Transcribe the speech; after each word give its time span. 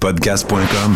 Podcast.com. 0.00 0.94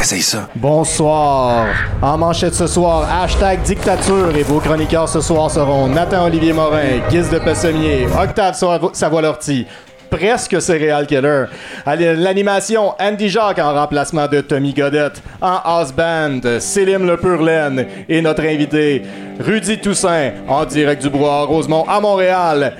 Essaye 0.00 0.20
ça. 0.20 0.48
Bonsoir. 0.56 1.66
En 2.02 2.18
manchette 2.18 2.54
ce 2.54 2.66
soir, 2.66 3.08
hashtag 3.22 3.62
dictature 3.62 4.34
et 4.36 4.42
vos 4.42 4.58
chroniqueurs 4.58 5.08
ce 5.08 5.20
soir 5.20 5.48
seront 5.50 5.86
Nathan-Olivier 5.86 6.52
Morin, 6.52 6.98
Guise 7.08 7.30
de 7.30 7.38
Pessemier, 7.38 8.06
Octave 8.20 8.54
Savo- 8.56 8.90
Savoie-Lortie, 8.92 9.66
presque 10.10 10.60
Céréal 10.60 11.06
Killer. 11.06 11.44
L'animation, 11.86 12.92
Andy 12.98 13.28
Jacques 13.28 13.60
en 13.60 13.72
remplacement 13.72 14.26
de 14.26 14.40
Tommy 14.40 14.74
Godette. 14.74 15.22
En 15.40 15.58
house 15.64 15.92
band, 15.92 16.40
Céline 16.58 17.06
Le 17.06 17.16
Purlaine 17.16 17.86
et 18.08 18.20
notre 18.20 18.42
invité, 18.42 19.02
Rudy 19.38 19.78
Toussaint, 19.78 20.32
en 20.48 20.64
direct 20.64 21.02
du 21.02 21.08
Bois 21.10 21.44
Rosemont 21.44 21.84
à 21.88 22.00
Montréal. 22.00 22.74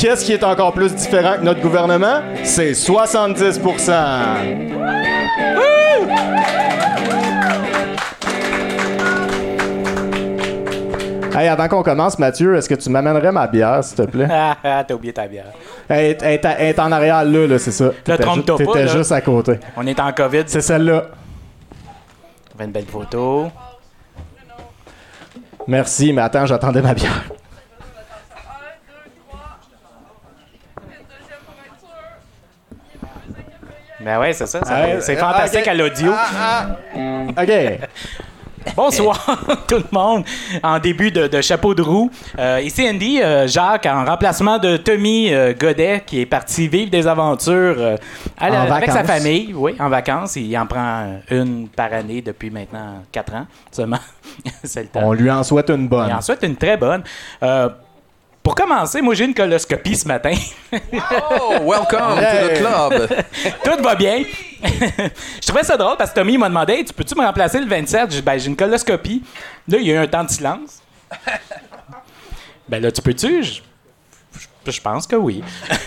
Qu'est-ce 0.00 0.24
qui 0.24 0.32
est 0.32 0.42
encore 0.42 0.72
plus 0.72 0.94
différent 0.94 1.34
que 1.36 1.44
notre 1.44 1.60
gouvernement? 1.60 2.22
C'est 2.42 2.72
70% 2.72 3.92
Hey, 11.38 11.48
avant 11.48 11.68
qu'on 11.68 11.82
commence, 11.82 12.18
Mathieu, 12.18 12.56
est-ce 12.56 12.66
que 12.66 12.76
tu 12.76 12.88
m'amènerais 12.88 13.30
ma 13.30 13.46
bière, 13.46 13.84
s'il 13.84 13.98
te 13.98 14.10
plaît? 14.10 14.26
Ah, 14.30 14.56
ah, 14.64 14.84
t'as 14.88 14.94
oublié 14.94 15.12
ta 15.12 15.28
bière. 15.28 15.52
Elle 15.86 16.16
est, 16.22 16.78
en 16.78 16.92
arrière 16.92 17.22
là, 17.22 17.46
là 17.46 17.58
c'est 17.58 17.70
ça. 17.70 17.90
T'étais 18.02 18.22
trompe-toi 18.22 18.56
pas, 18.56 18.64
T'étais 18.64 18.88
juste 18.88 19.12
à 19.12 19.20
côté. 19.20 19.60
On 19.76 19.86
est 19.86 20.00
en 20.00 20.10
COVID. 20.14 20.44
C'est 20.46 20.62
celle-là. 20.62 21.08
On 22.54 22.58
fait 22.58 22.64
une 22.64 22.72
belle 22.72 22.86
photo. 22.86 23.48
Merci, 25.66 26.14
mais 26.14 26.22
attends, 26.22 26.46
j'attendais 26.46 26.80
ma 26.80 26.94
bière. 26.94 27.22
Ben 34.00 34.18
ouais, 34.18 34.32
c'est 34.32 34.46
ça. 34.46 34.60
Ah, 34.66 35.00
c'est 35.00 35.16
ah, 35.16 35.32
fantastique 35.32 35.68
à 35.68 35.74
l'audio. 35.74 36.12
OK. 36.12 37.50
Bonsoir 38.76 39.26
tout 39.68 39.76
le 39.76 39.84
monde. 39.90 40.24
En 40.62 40.78
début 40.78 41.10
de, 41.10 41.26
de 41.26 41.40
chapeau 41.40 41.74
de 41.74 41.80
roue. 41.80 42.10
Euh, 42.38 42.60
ici 42.62 42.86
Andy, 42.88 43.20
euh, 43.22 43.46
Jacques, 43.46 43.86
en 43.86 44.04
remplacement 44.04 44.58
de 44.58 44.76
Tommy 44.76 45.32
euh, 45.32 45.54
Godet, 45.58 46.02
qui 46.06 46.20
est 46.20 46.26
parti 46.26 46.68
vivre 46.68 46.90
des 46.90 47.06
aventures 47.06 47.96
à 48.38 48.50
la- 48.50 48.64
En 48.64 48.70
avec 48.70 48.90
sa 48.90 49.02
famille. 49.02 49.54
Oui, 49.54 49.76
en 49.80 49.88
vacances. 49.88 50.36
Il 50.36 50.56
en 50.58 50.66
prend 50.66 51.20
une 51.30 51.68
par 51.68 51.92
année 51.92 52.20
depuis 52.20 52.50
maintenant 52.50 53.02
quatre 53.10 53.34
ans 53.34 53.46
seulement. 53.70 53.98
c'est 54.64 54.82
le 54.82 54.88
temps. 54.88 55.00
On 55.04 55.14
lui 55.14 55.30
en 55.30 55.42
souhaite 55.42 55.70
une 55.70 55.88
bonne. 55.88 56.10
Et 56.10 56.12
ensuite, 56.12 56.40
une 56.42 56.56
très 56.56 56.76
bonne. 56.76 57.02
Pour 58.50 58.56
commencer, 58.56 59.00
moi 59.00 59.14
j'ai 59.14 59.26
une 59.26 59.32
coloscopie 59.34 59.94
ce 59.94 60.08
matin. 60.08 60.32
Oh, 60.72 61.52
welcome 61.62 62.16
to 62.16 62.48
the 62.48 62.58
club. 62.58 63.08
Tout 63.64 63.80
va 63.80 63.94
bien. 63.94 64.24
je 64.64 65.46
trouvais 65.46 65.62
ça 65.62 65.76
drôle 65.76 65.96
parce 65.96 66.10
que 66.10 66.16
Tommy 66.16 66.36
m'a 66.36 66.48
demandé 66.48 66.72
Hey, 66.72 66.84
Tu 66.84 66.92
peux-tu 66.92 67.14
me 67.14 67.24
remplacer 67.24 67.60
le 67.60 67.66
27 67.68 68.10
J'ai 68.10 68.16
dit, 68.16 68.22
Ben, 68.22 68.36
j'ai 68.40 68.48
une 68.48 68.56
coloscopie. 68.56 69.22
Là, 69.68 69.78
il 69.78 69.86
y 69.86 69.92
a 69.92 69.94
eu 69.94 69.98
un 69.98 70.08
temps 70.08 70.24
de 70.24 70.30
silence. 70.30 70.82
ben 72.68 72.82
là, 72.82 72.90
tu 72.90 73.00
peux-tu? 73.00 73.44
Je, 73.44 73.60
je- 74.66 74.70
je 74.72 74.80
pense 74.80 75.06
que 75.06 75.14
oui. 75.14 75.44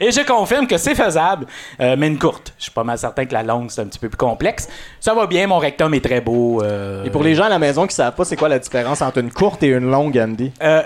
Et 0.00 0.12
je 0.12 0.24
confirme 0.24 0.68
que 0.68 0.78
c'est 0.78 0.94
faisable, 0.94 1.46
euh, 1.80 1.96
mais 1.98 2.06
une 2.06 2.18
courte. 2.18 2.54
Je 2.58 2.62
suis 2.64 2.72
pas 2.72 2.84
mal 2.84 2.96
certain 2.96 3.24
que 3.26 3.34
la 3.34 3.42
longue, 3.42 3.70
c'est 3.72 3.80
un 3.80 3.86
petit 3.86 3.98
peu 3.98 4.08
plus 4.08 4.16
complexe. 4.16 4.68
Ça 5.00 5.14
va 5.14 5.26
bien, 5.26 5.48
mon 5.48 5.58
rectum 5.58 5.92
est 5.94 6.04
très 6.04 6.20
beau. 6.20 6.62
euh, 6.62 7.02
Et 7.04 7.10
pour 7.10 7.24
les 7.24 7.34
gens 7.34 7.44
à 7.44 7.48
la 7.48 7.58
maison 7.58 7.88
qui 7.88 7.94
savent 7.96 8.14
pas, 8.14 8.24
c'est 8.24 8.36
quoi 8.36 8.48
la 8.48 8.60
différence 8.60 9.02
entre 9.02 9.18
une 9.18 9.32
courte 9.32 9.64
et 9.64 9.66
une 9.68 9.90
longue, 9.90 10.16
Andy? 10.16 10.52
Euh, 10.62 10.82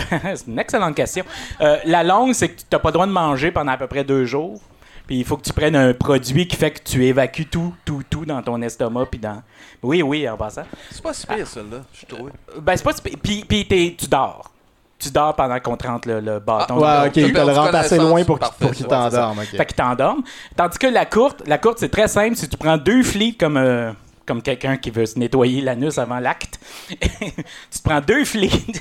c'est 0.34 0.46
une 0.46 0.58
excellente 0.58 0.94
question. 0.94 1.24
Euh, 1.60 1.76
la 1.84 2.02
longue, 2.02 2.32
c'est 2.34 2.48
que 2.48 2.60
tu 2.60 2.66
n'as 2.72 2.78
pas 2.78 2.88
le 2.88 2.92
droit 2.94 3.06
de 3.06 3.12
manger 3.12 3.50
pendant 3.50 3.72
à 3.72 3.76
peu 3.76 3.86
près 3.86 4.04
deux 4.04 4.24
jours. 4.24 4.60
Puis 5.06 5.18
il 5.18 5.24
faut 5.24 5.36
que 5.36 5.42
tu 5.42 5.52
prennes 5.52 5.74
un 5.74 5.92
produit 5.92 6.46
qui 6.46 6.54
fait 6.56 6.70
que 6.70 6.78
tu 6.84 7.04
évacues 7.04 7.46
tout, 7.46 7.74
tout, 7.84 8.02
tout 8.08 8.24
dans 8.24 8.40
ton 8.42 8.62
estomac. 8.62 9.06
Puis 9.06 9.18
dans... 9.18 9.42
Oui, 9.82 10.02
oui, 10.02 10.28
en 10.28 10.36
passant. 10.36 10.62
C'est 10.90 11.02
pas 11.02 11.12
si 11.12 11.26
pire, 11.26 11.46
celle-là, 11.46 11.78
je 11.92 12.06
trouve. 12.06 12.30
Ben, 12.60 12.76
c'est 12.76 12.84
pas... 12.84 12.92
si- 12.92 13.02
Puis, 13.46 13.96
tu 13.98 14.06
dors. 14.06 14.52
Tu 15.00 15.10
dors 15.10 15.34
pendant 15.34 15.58
qu'on 15.58 15.76
te 15.76 15.86
rentre 15.86 16.06
le, 16.06 16.20
le 16.20 16.38
bâton. 16.38 16.76
Ouais, 16.78 16.96
donc, 16.98 17.06
ok, 17.08 17.16
il 17.16 17.32
te 17.32 17.38
le 17.40 17.52
rentre 17.52 17.74
assez 17.74 17.96
loin 17.96 18.22
pour 18.22 18.38
qu'il 18.38 18.66
ouais, 18.68 18.88
t'endorme. 18.88 19.40
Fait 19.40 19.66
qu'il 19.66 19.74
t'endorme. 19.74 20.22
Tandis 20.54 20.78
que 20.78 20.86
la 20.86 21.06
courte, 21.06 21.42
la 21.46 21.58
courte, 21.58 21.78
c'est 21.78 21.88
très 21.88 22.06
simple. 22.06 22.36
Si 22.36 22.48
tu 22.48 22.56
prends 22.58 22.76
deux 22.76 23.02
flics 23.02 23.38
comme, 23.38 23.56
euh, 23.56 23.92
comme 24.26 24.42
quelqu'un 24.42 24.76
qui 24.76 24.90
veut 24.90 25.06
se 25.06 25.18
nettoyer 25.18 25.60
l'anus 25.60 25.98
avant 25.98 26.18
l'acte, 26.18 26.60
tu 26.88 26.98
te 26.98 27.82
prends 27.82 28.00
deux 28.00 28.24
flics 28.24 28.80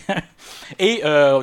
et 0.78 1.02
euh, 1.04 1.42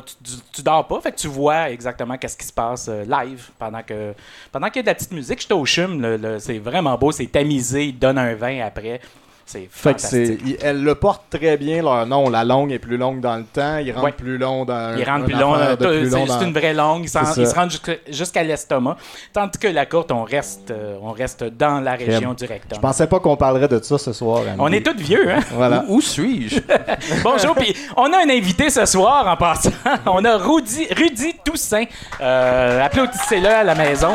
tu, 0.53 0.61
dors 0.61 0.87
pas. 0.87 1.01
Fait 1.01 1.11
que 1.11 1.17
tu 1.17 1.27
vois 1.27 1.69
exactement 1.69 2.17
qu'est-ce 2.17 2.37
qui 2.37 2.45
se 2.45 2.53
passe 2.53 2.87
euh, 2.89 3.03
live 3.03 3.49
pendant 3.59 3.83
que 3.83 4.13
pendant 4.51 4.67
qu'il 4.67 4.77
y 4.77 4.79
a 4.79 4.83
de 4.83 4.87
la 4.87 4.95
petite 4.95 5.13
musique. 5.13 5.41
J'étais 5.41 5.53
au 5.53 5.65
chum. 5.65 6.39
c'est 6.39 6.59
vraiment 6.59 6.97
beau. 6.97 7.11
C'est 7.11 7.27
tamisé. 7.27 7.87
Il 7.87 7.99
donne 7.99 8.17
un 8.17 8.33
vin 8.35 8.61
après. 8.65 9.01
C'est 9.49 9.69
Fait 9.71 9.93
que 9.93 10.01
c'est, 10.01 10.25
fantastique. 10.25 10.57
elles 10.61 10.83
le 10.83 10.93
portent 10.95 11.29
très 11.29 11.55
bien 11.55 11.81
leur 11.81 12.05
nom. 12.05 12.29
La 12.29 12.43
longue 12.43 12.69
est 12.73 12.79
plus 12.79 12.97
longue 12.97 13.21
dans 13.21 13.37
le 13.37 13.45
temps. 13.45 13.77
Il 13.77 13.91
rentre 13.93 14.03
Ouais. 14.03 14.11
plus 14.11 14.37
long 14.37 14.65
dans. 14.65 14.93
Il 14.97 15.05
rentre 15.05 15.21
un 15.23 15.25
plus 15.25 15.33
long, 15.35 15.55
c'est 15.79 16.25
dans- 16.27 16.41
une 16.41 16.51
vraie 16.53 16.73
longue, 16.73 17.03
il, 17.05 17.09
s'en- 17.09 17.23
C'est 17.23 17.33
ça. 17.33 17.41
il 17.41 17.47
se 17.47 17.55
rend 17.55 17.69
jusqu'à- 18.09 18.43
l'estomac. 18.43 18.97
Tandis 19.31 19.57
que 19.57 19.69
la 19.69 19.85
courte, 19.85 20.11
on 20.11 20.23
reste, 20.23 20.71
euh, 20.71 20.97
on 21.01 21.13
reste 21.13 21.45
dans 21.45 21.79
la 21.79 21.93
région 21.93 22.33
du 22.33 22.43
rectum. 22.43 22.75
Je 22.75 22.79
pensais 22.81 23.07
pas 23.07 23.21
qu'on 23.21 23.37
parlerait 23.37 23.69
de 23.69 23.81
ça 23.81 23.97
ce 23.97 24.11
soir. 24.11 24.41
Andy. 24.41 24.55
On 24.59 24.71
est 24.73 24.85
tous 24.85 25.01
vieux, 25.01 25.31
hein? 25.31 25.39
Voilà. 25.53 25.85
Où, 25.87 25.95
où 25.95 26.01
suis-je? 26.01 26.59
Bonjour, 27.23 27.55
puis 27.55 27.73
on 27.95 28.11
a 28.11 28.17
un 28.25 28.29
invité 28.29 28.69
ce 28.69 28.85
soir 28.85 29.25
en 29.27 29.37
passant. 29.37 29.69
On 30.07 30.25
a 30.25 30.35
Rudy, 30.37 30.87
Rudy 30.93 31.33
Toussaint. 31.45 31.85
Euh, 32.19 32.83
applaudissez-le 32.85 33.47
à 33.47 33.63
la 33.63 33.75
maison. 33.75 34.11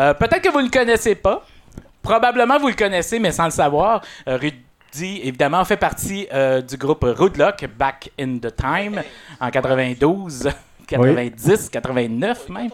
Euh, 0.00 0.14
Peut-être 0.14 0.40
que 0.42 0.48
vous 0.50 0.58
ne 0.60 0.64
le 0.64 0.70
connaissez 0.70 1.14
pas. 1.14 1.44
Probablement 2.02 2.58
vous 2.58 2.68
le 2.68 2.74
connaissez, 2.74 3.18
mais 3.18 3.32
sans 3.32 3.44
le 3.44 3.50
savoir. 3.50 4.02
Euh, 4.26 4.38
Rudy, 4.38 5.20
évidemment, 5.22 5.62
fait 5.64 5.76
partie 5.76 6.26
euh, 6.32 6.62
du 6.62 6.76
groupe 6.78 7.04
Roadlock, 7.04 7.66
Back 7.78 8.10
in 8.18 8.38
the 8.38 8.54
Time, 8.56 9.02
en 9.38 9.50
92, 9.50 10.48
90, 10.86 11.68
89 11.70 12.48
même. 12.48 12.70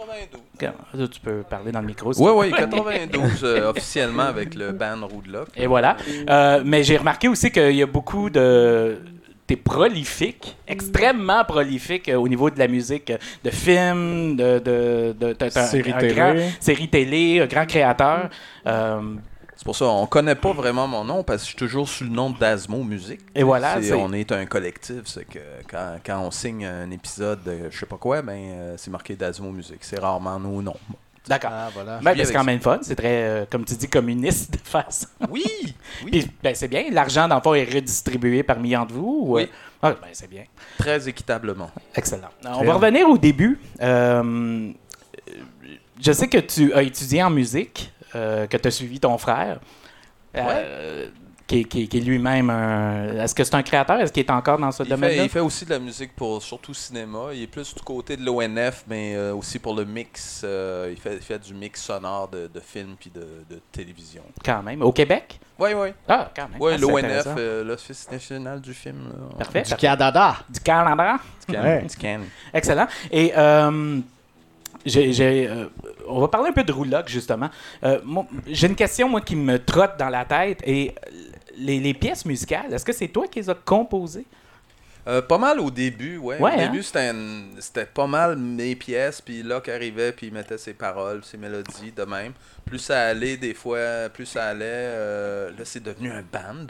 92. 0.59 1.11
Tu 1.11 1.21
peux 1.21 1.43
parler 1.49 1.73
dans 1.73 1.81
le 1.81 1.87
micro. 1.87 2.13
si 2.13 2.23
Oui, 2.23 2.31
oui, 2.35 2.51
veux. 2.51 2.57
92 2.57 3.45
euh, 3.45 3.71
officiellement 3.71 4.23
avec 4.23 4.55
le 4.55 4.73
band 4.73 5.07
Roodlock. 5.07 5.49
Et 5.57 5.67
voilà. 5.67 5.97
Euh, 6.31 6.63
mais 6.65 6.83
j'ai 6.83 6.97
remarqué 6.97 7.29
aussi 7.29 7.51
qu'il 7.51 7.75
y 7.77 7.83
a 7.83 7.87
beaucoup 7.87 8.31
de. 8.31 8.99
T'es 9.47 9.57
prolifique, 9.57 10.57
extrêmement 10.67 11.45
prolifique 11.45 12.09
euh, 12.09 12.17
au 12.17 12.27
niveau 12.27 12.51
de 12.51 12.59
la 12.59 12.67
musique, 12.67 13.11
euh, 13.11 13.19
de 13.45 13.51
films, 13.51 14.37
de, 14.37 14.59
de, 14.59 15.13
de, 15.19 15.51
Séries 15.51 15.95
télé. 16.01 16.15
grand- 16.15 16.35
séries 16.59 16.89
télé, 16.89 17.41
un 17.41 17.47
grand 17.47 17.65
créateur. 17.67 18.29
Euh, 18.67 19.15
C'est 19.55 19.65
pour 19.65 19.77
ça, 19.77 19.87
on 19.87 20.07
connaît 20.07 20.35
pas 20.35 20.53
vraiment 20.53 20.87
mon 20.89 21.05
nom 21.05 21.23
parce 21.23 21.39
que 21.43 21.45
je 21.45 21.49
suis 21.51 21.57
toujours 21.57 21.89
sous 21.89 22.05
le 22.05 22.11
nom 22.11 22.31
d'Asmo 22.31 22.83
Musique. 22.83 23.21
Et 23.35 23.43
voilà, 23.45 23.77
C'est- 23.77 23.89
c'est- 23.89 23.95
on 23.95 24.13
est 24.13 24.31
un 24.33 24.47
collectif, 24.47 25.03
c'est 25.07 25.25
que 25.25 25.39
quand, 25.71 25.97
quand 26.05 26.21
on 26.21 26.31
signe 26.33 26.67
un 26.67 26.91
épisode 26.91 27.43
de 27.45 27.71
je 27.71 27.79
sais 27.79 27.87
pas 27.87 27.97
quoi, 27.99 28.23
ben 28.23 28.75
c'est 28.77 28.91
marqué 28.91 29.15
d'Asmo 29.17 29.51
Musique. 29.53 29.79
C'est 29.83 29.99
rarement 30.01 30.39
nos 30.41 30.61
noms. 30.61 30.77
D'accord. 31.29 31.51
Ah, 31.53 31.69
voilà. 31.75 31.99
Vis 32.15 32.27
c'est 32.27 32.33
quand 32.33 32.45
même 32.45 32.61
fun. 32.61 32.79
C'est 32.83 32.95
très, 32.97 33.23
euh, 33.25 33.45
comme 33.51 33.65
tu 33.65 33.75
dis, 33.75 33.89
communiste 33.89 34.53
de 34.53 34.59
faire 34.59 34.87
ça. 34.91 35.07
Oui! 35.31 35.45
Oui! 36.05 36.11
Puis, 36.11 36.31
ben, 36.43 36.55
c'est 36.55 36.69
bien. 36.69 36.85
L'argent, 36.91 37.27
dans 37.27 37.37
le 37.37 37.41
fond, 37.43 37.55
est 37.55 37.65
redistribué 37.65 38.43
par 38.43 38.59
millions 38.61 38.85
de 38.85 38.93
vous. 38.93 39.19
ou, 39.27 39.35
Oui. 39.37 39.43
euh? 39.43 39.47
Ah, 39.83 39.91
ben, 39.93 40.09
c'est 40.13 40.31
bien. 40.31 40.45
Très 40.79 41.09
équitablement. 41.09 41.71
Excellent. 41.95 42.29
On 42.45 42.65
va 42.65 42.75
revenir 42.75 43.09
au 43.09 43.19
début. 43.19 43.59
Euh, 43.83 44.71
je 46.01 46.13
sais 46.13 46.29
que 46.29 46.39
tu 46.39 46.73
as 46.75 46.83
étudié 46.83 47.23
en 47.23 47.31
musique, 47.31 47.93
euh, 48.15 48.47
que 48.47 48.57
tu 48.57 48.69
as 48.69 48.71
suivi 48.71 49.01
ton 49.01 49.17
frère, 49.19 49.59
euh, 50.37 51.07
qui, 51.47 51.61
est- 51.61 51.65
qui 51.65 51.83
est- 51.83 51.87
qui 51.87 51.99
est 51.99 52.01
lui-même 52.01 52.51
un... 52.51 53.19
Est-ce 53.23 53.35
que 53.35 53.45
c'est 53.45 53.55
un 53.55 53.63
créateur? 53.63 54.01
Est-ce 54.01 54.13
qu'il 54.13 54.25
est 54.25 54.31
encore 54.31 54.59
dans 54.59 54.73
ce 54.73 54.83
Il 54.83 54.87
fait, 54.87 54.95
domaine-là? 54.95 55.23
il 55.25 55.29
fait 55.29 55.41
aussi 55.41 55.65
de 55.65 55.71
la 55.71 55.79
musique 55.79 56.15
pour 56.17 56.43
surtout 56.43 56.75
cinéma. 56.75 57.29
Il 57.33 57.43
est 57.43 57.47
plus 57.47 57.75
du 57.75 57.81
côté 57.83 58.17
de 58.17 58.25
l'ONF, 58.25 58.85
mais 58.89 59.15
euh, 59.15 59.35
aussi 59.35 59.59
pour 59.59 59.75
le 59.75 59.85
mix. 59.85 60.43
euh, 60.45 60.89
il, 60.91 60.99
fait, 61.01 61.15
il 61.15 61.23
fait 61.23 61.39
du 61.39 61.55
mix 61.55 61.83
sonore 61.83 62.29
de, 62.29 62.49
de 62.53 62.61
films 62.61 62.97
puis 62.99 63.11
de, 63.15 63.21
de 63.49 63.61
télévision. 63.71 64.23
Quand 64.45 64.63
même. 64.63 64.83
Au 64.83 64.93
Québec? 64.93 65.39
Oui, 65.59 65.71
oui. 65.75 65.89
Ah, 66.09 66.31
quand 66.35 66.49
même. 66.49 66.61
Oui, 66.61 66.73
Ah, 66.75 66.79
l'ONF, 66.79 67.27
euh, 67.39 67.65
l'Office 67.65 68.11
national 68.11 68.61
du 68.61 68.75
film. 68.75 69.09
là. 69.09 69.39
Parfait. 69.39 69.63
Du 69.63 69.75
Canada. 69.77 70.37
Du 70.51 70.61
Canada? 70.61 71.19
Tu 71.47 71.53
can- 71.55 71.63
Ouais. 71.63 71.87
tu 71.89 71.97
can. 71.97 72.21
Excellent. 72.53 72.87
Et 73.11 73.33
euh, 73.37 74.01
euh, 74.97 75.67
on 76.09 76.21
va 76.21 76.29
parler 76.29 76.51
un 76.51 76.53
peu 76.53 76.63
de 76.63 76.73
Rouloc, 76.73 77.09
justement. 77.09 77.51
Euh, 77.83 77.99
j'ai 78.47 78.67
une 78.69 78.75
question, 78.77 79.09
moi, 79.09 79.21
qui 79.21 79.35
me 79.35 79.59
trotte 79.59 79.99
dans 79.99 80.09
la 80.09 80.25
tête. 80.25 80.61
Et 80.67 80.95
les, 81.57 81.81
les 81.81 81.95
pièces 81.95 82.25
musicales, 82.25 82.73
est-ce 82.73 82.85
que 82.85 82.93
c'est 82.93 83.09
toi 83.09 83.27
qui 83.27 83.41
les 83.41 83.51
as 83.51 83.55
composées? 83.55 84.27
Euh, 85.09 85.23
pas 85.23 85.39
mal 85.39 85.61
au 85.61 85.71
début, 85.71 86.17
ouais. 86.19 86.37
Ouais, 86.41 86.51
au 86.57 86.59
hein? 86.59 86.67
début, 86.67 86.83
c'était, 86.83 87.87
pas 87.87 88.09
mal 88.09 88.37
mes 88.37 88.75
pièces, 88.75 89.21
puis 89.21 89.43
là 89.45 89.63
arrivait, 89.69 90.11
puis 90.11 90.27
il 90.27 90.33
mettait 90.33 90.59
ses 90.59 90.75
paroles, 90.75 91.23
ses 91.25 91.37
mélodies, 91.37 91.93
de 91.93 92.03
même. 92.03 92.33
Plus 92.65 92.81
ça 92.81 93.03
allait, 93.05 93.37
des 93.37 93.55
fois, 93.55 94.09
plus 94.13 94.27
ça 94.27 94.47
allait. 94.49 94.65
euh, 94.67 95.51
là, 95.51 95.65
c'est 95.65 95.83
devenu 95.83 96.11
un 96.11 96.23
band. 96.23 96.67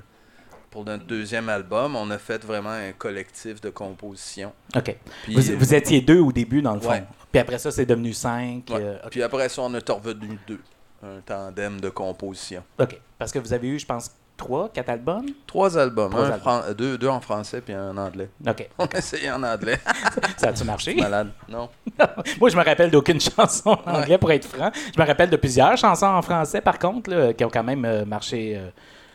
Pour 0.70 0.84
notre 0.84 1.04
deuxième 1.04 1.48
album, 1.48 1.96
on 1.96 2.10
a 2.10 2.18
fait 2.18 2.44
vraiment 2.44 2.68
un 2.68 2.92
collectif 2.92 3.62
de 3.62 3.70
composition. 3.70 4.52
OK. 4.76 4.94
Puis, 5.22 5.34
Vous, 5.34 5.50
euh, 5.50 5.56
vous 5.58 5.74
étiez 5.74 6.02
deux 6.02 6.20
au 6.20 6.32
début, 6.32 6.60
dans 6.60 6.74
le 6.74 6.80
fond. 6.80 6.90
Ouais. 6.90 7.04
Puis 7.32 7.40
après 7.40 7.58
ça, 7.58 7.70
c'est 7.70 7.86
devenu 7.86 8.12
5. 8.12 8.64
Ouais. 8.68 8.98
Puis 9.10 9.22
après 9.22 9.48
ça, 9.48 9.62
on 9.62 9.72
est 9.72 9.88
revenu 9.90 10.38
deux. 10.46 10.60
Un 11.02 11.20
tandem 11.24 11.80
de 11.80 11.88
composition. 11.88 12.62
OK. 12.78 13.00
Parce 13.18 13.32
que 13.32 13.38
vous 13.38 13.54
avez 13.54 13.68
eu, 13.68 13.78
je 13.78 13.86
pense, 13.86 14.10
trois, 14.36 14.68
quatre 14.68 14.90
albums? 14.90 15.26
Trois 15.46 15.76
albums. 15.78 16.10
Trois 16.10 16.22
un 16.24 16.26
albums. 16.26 16.40
fran- 16.40 16.62
deux, 16.76 16.98
deux 16.98 17.08
en 17.08 17.20
français 17.20 17.60
puis 17.60 17.72
un 17.74 17.90
en 17.90 17.96
anglais. 17.96 18.28
OK. 18.46 18.68
On 18.78 18.84
a 18.86 18.98
essayé 18.98 19.30
en 19.30 19.42
anglais. 19.42 19.78
Ça 20.36 20.48
a-tu 20.48 20.64
marché? 20.64 20.94
Malade. 20.94 21.30
Non. 21.48 21.68
Moi, 22.40 22.50
je 22.50 22.56
me 22.56 22.64
rappelle 22.64 22.90
d'aucune 22.90 23.20
chanson 23.20 23.78
en 23.86 23.94
anglais, 23.94 24.18
pour 24.18 24.30
être 24.32 24.46
franc. 24.46 24.70
Je 24.94 25.00
me 25.00 25.06
rappelle 25.06 25.30
de 25.30 25.36
plusieurs 25.36 25.76
chansons 25.76 26.06
en 26.06 26.22
français, 26.22 26.60
par 26.60 26.78
contre, 26.78 27.10
là, 27.10 27.32
qui 27.32 27.44
ont 27.44 27.50
quand 27.50 27.64
même 27.64 27.84
euh, 27.84 28.04
marché. 28.04 28.54
euh, 28.56 28.68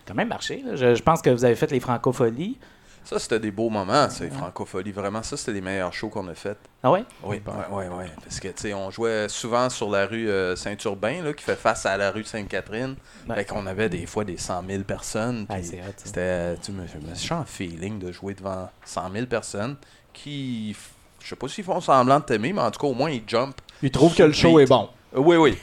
quand 0.07 0.15
même 0.15 0.29
marché. 0.29 0.63
là. 0.65 0.75
Je, 0.75 0.95
je 0.95 1.03
pense 1.03 1.21
que 1.21 1.29
vous 1.29 1.45
avez 1.45 1.56
fait 1.56 1.69
les 1.71 1.79
francopholies. 1.79 2.57
Ça, 3.03 3.19
c'était 3.19 3.39
des 3.39 3.51
beaux 3.51 3.69
moments, 3.69 4.09
c'est 4.09 4.30
francophonie. 4.30 4.92
Vraiment, 4.92 5.24
ça, 5.24 5.36
c'était 5.36 5.53
les 5.53 5.62
meilleurs 5.62 5.92
shows 5.92 6.09
qu'on 6.09 6.27
a 6.27 6.33
fait. 6.33 6.57
Ah 6.83 6.92
ouais? 6.92 7.03
Oui, 7.24 7.42
oui, 7.45 7.53
oui, 7.71 7.83
oui. 7.92 8.06
Parce 8.24 8.39
que, 8.39 8.48
tu 8.50 8.53
sais, 8.57 8.74
on 8.74 8.89
jouait 8.92 9.27
souvent 9.27 9.69
sur 9.69 9.89
la 9.89 10.06
rue 10.06 10.30
euh, 10.30 10.56
Saint-Urbain, 10.56 11.24
là, 11.24 11.33
qui 11.33 11.44
fait 11.44 11.56
face 11.56 11.86
à 11.86 11.98
la 11.98 12.12
rue 12.12 12.24
Sainte-Catherine. 12.24 12.95
Ouais. 13.27 13.36
Fait 13.36 13.45
qu'on 13.45 13.65
avait 13.65 13.89
des 13.89 14.06
fois 14.06 14.24
des 14.24 14.38
100 14.38 14.63
000 14.69 14.83
personnes. 14.83 15.45
Ouais. 15.50 15.62
C'était, 15.98 16.56
tu 16.57 16.71
me, 16.71 16.83
me 16.83 17.09
méchant 17.09 17.44
feeling 17.45 18.00
de 18.00 18.12
jouer 18.12 18.33
devant 18.33 18.69
100 18.86 19.12
000 19.13 19.25
personnes 19.25 19.75
qui, 20.13 20.75
je 21.21 21.27
sais 21.30 21.36
pas 21.36 21.48
s'ils 21.48 21.63
font 21.63 21.81
semblant 21.81 22.19
de 22.19 22.25
t'aimer, 22.25 22.53
mais 22.53 22.62
en 22.62 22.71
tout 22.71 22.80
cas, 22.80 22.88
au 22.88 22.94
moins, 22.94 23.09
ils 23.09 23.24
jump. 23.27 23.56
Il 23.81 23.92
trouve 23.92 24.15
que 24.15 24.24
le 24.24 24.33
show 24.33 24.59
est 24.59 24.68
bon. 24.68 24.89
Euh, 25.15 25.19
oui, 25.19 25.36
oui. 25.38 25.57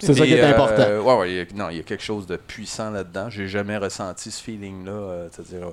C'est 0.00 0.14
ça 0.14 0.24
qui 0.24 0.32
est 0.34 0.40
euh, 0.40 0.50
important. 0.50 1.18
ouais, 1.18 1.18
ouais, 1.18 1.48
non, 1.54 1.70
il 1.70 1.78
y 1.78 1.80
a 1.80 1.82
quelque 1.82 2.04
chose 2.04 2.24
de 2.26 2.36
puissant 2.36 2.90
là-dedans. 2.90 3.30
J'ai 3.30 3.48
jamais 3.48 3.76
ressenti 3.76 4.30
ce 4.30 4.40
feeling-là. 4.42 4.92
euh, 4.92 5.28
C'est-à-dire, 5.32 5.66
euh, 5.68 5.72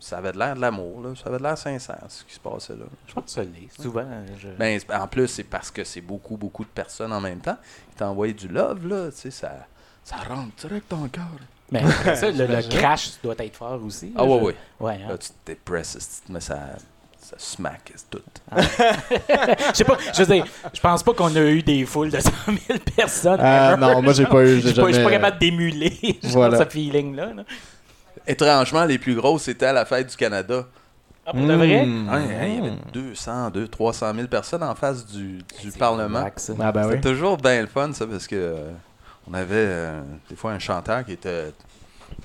ça 0.00 0.18
avait 0.18 0.32
de 0.32 0.38
l'air 0.38 0.54
de 0.54 0.60
l'amour, 0.60 1.02
là. 1.02 1.10
Ça 1.16 1.28
avait 1.28 1.38
de 1.38 1.42
l'air 1.42 1.58
sincère, 1.58 1.98
ce 2.08 2.24
qui 2.24 2.34
se 2.34 2.40
passait 2.40 2.74
là. 2.74 2.84
Je 3.06 3.14
pense 3.14 3.24
que 3.24 3.30
ça 3.30 3.42
l'est. 3.42 3.82
Souvent, 3.82 4.06
je... 4.38 4.48
Ben, 4.58 4.80
en 4.94 5.06
plus, 5.06 5.28
c'est 5.28 5.44
parce 5.44 5.70
que 5.70 5.84
c'est 5.84 6.00
beaucoup, 6.00 6.36
beaucoup 6.36 6.64
de 6.64 6.68
personnes 6.70 7.12
en 7.12 7.20
même 7.20 7.40
temps. 7.40 7.56
Ils 7.92 7.96
t'envoient 7.96 8.28
du 8.28 8.48
love, 8.48 8.86
là. 8.86 9.10
Tu 9.10 9.16
sais, 9.18 9.30
ça, 9.30 9.52
ça 10.04 10.16
rentre 10.28 10.54
direct 10.56 10.90
dans 10.90 11.02
le 11.02 11.08
cœur. 11.08 11.24
Mais 11.70 11.82
après 11.84 12.16
ça, 12.16 12.30
le, 12.30 12.68
crash 12.68 13.10
doit 13.22 13.34
être 13.38 13.56
fort 13.56 13.82
aussi. 13.84 14.12
Ah, 14.16 14.22
là, 14.22 14.28
ouais, 14.28 14.38
je- 14.38 14.44
ouais. 14.44 14.54
Ouais, 14.80 15.00
hein. 15.04 15.08
Là, 15.10 15.18
tu 15.18 15.28
te 15.28 15.34
dépresses, 15.46 16.20
tu 16.22 16.26
te 16.28 16.32
mets 16.32 16.40
ça. 16.40 16.58
Ça 17.20 17.34
smack 17.36 17.92
tout. 18.08 18.22
Je 18.56 19.74
sais 19.74 19.84
pas, 19.84 19.98
je 20.14 20.22
veux 20.22 20.34
dire, 20.34 20.46
je 20.72 20.80
pense 20.80 21.02
pas 21.02 21.12
qu'on 21.12 21.34
a 21.36 21.40
eu 21.40 21.62
des 21.62 21.84
foules 21.84 22.08
de 22.10 22.20
100 22.20 22.30
000 22.46 22.78
personnes. 22.96 23.40
Ah, 23.42 23.76
non, 23.76 24.00
moi, 24.00 24.14
j'ai 24.14 24.24
pas 24.24 24.42
eu, 24.44 24.60
j'ai 24.60 24.68
Je 24.68 24.68
suis 24.68 24.80
pas, 24.80 24.88
je 24.88 24.94
suis 24.94 25.04
pas 25.04 25.10
capable 25.10 25.38
d'émuler 25.38 26.18
Voilà. 26.22 26.56
ce 26.58 26.64
feeling-là. 26.70 27.34
là. 27.34 27.42
Étrangement, 28.28 28.84
les 28.84 28.98
plus 28.98 29.14
grosses, 29.14 29.42
c'était 29.44 29.66
à 29.66 29.72
la 29.72 29.84
fête 29.84 30.08
du 30.10 30.16
Canada. 30.16 30.66
Ah, 31.26 31.32
pour 31.32 31.46
de 31.46 31.52
vrai? 31.54 31.84
Mmh. 31.84 32.08
Ouais, 32.08 32.14
hein, 32.14 32.46
il 32.46 32.54
y 32.54 32.58
avait 32.58 32.76
200, 32.92 33.50
200, 33.50 33.68
300 33.70 34.14
000 34.14 34.28
personnes 34.28 34.62
en 34.62 34.74
face 34.74 35.04
du, 35.06 35.38
du 35.38 35.44
C'est 35.70 35.78
Parlement. 35.78 36.26
ça. 36.36 36.52
Ah 36.60 36.72
ben 36.72 36.88
oui. 36.88 37.00
Toujours 37.00 37.36
bien 37.36 37.60
le 37.60 37.66
fun, 37.66 37.92
ça, 37.92 38.06
parce 38.06 38.26
que 38.26 38.36
euh, 38.36 38.70
on 39.30 39.34
avait 39.34 39.54
euh, 39.56 40.00
des 40.30 40.36
fois 40.36 40.52
un 40.52 40.58
chanteur 40.58 41.04
qui 41.04 41.12
était 41.12 41.52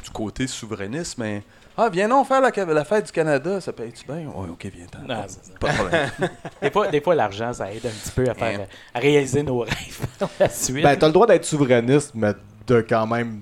du 0.04 0.10
côté 0.10 0.48
souverainiste, 0.48 1.18
mais 1.18 1.44
Ah, 1.78 1.90
viens 1.92 2.08
non 2.08 2.24
faire 2.24 2.40
la, 2.40 2.50
la 2.66 2.86
fête 2.86 3.08
du 3.08 3.12
Canada, 3.12 3.60
ça 3.60 3.74
paye-tu 3.74 4.06
bien? 4.06 4.28
Ouais, 4.28 4.48
ok, 4.50 4.68
c'est 4.72 5.30
ça. 5.30 5.52
Pas 5.60 5.70
de 5.70 5.76
problème. 5.76 6.10
Des 6.62 6.72
fois, 6.72 6.88
des 6.88 7.02
fois 7.02 7.16
l'argent, 7.16 7.52
ça 7.52 7.70
aide 7.74 7.86
un 7.86 7.90
petit 7.90 8.12
peu 8.16 8.30
à, 8.30 8.34
faire, 8.34 8.60
Hein. 8.62 8.66
à 8.94 9.00
réaliser 9.00 9.44
nos 9.44 9.60
rêves 9.60 10.06
la 10.40 10.48
suite. 10.50 10.82
Ben, 10.84 10.96
t'as 10.98 11.08
le 11.08 11.14
droit 11.14 11.28
d'être 11.28 11.44
souverainiste, 11.46 12.12
mais 12.16 12.34
de 12.68 12.80
quand 12.88 13.06
même. 13.08 13.42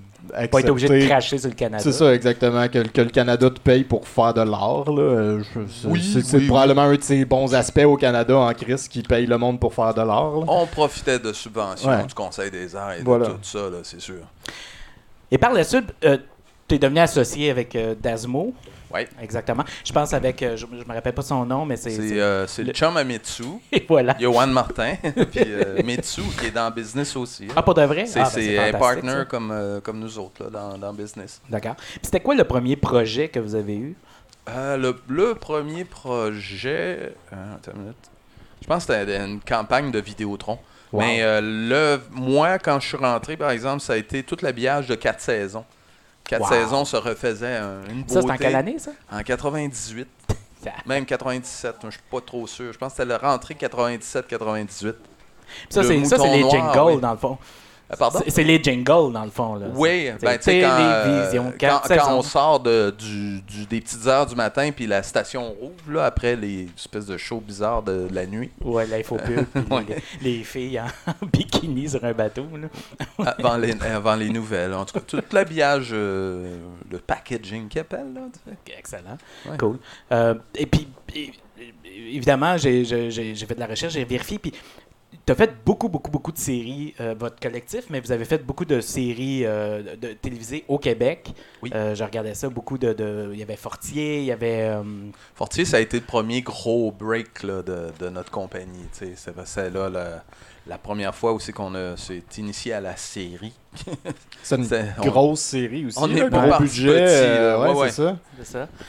Pas 0.49 0.59
être 0.59 0.69
obligé 0.69 0.87
de 0.87 1.05
cracher 1.07 1.37
sur 1.37 1.49
le 1.49 1.55
Canada. 1.55 1.83
C'est 1.83 1.91
ça, 1.91 2.13
exactement. 2.13 2.67
Que, 2.67 2.79
que 2.87 3.01
le 3.01 3.09
Canada 3.09 3.49
te 3.49 3.59
paye 3.59 3.83
pour 3.83 4.07
faire 4.07 4.33
de 4.33 4.41
l'art. 4.41 4.85
là. 4.91 5.01
Euh, 5.01 5.43
c'est- 5.69 5.87
Oui, 5.87 6.47
probablement 6.47 6.83
un 6.83 6.95
de 6.95 7.01
ces 7.03 7.25
bons 7.25 7.53
aspects 7.55 7.83
au 7.85 7.97
Canada 7.97 8.35
en 8.37 8.53
crise 8.53 8.87
qui 8.87 9.01
paye 9.03 9.25
le 9.25 9.37
monde 9.37 9.59
pour 9.59 9.73
faire 9.73 9.93
de 9.93 10.01
l'art. 10.01 10.33
On 10.47 10.65
profitait 10.67 11.19
de 11.19 11.33
subventions 11.33 11.89
Ouais. 11.89 12.05
du 12.05 12.13
Conseil 12.13 12.51
des 12.51 12.75
arts 12.75 12.93
et 12.93 13.01
Voilà. 13.03 13.27
de 13.27 13.31
tout 13.33 13.37
ça, 13.43 13.59
là, 13.69 13.77
c'est 13.83 14.01
sûr. 14.01 14.15
Et 15.31 15.37
par 15.37 15.53
la 15.53 15.63
suite, 15.63 15.85
tu 16.71 16.75
es 16.75 16.79
devenu 16.79 16.99
associé 16.99 17.49
avec 17.51 17.75
euh, 17.75 17.95
Dasmo. 17.95 18.53
Ouais. 18.93 19.07
Exactement. 19.21 19.63
Je 19.85 19.93
pense 19.93 20.13
avec, 20.13 20.41
euh, 20.43 20.57
je, 20.57 20.65
je 20.65 20.85
me 20.89 20.93
rappelle 20.93 21.13
pas 21.13 21.21
son 21.21 21.45
nom, 21.45 21.65
mais 21.65 21.77
c'est. 21.77 21.91
C'est 21.91 22.19
euh, 22.19 22.45
le 22.57 22.63
le- 22.65 22.73
chum 22.73 22.97
à 22.97 23.03
Mitsu, 23.05 23.43
Et 23.71 23.85
voilà. 23.87 24.15
Johan 24.19 24.47
Martin, 24.47 24.95
puis 25.31 25.43
euh, 25.47 25.81
Mitsu 25.83 26.21
qui 26.39 26.47
est 26.47 26.51
dans 26.51 26.69
business 26.71 27.15
aussi. 27.15 27.45
là. 27.47 27.53
Ah, 27.55 27.63
pour 27.63 27.73
de 27.73 27.83
vrai? 27.83 28.05
C'est 28.05 28.19
Ah, 28.19 28.23
ben, 28.23 28.29
c'est 28.31 28.57
un 28.57 28.71
partner 28.77 29.11
ça. 29.11 29.25
comme, 29.25 29.81
comme 29.83 29.99
nous 29.99 30.19
autres 30.19 30.43
là, 30.43 30.49
dans, 30.49 30.77
dans 30.77 30.93
business. 30.93 31.41
D'accord. 31.49 31.75
Puis 31.77 31.99
C'était 32.03 32.19
quoi 32.19 32.35
le 32.35 32.43
premier 32.43 32.75
projet 32.75 33.29
que 33.29 33.39
vous 33.39 33.55
avez 33.55 33.75
eu? 33.77 33.95
Le, 34.47 34.93
le 35.07 35.35
premier 35.35 35.85
projet. 35.85 37.13
attends 37.31 37.71
une 37.75 37.81
minute. 37.83 37.95
Je 38.61 38.67
pense 38.67 38.85
que 38.85 38.93
c'était 38.93 39.17
une 39.17 39.39
campagne 39.39 39.89
de 39.91 39.99
Vidéotron. 39.99 40.59
Wow. 40.91 40.99
Mais 41.01 41.21
le, 41.41 42.01
moi, 42.11 42.59
quand 42.59 42.79
je 42.81 42.87
suis 42.89 42.97
rentré, 42.97 43.37
par 43.37 43.51
exemple, 43.51 43.79
ça 43.81 43.93
a 43.93 43.97
été 43.97 44.23
tout 44.23 44.37
l'habillage 44.41 44.87
de 44.87 44.95
quatre 44.95 45.21
saisons. 45.21 45.63
Quatre 46.25 46.41
Wow. 46.43 46.47
saisons 46.49 46.85
se 46.85 46.95
refaisaient 46.97 47.57
un- 47.57 47.83
une 47.89 48.01
beauté. 48.03 48.13
Ça, 48.13 48.21
c'est 48.21 48.31
en 48.31 48.37
quelle 48.37 48.55
année, 48.55 48.79
ça? 48.79 48.91
En 49.11 49.21
98, 49.21 50.07
Ça- 50.63 50.71
même 50.85 51.05
97, 51.05 51.75
je 51.85 51.89
suis 51.89 51.99
pas 52.09 52.21
trop 52.21 52.45
sûr. 52.47 52.71
Je 52.71 52.77
pense 52.77 52.93
que 52.93 52.97
c'était 52.97 53.09
la 53.09 53.17
rentrée 53.17 53.55
97-98. 53.55 54.95
Ça, 55.69 55.83
c'est 55.83 55.97
les 55.97 56.49
jingles, 56.49 56.79
oui. 56.85 56.97
dans 57.01 57.11
le 57.11 57.17
fond. 57.17 57.37
Euh? 57.99 58.19
C'est- 58.27 58.43
les 58.43 58.61
jingles, 58.63 59.11
dans 59.13 59.23
le 59.25 59.29
fond. 59.31 59.55
Là. 59.55 59.67
Oui, 59.75 60.09
ben, 60.21 60.37
tu 60.37 60.43
sais, 60.43 60.61
quand, 60.61 60.77
euh, 60.79 61.51
quand, 61.59 61.81
quand 61.87 62.17
on 62.17 62.21
sort 62.21 62.59
de, 62.59 62.93
du, 62.97 63.41
du- 63.41 63.65
des 63.65 63.81
petites 63.81 64.05
heures 64.07 64.25
du 64.25 64.35
matin, 64.35 64.71
puis 64.75 64.87
la 64.87 65.03
station 65.03 65.49
rouvre, 65.51 65.73
là, 65.91 66.05
après 66.05 66.35
les 66.35 66.67
espèces 66.77 67.05
de 67.05 67.17
shows 67.17 67.41
bizarres 67.41 67.83
de, 67.83 68.07
de 68.07 68.13
la 68.15 68.25
nuit, 68.25 68.49
Ouais, 68.63 68.85
l'infopub, 68.87 69.45
Ouais. 69.69 69.85
les, 70.21 70.37
les 70.37 70.43
filles 70.43 70.79
en 70.79 71.25
bikini 71.33 71.89
sur 71.89 72.03
un 72.03 72.13
bateau. 72.13 72.45
Là. 72.55 73.35
avant 73.37 73.57
les, 73.57 73.73
avant 73.81 74.15
les 74.15 74.29
nouvelles. 74.29 74.73
En 74.73 74.85
tout 74.85 74.93
cas, 74.99 75.05
tout 75.05 75.21
l'habillage, 75.31 75.89
euh, 75.91 76.57
le 76.89 76.97
packaging 76.99 77.67
qu'ils 77.67 77.81
appellent, 77.81 78.13
là. 78.13 78.21
Excellent. 78.77 79.17
Ouais. 79.49 79.57
Cool. 79.57 79.77
Euh, 80.11 80.35
et 80.55 80.65
puis, 80.65 80.87
évidemment, 81.85 82.57
j'ai 82.57 82.83
fait 82.85 83.55
de 83.55 83.59
la 83.59 83.67
recherche, 83.67 83.93
j'ai 83.93 84.05
vérifié. 84.05 84.39
Puis, 84.39 84.53
tu 85.25 85.31
as 85.31 85.35
fait 85.35 85.51
beaucoup, 85.65 85.89
beaucoup, 85.89 86.09
beaucoup 86.11 86.31
de 86.31 86.37
séries, 86.37 86.93
euh, 86.99 87.13
votre 87.17 87.39
collectif, 87.39 87.85
mais 87.89 87.99
vous 87.99 88.11
avez 88.11 88.25
fait 88.25 88.39
beaucoup 88.45 88.65
de 88.65 88.79
séries 88.81 89.45
euh, 89.45 89.83
de, 89.95 90.07
de 90.07 90.13
télévisées 90.13 90.63
au 90.67 90.77
Québec. 90.79 91.31
Oui. 91.61 91.69
Euh, 91.75 91.93
je 91.95 92.03
regardais 92.03 92.33
ça, 92.33 92.49
beaucoup 92.49 92.77
de. 92.77 92.93
de- 92.93 93.29
Il 93.33 93.39
y 93.39 93.43
avait 93.43 93.55
Fortier, 93.57 94.19
il 94.19 94.25
y 94.25 94.31
avait. 94.31 94.69
euh, 94.69 94.83
Fortier, 95.35 95.65
ça 95.65 95.77
a 95.77 95.79
été 95.79 95.99
le 95.99 96.05
premier 96.05 96.41
gros 96.41 96.91
break 96.91 97.43
là, 97.43 97.61
de, 97.61 97.87
de 97.99 98.09
notre 98.09 98.31
compagnie. 98.31 98.85
tu 98.97 99.05
sais. 99.15 99.33
C'est 99.45 99.69
là 99.69 99.89
la, 99.89 100.23
la 100.67 100.77
première 100.77 101.13
fois 101.13 101.33
aussi 101.33 101.51
qu'on 101.51 101.75
a- 101.75 101.97
s'est 101.97 102.23
initié 102.37 102.73
à 102.73 102.81
la 102.81 102.95
série. 102.95 103.53
C'est 104.43 104.55
une 104.55 104.67
on- 104.97 105.05
grosse 105.05 105.41
série 105.41 105.85
aussi. 105.85 105.97
on 105.99 106.07
là, 106.07 106.25
est 106.25 106.29
pas 106.29 106.47
gros 106.49 106.59
budget. 106.59 106.87
petit, 106.87 106.99
euh, 107.13 107.61
ouais, 107.73 107.79
Ouais, 107.79 107.89
ça. 107.91 108.17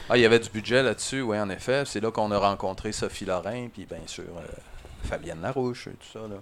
Ah, 0.09 0.17
il 0.17 0.21
y 0.21 0.25
avait 0.25 0.39
du 0.39 0.49
budget 0.49 0.81
là-dessus, 0.83 1.21
oui, 1.21 1.37
en 1.39 1.49
effet. 1.49 1.83
C'est 1.85 1.99
là 1.99 2.11
qu'on 2.11 2.31
a 2.31 2.37
rencontré 2.37 2.91
Sophie 2.91 3.25
Lorrain, 3.25 3.67
puis 3.71 3.85
bien 3.85 3.99
sûr 4.07 4.23
euh, 4.25 4.41
Fabienne 5.03 5.41
Larouche 5.41 5.87
et 5.87 5.91
tout 5.91 6.07
ça. 6.11 6.19
Là. 6.19 6.35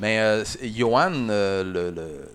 Mais 0.00 0.18
euh, 0.18 0.44
Johan, 0.62 1.28
euh, 1.30 2.26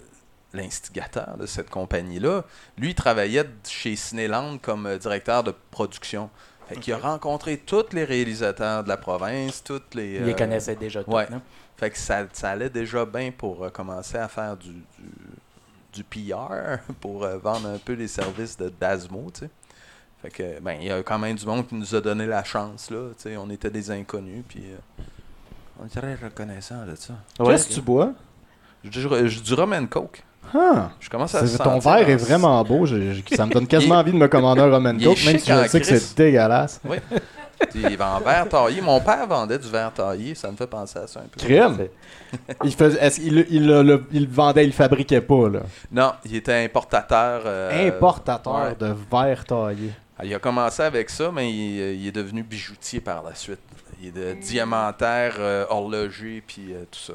l'instigateur 0.53 1.37
de 1.37 1.45
cette 1.45 1.69
compagnie-là, 1.69 2.43
lui, 2.77 2.89
il 2.89 2.95
travaillait 2.95 3.45
chez 3.67 3.95
Cinéland 3.95 4.57
comme 4.57 4.85
euh, 4.85 4.97
directeur 4.97 5.43
de 5.43 5.53
production. 5.71 6.29
Fait 6.67 6.75
qu'il 6.77 6.93
a 6.93 6.97
rencontré 6.97 7.57
tous 7.57 7.93
les 7.93 8.03
réalisateurs 8.03 8.83
de 8.83 8.89
la 8.89 8.97
province, 8.97 9.63
toutes 9.63 9.95
les... 9.95 10.15
Il 10.15 10.25
les 10.25 10.33
euh, 10.33 10.35
connaissait 10.35 10.75
déjà 10.75 11.03
tous. 11.03 11.11
ouais. 11.11 11.27
Fait 11.77 11.89
que 11.89 11.97
ça, 11.97 12.27
ça 12.33 12.51
allait 12.51 12.69
déjà 12.69 13.05
bien 13.05 13.31
pour 13.31 13.71
commencer 13.71 14.17
à 14.17 14.27
faire 14.27 14.57
du, 14.57 14.69
du, 14.69 14.83
du 15.93 16.03
PR, 16.03 16.79
pour 17.01 17.23
euh, 17.23 17.37
vendre 17.37 17.69
un 17.69 17.77
peu 17.77 17.93
les 17.93 18.07
services 18.07 18.57
de 18.57 18.69
Dasmo, 18.69 19.29
tu 19.33 19.41
sais. 19.41 19.49
Fait 20.21 20.29
que, 20.29 20.59
ben, 20.59 20.73
il 20.73 20.87
y 20.87 20.91
a 20.91 21.01
quand 21.01 21.17
même 21.17 21.37
du 21.37 21.45
monde 21.45 21.65
qui 21.65 21.75
nous 21.75 21.95
a 21.95 22.01
donné 22.01 22.25
la 22.25 22.43
chance, 22.43 22.91
là, 22.91 23.09
tu 23.15 23.23
sais. 23.23 23.37
On 23.37 23.49
était 23.49 23.69
des 23.69 23.89
inconnus, 23.89 24.43
puis 24.47 24.63
euh, 24.65 25.03
on 25.81 25.85
est 25.85 25.89
très 25.89 26.15
reconnaissant 26.15 26.85
de 26.85 26.95
ça. 26.95 27.13
Qu'est-ce 27.43 27.67
que 27.69 27.73
tu 27.73 27.81
bois? 27.81 28.11
Je 28.83 29.41
du 29.41 29.53
rum 29.53 29.73
and 29.73 29.87
coke. 29.87 30.23
Ah, 30.55 30.89
Je 30.99 31.09
commence 31.09 31.35
à 31.35 31.41
ton 31.63 31.79
verre 31.79 32.09
est 32.09 32.13
en- 32.15 32.17
vraiment 32.17 32.63
beau. 32.63 32.85
ça 32.87 33.45
me 33.45 33.51
donne 33.51 33.67
quasiment 33.67 33.95
envie 33.95 34.11
de 34.11 34.17
me 34.17 34.27
commander 34.27 34.61
un 34.61 34.71
rum 34.71 34.85
and 34.85 34.97
coke, 35.03 35.23
même 35.25 35.37
si 35.37 35.51
je 35.51 35.67
sais 35.67 35.79
que 35.79 35.85
c'est 35.85 36.17
dégueulasse. 36.17 36.79
Oui. 36.85 36.97
Il 37.75 37.97
va 37.97 38.15
en 38.15 38.19
verre 38.21 38.47
taillé. 38.47 38.79
Mon 38.81 39.01
père 39.01 39.27
vendait 39.27 39.59
du 39.59 39.67
verre 39.67 39.91
taillé, 39.93 40.33
ça 40.33 40.49
me 40.49 40.55
fait 40.55 40.65
penser 40.65 40.97
à 40.97 41.07
ça 41.07 41.19
un 41.19 41.23
peu. 41.23 41.39
Crème. 41.45 41.77
Il, 42.63 42.73
faisait, 42.73 43.09
le- 43.29 43.81
le- 43.83 44.05
il 44.13 44.21
le 44.23 44.31
vendait, 44.31 44.63
il 44.63 44.67
le 44.67 44.73
fabriquait 44.73 45.19
pas, 45.21 45.49
là? 45.49 45.59
Non, 45.91 46.13
il 46.23 46.35
était 46.37 46.63
importateur. 46.63 47.41
euh, 47.45 47.87
Importateur 47.89 48.55
ouais. 48.69 48.75
de 48.79 48.95
verre 49.11 49.43
taillé. 49.45 49.91
Ah, 50.17 50.23
Il 50.25 50.33
a 50.33 50.39
commencé 50.39 50.81
avec 50.83 51.09
ça, 51.09 51.31
mais 51.33 51.51
il, 51.51 51.99
il 52.01 52.07
est 52.07 52.11
devenu 52.13 52.43
bijoutier 52.43 53.01
par 53.01 53.23
la 53.23 53.35
suite. 53.35 53.59
Il 54.01 54.07
est 54.07 54.11
de 54.11 54.33
diamantaire, 54.33 55.35
euh, 55.39 55.65
horloger, 55.69 56.43
puis 56.45 56.73
euh, 56.73 56.83
tout 56.91 56.99
ça. 56.99 57.13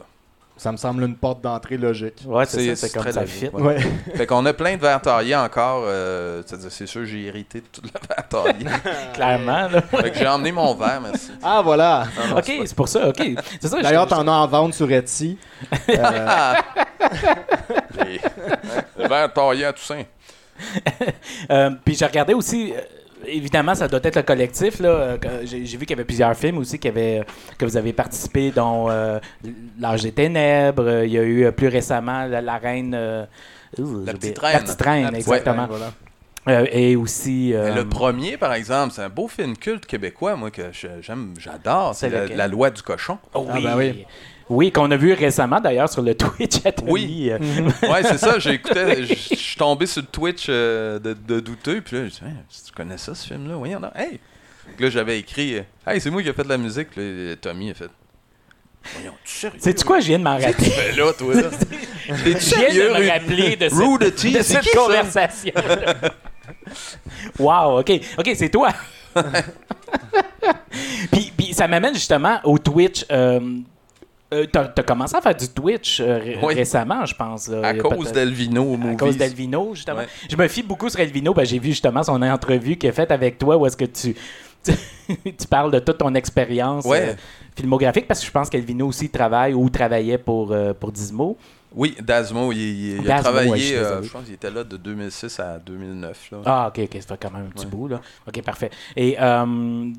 Ça 0.57 0.71
me 0.71 0.77
semble 0.77 1.03
une 1.03 1.17
porte 1.17 1.41
d'entrée 1.41 1.77
logique. 1.77 2.15
Ouais, 2.27 2.47
c'est 2.47 2.77
ça, 2.77 2.87
c'est 2.87 2.93
comme 2.95 3.03
très 3.03 3.11
ça 3.13 3.23
logique, 3.23 3.39
fit. 3.39 3.49
ouais. 3.49 3.63
Ouais. 3.63 3.81
Fait 4.15 4.25
qu'on 4.27 4.47
a 4.47 4.53
plein 4.53 4.77
de 4.77 4.81
verres 4.81 5.01
taillés 5.03 5.35
encore. 5.35 5.83
euh, 5.85 6.43
c'est-à-dire, 6.47 6.71
c'est 6.71 6.87
sûr, 6.87 7.05
j'ai 7.05 7.25
hérité 7.25 7.61
de 7.61 7.67
tout 7.67 7.81
le 7.83 7.89
verre 7.91 8.29
taillé. 8.29 8.67
Clairement, 9.15 9.69
là. 9.69 9.83
fait 9.83 10.13
que 10.13 10.19
j'ai 10.19 10.29
emmené 10.29 10.53
mon 10.53 10.73
verre, 10.77 11.01
merci. 11.01 11.33
Ah, 11.43 11.61
voilà. 11.61 12.05
OK, 12.37 12.45
c'est 12.65 12.75
pour 12.77 12.87
ça, 12.89 13.09
OK. 13.09 13.21
C'est 13.61 13.67
ça, 13.67 13.83
D'ailleurs, 13.83 14.07
t'en 14.07 14.27
as 14.29 14.31
en 14.33 14.47
vente 14.47 14.75
sur 14.75 14.89
Etsy. 14.93 15.37
Euh, 15.89 16.55
Les- 17.99 18.21
Le 18.97 19.09
verre 19.09 19.33
taillé 19.33 19.65
à 19.65 19.73
Toussaint. 19.73 20.05
Euh, 21.51 21.71
puis 21.85 21.97
j'ai 21.97 22.07
regardé 22.07 22.33
aussi, 22.33 22.73
euh, 22.73 22.81
évidemment, 23.27 23.75
ça 23.75 23.89
doit 23.89 24.01
être 24.03 24.17
le 24.17 24.23
collectif. 24.23 24.81
Là, 24.81 24.89
euh, 24.89 25.19
j'ai, 25.45 25.65
j'ai 25.67 25.77
vu 25.77 25.87
qu'il 25.87 25.91
y 25.91 25.99
avait 25.99 26.05
plusieurs 26.05 26.35
films 26.37 26.59
aussi 26.59 26.79
qui 26.79 26.89
avaient, 26.89 27.23
que 27.59 27.65
vous 27.65 27.77
avez 27.77 27.93
participé, 27.93 28.51
dont 28.51 28.89
euh, 28.91 29.19
L'Âge 29.79 30.03
des 30.03 30.13
Ténèbres. 30.13 30.83
euh, 30.87 31.07
Il 31.07 31.13
y 31.13 31.19
a 31.19 31.23
eu 31.25 31.51
plus 31.53 31.69
récemment 31.69 32.27
La, 32.27 32.41
la 32.41 32.57
Reine. 32.59 32.95
euh, 32.95 33.25
ouh, 33.79 34.05
j'ai 34.07 34.13
Petite 34.13 34.17
oublié. 34.17 34.35
Reine. 34.41 34.53
La 34.55 34.61
Petite 34.61 34.83
Reine, 34.83 35.03
la 35.05 35.11
petite 35.11 35.21
exactement. 35.29 35.57
reine, 35.63 35.67
voilà. 35.71 35.93
Euh, 36.47 36.67
et 36.73 36.95
aussi. 36.95 37.55
euh, 37.55 37.75
Le 37.75 37.89
premier, 37.89 38.37
par 38.37 38.53
exemple, 38.53 38.93
c'est 38.95 39.01
un 39.03 39.09
beau 39.09 39.29
film 39.29 39.57
culte 39.57 39.87
québécois, 39.87 40.37
moi, 40.37 40.51
que 40.51 40.63
j'aime, 41.01 41.33
j'adore. 41.39 41.95
C'est 41.95 42.11
C'est 42.11 42.15
la, 42.15 42.23
lequel? 42.25 42.37
La 42.37 42.49
loi 42.49 42.71
du 42.71 42.83
cochon. 42.83 43.17
oh, 43.33 43.47
Ah, 43.51 43.55
oui. 43.57 43.63
ben 43.65 43.77
oui. 43.79 44.07
Oui, 44.51 44.71
qu'on 44.73 44.91
a 44.91 44.97
vu 44.97 45.13
récemment 45.15 45.61
d'ailleurs 45.61 45.89
sur 45.89 46.03
le 46.03 46.15
Twitch 46.17 46.57
à 46.65 46.73
Tommy. 46.73 46.91
Oui. 46.93 47.31
Euh, 47.31 47.39
Ouais, 47.89 48.03
c'est 48.03 48.19
ça. 48.19 48.39
J'écoutais, 48.39 49.05
je 49.05 49.15
je 49.15 49.35
suis 49.35 49.57
tombé 49.57 49.87
sur 49.87 50.03
le 50.03 50.09
Twitch 50.09 50.47
euh, 50.49 50.99
de, 50.99 51.15
de 51.15 51.41
douteux, 51.41 51.81
puis 51.81 51.97
là, 51.97 52.05
je 52.05 52.11
dis, 52.11 52.21
Hey, 52.25 52.35
tu 52.67 52.73
connais 52.73 52.99
ça, 52.99 53.15
ce 53.15 53.27
film-là? 53.27 53.55
Voyons, 53.57 53.81
donc. 53.81 53.93
Hey! 53.95 54.21
Puis 54.77 54.85
là, 54.85 54.91
j'avais 54.91 55.19
écrit, 55.19 55.57
euh, 55.59 55.63
Hey, 55.87 56.01
c'est 56.01 56.11
moi 56.11 56.23
qui 56.23 56.29
ai 56.29 56.33
fait 56.33 56.45
de 56.45 56.49
la 56.49 56.59
musique. 56.59 56.91
Puis 56.91 57.29
là, 57.31 57.37
Tommy 57.37 57.71
a 57.71 57.75
fait, 57.75 57.89
Voyons, 58.97 59.15
tu 59.25 59.33
sérieux? 59.33 59.59
Sais-tu 59.61 59.85
quoi, 59.85 60.01
je 60.01 60.07
viens 60.09 60.19
de 60.19 60.25
m'en 60.25 60.37
rappeler? 60.39 60.73
Ben 60.77 60.97
là, 60.97 61.13
toi, 61.15 61.35
là. 61.35 61.43
T'es 61.49 62.33
Je 62.39 62.55
viens 62.73 62.85
de 62.99 63.03
me 63.03 63.09
rappeler 63.11 63.57
de 63.57 63.69
cette, 63.71 63.79
Rudy, 63.79 64.33
de 64.33 64.43
c'est 64.43 64.63
cette 64.63 64.75
conversation. 64.75 65.53
wow, 67.39 67.81
OK. 67.81 67.93
OK, 68.19 68.31
c'est 68.35 68.51
toi. 68.51 68.71
puis, 71.11 71.33
puis 71.37 71.55
ça 71.55 71.67
m'amène 71.67 71.95
justement 71.95 72.41
au 72.45 72.59
Twitch. 72.59 73.07
Euh, 73.11 73.41
euh, 74.35 74.47
t'as, 74.51 74.65
t'as 74.69 74.83
commencé 74.83 75.17
à 75.17 75.21
faire 75.21 75.35
du 75.35 75.49
Twitch 75.49 76.01
euh, 76.01 76.19
ré- 76.19 76.39
Oui. 76.43 76.55
récemment, 76.55 77.05
je 77.07 77.15
pense. 77.15 77.49
là. 77.49 77.69
À 77.69 77.75
cause 77.75 78.13
d'Elvino 78.13 78.63
au 78.63 78.79
À 78.89 78.95
cause 78.97 79.17
d'Elvino, 79.17 79.75
justement. 79.75 79.99
Ouais. 79.99 80.09
Je 80.31 80.37
me 80.37 80.49
fie 80.49 80.63
beaucoup 80.63 80.89
sur 80.89 81.01
Elvino. 81.01 81.33
Ben, 81.35 81.45
j'ai 81.47 81.59
vu 81.59 81.69
justement 81.71 82.03
son 82.03 82.21
entrevue 82.23 82.77
qu'il 82.77 82.91
a 82.91 82.93
faite 82.93 83.11
avec 83.11 83.39
toi 83.39 83.57
où 83.57 83.67
est-ce 83.67 83.77
que 83.77 83.85
tu, 83.85 84.15
tu, 84.67 85.47
parles 85.49 85.71
de 85.73 85.79
toute 85.79 85.99
ton 85.99 86.15
expérience 86.15 86.85
Ouais. 86.85 87.11
euh, 87.11 87.15
filmographique 87.57 88.07
parce 88.09 88.21
que 88.21 88.27
je 88.27 88.33
pense 88.33 88.49
qu'Elvino 88.51 88.87
aussi 88.89 89.09
travaille 89.11 89.55
ou 89.55 89.69
travaillait 89.71 90.19
pour, 90.19 90.53
euh, 90.53 90.73
pour 90.75 90.91
Dismo. 90.93 91.37
Oui, 91.77 91.97
Dasmo, 92.01 92.53
il, 92.53 93.01
a 93.01 93.03
Dasmo, 93.03 93.11
ouais, 93.11 93.17
je 93.17 93.41
travaillé, 93.43 93.77
euh, 93.77 94.01
je 94.01 94.09
pense 94.09 94.25
qu'il 94.27 94.35
était 94.35 94.51
là 94.51 94.63
de 94.63 94.77
2006 94.77 95.41
à 95.41 95.59
2009. 95.59 96.31
Là. 96.31 96.39
Ah, 96.47 96.69
ok, 96.69 96.85
ok, 96.85 97.03
ça 97.03 97.09
fait 97.17 97.19
quand 97.21 97.33
même 97.33 97.47
un 97.47 97.51
petit 97.51 97.65
Ouais. 97.65 97.71
bout, 97.73 97.89
là. 97.89 98.01
Ok, 98.29 98.41
parfait. 98.43 98.71
Et 98.95 99.17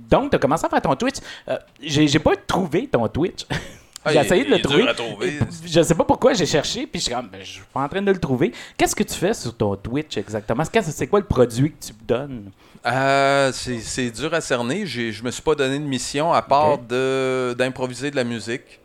donc, 0.10 0.30
tu 0.30 0.36
as 0.36 0.39
commencé 0.39 0.65
à 0.65 0.70
faire 0.70 0.82
ton 0.82 0.96
Twitch. 0.96 1.15
J'ai 1.82 2.08
j'ai 2.08 2.20
pas 2.20 2.32
trouvé 2.48 2.88
ton 2.88 3.06
Twitch. 3.10 3.46
Ah, 4.05 4.13
j'ai 4.13 4.19
essayé 4.19 4.45
de 4.45 4.51
le 4.51 4.62
trouver. 4.62 4.85
trouver. 4.93 5.39
Je 5.65 5.81
sais 5.81 5.95
pas 5.95 6.03
pourquoi 6.03 6.33
j'ai 6.33 6.45
cherché, 6.45 6.85
puis 6.85 7.00
je 7.00 7.05
suis 7.05 7.13
comme, 7.13 7.27
ben, 7.27 7.41
je 7.41 7.51
suis 7.53 7.62
pas 7.74 7.81
en 7.81 7.89
train 7.89 8.01
de 8.01 8.12
le 8.12 8.19
trouver. 8.19 8.51
Qu'est-ce 8.77 8.95
que 8.95 9.03
tu 9.03 9.15
fais 9.15 9.33
sur 9.33 9.55
ton 9.55 9.75
Twitch 9.75 10.17
exactement? 10.17 10.63
C'est 10.63 11.07
quoi 11.07 11.19
le 11.19 11.25
produit 11.25 11.71
que 11.71 11.85
tu 11.88 11.93
me 11.93 12.07
donnes? 12.07 12.51
Euh, 12.85 13.51
c'est 13.51 14.12
dur 14.12 14.33
à 14.33 14.41
cerner. 14.41 14.85
Je 14.85 15.24
me 15.24 15.31
suis 15.31 15.41
pas 15.41 15.55
donné 15.55 15.79
de 15.79 15.83
mission 15.83 16.31
à 16.31 16.41
part 16.41 16.77
d'improviser 16.77 18.12
de 18.12 18.15
la 18.15 18.24
musique. 18.24 18.79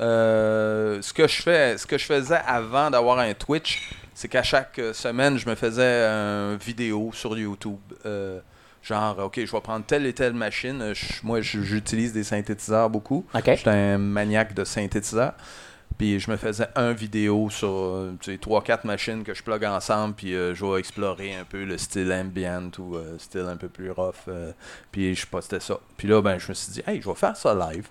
Euh, 0.00 1.00
ce 1.02 1.12
que 1.12 1.28
je 1.28 1.42
fais, 1.42 1.76
ce 1.78 1.86
que 1.86 1.98
je 1.98 2.06
faisais 2.06 2.40
avant 2.46 2.90
d'avoir 2.90 3.18
un 3.18 3.34
Twitch, 3.34 3.90
c'est 4.14 4.28
qu'à 4.28 4.42
chaque 4.42 4.80
semaine, 4.94 5.36
je 5.38 5.48
me 5.48 5.54
faisais 5.54 6.04
une 6.04 6.56
vidéo 6.56 7.10
sur 7.12 7.36
YouTube. 7.38 7.78
Euh, 8.06 8.40
genre, 8.82 9.18
ok, 9.18 9.40
je 9.44 9.50
vais 9.52 9.60
prendre 9.60 9.84
telle 9.84 10.06
et 10.06 10.12
telle 10.12 10.32
machine. 10.34 10.92
Je- 10.94 11.14
moi, 11.22 11.40
j'utilise 11.40 12.12
des 12.12 12.24
synthétiseurs 12.24 12.88
beaucoup. 12.90 13.24
OK. 13.34 13.42
J'étais 13.44 13.70
un 13.70 13.98
maniaque 13.98 14.54
de 14.54 14.64
synthétiseurs. 14.64 15.34
Puis 15.98 16.18
je 16.18 16.30
me 16.30 16.36
faisais 16.38 16.68
un 16.76 16.92
vidéo 16.92 17.50
sur 17.50 18.06
tu 18.20 18.32
sais, 18.32 18.38
3-4 18.38 18.86
machines 18.86 19.22
que 19.22 19.34
je 19.34 19.42
plug 19.42 19.64
ensemble. 19.64 20.14
Puis 20.14 20.34
euh, 20.34 20.54
je 20.54 20.64
vais 20.64 20.78
explorer 20.78 21.34
un 21.34 21.44
peu 21.44 21.64
le 21.64 21.76
style 21.76 22.10
ambient 22.12 22.70
ou 22.78 22.96
euh, 22.96 23.18
style 23.18 23.46
un 23.48 23.56
peu 23.56 23.68
plus 23.68 23.90
rough. 23.90 24.14
euh, 24.28 24.52
puis 24.92 25.14
je 25.14 25.26
postais 25.26 25.60
ça. 25.60 25.78
Puis 25.98 26.08
là, 26.08 26.22
ben, 26.22 26.38
je 26.38 26.48
me 26.48 26.54
suis 26.54 26.72
dit, 26.72 26.82
hey, 26.86 27.02
je 27.02 27.08
vais 27.08 27.14
faire 27.16 27.36
ça 27.36 27.54
live 27.54 27.86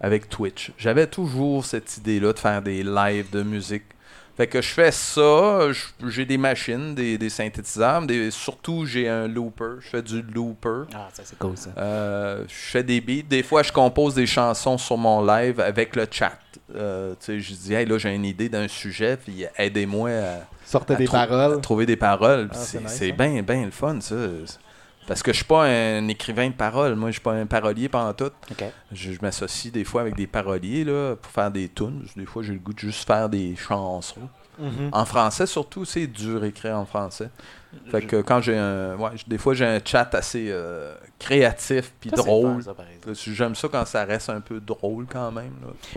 avec 0.00 0.30
Twitch. 0.30 0.72
J'avais 0.78 1.06
toujours 1.06 1.64
cette 1.66 1.98
idée-là 1.98 2.32
de 2.32 2.38
faire 2.38 2.62
des 2.62 2.82
lives 2.82 3.28
de 3.30 3.42
musique. 3.42 3.84
Fait 4.36 4.46
que 4.46 4.62
je 4.62 4.68
fais 4.68 4.90
ça, 4.90 5.60
j'ai 6.08 6.24
des 6.24 6.38
machines, 6.38 6.94
des, 6.94 7.18
des 7.18 7.28
synthétiseurs, 7.28 8.00
des, 8.06 8.30
surtout 8.30 8.86
j'ai 8.86 9.06
un 9.08 9.28
looper, 9.28 9.76
je 9.80 9.88
fais 9.88 10.00
du 10.02 10.22
looper. 10.22 10.84
Ah, 10.94 11.08
ça, 11.12 11.22
c'est 11.24 11.38
cool, 11.38 11.56
ça. 11.56 11.68
Euh, 11.76 12.44
je 12.48 12.54
fais 12.54 12.82
des 12.82 13.00
beats. 13.02 13.28
Des 13.28 13.42
fois, 13.42 13.62
je 13.62 13.70
compose 13.70 14.14
des 14.14 14.24
chansons 14.26 14.78
sur 14.78 14.96
mon 14.96 15.22
live 15.24 15.60
avec 15.60 15.94
le 15.96 16.06
chat. 16.10 16.32
Euh, 16.74 17.10
tu 17.20 17.26
sais, 17.26 17.40
je 17.40 17.52
dis, 17.54 17.74
hey, 17.74 17.84
là, 17.84 17.98
j'ai 17.98 18.14
une 18.14 18.24
idée 18.24 18.48
d'un 18.48 18.68
sujet, 18.68 19.18
puis 19.18 19.44
aidez-moi 19.58 20.10
à, 20.10 20.38
Sortez 20.64 20.94
à 20.94 20.96
des 20.96 21.04
trou- 21.04 21.16
à 21.16 21.26
paroles. 21.26 21.60
trouver 21.60 21.84
des 21.84 21.96
paroles. 21.96 22.48
Puis 22.48 22.58
Ah, 22.58 22.64
c'est 22.64 22.78
c'est 22.78 22.82
nice, 22.84 22.92
c'est 22.92 23.10
hein. 23.12 23.16
bien, 23.18 23.42
bien 23.42 23.64
le 23.66 23.70
fun, 23.70 24.00
ça. 24.00 24.14
Parce 25.12 25.22
que 25.22 25.30
je 25.30 25.36
suis 25.36 25.44
pas 25.44 25.66
un 25.66 26.08
écrivain 26.08 26.48
de 26.48 26.54
paroles. 26.54 26.94
Moi, 26.94 27.10
je 27.10 27.16
suis 27.16 27.20
pas 27.20 27.34
un 27.34 27.44
parolier 27.44 27.90
pendant 27.90 28.14
tout. 28.14 28.30
Je 28.92 29.10
m'associe 29.20 29.70
des 29.70 29.84
fois 29.84 30.00
avec 30.00 30.16
des 30.16 30.26
paroliers 30.26 30.84
là, 30.84 31.16
pour 31.16 31.30
faire 31.30 31.50
des 31.50 31.68
tunes. 31.68 32.06
Des 32.16 32.24
fois, 32.24 32.42
j'ai 32.42 32.54
le 32.54 32.58
goût 32.58 32.72
de 32.72 32.78
juste 32.78 33.06
faire 33.06 33.28
des 33.28 33.54
chansons. 33.54 34.30
Mhm. 34.58 34.88
En 34.90 35.04
français, 35.04 35.44
surtout, 35.44 35.84
c'est 35.84 36.06
dur 36.06 36.42
écrire 36.46 36.78
en 36.78 36.86
français. 36.86 37.28
Fait 37.90 38.02
que 38.02 38.20
quand 38.22 38.40
j'ai 38.40 38.56
un. 38.56 38.96
Ouais, 38.96 39.10
des 39.26 39.38
fois, 39.38 39.54
j'ai 39.54 39.64
un 39.66 39.78
chat 39.84 40.08
assez 40.14 40.46
euh, 40.50 40.94
créatif 41.18 41.92
puis 42.00 42.10
drôle. 42.10 42.62
J'aime 43.26 43.54
ça 43.54 43.68
quand 43.70 43.86
ça 43.86 44.04
reste 44.04 44.30
un 44.30 44.40
peu 44.40 44.60
drôle 44.60 45.06
quand 45.10 45.30
même. 45.32 45.52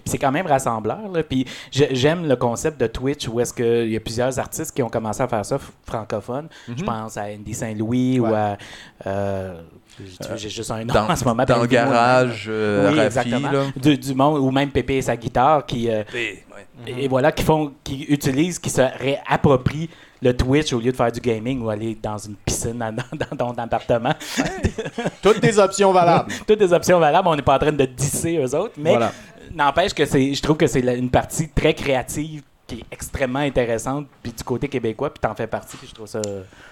c'est 0.05 0.17
quand 0.17 0.31
même 0.31 0.47
rassembleur. 0.47 1.07
Là. 1.13 1.23
Puis 1.23 1.45
j'ai- 1.71 1.93
j'aime 1.95 2.27
le 2.27 2.35
concept 2.35 2.79
de 2.79 2.87
Twitch 2.87 3.27
où 3.27 3.39
est-ce 3.39 3.53
qu'il 3.53 3.91
y 3.91 3.95
a 3.95 3.99
plusieurs 3.99 4.37
artistes 4.39 4.73
qui 4.75 4.83
ont 4.83 4.89
commencé 4.89 5.21
à 5.21 5.27
faire 5.27 5.45
ça 5.45 5.57
francophones. 5.85 6.47
Je 6.67 6.73
Mhm. 6.73 6.85
pense 6.85 7.17
à 7.17 7.23
Andy 7.25 7.53
Saint-Louis 7.53 8.19
ou 8.19 8.25
à. 8.25 8.57
euh, 9.05 9.53
j'ai 9.99 10.37
j'ai 10.37 10.49
juste 10.49 10.71
un 10.71 10.83
nom 10.83 10.93
Dans, 10.93 11.09
en 11.09 11.15
ce 11.15 11.23
moment. 11.23 11.45
dans 11.45 11.61
le 11.61 11.67
garage, 11.67 12.45
euh, 12.49 12.91
Oui, 12.91 12.99
Rafi, 12.99 13.29
là. 13.29 13.63
Du, 13.75 13.97
du 13.97 14.13
monde, 14.13 14.39
ou 14.39 14.51
même 14.51 14.69
Pépé 14.71 14.95
et 14.97 15.01
sa 15.01 15.15
guitare 15.15 15.65
qui. 15.65 15.89
euh, 15.89 16.03
Ouais. 16.13 16.43
Et 16.87 17.07
voilà, 17.07 17.31
qui 17.31 17.43
font, 17.43 17.71
qui 17.83 18.03
utilisent, 18.09 18.59
qui 18.59 18.69
se 18.69 18.81
réapproprient 18.81 19.89
le 20.21 20.35
Twitch 20.35 20.71
au 20.73 20.79
lieu 20.79 20.91
de 20.91 20.95
faire 20.95 21.11
du 21.11 21.19
gaming 21.19 21.61
ou 21.61 21.69
aller 21.69 21.97
dans 22.01 22.17
une 22.17 22.35
piscine 22.35 22.77
dans, 22.79 22.91
dans- 23.17 23.35
dans 23.35 23.53
ton 23.53 23.61
appartement. 23.61 24.13
Toutes 25.21 25.39
des 25.41 25.59
options 25.59 25.91
valables. 25.91 26.31
Toutes 26.47 26.59
des 26.59 26.73
options 26.73 26.99
valables, 26.99 27.27
on 27.27 27.35
n'est 27.35 27.41
pas 27.41 27.55
en 27.55 27.59
train 27.59 27.71
de 27.71 27.85
disser 27.85 28.37
eux 28.37 28.55
autres, 28.55 28.73
mais 28.77 28.91
Voilà. 28.91 29.11
n'empêche 29.53 29.93
que 29.93 30.05
c'est, 30.05 30.33
je 30.33 30.41
trouve 30.41 30.57
que 30.57 30.67
c'est 30.67 30.81
une 30.81 31.09
partie 31.09 31.49
très 31.49 31.73
créative 31.73 32.41
qui 32.75 32.81
est 32.81 32.85
extrêmement 32.91 33.39
intéressante, 33.39 34.07
puis 34.23 34.31
du 34.31 34.43
côté 34.43 34.67
québécois, 34.67 35.13
puis 35.13 35.19
t'en 35.21 35.33
fais 35.35 35.47
partie, 35.47 35.77
puis 35.77 35.87
je 35.87 35.93
trouve 35.93 36.07
ça 36.07 36.21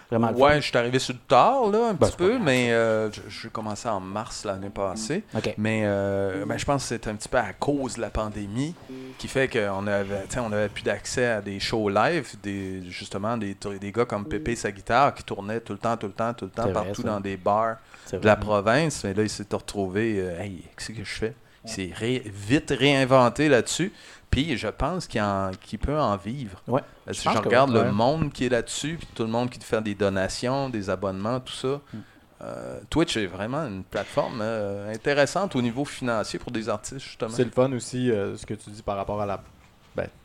vraiment 0.10 0.30
le 0.30 0.36
fun. 0.38 0.42
Ouais, 0.44 0.56
je 0.62 0.68
suis 0.68 0.78
arrivé 0.78 1.00
sur 1.00 1.14
le 1.14 1.20
tard, 1.28 1.68
là, 1.70 1.90
un 1.90 1.94
Ben, 1.94 2.08
petit 2.08 2.18
peu, 2.18 2.38
mais 2.40 2.72
euh, 2.72 3.12
je- 3.12 3.22
j'ai 3.30 3.50
commencé 3.50 3.88
en 3.88 4.00
mars 4.00 4.46
l'année 4.46 4.70
passée. 4.70 5.24
OK. 5.36 5.54
Mais 5.58 5.82
euh, 5.86 6.46
ben, 6.46 6.58
je 6.58 6.66
pense 6.66 6.84
que 6.84 6.90
c'est 6.90 7.08
un 7.08 7.16
petit 7.16 7.30
peu 7.30 7.38
à 7.38 7.54
cause 7.54 7.96
de 7.96 8.02
la 8.02 8.10
pandémie 8.10 8.76
qui 9.18 9.28
fait 9.28 9.48
qu'on 9.48 9.88
avait, 9.88 10.26
on 10.38 10.52
avait 10.52 10.70
plus 10.70 10.84
d'accès 10.84 11.26
à 11.26 11.42
des 11.42 11.60
shows 11.60 11.90
live, 11.90 12.28
des, 12.42 12.82
justement 12.90 13.38
des, 13.38 13.56
des 13.80 13.92
gars 13.92 14.06
comme 14.06 14.26
Pépé 14.26 14.56
sa 14.56 14.72
guitare 14.72 15.14
qui 15.14 15.24
tournaient 15.24 15.60
tout 15.62 15.74
le 15.74 15.80
temps, 15.80 15.98
tout 15.98 16.08
le 16.08 16.14
temps, 16.14 16.34
tout 16.34 16.46
le 16.46 16.52
temps, 16.52 16.64
vrai, 16.64 16.74
partout 16.74 17.04
dans 17.04 17.20
des 17.20 17.38
bars 17.38 17.78
de 18.12 18.26
la 18.26 18.36
province. 18.36 19.04
Mais 19.04 19.14
là, 19.14 19.24
il 19.24 19.30
s'est 19.30 19.46
retrouvé, 19.52 20.16
euh, 20.20 20.40
hey, 20.42 20.64
qu'est-ce 20.78 20.92
que 20.92 21.04
je 21.04 21.14
fais? 21.14 21.34
Il 21.66 21.70
s'est 21.72 21.92
ré- 21.94 22.24
vite 22.26 22.74
réinventé 22.78 23.50
là-dessus. 23.50 23.92
Puis 24.30 24.58
je 24.58 24.68
pense 24.68 25.08
qu'il 25.08 25.22
en- 25.22 25.52
qu'il 25.62 25.78
peut 25.80 25.98
en 26.00 26.18
vivre. 26.18 26.62
Ouais, 26.68 26.82
Parce 27.06 27.22
je 27.24 27.30
regarde 27.30 27.70
oui, 27.70 27.78
ouais. 27.78 27.84
le 27.86 27.92
monde 27.92 28.32
qui 28.34 28.46
est 28.46 28.50
là-dessus, 28.50 28.96
puis 28.98 29.08
tout 29.14 29.24
le 29.24 29.30
monde 29.30 29.50
qui 29.50 29.60
te 29.60 29.64
fait 29.64 29.82
des 29.82 29.94
donations, 29.96 30.70
des 30.70 30.90
abonnements, 30.90 31.40
tout 31.40 31.54
ça. 31.54 31.80
Mm. 31.94 31.98
Euh, 32.42 32.80
Twitch 32.90 33.16
est 33.16 33.28
vraiment 33.28 33.60
une 33.66 33.84
plateforme 33.84 34.40
euh, 34.42 34.92
intéressante 34.92 35.56
au 35.56 35.62
niveau 35.62 35.86
financier 35.86 36.40
pour 36.40 36.52
des 36.52 36.68
artistes, 36.68 37.00
justement. 37.00 37.32
C'est 37.32 37.46
le 37.46 37.52
fun 37.52 37.72
aussi, 37.72 38.12
euh, 38.12 38.36
ce 38.36 38.46
que 38.46 38.56
tu 38.56 38.70
dis 38.72 38.82
par 38.82 38.98
rapport 38.98 39.22
à 39.22 39.26
la 39.26 39.42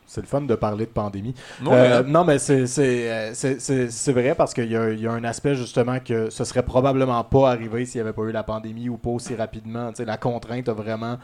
c'est 0.09 0.21
le 0.21 0.27
fun 0.27 0.41
de 0.41 0.55
parler 0.57 0.87
de 0.87 0.91
pandémie. 0.91 1.35
Ouais, 1.65 1.73
Euh, 1.73 2.01
hein. 2.01 2.05
non, 2.07 2.25
mais 2.25 2.39
c'est- 2.41 2.67
c'est 2.67 3.09
euh, 3.11 3.33
c'est- 3.35 4.13
vrai 4.13 4.35
parce 4.35 4.53
qu'il 4.55 4.71
y, 4.73 4.77
a- 4.77 4.91
il 4.91 5.01
y 5.01 5.07
a 5.07 5.13
un 5.13 5.23
aspect 5.23 5.55
justement 5.55 6.01
que 6.01 6.31
ce 6.31 6.43
serait 6.45 6.65
probablement 6.65 7.23
pas 7.23 7.51
arrivé 7.53 7.85
s'il 7.87 8.01
n'y 8.01 8.09
avait 8.09 8.15
pas 8.15 8.23
eu 8.23 8.33
la 8.33 8.43
pandémie 8.43 8.89
ou 8.89 8.97
pas 8.97 9.11
aussi 9.11 9.35
rapidement. 9.37 9.91
Tu 9.91 9.97
sais, 9.99 10.05
la 10.05 10.17
contrainte 10.17 10.69
a 10.69 10.73
vraiment 10.73 11.19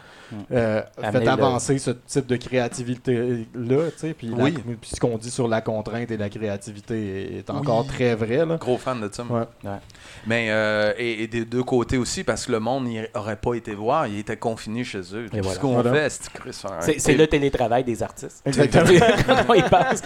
euh, 0.53 0.83
Amener 1.03 1.13
fait 1.21 1.25
le- 1.25 1.31
avancer 1.31 1.79
ce 1.79 1.91
type 1.91 2.27
de 2.27 2.37
créativité-là. 2.37 3.91
tu 3.93 3.99
sais, 3.99 4.15
Puis 4.15 4.31
Oui. 4.37 4.53
puis 4.81 4.91
ce 4.95 5.01
qu'on 5.01 5.17
dit 5.19 5.31
sur 5.31 5.49
la 5.49 5.61
contrainte 5.61 6.11
et 6.11 6.17
la 6.17 6.29
créativité 6.29 7.39
est 7.39 7.51
encore 7.51 7.81
Oui. 7.83 7.87
très 7.89 8.15
vrai. 8.15 8.45
Là. 8.45 8.57
Gros 8.57 8.79
fan 8.79 9.01
de 9.01 9.09
ça. 9.13 9.25
Ouais. 9.25 9.71
Mais 10.27 10.49
euh, 10.51 10.93
et, 10.99 11.23
et 11.23 11.27
des 11.27 11.45
deux 11.45 11.63
côtés 11.63 11.97
aussi, 11.99 12.25
parce 12.25 12.47
que 12.47 12.53
le 12.53 12.61
monde 12.61 12.85
n'y 12.85 13.01
aurait 13.15 13.37
pas 13.37 13.55
été 13.55 13.75
voir, 13.75 14.07
il 14.07 14.19
était 14.19 14.37
confiné 14.37 14.85
chez 14.85 15.01
eux. 15.15 15.27
Voilà. 15.33 15.49
ce 15.55 15.59
qu'on 15.59 15.73
Voilà. 15.75 15.93
fait, 15.93 16.11
c'est 16.11 16.33
Chris, 16.33 16.61
un- 16.65 16.81
C'est 16.81 16.99
c'est 16.99 17.15
le 17.15 17.27
télétravail 17.27 17.85
des 17.85 18.03
artistes. 18.03 18.43
Exactement. 18.45 18.74
Quand 19.27 19.37
on 19.49 19.55
y 19.55 19.63
pense, 19.63 20.03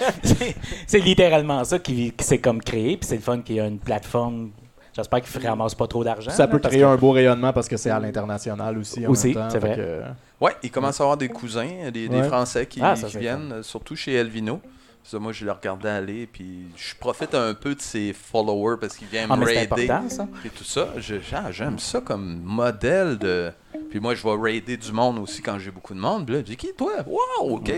c'est- 0.87 0.99
littéralement 0.99 1.65
ça 1.65 1.79
qui, 1.79 2.13
qui 2.13 2.25
s'est 2.25 2.39
comme 2.39 2.61
créé. 2.63 2.97
Puis 2.97 3.07
c'est 3.09 3.17
le 3.17 3.23
fun 3.23 3.41
qu'il 3.41 3.57
y 3.57 3.61
a 3.61 3.67
une 3.67 3.79
plateforme. 3.79 4.51
J'espère 4.95 5.21
qu'il 5.23 5.41
ne 5.43 5.47
ramasse 5.49 5.75
pas 5.75 5.87
trop 5.87 6.03
d'argent. 6.03 6.31
Ça 6.31 6.45
là, 6.45 6.49
peut 6.49 6.59
créer 6.59 6.81
que- 6.81 6.85
un 6.85 6.97
beau 6.97 7.13
rayonnement 7.13 7.53
parce 7.53 7.69
que 7.69 7.77
c'est 7.77 7.91
à 7.91 8.01
l'international 8.01 8.77
aussi. 8.79 9.07
en 9.07 9.11
Aussi, 9.11 9.37
c'est 9.51 9.59
vrai. 9.59 9.77
que, 9.77 10.01
Ouais, 10.45 10.53
il 10.63 10.71
commence 10.71 11.01
à 11.01 11.05
avoir 11.05 11.17
des 11.17 11.29
cousins, 11.29 11.91
des. 11.93 12.09
Français 12.25 12.67
qui, 12.67 12.81
Ah, 12.83 12.95
qui 12.95 13.17
viennent, 13.19 13.63
surtout 13.63 13.97
chez 13.97 14.15
Elvino. 14.15 14.61
Ça, 15.05 15.19
moi, 15.19 15.33
je 15.33 15.45
le 15.47 15.53
regardais 15.53 15.89
aller, 15.89 16.27
puis 16.31 16.65
je 16.77 16.95
profite 16.95 17.35
un 17.35 17.55
peu 17.55 17.75
de 17.75 17.81
ses 17.81 18.13
followers 18.13 18.77
parce 18.79 18.95
qu'il 18.95 19.09
vient 19.09 19.27
Ah, 19.31 19.37
me 19.37 19.45
raider. 19.47 19.63
important, 19.89 20.09
ça. 20.11 20.29
Et 20.45 20.51
tout 20.51 20.65
ça, 20.65 20.89
ah, 21.33 21.51
j'aime 21.51 21.79
ça 21.79 22.01
comme 22.03 22.43
modèle 22.45 23.17
de. 23.17 23.51
Puis 23.89 24.01
moi, 24.01 24.15
je 24.15 24.23
vais 24.23 24.35
raider 24.39 24.77
du 24.77 24.93
monde 24.93 25.19
aussi 25.21 25.41
quand 25.41 25.59
j'ai 25.59 25.71
beaucoup 25.71 25.95
de 25.95 25.99
monde. 26.01 26.27
Puis 26.27 26.35
là, 26.35 26.41
je 26.41 26.45
dis 26.47 26.57
qui 26.59 26.75
toi? 26.77 26.93
Wow, 27.07 27.55
ok. 27.57 27.73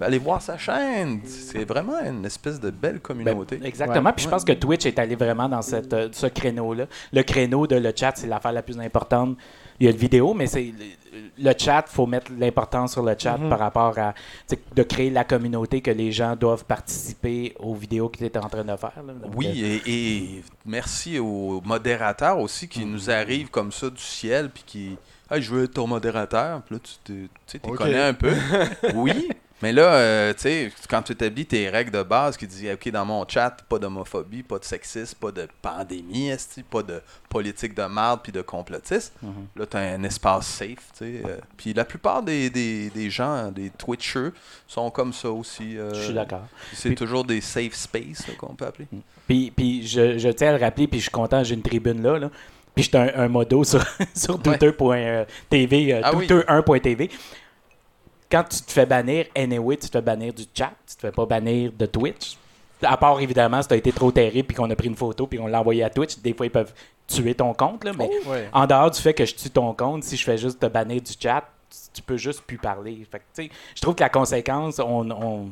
Ben, 0.00 0.06
allez 0.06 0.18
voir 0.18 0.40
sa 0.40 0.56
chaîne. 0.56 1.20
C'est 1.26 1.64
vraiment 1.64 2.00
une 2.00 2.24
espèce 2.24 2.58
de 2.58 2.70
belle 2.70 2.94
Ben, 2.94 3.00
communauté. 3.00 3.60
exactement. 3.62 4.08
Ouais. 4.08 4.12
Puis 4.16 4.24
je 4.24 4.30
pense 4.30 4.44
que 4.44 4.52
Twitch 4.52 4.86
est 4.86 4.98
allé 4.98 5.14
vraiment 5.14 5.48
dans 5.48 5.60
cette, 5.62 5.92
euh, 5.92 6.08
ce 6.12 6.26
créneau-là. 6.26 6.86
Le 7.12 7.22
créneau 7.22 7.66
de 7.66 7.76
le 7.76 7.92
chat, 7.94 8.12
c'est 8.16 8.26
l'affaire 8.26 8.52
la 8.52 8.62
plus 8.62 8.80
importante. 8.80 9.36
Il 9.78 9.86
y 9.86 9.88
a 9.88 9.92
le 9.92 9.98
vidéo, 9.98 10.34
mais 10.34 10.46
c'est 10.46 10.72
le, 11.12 11.20
le 11.50 11.52
chat, 11.56 11.84
il 11.86 11.94
faut 11.94 12.06
mettre 12.06 12.30
l'importance 12.38 12.92
sur 12.92 13.02
le 13.02 13.14
chat 13.18 13.36
Mhm. 13.38 13.48
par 13.50 13.58
rapport 13.58 13.98
à 13.98 14.14
tu 14.48 14.56
sais, 14.56 14.60
de 14.74 14.82
créer 14.82 15.10
la 15.10 15.24
communauté 15.24 15.80
que 15.80 15.90
les 15.90 16.12
gens 16.12 16.34
doivent 16.36 16.64
participer 16.64 17.54
aux 17.58 17.74
vidéos 17.74 18.08
que 18.08 18.18
tu 18.18 18.24
es 18.26 18.36
en 18.38 18.48
train 18.48 18.64
de 18.64 18.76
faire. 18.76 18.92
là. 19.06 19.12
Donc, 19.12 19.24
euh, 19.32 19.36
Oui, 19.36 19.46
et, 19.64 19.82
et 19.86 20.42
merci 20.66 21.18
aux 21.18 21.60
modérateurs 21.64 22.38
aussi 22.38 22.68
qui 22.68 22.84
Mm. 22.84 22.90
nous 22.92 23.10
arrivent 23.10 23.50
comme 23.50 23.72
ça 23.72 23.88
du 23.90 24.00
ciel, 24.02 24.50
puis 24.50 24.62
qui. 24.66 24.96
Hey, 25.30 25.40
je 25.42 25.50
veux 25.54 25.64
être 25.64 25.74
ton 25.74 25.86
modérateur. 25.86 26.60
Puis 26.62 26.74
là, 26.74 26.80
tu 26.82 26.92
te- 27.04 27.12
tu 27.12 27.28
sais, 27.46 27.58
connais 27.60 28.02
un 28.02 28.14
peu. 28.14 28.32
oui. 28.94 29.28
Mais 29.62 29.72
là, 29.72 29.92
euh, 29.94 30.32
tu 30.32 30.40
sais, 30.40 30.72
quand 30.88 31.02
tu 31.02 31.12
établis 31.12 31.44
tes 31.44 31.68
règles 31.68 31.90
de 31.90 32.02
base 32.02 32.36
qui 32.36 32.46
disent, 32.46 32.72
OK, 32.72 32.88
dans 32.90 33.04
mon 33.04 33.26
chat, 33.28 33.56
pas 33.68 33.78
d'homophobie, 33.78 34.42
pas 34.42 34.58
de 34.58 34.64
sexisme, 34.64 35.18
pas 35.20 35.30
de 35.32 35.46
pandémie, 35.60 36.30
pas 36.70 36.82
de 36.82 37.02
politique 37.28 37.74
de 37.74 37.82
marde 37.84 38.20
puis 38.22 38.32
de 38.32 38.40
complotisme, 38.40 39.12
Mhm. 39.22 39.32
là, 39.56 39.66
tu 39.66 39.76
as 39.76 39.80
un 39.80 40.02
espace 40.04 40.46
safe, 40.46 40.68
tu 40.96 40.98
sais. 40.98 41.22
euh. 41.26 41.36
puis 41.56 41.74
la 41.74 41.84
plupart 41.84 42.22
des, 42.22 42.48
des, 42.48 42.88
des 42.90 43.10
gens, 43.10 43.50
des 43.50 43.70
Twitchers, 43.70 44.30
sont 44.66 44.90
comme 44.90 45.12
ça 45.12 45.30
aussi. 45.30 45.76
euh, 45.76 45.92
Je 45.94 46.04
suis 46.04 46.14
d'accord. 46.14 46.46
C'est 46.72 46.94
toujours 46.94 47.24
des 47.24 47.40
safe 47.42 47.74
space 47.74 48.24
qu'on 48.38 48.54
peut 48.54 48.66
appeler. 48.66 48.88
Puis, 49.28 49.52
puis 49.54 49.86
je, 49.86 50.16
je 50.18 50.28
tiens 50.30 50.48
à 50.54 50.58
le 50.58 50.64
rappeler, 50.64 50.88
puis 50.88 50.98
je 51.00 51.04
suis 51.04 51.10
content, 51.12 51.44
j'ai 51.44 51.54
une 51.54 51.62
tribune 51.62 52.02
là. 52.02 52.18
là. 52.18 52.30
Puis 52.74 52.84
j'étais 52.84 52.98
un, 52.98 53.24
un 53.24 53.28
modo 53.28 53.62
sur, 53.64 53.84
sur 54.14 54.40
Twitter.tv, 54.40 55.92
euh, 55.94 56.00
Ah 56.02 56.10
oui. 56.14 56.26
Twitter1.tv. 58.30 58.32
Quand 58.32 58.44
tu 58.44 58.62
te 58.62 58.70
fais 58.72 58.86
bannir, 58.86 59.26
anyway, 59.36 59.76
tu 59.76 59.88
te 59.88 59.92
fais 59.98 60.02
bannir 60.02 60.32
du 60.32 60.44
chat, 60.54 60.72
tu 60.88 60.96
te 60.96 61.00
fais 61.00 61.10
pas 61.12 61.26
bannir 61.26 61.72
de 61.78 61.86
Twitch. 61.86 62.36
À 62.82 62.96
part 62.96 63.20
évidemment, 63.20 63.60
si 63.60 63.68
tu 63.68 63.74
as 63.74 63.76
été 63.76 63.92
trop 63.92 64.10
terrible, 64.10 64.46
puis 64.48 64.56
qu'on 64.56 64.70
a 64.70 64.74
pris 64.76 64.88
une 64.88 64.96
photo, 64.96 65.26
puis 65.26 65.38
qu'on 65.38 65.46
l'a 65.48 65.60
envoyé 65.60 65.82
à 65.84 65.90
Twitch, 65.90 66.18
des 66.18 66.32
fois 66.32 66.46
ils 66.46 66.50
peuvent 66.50 66.72
tuer 67.06 67.34
ton 67.34 67.52
compte. 67.52 67.84
Là, 67.84 67.92
mais 67.98 68.08
Ouais. 68.26 68.48
en 68.52 68.66
dehors 68.66 68.90
du 68.90 68.98
fait 69.00 69.12
que 69.12 69.24
je 69.26 69.34
tue 69.34 69.50
ton 69.50 69.74
compte, 69.74 70.04
si 70.04 70.16
je 70.16 70.24
fais 70.24 70.38
juste 70.38 70.58
te 70.60 70.66
bannir 70.66 71.02
du 71.02 71.12
chat, 71.20 71.44
tu 71.92 72.00
peux 72.02 72.16
juste 72.16 72.40
plus 72.42 72.56
parler. 72.56 73.06
Fait 73.10 73.18
que, 73.18 73.24
tu 73.34 73.44
sais, 73.44 73.50
je 73.74 73.80
trouve 73.82 73.94
que 73.94 74.02
la 74.02 74.08
conséquence, 74.08 74.78
on, 74.78 75.10
on, 75.10 75.48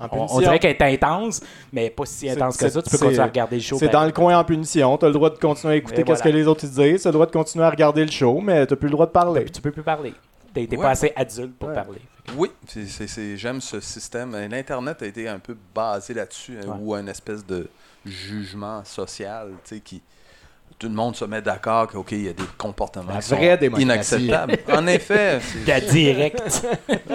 on- 0.00 0.38
dirait 0.40 0.58
qu'elle 0.58 0.70
est 0.76 0.82
intense, 0.82 1.42
mais 1.72 1.90
pas 1.90 2.06
si 2.06 2.30
intense 2.30 2.56
que 2.56 2.68
ça. 2.68 2.80
Tu 2.82 2.88
peux 2.90 2.96
c'est- 2.96 3.04
continuer 3.04 3.22
à 3.22 3.26
regarder 3.26 3.56
le 3.56 3.62
show. 3.62 3.76
C'est 3.78 3.86
ben- 3.86 3.92
dans 3.92 4.04
le 4.06 4.12
coin 4.12 4.38
en 4.38 4.44
punition. 4.44 4.96
Tu 4.96 5.04
as 5.04 5.08
le 5.08 5.14
droit 5.14 5.28
de 5.30 5.38
continuer 5.38 5.74
à 5.74 5.76
écouter 5.76 6.02
voilà. 6.04 6.20
que 6.20 6.28
les 6.30 6.46
autres 6.46 6.62
te 6.62 6.66
disent. 6.66 7.02
Tu 7.02 7.08
as 7.08 7.10
le 7.10 7.14
droit 7.14 7.26
de 7.26 7.32
continuer 7.32 7.64
à 7.66 7.70
regarder 7.70 8.04
le 8.04 8.10
show, 8.10 8.40
mais 8.40 8.66
tu 8.66 8.74
plus 8.76 8.88
le 8.88 8.92
droit 8.92 9.06
de 9.06 9.10
parler. 9.12 9.44
Tu 9.44 9.60
peux 9.60 9.70
plus 9.72 9.82
parler. 9.82 10.14
T'es 10.54 10.66
t'es 10.66 10.76
Ouais. 10.76 10.82
pas 10.82 10.90
assez 10.90 11.12
adulte 11.14 11.54
pour 11.58 11.68
Ouais. 11.68 11.74
parler. 11.74 11.98
Oui, 12.36 12.50
j'aime 13.36 13.60
ce 13.60 13.80
système. 13.80 14.34
Euh, 14.34 14.48
L'Internet 14.48 15.02
a 15.02 15.06
été 15.06 15.28
un 15.28 15.38
peu 15.38 15.56
basé 15.74 16.14
là-dessus, 16.14 16.56
euh, 16.58 16.66
Ouais. 16.66 16.76
ou 16.80 16.94
un 16.94 17.06
espèce 17.08 17.44
de 17.44 17.68
jugement 18.06 18.84
social, 18.84 19.48
tu 19.64 19.74
sais, 19.76 19.80
qui 19.80 20.02
tout 20.78 20.88
le 20.88 20.94
monde 20.94 21.14
se 21.14 21.24
met 21.24 21.40
d'accord 21.42 21.86
qu'il 22.06 22.24
y 22.24 22.28
a 22.28 22.32
des 22.32 22.42
comportements 22.58 23.16
qui 23.18 23.22
sont 23.28 23.36
inacceptables. 23.78 24.58
en 24.72 24.86
effet, 24.88 25.38
La 25.66 25.80
direct. 25.80 26.42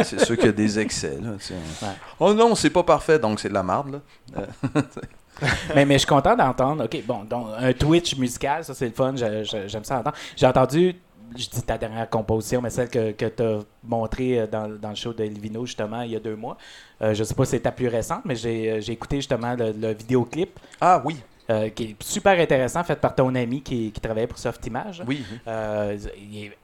c'est 0.04 0.20
sûr 0.22 0.36
qu'il 0.38 0.46
y 0.46 0.50
a 0.50 0.52
des 0.54 0.80
excès. 0.80 1.18
Là. 1.22 1.32
Ouais. 1.32 1.88
Oh 2.20 2.34
non, 2.34 2.56
c'est 2.56 2.70
pas 2.70 2.84
parfait, 2.84 3.20
donc 3.20 3.40
c'est 3.42 3.50
de 3.50 3.54
la 3.54 3.64
marde. 3.64 4.00
Là. 4.36 4.42
mais, 5.76 5.86
mais 5.86 5.96
je 5.96 6.00
suis 6.00 6.08
content 6.08 6.36
d'entendre. 6.36 6.86
OK, 6.86 7.04
bon, 7.06 7.24
donc 7.26 7.48
un 7.58 7.74
Twitch 7.74 8.16
musical, 8.18 8.64
ça 8.64 8.74
c'est 8.74 8.86
le 8.88 8.94
fun. 8.94 9.16
J'aime 9.16 9.84
ça 9.84 10.00
entendre. 10.00 10.16
J'ai 10.38 10.46
entendu, 10.46 10.96
je 11.36 11.50
dis 11.50 11.62
ta 11.62 11.78
dernière 11.78 12.10
composition, 12.10 12.62
mais 12.62 12.70
celle 12.70 12.90
que, 12.90 13.12
que 13.12 13.26
tu 13.26 13.44
as 13.44 13.60
montrée 13.84 14.40
euh, 14.42 14.48
dans, 14.48 14.68
dans 14.70 14.90
le 14.90 14.96
show 14.96 15.14
de 15.14 15.24
Elvino 15.24 15.66
justement 15.66 16.02
il 16.02 16.12
y 16.12 16.16
a 16.16 16.20
deux 16.20 16.36
mois. 16.36 16.58
Euh, 17.02 17.14
je 17.14 17.24
sais 17.24 17.34
pas 17.36 17.46
si 17.46 17.52
c'est 17.52 17.60
ta 17.62 17.72
plus 17.72 17.88
récente, 17.88 18.22
mais 18.26 18.36
j'ai 18.36 18.72
euh, 18.72 18.92
écouté 18.92 19.18
justement 19.18 19.54
le, 19.56 19.72
le 19.72 19.94
vidéoclip 19.94 20.60
Ah 20.82 21.02
oui, 21.06 21.18
euh, 21.50 21.70
qui 21.70 21.84
est 21.84 22.04
super 22.04 22.40
intéressant, 22.40 22.84
fait 22.84 22.96
par 22.96 23.14
ton 23.16 23.34
ami 23.36 23.62
qui, 23.62 23.92
qui 23.92 24.00
travaillait 24.02 24.28
pour 24.28 24.40
Softimage. 24.40 25.04
oui. 25.08 25.24
oui. 25.32 25.38
Euh, 25.48 25.98
il 26.18 26.46
est 26.46 26.58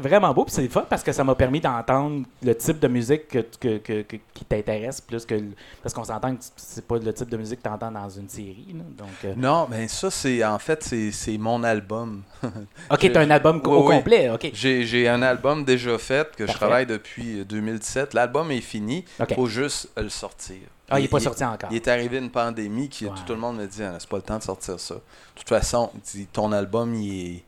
vraiment 0.00 0.32
beau, 0.32 0.44
puis 0.44 0.54
c'est 0.54 0.68
fun 0.68 0.84
parce 0.88 1.02
que 1.02 1.12
ça 1.12 1.22
m'a 1.24 1.34
permis 1.34 1.60
d'entendre 1.60 2.24
le 2.42 2.54
type 2.56 2.78
de 2.78 2.88
musique 2.88 3.28
que, 3.28 3.38
que- 3.60 3.78
que- 3.78 4.02
que- 4.02 4.16
qui 4.32 4.44
t'intéresse 4.44 5.00
plus 5.00 5.24
que. 5.26 5.34
Parce 5.82 5.94
qu'on 5.94 6.04
s'entend 6.04 6.34
que 6.34 6.42
c'est 6.56 6.86
pas 6.86 6.98
le 6.98 7.12
type 7.12 7.28
de 7.28 7.36
musique 7.36 7.58
que 7.62 7.68
tu 7.68 7.74
entends 7.74 7.90
dans 7.90 8.08
une 8.08 8.28
série. 8.28 8.74
là. 8.74 8.84
donc, 8.96 9.08
euh, 9.24 9.34
Non, 9.36 9.66
mais 9.70 9.88
ça, 9.88 10.10
c'est 10.10 10.42
en 10.44 10.58
fait, 10.58 10.82
c'est 10.82 11.38
mon 11.38 11.62
album. 11.64 12.22
ok, 12.90 13.10
t'as 13.12 13.20
un 13.20 13.30
album 13.30 13.60
Oui, 13.64 13.70
au 13.72 13.88
oui. 13.88 13.96
complet. 13.96 14.30
Ok. 14.30 14.50
J'ai 14.54 15.08
un 15.08 15.22
album 15.22 15.64
déjà 15.64 15.96
fait 15.98 16.34
que 16.36 16.46
je 16.46 16.52
travaille 16.52 16.86
depuis 16.86 17.40
euh, 17.40 17.44
2017. 17.44 18.14
L'album 18.14 18.50
est 18.50 18.60
fini. 18.60 19.04
Il 19.28 19.34
faut 19.34 19.46
juste 19.46 19.88
le 19.96 20.08
sortir. 20.08 20.56
Ah, 20.90 21.00
il 21.00 21.04
est 21.06 21.08
pas 21.08 21.20
sorti 21.20 21.42
encore. 21.42 21.70
Il 21.70 21.76
est 21.76 21.88
arrivé 21.88 22.18
une 22.18 22.28
pandémie 22.30 22.88
qui 22.88 23.06
Ouais. 23.06 23.12
tout, 23.26 23.32
le 23.32 23.38
monde 23.38 23.56
me 23.56 23.66
dit 23.66 23.82
Ah, 23.82 23.96
c'est 23.98 24.08
pas 24.08 24.16
le 24.18 24.22
temps 24.22 24.36
de 24.38 24.42
sortir 24.42 24.78
ça. 24.78 24.94
De 24.94 25.00
toute 25.36 25.48
façon, 25.48 25.90
ton 26.32 26.52
album 26.52 26.94
il 26.94 27.36
est 27.36 27.44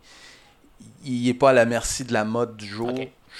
il 1.04 1.28
est 1.28 1.34
pas 1.34 1.50
à 1.50 1.52
la 1.52 1.64
merci 1.64 2.04
de 2.04 2.12
la 2.12 2.24
mode 2.24 2.56
du 2.56 2.66
jour. 2.66 2.92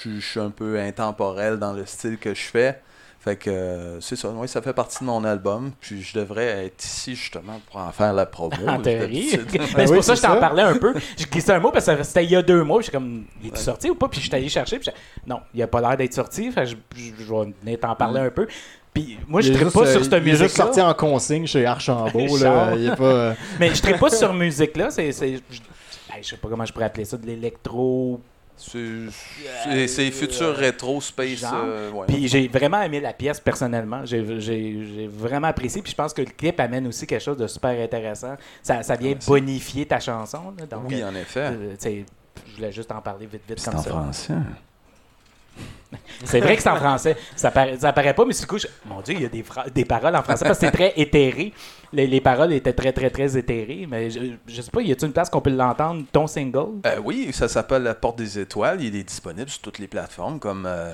Je, 0.03 0.09
je 0.19 0.19
suis 0.25 0.39
un 0.39 0.49
peu 0.49 0.79
intemporel 0.79 1.57
dans 1.57 1.73
le 1.73 1.85
style 1.85 2.17
que 2.17 2.33
je 2.33 2.41
fais. 2.43 2.81
Fait 3.19 3.37
que 3.37 3.49
euh, 3.49 3.99
c'est 4.01 4.15
ça, 4.15 4.29
oui, 4.29 4.47
ça 4.47 4.61
fait 4.61 4.73
partie 4.73 4.99
de 4.99 5.05
mon 5.05 5.23
album. 5.23 5.71
Puis 5.81 6.03
je 6.03 6.19
devrais 6.19 6.65
être 6.67 6.83
ici 6.83 7.15
justement 7.15 7.59
pour 7.71 7.79
en 7.81 7.91
faire 7.91 8.13
la 8.13 8.27
promo. 8.27 8.55
En 8.67 8.79
théorie. 8.81 9.31
d'habitude. 9.31 9.47
Mais 9.59 9.65
c'est 9.67 9.73
Ben 9.75 9.89
oui, 9.89 9.95
pour 9.95 10.03
ça 10.03 10.13
que 10.13 10.17
je 10.19 10.21
t'en 10.23 10.39
parlais 10.39 10.61
un 10.61 10.75
peu. 10.77 10.93
J'ai 11.17 11.25
glissé 11.25 11.51
un 11.51 11.59
mot 11.59 11.71
parce 11.71 11.85
que 11.87 12.03
c'était 12.03 12.23
il 12.23 12.29
y 12.31 12.35
a 12.35 12.43
deux 12.43 12.63
mois. 12.63 12.81
J'étais 12.81 12.97
comme, 12.97 13.25
il 13.41 13.47
est 13.47 13.51
Ouais. 13.51 13.57
sorti 13.57 13.89
ou 13.89 13.95
pas? 13.95 14.07
Puis 14.09 14.21
je 14.21 14.27
suis 14.27 14.35
allé 14.35 14.47
chercher. 14.47 14.77
Puis 14.77 14.85
j'ai- 14.91 15.27
non, 15.27 15.39
il 15.55 15.61
a 15.63 15.67
pas 15.67 15.81
l'air 15.81 15.97
d'être 15.97 16.13
sorti. 16.13 16.51
Fait 16.51 16.65
que 16.65 16.67
je, 16.67 16.75
je- 16.95 17.23
je 17.23 17.33
vais 17.33 17.53
venir 17.63 17.79
t'en 17.79 17.95
parler 17.95 18.19
un 18.19 18.29
peu. 18.29 18.45
Puis 18.93 19.17
moi, 19.27 19.41
je 19.41 19.51
ne 19.51 19.69
pas 19.71 19.81
euh, 19.81 19.91
sur 19.91 20.03
cette 20.03 20.13
Il 20.13 20.17
est 20.17 20.21
musique. 20.21 20.43
juste 20.43 20.55
sorti 20.57 20.79
en 20.81 20.93
consigne 20.93 21.47
chez 21.47 21.65
Archambault. 21.65 22.37
Charles. 22.37 22.69
là. 22.69 22.75
Il 22.77 22.87
est 22.91 22.95
pas. 22.95 23.03
euh, 23.03 23.33
Mais 23.59 23.73
je 23.73 23.85
ne 23.87 23.97
pas 23.97 24.09
sur 24.11 24.33
musique 24.33 24.77
là. 24.77 24.91
C'est, 24.91 25.11
c'est- 25.11 25.41
je, 25.49 25.59
hey, 26.15 26.23
je 26.23 26.29
sais 26.29 26.37
pas 26.37 26.49
comment 26.49 26.65
je 26.65 26.73
pourrais 26.73 26.85
appeler 26.85 27.05
ça, 27.05 27.17
de 27.17 27.25
l'électro. 27.25 28.19
C'est 28.57 30.11
futur 30.11 30.55
rétro 30.55 31.01
space. 31.01 31.43
euh, 31.53 31.91
ouais. 31.91 32.05
Puis 32.07 32.27
j'ai 32.27 32.47
vraiment 32.47 32.81
aimé 32.81 33.01
la 33.01 33.13
pièce 33.13 33.39
personnellement. 33.39 34.05
J'ai, 34.05 34.21
vraiment 35.11 35.47
apprécié. 35.47 35.81
Puis 35.81 35.91
je 35.91 35.95
pense 35.97 36.13
que 36.13 36.21
le 36.21 36.31
clip 36.31 36.59
amène 36.59 36.87
aussi 36.87 37.05
quelque 37.05 37.21
chose 37.23 37.37
de 37.37 37.47
super 37.47 37.71
intéressant. 37.81 38.35
Ça, 38.63 38.81
ça 38.83 38.95
vient 38.95 39.15
bonifier 39.27 39.85
ta 39.85 39.99
chanson. 39.99 40.53
là. 40.57 40.65
donc, 40.65 40.85
oui, 40.87 41.01
euh, 41.01 41.09
en 41.09 41.15
effet. 41.15 41.51
euh, 41.51 41.75
sais, 41.77 42.05
je 42.47 42.55
voulais 42.55 42.71
juste 42.71 42.91
en 42.91 43.01
parler 43.01 43.25
vite, 43.25 43.41
vite 43.47 43.59
C'est 43.59 43.69
comme 43.71 43.79
en 43.79 43.83
ça. 43.83 43.89
français. 43.89 44.33
C'est 46.23 46.39
vrai 46.39 46.55
que 46.55 46.61
c'est 46.61 46.69
en 46.69 46.75
français. 46.75 47.15
Ça 47.35 47.51
paraît, 47.51 48.13
pas, 48.13 48.25
mais 48.25 48.33
du 48.33 48.47
coup, 48.47 48.57
mon 48.85 49.01
Dieu, 49.01 49.15
il 49.15 49.21
y 49.21 49.25
a 49.25 49.69
des, 49.69 49.85
paroles 49.85 50.15
en 50.15 50.23
français 50.23 50.45
parce 50.45 50.59
que 50.59 50.65
c'est 50.65 50.71
très 50.71 50.93
éthéré. 50.97 51.53
Les, 51.93 52.07
les 52.07 52.21
paroles 52.21 52.53
étaient 52.53 52.73
très, 52.73 52.91
très, 52.91 53.09
très 53.09 53.37
éthérées. 53.37 53.87
Mais 53.89 54.09
je, 54.09 54.19
je 54.47 54.61
sais 54.61 54.71
pas, 54.71 54.81
y 54.81 54.91
a-t-il 54.91 55.07
une 55.07 55.13
place 55.13 55.29
qu'on 55.29 55.41
peut 55.41 55.51
l'entendre, 55.51 56.03
ton 56.11 56.27
single? 56.27 56.81
Euh, 56.85 56.99
oui, 57.03 57.29
ça 57.31 57.47
s'appelle 57.47 57.83
La 57.83 57.95
Porte 57.95 58.17
des 58.17 58.39
Étoiles. 58.39 58.81
Il 58.81 58.95
est 58.95 59.03
disponible 59.03 59.49
sur 59.49 59.61
toutes 59.61 59.79
les 59.79 59.87
plateformes 59.87 60.39
comme 60.39 60.65
euh, 60.67 60.93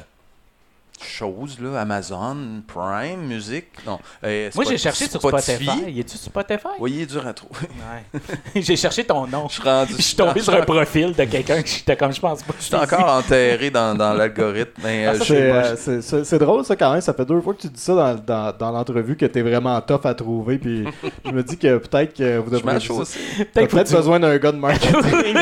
choses, 1.04 1.60
là, 1.60 1.82
Amazon, 1.82 2.62
Prime, 2.68 3.22
musique. 3.28 3.68
Non. 3.86 4.00
euh, 4.24 4.50
Moi, 4.56 4.66
j'ai 4.70 4.78
cherché 4.78 5.08
sur 5.08 5.20
Spotify. 5.20 5.90
Y 5.90 6.00
est-tu 6.00 6.18
sur 6.18 6.28
Spotify? 6.30 6.68
Oui, 6.80 6.92
il 6.96 7.02
est 7.02 7.06
dur 7.06 7.26
à 7.26 7.34
trouver. 7.34 7.68
Ouais. 8.14 8.22
j'ai 8.62 8.76
cherché 8.76 9.04
ton 9.04 9.26
nom. 9.28 9.48
Je 9.48 9.54
suis 9.54 9.64
rendu- 9.64 9.94
Je 9.98 10.02
suis 10.02 10.16
tombé 10.16 10.42
sur 10.42 10.54
un 10.54 10.62
profil 10.62 11.14
de 11.16 11.24
quelqu'un 11.26 11.62
que 11.62 11.68
j'étais 11.68 11.96
comme, 11.98 12.14
je 12.14 12.20
pense 12.20 12.44
pas. 12.44 12.54
Je 12.60 12.64
suis 12.66 12.76
encore 12.76 13.10
enterré 13.16 13.70
dans, 13.72 13.96
dans 13.96 14.14
l'algorithme. 14.14 14.82
Euh, 14.86 15.14
Ah, 15.14 15.24
c'est, 15.26 15.50
pas, 15.50 15.90
euh, 15.92 16.24
c'est- 16.24 16.40
drôle 16.40 16.64
ça 16.66 16.76
quand 16.76 16.92
même, 16.92 17.02
ça 17.02 17.14
fait 17.14 17.26
deux 17.26 17.42
fois 17.42 17.54
que 17.54 17.62
tu 17.62 17.68
dis 17.68 17.82
ça 17.82 17.94
dans, 17.96 18.16
dans, 18.16 18.58
dans 18.58 18.72
l'entrevue 18.72 19.16
que 19.16 19.26
t'es 19.26 19.42
vraiment 19.42 19.80
tough 19.82 20.06
à 20.06 20.14
trouver 20.14 20.58
puis 20.60 20.86
je 21.26 21.32
me 21.32 21.44
dis 21.44 21.58
que 21.58 21.78
peut-être 21.78 22.14
que 22.16 22.38
vous 22.38 22.52
je 22.56 22.58
devriez 22.62 23.46
Peut-être 23.54 23.92
besoin 23.92 24.20
d'un 24.20 24.38
gars 24.38 24.52
de 24.52 24.58
marketing. 24.58 25.36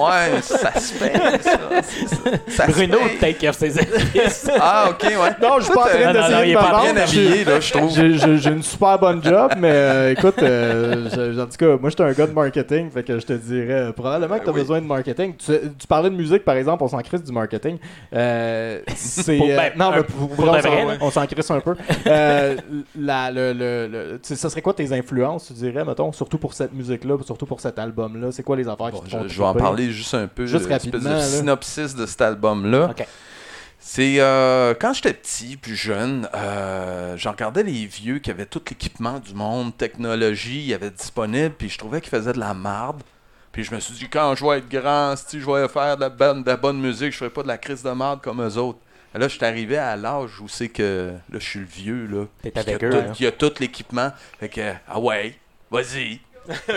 Ouais, 0.00 0.40
ça 0.42 0.78
se 0.80 0.94
fait, 0.94 1.12
ça. 2.48 2.66
Bruno, 2.68 2.98
peut-être 3.18 3.38
qu'il 3.38 3.48
a 3.48 3.52
ses. 3.52 3.70
Ah, 4.60 4.88
ok, 4.90 5.02
ouais. 5.02 5.16
non, 5.42 5.58
je 5.58 5.64
suis 5.64 5.72
pas 5.74 5.80
en 5.80 5.86
train 5.86 6.12
d'essayer 6.12 6.54
de 6.54 6.58
me 6.58 6.62
vendre. 6.62 6.82
Bien 6.92 6.96
habillé, 6.96 7.44
là, 7.44 7.60
je 7.60 7.72
trouve. 7.72 7.90
J'ai- 7.94 8.50
une 8.50 8.62
super 8.62 8.98
bonne 8.98 9.22
job, 9.22 9.52
mais 9.58 9.70
euh, 9.72 10.12
écoute, 10.12 10.42
euh, 10.42 11.40
en 11.42 11.46
tout 11.46 11.56
cas, 11.58 11.76
moi, 11.80 11.90
j'étais 11.90 12.02
un 12.02 12.12
gars 12.12 12.26
de 12.26 12.32
marketing, 12.32 12.90
fait 12.90 13.02
que 13.02 13.18
je 13.18 13.26
te 13.26 13.32
dirais 13.34 13.72
euh, 13.72 13.92
probablement 13.92 14.38
que 14.38 14.44
tu 14.44 14.50
as 14.50 14.52
Oui. 14.52 14.60
besoin 14.60 14.80
de 14.80 14.86
marketing. 14.86 15.34
Tu, 15.36 15.52
tu 15.78 15.86
parlais 15.86 16.10
de 16.10 16.14
musique, 16.16 16.44
par 16.44 16.56
exemple, 16.56 16.82
on 16.82 16.88
s'en 16.88 16.98
crisse 17.00 17.22
du 17.22 17.32
marketing. 17.32 17.78
Euh, 18.14 18.80
c'est 18.96 19.38
euh, 19.40 19.56
ben, 19.56 19.72
non, 19.76 19.90
mais 19.94 20.02
pour, 20.02 20.28
pour 20.30 20.44
on 20.48 20.52
s'en- 20.54 20.68
vrai, 20.68 20.84
là. 20.84 20.92
on 21.00 21.10
s'en 21.10 21.26
crisse 21.26 21.50
un 21.50 21.60
peu. 21.60 21.74
Euh, 22.06 22.56
la, 22.98 23.30
le, 23.30 23.52
le, 23.52 23.86
le- 23.88 24.20
ça 24.22 24.48
serait 24.50 24.62
quoi 24.62 24.74
tes 24.74 24.92
influences, 24.92 25.46
tu 25.48 25.52
dirais, 25.52 25.84
mettons, 25.84 26.12
surtout 26.12 26.38
pour 26.38 26.54
cette 26.54 26.72
musique-là, 26.72 27.16
surtout 27.24 27.46
pour 27.46 27.60
cet 27.60 27.78
album-là? 27.78 28.28
C'est 28.32 28.42
quoi 28.42 28.56
les 28.56 28.68
affaires 28.68 28.90
Bon, 28.90 28.98
qui 28.98 29.04
te 29.04 29.10
je, 29.10 29.16
font 29.18 29.24
je 29.28 29.38
vais 29.38 29.44
en 29.44 29.52
triper? 29.54 29.89
Juste 29.92 30.14
un 30.14 30.26
peu. 30.26 30.46
Juste 30.46 30.66
euh, 30.66 30.74
rapidement, 30.74 31.10
de 31.10 31.14
là. 31.16 31.22
synopsis 31.22 31.94
de 31.94 32.06
cet 32.06 32.20
album-là. 32.20 32.94
C'est 33.82 34.20
euh, 34.20 34.74
quand 34.78 34.92
j'étais 34.92 35.14
petit, 35.14 35.56
plus 35.56 35.74
jeune, 35.74 36.28
euh, 36.34 37.16
j'en 37.16 37.30
regardais 37.32 37.62
les 37.62 37.86
vieux 37.86 38.18
qui 38.18 38.30
avaient 38.30 38.44
tout 38.46 38.60
l'équipement 38.68 39.18
du 39.18 39.32
monde, 39.32 39.74
technologie, 39.76 40.58
il 40.60 40.66
y 40.66 40.74
avait 40.74 40.90
disponible, 40.90 41.54
puis 41.56 41.70
je 41.70 41.78
trouvais 41.78 42.00
qu'ils 42.02 42.10
faisaient 42.10 42.34
de 42.34 42.38
la 42.38 42.52
marde. 42.52 43.02
Puis 43.52 43.64
je 43.64 43.74
me 43.74 43.80
suis 43.80 43.94
dit, 43.94 44.08
quand 44.08 44.34
je 44.36 44.44
vais 44.44 44.58
être 44.58 44.68
grand, 44.68 45.14
si 45.16 45.40
je 45.40 45.50
vais 45.50 45.66
faire 45.66 45.96
de 45.96 46.02
la 46.02 46.08
bonne, 46.10 46.42
de 46.42 46.48
la 46.50 46.56
bonne 46.56 46.78
musique, 46.78 47.12
je 47.12 47.16
ferai 47.16 47.30
pas 47.30 47.42
de 47.42 47.48
la 47.48 47.58
crise 47.58 47.82
de 47.82 47.90
marde 47.90 48.20
comme 48.20 48.42
eux 48.42 48.56
autres. 48.58 48.78
Là, 49.12 49.26
je 49.26 49.34
suis 49.34 49.44
arrivé 49.44 49.76
à 49.76 49.96
l'âge 49.96 50.38
où 50.40 50.46
c'est 50.46 50.68
que 50.68 51.12
là, 51.32 51.38
je 51.40 51.44
suis 51.44 51.58
le 51.58 51.64
vieux, 51.66 52.06
là. 52.06 52.26
Y 52.44 52.50
tout- 52.52 52.86
hein. 52.96 53.12
y 53.18 53.26
a 53.26 53.32
tout 53.32 53.52
l'équipement. 53.58 54.12
Fait 54.38 54.48
que, 54.48 54.72
ah 54.86 55.00
ouais, 55.00 55.36
vas-y. 55.70 56.20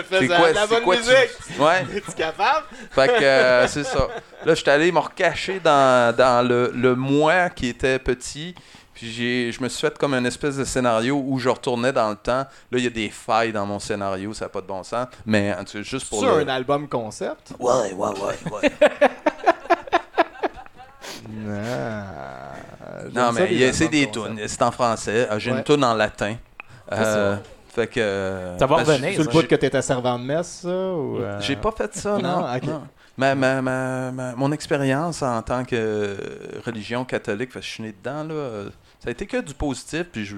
C'est 0.09 0.27
quoi, 0.27 0.51
la 0.51 0.67
bonne 0.67 0.83
quoi 0.83 0.95
tu- 0.97 1.01
musique. 1.03 1.59
Ouais. 1.59 1.85
Es-tu 1.97 2.11
capable? 2.11 2.65
Fait 2.91 3.07
que 3.07 3.23
euh, 3.23 3.67
c'est 3.73 3.83
ça. 3.83 4.07
Là, 4.45 4.53
j'étais 4.55 4.71
allé 4.71 4.91
me 4.91 4.99
recacher 4.99 5.59
dans, 5.59 6.15
dans 6.15 6.47
le, 6.47 6.71
le 6.75 6.95
moi 6.95 7.49
qui 7.49 7.67
était 7.69 7.97
petit. 7.99 8.53
Puis 8.93 9.51
je 9.51 9.63
me 9.63 9.67
suis 9.69 9.81
fait 9.81 9.97
comme 9.97 10.13
une 10.13 10.25
espèce 10.27 10.57
de 10.57 10.63
scénario 10.63 11.15
où 11.25 11.39
je 11.39 11.49
retournais 11.49 11.91
dans 11.91 12.09
le 12.11 12.15
temps. 12.15 12.43
Là, 12.43 12.47
il 12.73 12.83
y 12.83 12.87
a 12.87 12.91
des 12.91 13.09
failles 13.09 13.51
dans 13.51 13.65
mon 13.65 13.79
scénario, 13.79 14.33
ça 14.33 14.45
n'a 14.45 14.49
pas 14.49 14.61
de 14.61 14.67
bon 14.67 14.83
sens. 14.83 15.07
Mais 15.25 15.51
en 15.53 15.63
tout 15.63 15.77
cas, 15.79 15.81
juste 15.81 16.07
pour 16.09 16.19
C'est 16.19 16.27
le... 16.27 16.33
un 16.33 16.47
album 16.47 16.87
concept? 16.87 17.53
Ouais, 17.59 17.91
ouais, 17.93 18.09
ouais, 18.09 18.51
ouais. 18.51 18.71
non, 23.13 23.31
mais 23.33 23.47
il 23.51 23.57
y 23.59 23.65
a- 23.65 23.73
c'est 23.73 23.87
des 23.87 24.09
tunes. 24.09 24.39
C'est 24.47 24.61
en 24.61 24.71
français. 24.71 25.27
J'ai 25.37 25.51
Ouais. 25.51 25.57
une 25.57 25.63
tune 25.63 25.83
en 25.83 25.93
latin. 25.93 26.35
Euh, 26.91 27.35
fait 27.75 27.87
que... 27.87 27.99
euh, 27.99 28.57
Ça 28.57 28.65
va 28.65 28.75
parce 28.77 28.87
que 28.87 28.93
revenir, 28.93 29.13
Sur 29.13 29.23
le 29.23 29.29
bout 29.29 29.47
que 29.47 29.55
t'étais 29.55 29.81
servant 29.81 30.17
de 30.19 30.23
messe, 30.23 30.59
ça 30.61 30.69
ou, 30.69 31.17
euh, 31.19 31.39
J'ai 31.41 31.55
pas 31.55 31.71
fait 31.71 31.93
ça, 31.95 32.17
Non, 32.17 32.41
non. 32.65 32.83
Ma, 33.17 33.35
ma, 33.35 33.61
ma, 33.61 34.11
ma- 34.11 34.35
mon 34.35 34.51
expérience 34.51 35.21
en 35.21 35.41
tant 35.43 35.63
que 35.65 35.75
euh, 35.75 36.17
religion 36.65 37.05
catholique, 37.05 37.51
parce 37.53 37.63
que 37.65 37.69
je 37.69 37.73
suis 37.75 37.83
né 37.83 37.91
dedans, 37.93 38.23
là, 38.23 38.63
ça 38.99 39.09
a 39.09 39.11
été 39.11 39.27
que 39.27 39.37
du 39.41 39.53
positif. 39.53 40.05
Puis 40.11 40.25
je, 40.25 40.35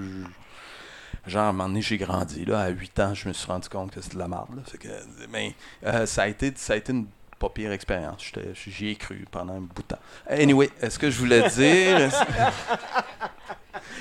genre, 1.26 1.44
à 1.44 1.48
un 1.48 1.52
moment 1.52 1.68
donné, 1.68 1.80
j'ai 1.80 1.96
grandi. 1.96 2.44
Là, 2.44 2.60
à 2.60 2.68
8 2.68 3.00
ans, 3.00 3.14
je 3.14 3.28
me 3.28 3.32
suis 3.32 3.46
rendu 3.46 3.68
compte 3.70 3.92
que 3.92 4.00
c'était 4.02 4.16
de 4.16 4.20
la 4.20 4.28
merde. 4.28 4.48
Là, 4.56 4.62
Fait 4.66 4.76
que, 4.76 4.88
mais 5.32 5.54
euh, 5.86 6.04
ça, 6.04 6.24
a 6.24 6.28
été, 6.28 6.52
ça 6.56 6.74
a 6.74 6.76
été 6.76 6.92
une 6.92 7.06
pas 7.38 7.48
pire 7.48 7.72
expérience. 7.72 8.22
J'étais- 8.24 8.52
J'y 8.54 8.88
ai 8.90 8.96
cru 8.96 9.24
pendant 9.30 9.54
un 9.54 9.60
bout 9.60 9.82
de 9.82 9.88
temps. 9.88 9.98
Anyway, 10.28 10.68
est-ce 10.80 10.98
que 10.98 11.10
je 11.10 11.18
voulais 11.18 11.48
dire... 11.48 12.10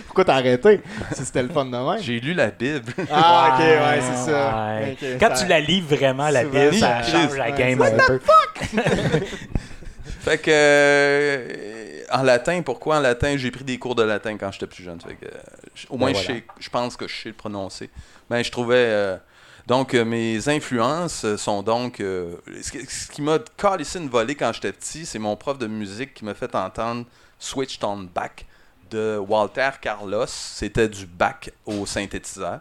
Pourquoi 0.05 0.25
t'as 0.25 0.35
arrêté? 0.35 0.81
Si 1.13 1.25
c'était 1.25 1.43
le 1.43 1.49
fun 1.49 1.65
de 1.65 1.71
même. 1.71 2.01
J'ai 2.01 2.19
lu 2.19 2.33
la 2.33 2.47
Bible. 2.51 2.93
Ah, 3.11 3.53
ok, 3.55 3.59
ouais, 3.59 4.01
c'est 4.01 4.31
ça. 4.31 4.75
Ouais. 4.77 5.17
Quand 5.19 5.35
ça- 5.35 5.43
tu 5.43 5.49
la 5.49 5.59
lis 5.59 5.81
vraiment, 5.81 6.29
la 6.29 6.43
Bible, 6.43 6.73
ça 6.75 7.03
change 7.03 7.35
la 7.37 7.45
ouais. 7.51 7.57
game 7.57 7.81
un 7.81 7.91
peu. 8.07 8.19
Fait 10.21 10.39
que 10.39 10.49
euh, 10.51 12.01
en 12.11 12.23
latin, 12.23 12.61
pourquoi 12.63 12.97
en 12.97 12.99
latin 12.99 13.37
J'ai 13.37 13.51
pris 13.51 13.63
des 13.63 13.77
cours 13.77 13.93
de 13.95 14.01
latin 14.03 14.37
quand 14.37 14.51
j'étais 14.51 14.65
plus 14.67 14.83
jeune? 14.83 14.99
Fait 14.99 15.13
que, 15.15 15.25
euh, 15.25 15.29
au 15.89 15.97
moins, 15.97 16.11
Ben 16.11 16.17
je, 16.19 16.25
voilà. 16.25 16.39
sais- 16.39 16.45
je 16.59 16.69
pense 16.69 16.97
que 16.97 17.07
je 17.07 17.15
sais 17.15 17.29
le 17.29 17.35
prononcer. 17.35 17.89
Ben, 18.29 18.43
je 18.43 18.49
trouvais. 18.51 18.75
euh, 18.77 19.17
donc, 19.67 19.93
euh, 19.93 20.03
mes 20.05 20.47
influences 20.49 21.35
sont 21.37 21.61
donc. 21.61 21.99
euh, 21.99 22.35
ce, 22.61 22.71
qui- 22.71 22.85
ce 22.85 23.11
qui 23.11 23.21
m'a 23.21 23.37
calissé 23.57 23.99
une 23.99 24.09
volée 24.09 24.33
quand 24.35 24.51
j'étais 24.53 24.71
petit, 24.71 25.05
c'est 25.05 25.19
mon 25.19 25.35
prof 25.35 25.57
de 25.59 25.67
musique 25.67 26.13
qui 26.15 26.25
m'a 26.25 26.33
fait 26.33 26.53
entendre 26.55 27.05
Switched 27.37 27.83
on 27.83 28.07
Back 28.13 28.45
de 28.89 29.17
Walter 29.17 29.69
Carlos. 29.81 30.25
C'était 30.27 30.87
du 30.89 31.05
bac 31.05 31.51
au 31.65 31.85
synthétiseur. 31.85 32.59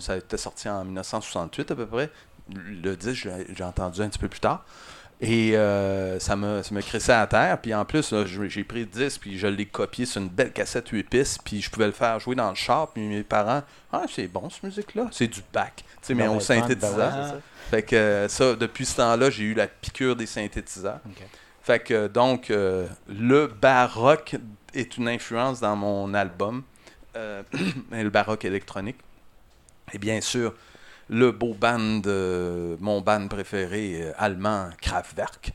Ça 0.00 0.12
a 0.12 0.16
été 0.16 0.36
sorti 0.36 0.68
en 0.68 0.84
1968 0.84 1.70
à 1.70 1.74
peu 1.74 1.86
près. 1.86 2.10
Le 2.54 2.94
disque, 2.94 3.28
j'ai 3.56 3.64
entendu 3.64 4.02
un 4.02 4.08
petit 4.08 4.18
peu 4.18 4.28
plus 4.28 4.40
tard. 4.40 4.64
Et 5.24 5.56
euh, 5.56 6.18
ça 6.18 6.34
m'a 6.34 6.64
ça 6.64 6.82
crissé 6.82 7.12
à 7.12 7.26
terre. 7.28 7.56
Puis 7.62 7.72
en 7.72 7.84
plus, 7.84 8.12
j'ai 8.48 8.64
pris 8.64 8.80
le 8.80 8.86
disque, 8.86 9.20
puis 9.20 9.38
je 9.38 9.46
l'ai 9.46 9.66
copié 9.66 10.04
sur 10.04 10.20
une 10.20 10.28
belle 10.28 10.52
cassette 10.52 10.88
8 10.88 11.04
pistes, 11.04 11.40
puis 11.44 11.62
je 11.62 11.70
pouvais 11.70 11.86
le 11.86 11.92
faire 11.92 12.18
jouer 12.18 12.34
dans 12.34 12.48
le 12.50 12.56
char. 12.56 12.88
Puis 12.88 13.06
mes 13.06 13.22
parents, 13.22 13.62
ah, 13.92 14.02
c'est 14.12 14.26
bon 14.26 14.50
cette 14.50 14.64
musique-là. 14.64 15.06
C'est 15.12 15.28
du 15.28 15.40
bac. 15.52 15.76
Tu 15.76 15.84
sais, 16.02 16.14
mais 16.14 16.24
Ben 16.24 16.30
au 16.30 16.34
ouais, 16.34 16.40
fun, 16.40 16.54
ben 16.56 16.62
synthétiseur. 16.62 16.96
ouais, 16.98 17.28
ça. 17.28 17.40
Fait 17.70 17.82
que 17.84 17.96
euh, 17.96 18.28
ça, 18.28 18.54
depuis 18.56 18.84
ce 18.84 18.96
temps-là, 18.96 19.30
j'ai 19.30 19.44
eu 19.44 19.54
la 19.54 19.68
piqûre 19.68 20.16
des 20.16 20.26
synthétiseurs. 20.26 20.98
Fait 21.62 21.78
que 21.78 22.08
donc, 22.08 22.50
euh, 22.50 22.88
le 23.08 23.46
baroque 23.46 24.34
est 24.74 24.96
une 24.96 25.08
influence 25.08 25.60
dans 25.60 25.76
mon 25.76 26.14
album, 26.14 26.62
euh, 27.16 27.42
le 27.90 28.08
baroque 28.10 28.44
électronique. 28.44 28.98
Et 29.92 29.98
bien 29.98 30.20
sûr, 30.20 30.54
le 31.08 31.30
beau 31.32 31.54
band, 31.54 32.02
euh, 32.06 32.76
mon 32.80 33.00
band 33.00 33.28
préféré 33.28 34.00
euh, 34.02 34.12
allemand, 34.16 34.70
Kraftwerk. 34.80 35.52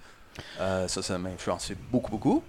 Euh, 0.60 0.88
ça, 0.88 1.02
ça 1.02 1.18
m'a 1.18 1.30
influencé 1.30 1.76
beaucoup, 1.92 2.12
beaucoup. 2.12 2.44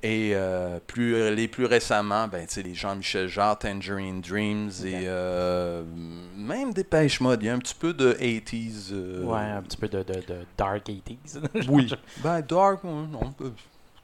Et 0.00 0.30
euh, 0.34 0.78
plus, 0.86 1.34
les 1.34 1.48
plus 1.48 1.64
récemment, 1.66 2.28
ben, 2.28 2.46
tu 2.46 2.54
sais, 2.54 2.62
les 2.62 2.72
Jean-Michel 2.72 3.26
Jarre, 3.26 3.58
Tangerine 3.58 4.20
Dreams 4.20 4.70
et 4.84 5.02
euh, 5.06 5.82
même 6.36 6.72
Dépêche 6.72 7.20
Mode. 7.20 7.42
Il 7.42 7.46
y 7.46 7.48
a 7.48 7.54
un 7.54 7.58
petit 7.58 7.74
peu 7.74 7.92
de 7.92 8.12
80s. 8.14 8.90
euh, 8.92 9.24
Ouais, 9.24 9.40
un 9.40 9.60
petit 9.60 9.76
peu 9.76 9.88
de, 9.88 10.04
de, 10.04 10.12
de 10.20 10.36
dark 10.56 10.86
80s. 10.88 11.40
oui. 11.68 11.92
Ben, 12.22 12.40
dark, 12.42 12.84
non, 12.84 13.34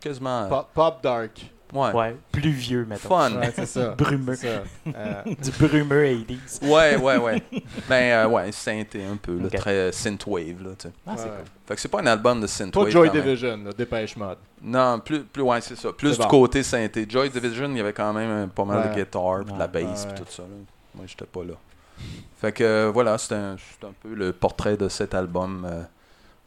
quasiment. 0.01 0.49
Pop, 0.49 0.69
pop 0.75 1.01
dark. 1.03 1.47
Ouais. 1.75 1.93
Ouais, 1.93 2.17
plus 2.31 2.53
vieux, 2.53 2.87
mettons. 2.89 3.09
Fun. 3.09 3.33
Ouais, 3.33 3.53
c'est 3.55 3.67
ça. 3.67 3.91
Brumeux. 3.99 4.37
Ça. 4.37 4.63
Euh, 4.95 5.23
Du 5.43 5.51
brumeux 5.51 6.05
80s. 6.05 6.63
Ouais, 6.67 6.97
ouais, 6.97 7.17
ouais. 7.17 7.43
ben, 7.89 8.13
euh, 8.13 8.29
ouais, 8.29 8.53
synthé 8.53 9.05
un 9.05 9.17
peu, 9.17 9.37
là, 9.37 9.47
Ok. 9.47 9.57
très 9.57 9.91
synthwave, 9.91 10.63
là, 10.63 10.71
tu 10.79 10.87
sais. 10.89 10.95
Ah, 11.05 11.15
c'est 11.17 11.25
ouais. 11.25 11.31
cool. 11.31 11.45
Fait 11.67 11.75
que 11.75 11.81
c'est 11.81 11.89
pas 11.89 12.01
un 12.01 12.07
album 12.07 12.41
de 12.41 12.47
synthwave. 12.47 12.85
Pas 12.85 12.91
Joy 12.91 13.09
quand 13.09 13.15
même. 13.15 13.23
Division, 13.25 13.57
là, 13.65 13.71
Dépêche 13.77 14.17
Mode. 14.17 14.39
Non, 14.63 15.01
plus, 15.01 15.25
plus 15.25 15.43
ouais, 15.43 15.61
c'est 15.61 15.77
ça. 15.77 15.93
Plus 15.93 16.13
du 16.13 16.23
bon. 16.23 16.29
côté 16.29 16.63
synthé. 16.63 17.07
Joy 17.09 17.29
Division, 17.29 17.69
il 17.71 17.77
y 17.77 17.81
avait 17.81 17.93
quand 17.93 18.13
même 18.13 18.31
euh, 18.31 18.47
pas 18.47 18.65
mal 18.65 18.89
de 18.91 18.95
guitare, 18.95 19.41
puis 19.45 19.53
de 19.55 19.59
la 19.59 19.67
bass, 19.67 20.05
Ouais, 20.07 20.15
puis 20.15 20.25
tout 20.25 20.31
ça. 20.31 20.43
là. 20.43 20.49
Moi, 20.95 21.05
j'étais 21.09 21.25
pas 21.27 21.43
là. 21.43 21.55
Fait 22.41 22.53
que 22.53 22.63
euh, 22.63 22.91
voilà, 22.95 23.19
c'est 23.19 23.35
un, 23.35 23.57
c'est 23.59 23.87
un 23.87 23.93
peu 24.01 24.15
le 24.15 24.33
portrait 24.33 24.77
de 24.77 24.89
cet 24.89 25.13
album. 25.15 25.67
euh. 25.69 25.83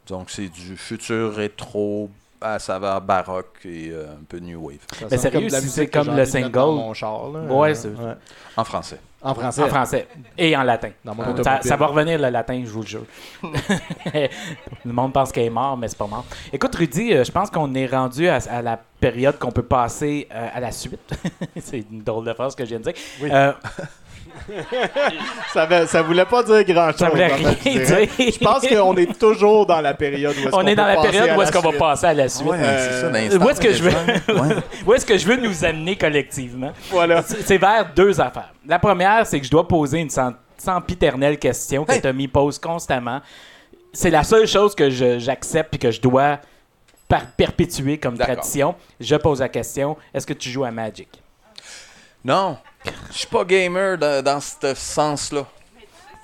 donc, 0.08 0.30
c'est 0.30 0.48
du 0.48 0.78
futur 0.78 1.34
rétro 1.36 2.10
à 2.42 2.60
saveur 2.60 3.02
baroque 3.02 3.60
et 3.66 3.90
euh, 3.92 4.14
un 4.14 4.24
peu 4.28 4.38
new 4.40 4.60
wave. 4.68 4.78
Ça 5.00 5.06
Mais 5.10 5.18
sérieux, 5.18 5.50
si 5.50 5.70
c'est 5.70 5.88
comme 5.88 6.10
le 6.12 6.18
dans 6.18 6.26
single- 6.26 6.60
mon 6.76 6.94
char, 6.94 7.30
là. 7.30 7.40
Ouais, 7.42 7.74
En 8.56 8.64
français. 8.64 9.00
En 9.22 9.34
français. 9.34 9.64
En 9.64 9.68
français. 9.68 10.08
Et 10.38 10.56
en 10.56 10.62
latin. 10.64 10.92
Dans 11.04 11.16
mon 11.16 11.44
ça, 11.44 11.60
va 11.76 11.86
revenir 11.88 12.20
le 12.20 12.30
latin, 12.30 12.62
je 12.64 12.70
vous 12.70 12.82
le 12.82 12.88
jure. 12.88 13.04
le 13.44 14.92
monde 14.94 15.14
pense 15.14 15.32
qu'elle 15.32 15.46
est 15.46 15.50
mort, 15.50 15.76
mais 15.78 15.88
c'est 15.88 15.98
pas 15.98 16.08
mort. 16.08 16.26
Écoute, 16.54 16.76
Rudy, 16.76 17.14
euh, 17.14 17.24
je 17.24 17.32
pense 17.32 17.50
qu'on 17.50 17.74
est 17.74 17.88
rendu 17.88 18.28
à, 18.28 18.38
à 18.50 18.62
la 18.62 18.80
période 19.00 19.38
qu'on 19.40 19.52
peut 19.52 19.64
passer 19.64 20.28
euh, 20.34 20.48
à 20.54 20.60
la 20.60 20.72
suite. 20.72 21.14
c'est 21.60 21.80
une 21.92 22.04
drôle 22.04 22.26
de 22.26 22.34
phrase 22.34 22.56
que 22.56 22.64
je 22.64 22.70
viens 22.70 22.80
de 22.80 22.84
dire. 22.84 22.94
Oui. 23.22 23.30
Euh, 23.32 23.52
Ça, 25.54 25.66
veut- 25.66 25.86
ça 25.88 26.02
voulait 26.02 26.26
pas 26.26 26.44
dire 26.44 26.64
grand-chose. 26.64 26.98
ça 27.00 27.10
voulait 27.10 27.32
en 27.32 27.36
rien 27.36 27.52
dire. 27.52 28.08
Je 28.18 28.38
pense 28.44 28.68
qu'on 28.68 28.96
est 28.98 29.18
toujours 29.20 29.66
dans 29.66 29.82
la 29.82 29.94
période 29.94 30.36
où 30.36 30.40
est-ce 30.40 30.48
On 30.48 30.52
qu'on 30.62 30.68
est 30.68 30.76
dans 30.76 30.86
la 30.86 30.98
période 31.02 31.38
où 31.38 31.42
est-ce 31.42 31.52
qu'on 31.52 31.72
va 31.72 31.78
passer 31.78 32.06
à 32.08 32.14
la 32.14 32.30
suite. 32.30 32.48
Ouais, 32.48 32.58
Euh, 32.60 32.90
c'est 32.90 33.02
ça, 33.02 33.10
l'instant 33.10 33.46
où 33.46 33.50
est-ce 33.50 33.62
que 33.62 33.74
je 33.74 33.84
veux-. 33.84 34.34
Ouais. 34.34 34.56
Où 34.86 34.94
est-ce 34.94 35.06
que 35.06 35.18
je 35.18 35.28
veux 35.28 35.36
nous 35.38 35.66
amener 35.66 35.96
collectivement? 35.98 36.72
Voilà. 36.92 37.22
C'est 37.24 37.58
vers 37.58 37.88
deux 37.96 38.20
affaires. 38.22 38.54
La 38.68 38.80
première, 38.80 39.26
c'est 39.26 39.40
que 39.40 39.46
je 39.46 39.52
dois 39.52 39.68
poser 39.68 40.00
une 40.00 40.10
sem- 40.10 40.36
sempiternelle 40.58 41.38
question 41.40 41.86
que 41.86 41.94
Hey! 41.94 42.02
Tommy 42.02 42.28
pose 42.28 42.60
constamment. 42.60 43.22
C'est 43.94 44.10
la 44.10 44.24
seule 44.24 44.48
chose 44.48 44.76
que 44.76 44.90
je- 44.90 45.20
j'accepte 45.20 45.76
et 45.76 45.78
que 45.78 45.92
je 45.92 46.00
dois 46.02 46.40
par- 47.08 47.26
perpétuer 47.38 47.98
comme 47.98 48.16
D'accord. 48.18 48.36
tradition. 48.36 48.76
Je 49.00 49.16
pose 49.16 49.40
la 49.40 49.50
question 49.50 49.98
est-ce 50.14 50.28
que 50.28 50.34
tu 50.34 50.50
joues 50.50 50.66
à 50.66 50.72
Magic? 50.72 51.10
Non, 52.24 52.58
je 53.12 53.18
suis 53.18 53.28
pas 53.28 53.44
gamer 53.46 53.98
dans, 53.98 54.24
dans 54.24 54.40
ce 54.40 54.74
sens-là. 54.76 55.46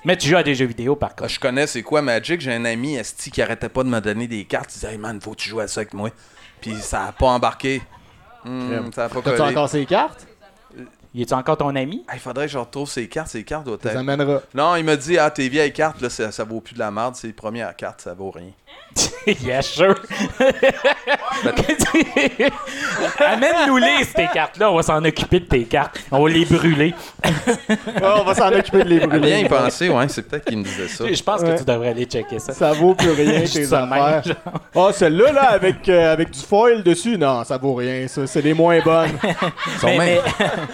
Mais 0.04 0.16
tu 0.18 0.28
joues 0.28 0.36
à 0.36 0.42
des 0.42 0.54
jeux 0.54 0.66
vidéo 0.66 0.96
par 0.96 1.10
Ah, 1.14 1.20
contre. 1.20 1.30
Je 1.32 1.40
connais 1.40 1.66
c'est 1.66 1.82
quoi 1.82 2.02
Magic? 2.02 2.40
J'ai 2.40 2.52
un 2.52 2.64
ami, 2.66 2.96
Esti, 2.96 3.30
qui 3.30 3.40
arrêtait 3.40 3.70
pas 3.70 3.82
de 3.82 3.88
me 3.88 4.00
donner 4.00 4.26
des 4.26 4.44
cartes. 4.44 4.70
Il 4.72 4.80
disait, 4.80 4.92
hey 4.92 4.98
man, 4.98 5.18
faut 5.20 5.30
que 5.30 5.36
tu 5.36 5.48
joues 5.48 5.60
à 5.60 5.66
ça 5.68 5.80
avec 5.80 5.94
moi. 5.94 6.10
Puis 6.60 6.74
ça 6.80 7.06
a 7.06 7.12
pas 7.12 7.26
embarqué. 7.26 7.82
Hmm, 8.44 8.90
ça 8.94 9.06
a 9.06 9.08
pas 9.08 9.22
T'as-tu 9.22 9.36
collé. 9.38 9.50
encore 9.52 9.68
ces 9.70 9.86
cartes? 9.86 10.26
Il 11.14 11.20
est 11.20 11.32
encore 11.32 11.56
ton 11.56 11.74
ami? 11.76 12.02
Ah, 12.08 12.12
Il 12.14 12.20
faudrait 12.20 12.46
que 12.46 12.52
je 12.52 12.58
retrouve 12.58 12.88
ces 12.90 13.06
cartes. 13.08 13.28
Ces 13.28 13.44
cartes 13.44 13.64
doivent 13.64 13.78
être. 13.84 13.96
amèneras. 13.96 14.40
Non, 14.52 14.74
il 14.76 14.84
m'a 14.84 14.96
dit, 14.96 15.16
ah, 15.16 15.30
tes 15.30 15.48
vieilles 15.48 15.72
cartes, 15.72 16.00
là, 16.00 16.10
ça, 16.10 16.32
ça 16.32 16.42
vaut 16.44 16.60
plus 16.60 16.74
de 16.74 16.80
la 16.80 16.90
merde. 16.90 17.14
C'est 17.14 17.28
les 17.28 17.32
premières 17.32 17.74
cartes, 17.76 18.00
ça 18.00 18.14
vaut 18.14 18.30
rien. 18.32 18.50
yeah, 19.42 19.62
sure. 19.62 19.94
Amène-nous-les, 23.18 24.04
ces 24.04 24.28
cartes-là. 24.32 24.70
On 24.70 24.76
va 24.76 24.82
s'en 24.82 25.04
occuper 25.04 25.40
de 25.40 25.44
tes 25.46 25.64
cartes. 25.64 25.98
On 26.10 26.22
va 26.22 26.28
les 26.30 26.44
brûler. 26.44 26.94
Ouais, 27.24 27.76
on 28.02 28.24
va 28.24 28.34
s'en 28.34 28.52
occuper 28.52 28.82
de 28.84 28.88
les 28.88 29.00
À 29.02 29.06
bien 29.06 29.18
brûler. 29.18 29.40
y 29.40 29.48
penser, 29.48 29.88
ouais, 29.88 30.08
c'est 30.08 30.22
peut-être 30.22 30.44
qu'il 30.46 30.58
me 30.58 30.64
disait 30.64 30.88
ça. 30.88 31.04
Je 31.12 31.22
pense 31.22 31.40
Ouais. 31.42 31.52
que 31.54 31.58
tu 31.58 31.64
devrais 31.64 31.88
aller 31.90 32.04
checker 32.06 32.38
ça. 32.38 32.52
Ça 32.52 32.72
vaut 32.72 32.94
plus 32.94 33.10
rien, 33.10 33.40
tes 33.52 33.72
affaires. 33.72 34.22
genre. 34.24 34.36
Oh, 34.74 34.90
celle-là, 34.92 35.32
là, 35.32 35.50
avec, 35.50 35.88
euh, 35.88 36.12
avec 36.12 36.30
du 36.30 36.40
foil 36.40 36.82
dessus, 36.82 37.18
non, 37.18 37.44
ça 37.44 37.56
vaut 37.58 37.74
rien, 37.74 38.06
ça. 38.08 38.26
C'est 38.26 38.42
les 38.42 38.54
moins 38.54 38.80
bonnes. 38.80 39.10
Ils 39.22 39.78
sont, 39.80 39.86
Mais- 39.88 39.98
même, 39.98 40.18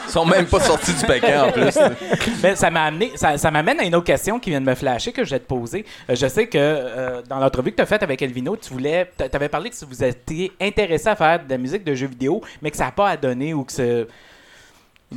ils 0.06 0.10
sont 0.10 0.24
même 0.30 0.46
pas 0.46 0.60
sortis 0.60 0.94
du 0.94 1.04
paquet 1.06 1.36
en 1.36 1.50
plus. 1.52 1.76
Mais 2.42 2.56
ça 2.56 2.70
m'a 2.70 2.84
amené, 2.84 3.12
ça, 3.16 3.36
ça 3.38 3.50
m'amène 3.50 3.80
à 3.80 3.84
une 3.84 3.94
autre 3.94 4.06
question 4.06 4.38
qui 4.38 4.50
vient 4.50 4.60
de 4.60 4.66
me 4.66 4.74
flasher 4.74 5.12
que 5.12 5.24
je 5.24 5.30
vais 5.30 5.38
te 5.40 5.46
poser. 5.46 5.84
Euh, 6.08 6.14
je 6.14 6.26
sais 6.26 6.46
que 6.46 6.58
euh, 6.58 7.22
dans 7.28 7.38
l'entrevue 7.38 7.70
que 7.72 7.76
tu 7.76 7.82
as 7.82 7.86
faite 7.86 8.02
avec 8.02 8.22
Elvino, 8.22 8.56
tu 8.56 8.72
voulais, 8.72 9.10
tu 9.18 9.24
avais 9.36 9.48
parlé 9.48 9.70
que 9.70 9.84
vous 9.84 10.04
étiez 10.04 10.52
intéressé 10.60 11.08
à 11.08 11.16
faire 11.16 11.44
de 11.44 11.50
la 11.50 11.58
musique 11.58 11.84
de 11.84 11.94
jeux 11.94 12.06
vidéo, 12.08 12.40
mais 12.62 12.70
que 12.70 12.76
ça 12.76 12.86
n'a 12.86 12.92
pas 12.92 13.08
à 13.10 13.16
donner 13.16 13.52
ou 13.54 13.64
que 13.64 13.72
ce- 13.72 14.06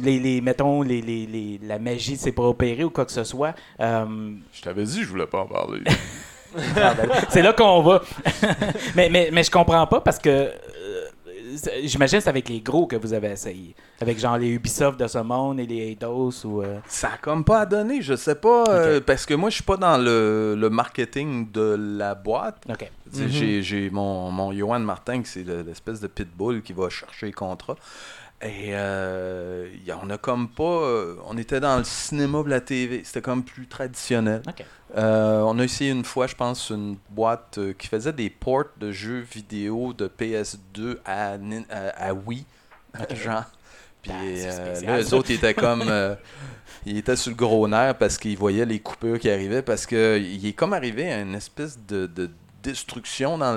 les, 0.01 0.19
les 0.19 0.41
mettons 0.41 0.81
les, 0.81 1.01
les- 1.01 1.27
les- 1.27 1.59
la 1.63 1.77
magie 1.77 2.17
s'est 2.17 2.31
pas 2.31 2.43
opérée 2.43 2.83
ou 2.83 2.89
quoi 2.89 3.05
que 3.05 3.11
ce 3.11 3.23
soit. 3.23 3.53
Euh, 3.79 4.05
Je 4.51 4.61
t'avais 4.61 4.83
dit, 4.83 5.03
je 5.03 5.07
voulais 5.07 5.27
pas 5.27 5.41
en 5.41 5.45
parler. 5.45 5.81
c'est 7.29 7.41
là 7.41 7.53
qu'on 7.53 7.81
va. 7.81 8.01
mais, 8.95 9.09
mais, 9.09 9.29
mais 9.31 9.43
je 9.43 9.51
comprends 9.51 9.85
pas 9.87 10.01
parce 10.01 10.19
que 10.19 10.29
euh, 10.29 11.02
j'imagine 11.83 12.17
que 12.19 12.23
c'est 12.23 12.29
avec 12.29 12.49
les 12.49 12.61
gros 12.61 12.87
que 12.87 12.95
vous 12.95 13.13
avez 13.13 13.29
essayé. 13.31 13.75
Avec 14.01 14.19
genre 14.19 14.37
les 14.37 14.49
Ubisoft 14.49 14.99
de 14.99 15.07
ce 15.07 15.17
monde 15.19 15.59
et 15.59 15.65
les 15.65 15.91
Eidos 15.91 16.31
ou. 16.45 16.61
euh, 16.61 16.79
Ça 16.87 17.11
a 17.13 17.17
comme 17.17 17.43
pas 17.43 17.61
à 17.61 17.65
donner, 17.65 18.01
je 18.01 18.15
sais 18.15 18.35
pas. 18.35 18.63
euh, 18.69 18.99
parce 19.05 19.25
que 19.25 19.33
moi, 19.33 19.49
je 19.49 19.55
suis 19.55 19.63
pas 19.63 19.77
dans 19.77 19.97
le, 19.97 20.55
le 20.57 20.69
marketing 20.69 21.51
de 21.51 21.75
la 21.97 22.15
boîte. 22.15 22.63
Sais, 23.11 23.61
J'ai 23.61 23.89
mon, 23.89 24.31
mon 24.31 24.51
Johan 24.51 24.79
Martin, 24.79 25.21
qui 25.21 25.29
c'est 25.29 25.43
le- 25.43 25.61
l'espèce 25.61 25.99
de 25.99 26.07
pitbull 26.07 26.61
qui 26.61 26.73
va 26.73 26.89
chercher 26.89 27.27
les 27.27 27.31
contrats. 27.33 27.75
Et 28.43 28.71
euh, 28.73 29.69
on 30.01 30.09
a 30.09 30.17
comme 30.17 30.49
pas. 30.49 30.63
euh, 30.63 31.15
on 31.27 31.37
était 31.37 31.61
dans 31.61 31.77
le 31.77 31.85
cinéma 31.85 32.39
ou 32.39 32.45
la 32.45 32.59
TV. 32.59 33.01
C'était 33.05 33.21
comme 33.21 33.43
plus 33.43 33.67
traditionnel. 33.67 34.41
Euh, 34.97 35.39
on 35.41 35.57
a 35.59 35.63
essayé 35.63 35.91
une 35.91 36.03
fois, 36.03 36.27
je 36.27 36.35
pense, 36.35 36.69
une 36.69 36.97
boîte 37.09 37.57
qui 37.77 37.87
faisait 37.87 38.11
des 38.13 38.29
ports 38.29 38.65
de 38.77 38.91
jeux 38.91 39.19
vidéo 39.21 39.93
de 39.93 40.07
PS2 40.07 40.97
à, 41.05 41.37
à, 41.69 42.09
à 42.09 42.13
Wii. 42.13 42.45
Genre. 43.15 43.45
Puis 44.01 44.11
Ah, 44.13 44.21
euh, 44.23 44.81
là, 44.81 45.01
eux 45.01 45.13
autres, 45.13 45.31
ils 45.31 45.35
étaient 45.35 45.53
comme. 45.53 45.83
ils 46.85 46.97
étaient 46.97 47.15
sur 47.15 47.31
le 47.31 47.37
gros 47.37 47.65
nerf 47.69 47.97
parce 47.97 48.17
qu'ils 48.17 48.37
voyaient 48.37 48.65
les 48.65 48.79
coupures 48.79 49.19
qui 49.19 49.29
arrivaient. 49.29 49.61
Parce 49.61 49.85
que 49.85 50.19
il 50.19 50.45
est 50.45 50.53
comme 50.53 50.73
arrivé 50.73 51.09
à 51.13 51.21
une 51.21 51.35
espèce 51.35 51.79
de, 51.87 52.07
de 52.07 52.29
destruction 52.61 53.37
dans 53.37 53.55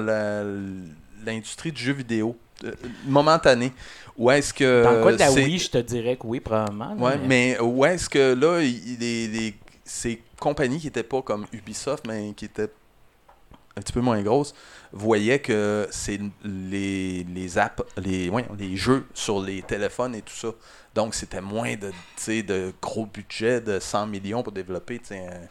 l'industrie 1.24 1.72
du 1.72 1.82
jeu 1.82 1.92
vidéo. 1.92 2.38
Euh, 2.64 2.72
momentanée. 3.06 3.72
Où 4.16 4.30
est-ce 4.30 4.52
que. 4.54 4.82
Dans 4.82 4.92
le 4.92 5.04
cas 5.04 5.12
de 5.12 5.18
la 5.18 5.32
Wii, 5.32 5.58
je 5.58 5.70
te 5.70 5.78
dirais 5.78 6.16
que 6.16 6.26
oui, 6.26 6.40
probablement. 6.40 6.94
là, 6.94 7.02
Ouais, 7.02 7.18
mais 7.18 7.58
où 7.60 7.84
est-ce 7.84 8.08
que 8.08 8.34
là, 8.34 8.60
il- 8.62 8.98
les, 8.98 9.28
les- 9.28 9.54
ces 9.84 10.20
compagnies 10.40 10.78
qui 10.80 10.86
n'étaient 10.86 11.02
pas 11.02 11.22
comme 11.22 11.46
Ubisoft, 11.52 12.06
mais 12.06 12.32
qui 12.34 12.46
étaient 12.46 12.70
un 13.76 13.82
petit 13.82 13.92
peu 13.92 14.00
moins 14.00 14.22
grosses, 14.22 14.54
voyaient 14.90 15.38
que 15.38 15.86
c'est 15.90 16.18
les, 16.42 17.24
les 17.24 17.58
apps, 17.58 17.82
les, 17.98 18.30
ouais, 18.30 18.46
les 18.58 18.74
jeux 18.76 19.04
sur 19.12 19.40
les 19.42 19.60
téléphones 19.62 20.14
et 20.14 20.22
tout 20.22 20.34
ça. 20.34 20.48
Donc, 20.94 21.14
c'était 21.14 21.42
moins 21.42 21.74
de, 21.76 21.92
de 22.42 22.72
gros 22.80 23.04
budget 23.04 23.60
de 23.60 23.78
100 23.78 24.06
millions 24.06 24.42
pour 24.42 24.52
développer 24.54 24.98
un, 25.10 25.46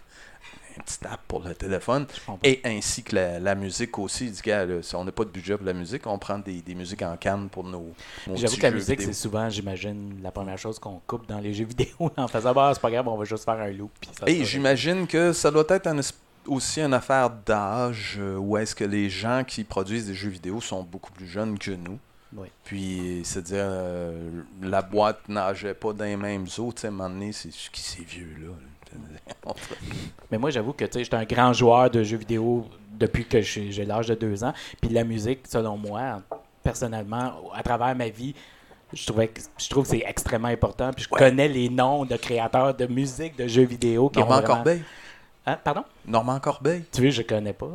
un 0.78 0.84
petit 0.84 1.00
app 1.10 1.22
pour 1.28 1.44
le 1.44 1.54
téléphone. 1.54 2.06
Et 2.44 2.62
ainsi 2.64 3.04
que 3.04 3.16
la, 3.16 3.40
la 3.40 3.56
musique 3.56 3.98
aussi. 4.00 4.32
Gars, 4.44 4.66
là, 4.66 4.82
si 4.82 4.96
on 4.96 5.04
n'a 5.04 5.12
pas 5.12 5.24
de 5.24 5.30
budget 5.30 5.58
pour 5.58 5.66
la 5.66 5.74
musique, 5.74 6.06
on 6.08 6.18
prend 6.18 6.40
des, 6.40 6.62
des 6.62 6.76
musiques 6.76 7.02
en 7.02 7.18
canne 7.18 7.50
pour 7.50 7.64
nos, 7.64 7.94
nos 8.28 8.36
J'avoue 8.36 8.58
que 8.58 8.62
la 8.64 8.72
musique, 8.72 9.02
c'est 9.02 9.14
souvent, 9.14 9.50
j'imagine, 9.50 10.20
la 10.22 10.32
première 10.32 10.58
chose 10.58 10.80
qu'on 10.80 11.02
coupe 11.08 11.28
dans 11.28 11.40
les 11.40 11.54
jeux 11.54 11.66
vidéo 11.66 12.12
en 12.18 12.28
faisant 12.28 12.54
bah, 12.54 12.72
c'est 12.74 12.82
pas 12.82 12.92
grave, 12.92 13.08
on 13.08 13.18
va 13.18 13.26
juste 13.26 13.46
faire 13.46 13.60
un 13.60 13.72
loop. 13.72 13.92
Et 14.28 14.44
j'imagine 14.44 15.08
que 15.08 15.34
ça 15.34 15.52
doit 15.52 15.66
être 15.70 15.88
un 15.88 16.00
aussi 16.48 16.82
une 16.82 16.94
affaire 16.94 17.30
d'âge, 17.30 18.18
euh, 18.20 18.38
où 18.38 18.58
est-ce 18.58 18.76
que 18.76 18.84
les 18.84 19.10
gens 19.10 19.44
qui 19.46 19.64
produisent 19.64 20.08
des 20.08 20.14
jeux 20.14 20.30
vidéo 20.30 20.62
sont 20.62 20.84
beaucoup 20.84 21.12
plus 21.12 21.28
jeunes 21.28 21.58
que 21.58 21.72
nous. 21.72 22.00
Oui. 22.36 22.48
Puis, 22.64 23.22
c'est-à-dire, 23.24 23.66
euh, 23.66 24.42
la 24.62 24.82
boîte 24.82 25.28
nageait 25.30 25.74
pas 25.74 25.94
dans 25.94 26.06
les 26.06 26.18
mêmes 26.18 26.48
eaux. 26.58 26.72
Tu 26.74 26.82
sais, 26.82 26.88
à 26.88 26.90
un 26.90 26.94
moment 26.94 27.10
donné, 27.10 27.32
c'est 27.32 27.50
qui 27.50 27.82
ces 27.82 28.04
vieux-là? 28.04 28.48
là? 28.48 28.75
Mais 30.32 30.38
moi, 30.38 30.50
j'avoue 30.50 30.74
que 30.74 30.86
tu 30.86 30.94
sais, 30.94 31.04
j'étais 31.04 31.16
un 31.18 31.24
grand 31.26 31.54
joueur 31.54 31.90
de 31.90 32.04
jeux 32.04 32.18
vidéo 32.18 32.66
depuis 32.92 33.26
que 33.26 33.42
j'ai 33.42 33.86
l'âge 33.86 34.08
de 34.08 34.16
deux 34.16 34.44
ans. 34.44 34.54
Puis 34.82 34.90
la 34.90 35.04
musique, 35.04 35.42
selon 35.48 35.78
moi, 35.78 36.22
personnellement, 36.64 37.34
à 37.54 37.62
travers 37.64 37.96
ma 37.96 38.10
vie, 38.10 38.34
je 38.94 39.06
trouvais 39.06 39.28
que 39.28 39.42
je 39.58 39.70
trouve 39.70 39.84
que 39.84 39.90
c'est 39.92 40.04
extrêmement 40.08 40.48
important. 40.48 40.92
Puis 40.94 41.06
je 41.06 41.10
Ouais. 41.14 41.20
connais 41.20 41.48
les 41.48 41.70
noms 41.70 42.06
de 42.06 42.16
créateurs 42.16 42.74
de 42.74 42.86
musique, 42.88 43.36
de 43.38 43.48
jeux 43.48 43.64
vidéo 43.66 44.10
qui 44.10 44.20
ont 44.20 44.22
Normand 44.22 44.38
vraiment- 44.38 44.56
Corbeil. 44.56 44.82
Hein, 45.48 45.58
pardon? 45.64 45.84
Normand 46.08 46.40
Corbeil. 46.40 46.84
Tu 46.92 47.02
vois, 47.02 47.10
je 47.12 47.22
connais 47.22 47.54
pas. 47.54 47.70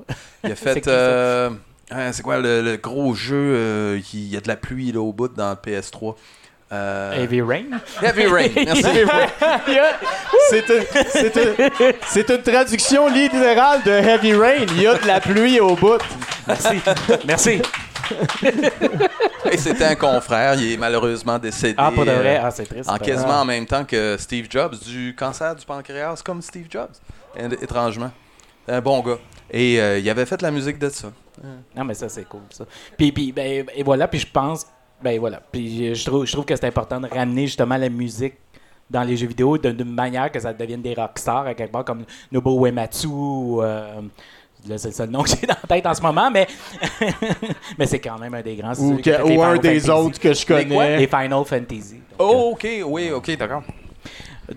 Il 0.44 0.50
a 0.52 0.54
fait. 0.56 0.86
euh, 0.88 1.50
hein, 1.90 2.10
c'est 2.12 2.22
quoi 2.22 2.38
le, 2.38 2.62
le 2.62 2.76
gros 2.78 3.14
jeu? 3.14 3.36
euh, 3.36 4.00
qui- 4.00 4.24
Il 4.24 4.28
y 4.32 4.36
a 4.36 4.40
de 4.40 4.48
la 4.48 4.56
pluie 4.56 4.90
là, 4.92 5.00
au 5.00 5.12
bout 5.12 5.28
dans 5.28 5.50
le 5.50 5.56
PS3. 5.56 6.16
Euh, 6.72 7.12
Heavy 7.24 7.42
Rain? 7.42 7.64
Heavy 8.00 8.26
Rain. 8.26 8.48
Merci. 8.54 8.82
C'est 10.50 10.68
une, 10.68 10.84
c'est 11.10 11.36
une- 11.36 11.92
c'est 12.06 12.30
une 12.30 12.42
traduction 12.42 13.08
littérale 13.08 13.82
de 13.82 13.90
Heavy 13.90 14.34
Rain. 14.34 14.66
Il 14.76 14.82
y 14.82 14.86
a 14.86 14.94
de 14.94 15.06
la 15.06 15.20
pluie 15.20 15.58
au 15.58 15.74
bout. 15.74 15.98
Merci. 16.46 16.80
Merci. 17.26 17.62
Et 19.50 19.56
c'était 19.56 19.84
un 19.84 19.94
confrère. 19.96 20.54
Il 20.54 20.72
est 20.72 20.76
malheureusement 20.76 21.38
décédé. 21.38 21.74
Ah, 21.76 21.90
pour 21.94 22.04
de 22.04 22.10
vrai? 22.12 22.36
euh, 22.38 22.42
Ah, 22.44 22.50
c'est 22.50 22.66
triste. 22.66 22.88
En 22.88 22.98
quasiment 22.98 23.40
en 23.40 23.44
même 23.44 23.66
temps 23.66 23.84
que 23.84 24.16
Steve 24.18 24.46
Jobs, 24.48 24.76
du 24.80 25.14
cancer 25.18 25.54
du 25.56 25.64
pancréas, 25.64 26.22
comme 26.24 26.40
Steve 26.42 26.66
Jobs, 26.70 26.90
étrangement. 27.60 28.10
Un 28.68 28.80
bon 28.80 29.00
gars. 29.00 29.18
Et 29.50 29.80
euh, 29.80 29.98
il 29.98 30.08
avait 30.08 30.26
fait 30.26 30.40
la 30.42 30.50
musique 30.50 30.78
de 30.78 30.88
ça. 30.88 31.08
Non, 31.74 31.84
mais 31.84 31.94
ça, 31.94 32.08
c'est 32.08 32.24
cool, 32.28 32.42
ça. 32.50 32.64
Puis, 32.96 33.10
puis 33.12 33.32
ben, 33.32 33.64
et 33.74 33.82
voilà, 33.82 34.06
puis 34.06 34.20
je 34.20 34.26
pense, 34.30 34.66
ben 35.02 35.18
voilà. 35.18 35.40
Puis 35.52 35.94
je 35.94 36.04
trouve, 36.04 36.26
je 36.26 36.32
trouve 36.32 36.44
que 36.44 36.54
c'est 36.56 36.66
important 36.66 37.00
de 37.00 37.08
ramener 37.08 37.46
justement 37.46 37.76
la 37.76 37.88
musique 37.88 38.34
dans 38.88 39.02
les 39.02 39.16
jeux 39.16 39.26
vidéo 39.28 39.56
de- 39.56 39.70
d'une 39.70 39.92
manière 39.94 40.30
que 40.32 40.40
ça 40.40 40.52
devienne 40.52 40.82
des 40.82 40.94
rockstars 40.94 41.46
à 41.46 41.54
quelque 41.54 41.70
part 41.72 41.84
comme 41.84 42.04
Nobuo 42.32 42.66
Uematsu 42.66 43.06
ou, 43.06 43.62
euh, 43.62 44.00
là, 44.68 44.78
c'est 44.78 44.88
le 44.88 44.94
seul 44.94 45.10
nom 45.10 45.22
que 45.24 45.30
j'ai 45.30 45.46
dans 45.46 45.54
la 45.62 45.68
tête 45.76 45.86
en 45.86 45.94
ce 45.94 46.02
moment, 46.02 46.30
mais, 46.30 46.46
mais 47.78 47.86
c'est 47.86 48.00
quand 48.00 48.18
même 48.18 48.34
un 48.34 48.42
des 48.42 48.56
grands. 48.56 48.74
Ou, 48.74 48.96
que- 48.98 49.22
ou 49.22 49.42
un 49.42 49.54
Final 49.54 49.58
des 49.60 49.80
Fantasy. 49.80 49.90
autres 49.90 50.18
que 50.20 50.32
je 50.34 50.40
Les 50.40 50.46
quoi? 50.46 50.84
connais. 50.84 50.98
Les 50.98 51.06
Final 51.06 51.44
Fantasy. 51.44 51.94
Donc, 51.94 52.18
Oh, 52.18 52.50
ok, 52.52 52.68
oui, 52.86 53.10
ok, 53.12 53.36
d'accord. 53.36 53.62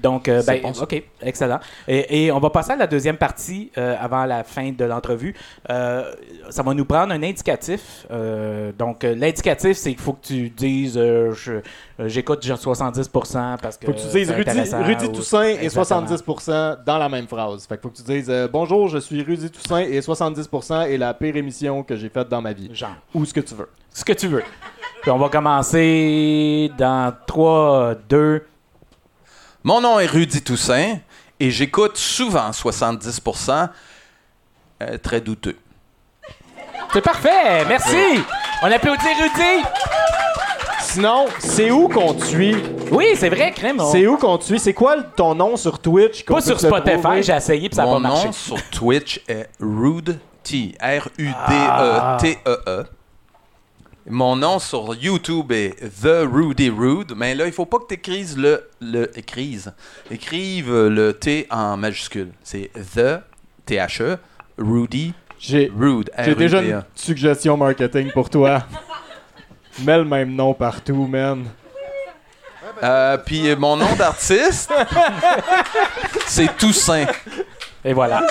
Donc, 0.02 0.28
euh, 0.28 0.42
ben, 0.46 0.62
bon. 0.62 0.72
OK, 0.82 1.04
excellent. 1.22 1.60
Et, 1.88 2.26
et 2.26 2.32
on 2.32 2.40
va 2.40 2.50
passer 2.50 2.72
à 2.72 2.76
la 2.76 2.88
deuxième 2.88 3.18
partie 3.18 3.72
euh, 3.78 3.96
avant 4.00 4.26
la 4.26 4.44
fin 4.44 4.72
de 4.72 4.86
l'entrevue. 4.86 5.36
Euh, 5.70 6.12
ça 6.50 6.64
va 6.64 6.74
nous 6.74 6.86
prendre 6.86 7.14
un 7.14 7.22
indicatif. 7.24 8.06
Euh, 8.12 8.72
donc, 8.78 9.04
l'indicatif, 9.04 9.78
c'est 9.78 9.92
qu'il 9.92 10.00
faut 10.02 10.14
que 10.14 10.26
tu 10.28 10.50
dises 10.50 11.00
j'écoute 12.00 12.44
genre 12.46 12.58
70% 12.58 13.58
parce 13.62 13.78
que. 13.78 13.86
Faut 13.86 13.94
que 13.94 13.98
tu 14.00 14.08
dises 14.08 14.30
Rudy, 14.32 14.50
intéressant 14.50 14.84
Rudy 14.84 15.06
ou- 15.06 15.10
Toussaint 15.10 15.44
et 15.44 15.64
Exactement. 15.66 16.06
70% 16.08 16.84
dans 16.86 16.98
la 16.98 17.10
même 17.10 17.28
phrase. 17.28 17.66
Fait 17.68 17.78
que 17.78 17.82
faut 17.84 17.90
que 17.90 17.98
tu 17.98 18.04
dises 18.04 18.32
Bonjour, 18.52 18.88
je 18.88 18.98
suis 18.98 19.22
Rudy 19.22 19.50
Toussaint 19.50 19.80
et 19.82 20.00
70% 20.00 20.88
est 20.88 20.98
la 20.98 21.14
pire 21.14 21.36
émission 21.36 21.84
que 21.84 21.96
j'ai 21.96 22.10
faite 22.10 22.30
dans 22.30 22.42
ma 22.42 22.54
vie. 22.54 22.70
Genre, 22.74 22.96
Ou 23.14 23.26
ce 23.26 23.34
que 23.34 23.40
tu 23.42 23.54
veux. 23.56 23.70
ce 23.94 24.04
que 24.04 24.14
tu 24.14 24.28
veux. 24.28 24.44
Puis 25.02 25.12
on 25.12 25.18
va 25.18 25.30
commencer 25.30 26.72
dans 26.78 27.14
3, 27.28 27.96
2. 28.10 28.44
Mon 29.64 29.82
nom 29.82 30.00
est 30.00 30.06
Rudy 30.08 30.42
Toussaint 30.42 30.98
et 31.40 31.52
j'écoute 31.52 31.98
souvent 31.98 32.50
70%. 32.52 33.70
euh, 34.82 34.98
très 34.98 35.22
douteux. 35.22 35.56
C'est 36.92 37.02
parfait, 37.02 37.64
merci. 37.68 37.96
On 38.62 38.70
applaudit 38.72 39.06
Rudy. 39.22 39.64
Sinon, 40.82 41.28
c'est 41.40 41.72
où 41.72 41.88
qu'on 41.88 42.14
te 42.14 42.26
suit 42.26 42.56
Oui, 42.92 43.06
c'est 43.16 43.30
vrai, 43.30 43.52
crème. 43.52 43.80
on- 43.80 43.90
C'est 43.92 44.06
où 44.06 44.18
qu'on 44.18 44.38
te 44.38 44.44
suit 44.44 44.60
C'est 44.60 44.74
quoi 44.74 44.98
le- 44.98 45.06
ton 45.16 45.34
nom 45.36 45.56
sur 45.56 45.80
Twitch 45.80 46.24
qu'on 46.26 46.34
Pas 46.36 46.42
peut 46.42 46.46
sur 46.48 46.58
te 46.58 46.66
trouver? 46.68 46.82
Spotify, 46.98 47.24
j'ai 47.24 47.34
essayé 47.34 47.70
puis 47.70 47.76
ça 47.76 47.84
n'a 47.84 47.88
Mon 47.88 47.94
pas 47.96 48.00
marché. 48.10 48.26
nom 48.28 48.32
sur 48.34 48.62
Twitch 48.70 49.22
est 49.28 49.50
Rude 49.60 50.20
T. 50.44 50.76
R-U-D-E-T-E-E. 50.82 52.86
Mon 54.10 54.36
nom 54.36 54.60
sur 54.60 54.94
YouTube 54.96 55.52
est 55.54 55.76
The 56.02 56.26
Rudy 56.30 56.70
Rude, 56.70 57.14
mais 57.16 57.34
là, 57.36 57.46
il 57.46 57.54
faut 57.54 57.66
pas 57.66 57.80
que 57.80 57.88
tu 57.88 57.94
écrives 57.94 58.38
le, 58.38 58.70
le 58.82 59.18
écrives. 59.18 59.72
Écrive 60.12 60.70
le 60.88 61.14
T 61.14 61.48
en 61.50 61.78
majuscule. 61.78 62.32
C'est 62.44 62.70
The, 62.74 63.22
T-H-E, 63.66 64.18
Rudy 64.58 65.14
J'ai 65.40 65.72
Rude. 65.74 66.12
j'ai 66.20 66.36
déjà 66.36 66.58
R-U-D-E. 66.60 66.74
une 66.76 66.84
suggestion 66.96 67.56
marketing 67.56 68.12
pour 68.12 68.30
toi. 68.30 68.64
Mets 69.84 69.98
le 69.98 70.06
même 70.06 70.36
nom 70.36 70.54
partout, 70.54 71.08
man. 71.08 71.46
Euh, 72.84 73.18
Puis 73.26 73.56
mon 73.56 73.78
nom 73.78 73.96
d'artiste, 73.96 74.74
c'est 76.28 76.56
Toussaint. 76.58 77.06
Et 77.86 77.94
voilà. 77.94 78.22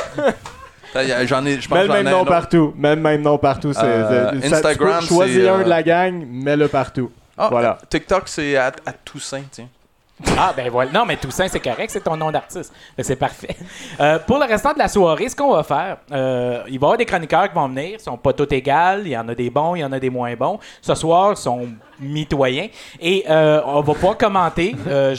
Ça, 0.92 1.02
y 1.04 1.12
a- 1.12 1.24
J'en 1.26 1.44
ai, 1.46 1.60
je 1.60 1.68
pense 1.68 1.78
Mets 1.78 1.86
le 1.86 1.92
même 2.02 2.08
nom 2.10 2.24
partout. 2.24 2.74
Mets 2.76 2.94
le 2.96 3.00
même 3.00 3.22
nom 3.22 3.38
partout. 3.38 3.72
Euh, 3.76 4.30
ça- 4.40 4.56
Instagram, 4.56 5.02
choisis 5.04 5.36
c'est, 5.42 5.48
un 5.48 5.60
euh, 5.60 5.64
de 5.64 5.68
la 5.68 5.82
gang, 5.82 6.24
mets-le 6.28 6.68
partout. 6.68 7.10
Ah, 7.38 7.48
Voilà. 7.50 7.78
TikTok, 7.88 8.24
c'est 8.26 8.56
à, 8.56 8.66
à 8.86 8.92
Toussaint, 8.92 9.42
tiens. 9.50 9.68
Ah, 10.38 10.52
ben 10.56 10.68
voilà. 10.70 10.92
Non, 10.92 11.04
mais 11.04 11.16
Toussaint, 11.16 11.48
c'est 11.48 11.58
correct, 11.58 11.90
c'est 11.90 12.02
ton 12.04 12.16
nom 12.16 12.30
d'artiste. 12.30 12.72
Que 12.96 13.02
C'est 13.02 13.16
parfait. 13.16 13.56
Euh, 13.98 14.20
pour 14.20 14.38
le 14.38 14.44
restant 14.44 14.72
de 14.72 14.78
la 14.78 14.86
soirée, 14.86 15.28
ce 15.28 15.34
qu'on 15.34 15.52
va 15.52 15.64
faire, 15.64 15.96
euh, 16.12 16.62
il 16.68 16.72
va 16.78 16.84
y 16.84 16.86
avoir 16.86 16.96
des 16.96 17.06
chroniqueurs 17.06 17.48
qui 17.48 17.54
vont 17.56 17.66
venir. 17.66 17.96
Ils 17.98 18.00
sont 18.00 18.16
pas 18.18 18.32
tous 18.32 18.46
égaux. 18.54 19.00
Il 19.04 19.08
y 19.08 19.16
en 19.16 19.26
a 19.28 19.34
des 19.34 19.50
bons, 19.50 19.74
il 19.74 19.80
y 19.80 19.84
en 19.84 19.90
a 19.90 19.98
des 19.98 20.10
moins 20.10 20.32
bons. 20.36 20.60
Ce 20.80 20.94
soir, 20.94 21.32
ils 21.32 21.36
sont 21.38 21.66
mitoyens. 21.98 22.68
Et 23.00 23.24
euh, 23.28 23.62
on 23.66 23.80
va 23.80 23.94
pas 23.94 24.14
commenter. 24.14 24.76
Euh, 24.86 25.16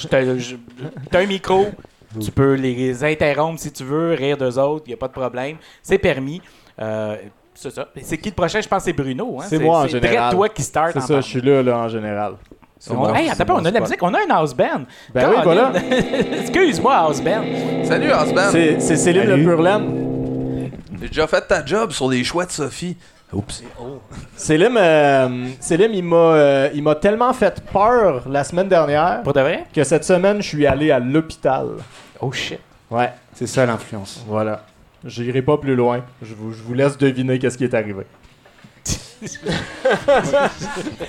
T'as 1.12 1.20
un 1.20 1.26
micro. 1.26 1.68
Tu 2.19 2.32
peux 2.32 2.54
les 2.54 3.04
interrompre 3.04 3.60
si 3.60 3.71
tu 3.71 3.84
veux, 3.84 4.13
rire 4.13 4.38
d'eux 4.38 4.58
autres, 4.60 4.84
il 4.88 4.89
n'y 4.89 4.93
a 4.93 4.97
pas 4.97 5.08
de 5.08 5.13
problème. 5.13 5.58
C'est 5.82 5.97
permis. 5.97 6.41
Euh, 6.82 7.15
c'est 7.54 7.71
ça. 7.71 7.88
C'est 8.02 8.17
qui 8.17 8.30
le 8.30 8.36
prochain? 8.36 8.62
Je 8.62 8.67
pense 8.67 8.80
que 8.80 8.86
c'est 8.86 8.93
Bruno. 8.93 9.38
Hein? 9.39 9.45
C'est 9.47 9.60
moi, 9.60 9.80
en 9.80 9.84
C'est 9.84 10.02
général. 10.02 10.34
toi 10.34 10.49
qui 10.49 10.63
start. 10.63 10.91
C'est 10.93 11.02
ça, 11.02 11.21
je 11.21 11.28
suis 11.28 11.41
là, 11.41 11.62
là, 11.62 11.78
en 11.78 11.88
général. 11.88 12.34
C'est 12.80 12.91
On- 12.91 13.15
hey, 13.15 13.28
c'est 13.34 13.41
attends, 13.41 13.56
on 13.62 13.65
a 13.65 13.69
de 13.69 13.73
la 13.76 13.80
musique, 13.80 14.02
on 14.04 14.13
a 14.13 14.17
un 14.17 14.30
house 14.36 14.54
band. 14.54 14.82
Ben 15.13 15.30
oui, 15.30 15.36
voilà. 15.43 15.71
Excuse-moi, 16.41 16.93
house 16.95 17.21
band. 17.21 17.43
Salut, 17.84 18.12
Osban. 18.12 18.49
C'est 18.52 18.80
c'est 18.82 18.97
Céline 18.97 19.23
Salut. 19.23 19.43
Le 19.43 19.49
Purlaine. 19.49 20.71
J'ai 21.02 21.08
déjà 21.08 21.28
fait 21.28 21.41
ta 21.47 21.65
job 21.65 21.91
sur 21.91 22.10
les 22.10 22.23
choix 22.23 22.45
de 22.45 22.52
Sophie. 22.52 22.97
Oups. 23.34 23.63
Céline, 24.36 24.78
euh, 24.78 25.48
Céline, 25.60 25.91
il 25.93 26.04
m'a 26.04 26.15
euh, 26.15 26.69
il 26.74 26.84
m'a 26.84 26.96
tellement 26.96 27.34
fait 27.34 27.62
peur 27.72 28.28
la 28.30 28.43
semaine 28.43 28.67
dernière 28.67 29.22
Pour 29.24 29.34
de 29.34 29.39
vrai? 29.41 29.65
que 29.74 29.84
cette 29.84 30.04
semaine, 30.04 30.41
je 30.41 30.48
suis 30.48 30.65
allé 30.67 30.91
à 30.91 31.00
l'hôpital. 31.00 31.67
Oh 32.22 32.32
shit. 32.32 32.60
Ouais, 32.91 33.12
C'est 33.34 33.48
ça 33.48 33.65
l'influence. 33.65 34.24
voilà. 34.28 34.63
J'irai 35.06 35.41
pas 35.41 35.58
plus 35.58 35.76
loin. 35.76 36.04
Je 36.22 36.34
vous, 36.34 36.54
je 36.54 36.62
vous 36.62 36.74
laisse 36.74 36.98
deviner 36.98 37.38
qu'est-ce 37.39 37.58
qui 37.58 37.63
est 37.65 37.74
arrivé. 37.74 38.06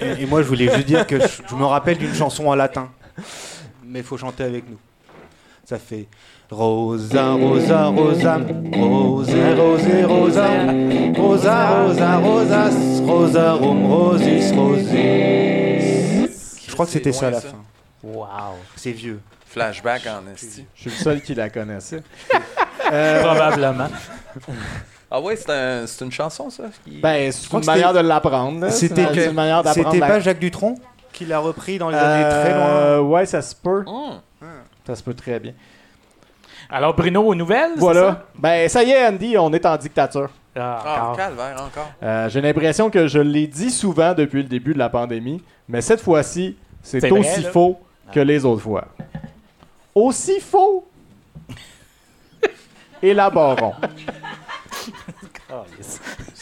Et, 0.01 0.23
et 0.23 0.27
moi, 0.27 0.43
je 0.43 0.49
voulais 0.49 0.73
juste 0.73 0.87
dire 0.87 1.07
que 1.07 1.21
je, 1.21 1.43
je 1.49 1.55
me 1.55 1.65
rappelle 1.65 1.99
d'une 1.99 2.15
chanson 2.15 2.47
en 2.47 2.55
latin. 2.55 2.89
Mais 3.85 4.01
il 4.01 4.05
faut 4.05 4.17
chanter 4.17 4.45
avec 4.45 4.69
nous 4.69 4.79
ça 5.65 5.79
fait 5.79 6.07
Rosa, 6.51 7.33
Rosa, 7.33 7.87
Rosa, 7.87 8.39
Rosé, 8.73 9.55
Rosé, 9.55 10.05
Rosa, 10.05 10.49
Rosa, 11.17 11.69
Rosa, 11.79 12.17
Rosas, 12.19 13.01
Rosa, 13.07 13.53
Rom, 13.53 13.87
Rosis, 13.91 14.53
Rosis. 14.53 14.91
Je 16.69 16.73
crois 16.73 16.87
que 16.87 16.93
c'était 16.93 17.13
ça 17.13 17.29
à 17.29 17.31
la 17.31 17.41
fin. 17.41 17.63
Waouh. 18.03 18.57
C'est 18.77 18.93
vieux. 18.93 19.21
Flashback 19.47 20.07
en 20.07 20.31
esti. 20.33 20.67
Je 20.75 20.81
suis 20.83 20.91
le 20.91 20.97
seul 20.97 21.23
qui 21.23 21.35
la 21.35 21.49
connaissait. 21.49 22.03
euh... 22.93 23.23
Probablement. 23.23 23.89
Ah 25.11 25.21
ouais, 25.21 25.37
c'est 25.37 25.51
un, 25.51 25.87
une 26.01 26.13
chanson, 26.13 26.51
ça? 26.51 26.65
Qui... 26.85 26.99
Ben, 27.01 27.31
c'est 27.33 27.51
une, 27.53 27.61
une 27.61 27.67
manière 27.67 27.93
de 27.93 28.01
l'apprendre. 28.01 28.69
C'était. 28.71 29.07
C'était 29.73 30.01
pas 30.01 30.21
Jacques 30.21 30.41
Dutronc 30.41 30.75
qui 31.13 31.25
l'a 31.25 31.39
repris 31.39 31.79
dans 31.79 31.89
les 31.89 31.97
années 31.97 32.29
très 32.29 32.53
loin? 32.55 32.99
Ouais, 33.01 33.25
ça 33.25 33.41
se 33.41 33.55
peut. 33.55 33.85
Mm. 33.87 34.21
Ça 34.87 34.95
se 34.95 35.03
peut 35.03 35.15
très 35.15 35.41
bien. 35.41 35.53
Alors, 36.71 36.95
Bruno, 36.95 37.23
aux 37.23 37.35
nouvelles? 37.35 37.73
c'est 37.75 37.81
Voilà. 37.81 38.25
Ben, 38.39 38.69
ça 38.69 38.83
y 38.83 38.91
est, 38.91 39.07
Andy, 39.07 39.37
on 39.39 39.53
est 39.53 39.65
en 39.67 39.77
dictature. 39.77 40.31
Ah, 40.57 40.83
Ah, 40.85 41.03
encore. 41.05 41.17
calvaire, 41.17 41.55
encore. 41.61 41.91
Euh, 42.03 42.29
J'ai 42.29 42.41
l'impression 42.41 42.89
que 42.91 43.07
je 43.07 43.19
l'ai 43.19 43.47
dit 43.47 43.71
souvent 43.71 44.15
depuis 44.15 44.43
le 44.43 44.49
début 44.49 44.73
de 44.73 44.79
la 44.79 44.89
pandémie, 44.89 45.43
mais 45.69 45.81
cette 45.81 46.01
fois-ci, 46.01 46.57
c'est 46.83 47.01
C'est 47.01 47.11
aussi 47.11 47.41
vrai, 47.43 47.51
faux 47.51 47.79
que 48.13 48.21
les 48.21 48.45
autres 48.45 48.63
fois. 48.63 48.87
Aussi 49.95 50.41
faux? 50.41 50.87
Élaborons. 53.03 53.75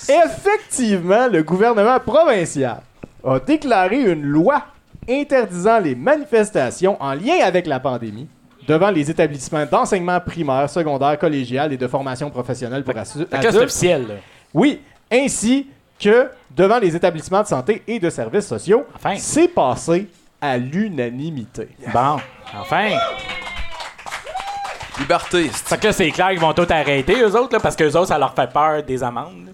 Effectivement, 0.08 1.28
le 1.28 1.42
gouvernement 1.42 1.98
provincial 2.00 2.80
a 3.24 3.38
déclaré 3.38 4.00
une 4.02 4.22
loi 4.22 4.64
interdisant 5.08 5.78
les 5.80 5.94
manifestations 5.94 6.96
en 7.02 7.14
lien 7.14 7.36
avec 7.44 7.66
la 7.66 7.80
pandémie 7.80 8.28
devant 8.66 8.90
les 8.90 9.10
établissements 9.10 9.66
d'enseignement 9.66 10.20
primaire, 10.20 10.70
secondaire, 10.70 11.18
collégial 11.18 11.72
et 11.72 11.76
de 11.76 11.86
formation 11.88 12.30
professionnelle 12.30 12.84
pour 12.84 12.94
assu- 12.94 13.18
Fait 13.18 13.24
que 13.26 13.34
là, 13.34 13.40
c'est 13.42 13.46
adultes. 13.48 13.62
officiel. 13.64 14.06
là. 14.08 14.14
Oui, 14.54 14.80
ainsi 15.10 15.66
que 15.98 16.28
devant 16.54 16.78
les 16.78 16.94
établissements 16.94 17.42
de 17.42 17.46
santé 17.48 17.82
et 17.86 17.98
de 17.98 18.08
services 18.10 18.46
sociaux. 18.46 18.84
Enfin. 18.94 19.14
C'est 19.18 19.48
passé 19.48 20.08
à 20.40 20.56
l'unanimité. 20.58 21.68
Bon, 21.92 22.18
enfin. 22.60 22.90
Liberté. 24.98 25.48
Fait 25.48 25.78
que 25.78 25.86
là, 25.86 25.92
c'est 25.92 26.10
clair 26.10 26.30
qu'ils 26.30 26.40
vont 26.40 26.52
tout 26.52 26.66
arrêter, 26.68 27.14
eux 27.22 27.34
autres, 27.36 27.54
là, 27.54 27.60
parce 27.60 27.74
qu'eux 27.74 27.96
autres, 27.96 28.08
ça 28.08 28.18
leur 28.18 28.34
fait 28.34 28.50
peur 28.52 28.82
des 28.82 29.02
amendes. 29.02 29.51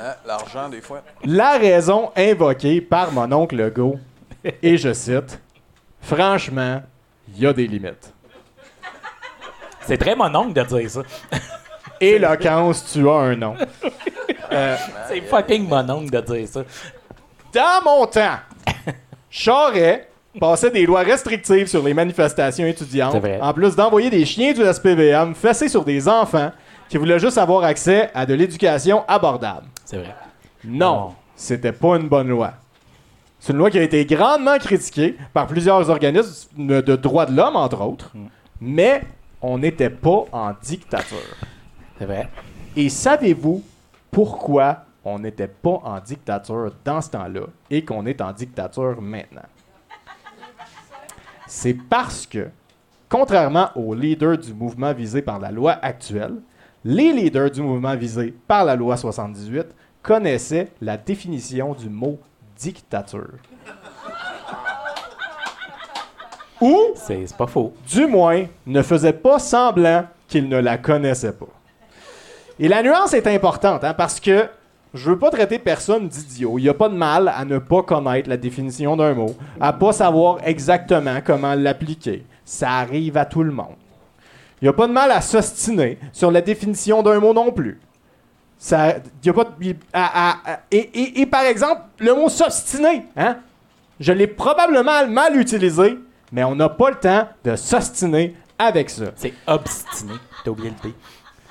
Hein, 0.00 0.14
L'argent, 0.26 0.68
des 0.68 0.80
fois. 0.80 1.02
La 1.24 1.58
raison 1.58 2.10
invoquée 2.16 2.80
par 2.80 3.12
mon 3.12 3.30
oncle 3.32 3.56
Legault, 3.56 3.98
et 4.62 4.76
je 4.76 4.92
cite, 4.92 5.40
Franchement, 6.00 6.82
il 7.28 7.42
y 7.42 7.46
a 7.46 7.52
des 7.52 7.66
limites. 7.66 8.12
C'est 9.80 9.98
très 9.98 10.14
mon 10.14 10.32
oncle 10.34 10.52
de 10.52 10.62
dire 10.62 10.90
ça. 10.90 11.02
Éloquence, 12.00 12.92
tu 12.92 13.08
as 13.08 13.12
un 13.12 13.36
nom. 13.36 13.56
C'est 15.08 15.20
fucking 15.22 15.66
mon 15.68 15.88
oncle 15.90 16.10
de 16.10 16.20
dire 16.20 16.48
ça. 16.48 16.62
Dans 17.52 17.84
mon 17.84 18.06
temps, 18.06 18.36
Charest 19.30 20.02
passait 20.38 20.70
des 20.70 20.86
lois 20.86 21.00
restrictives 21.00 21.66
sur 21.66 21.82
les 21.82 21.94
manifestations 21.94 22.66
étudiantes, 22.66 23.16
en 23.40 23.52
plus 23.52 23.74
d'envoyer 23.74 24.10
des 24.10 24.24
chiens 24.24 24.52
du 24.52 24.62
SPVM 24.62 25.34
fessés 25.34 25.68
sur 25.68 25.84
des 25.84 26.06
enfants 26.06 26.52
qui 26.88 26.96
voulaient 26.98 27.18
juste 27.18 27.38
avoir 27.38 27.64
accès 27.64 28.10
à 28.14 28.26
de 28.26 28.34
l'éducation 28.34 29.04
abordable. 29.08 29.66
C'est 29.84 29.98
vrai. 29.98 30.14
Non, 30.64 30.78
Non. 31.08 31.14
c'était 31.34 31.72
pas 31.72 31.96
une 31.96 32.08
bonne 32.08 32.28
loi. 32.28 32.52
C'est 33.38 33.52
une 33.52 33.58
loi 33.58 33.70
qui 33.70 33.78
a 33.78 33.82
été 33.82 34.04
grandement 34.06 34.58
critiquée 34.58 35.16
par 35.32 35.46
plusieurs 35.46 35.88
organismes 35.90 36.82
de 36.82 36.96
droits 36.96 37.26
de 37.26 37.36
l'homme, 37.36 37.56
entre 37.56 37.80
autres, 37.82 38.10
Mm. 38.14 38.26
mais 38.60 39.02
on 39.42 39.58
n'était 39.58 39.90
pas 39.90 40.24
en 40.32 40.52
dictature. 40.62 41.36
C'est 41.98 42.06
vrai. 42.06 42.28
Et 42.74 42.88
savez-vous 42.88 43.62
pourquoi 44.10 44.78
on 45.04 45.18
n'était 45.18 45.46
pas 45.48 45.80
en 45.84 46.00
dictature 46.00 46.72
dans 46.84 47.00
ce 47.00 47.10
temps-là 47.10 47.42
et 47.70 47.84
qu'on 47.84 48.06
est 48.06 48.20
en 48.20 48.32
dictature 48.32 49.00
maintenant? 49.00 49.42
C'est 51.46 51.74
parce 51.74 52.26
que, 52.26 52.48
contrairement 53.08 53.68
aux 53.76 53.94
leaders 53.94 54.38
du 54.38 54.52
mouvement 54.52 54.92
visé 54.92 55.22
par 55.22 55.38
la 55.38 55.50
loi 55.52 55.72
actuelle, 55.80 56.34
les 56.86 57.12
leaders 57.12 57.50
du 57.50 57.62
mouvement 57.62 57.96
visé 57.96 58.32
par 58.46 58.64
la 58.64 58.76
loi 58.76 58.96
78 58.96 59.66
connaissaient 60.02 60.68
la 60.80 60.96
définition 60.96 61.74
du 61.74 61.88
mot 61.88 62.16
dictature. 62.56 63.32
Ou 66.60 66.78
C'est 66.94 67.36
pas 67.36 67.48
faux. 67.48 67.74
du 67.88 68.06
moins, 68.06 68.44
ne 68.66 68.82
faisait 68.82 69.12
pas 69.12 69.40
semblant 69.40 70.04
qu'il 70.28 70.48
ne 70.48 70.58
la 70.58 70.78
connaissait 70.78 71.32
pas. 71.32 71.48
Et 72.60 72.68
la 72.68 72.84
nuance 72.84 73.14
est 73.14 73.26
importante, 73.26 73.82
hein, 73.82 73.92
parce 73.92 74.20
que 74.20 74.46
je 74.94 75.10
veux 75.10 75.18
pas 75.18 75.30
traiter 75.30 75.58
personne 75.58 76.08
d'idiot. 76.08 76.56
Il 76.56 76.62
n'y 76.62 76.68
a 76.68 76.74
pas 76.74 76.88
de 76.88 76.94
mal 76.94 77.26
à 77.28 77.44
ne 77.44 77.58
pas 77.58 77.82
connaître 77.82 78.28
la 78.28 78.36
définition 78.36 78.96
d'un 78.96 79.12
mot, 79.12 79.34
à 79.60 79.72
pas 79.72 79.92
savoir 79.92 80.38
exactement 80.44 81.18
comment 81.22 81.54
l'appliquer. 81.54 82.24
Ça 82.44 82.70
arrive 82.70 83.16
à 83.16 83.26
tout 83.26 83.42
le 83.42 83.50
monde. 83.52 83.74
Il 84.60 84.64
n'y 84.64 84.68
a 84.68 84.72
pas 84.72 84.86
de 84.86 84.92
mal 84.92 85.10
à 85.10 85.20
s'ostiner 85.20 85.98
sur 86.12 86.30
la 86.30 86.40
définition 86.40 87.02
d'un 87.02 87.20
mot 87.20 87.34
non 87.34 87.52
plus. 87.52 87.78
Ça, 88.58 88.94
y 89.22 89.28
a 89.28 89.32
pas 89.34 89.44
de- 89.44 89.64
y- 89.64 89.76
à- 89.92 90.30
à- 90.30 90.52
à- 90.54 90.60
et, 90.70 90.78
et- 90.78 91.20
et 91.20 91.26
par 91.26 91.42
exemple, 91.42 91.82
le 91.98 92.14
mot 92.14 92.28
s'obstiner, 92.28 93.04
hein? 93.16 93.36
Je 94.00 94.12
l'ai 94.12 94.26
probablement 94.26 95.06
mal 95.06 95.36
utilisé, 95.36 95.98
mais 96.32 96.42
on 96.44 96.54
n'a 96.54 96.68
pas 96.70 96.90
le 96.90 96.96
temps 96.96 97.28
de 97.44 97.54
s'ostiner 97.56 98.34
avec 98.58 98.88
ça. 98.90 99.04
C'est 99.16 99.34
obstiné. 99.46 100.12
T'as 100.44 100.50
oublié 100.50 100.70
le 100.70 100.76
P. 100.90 100.94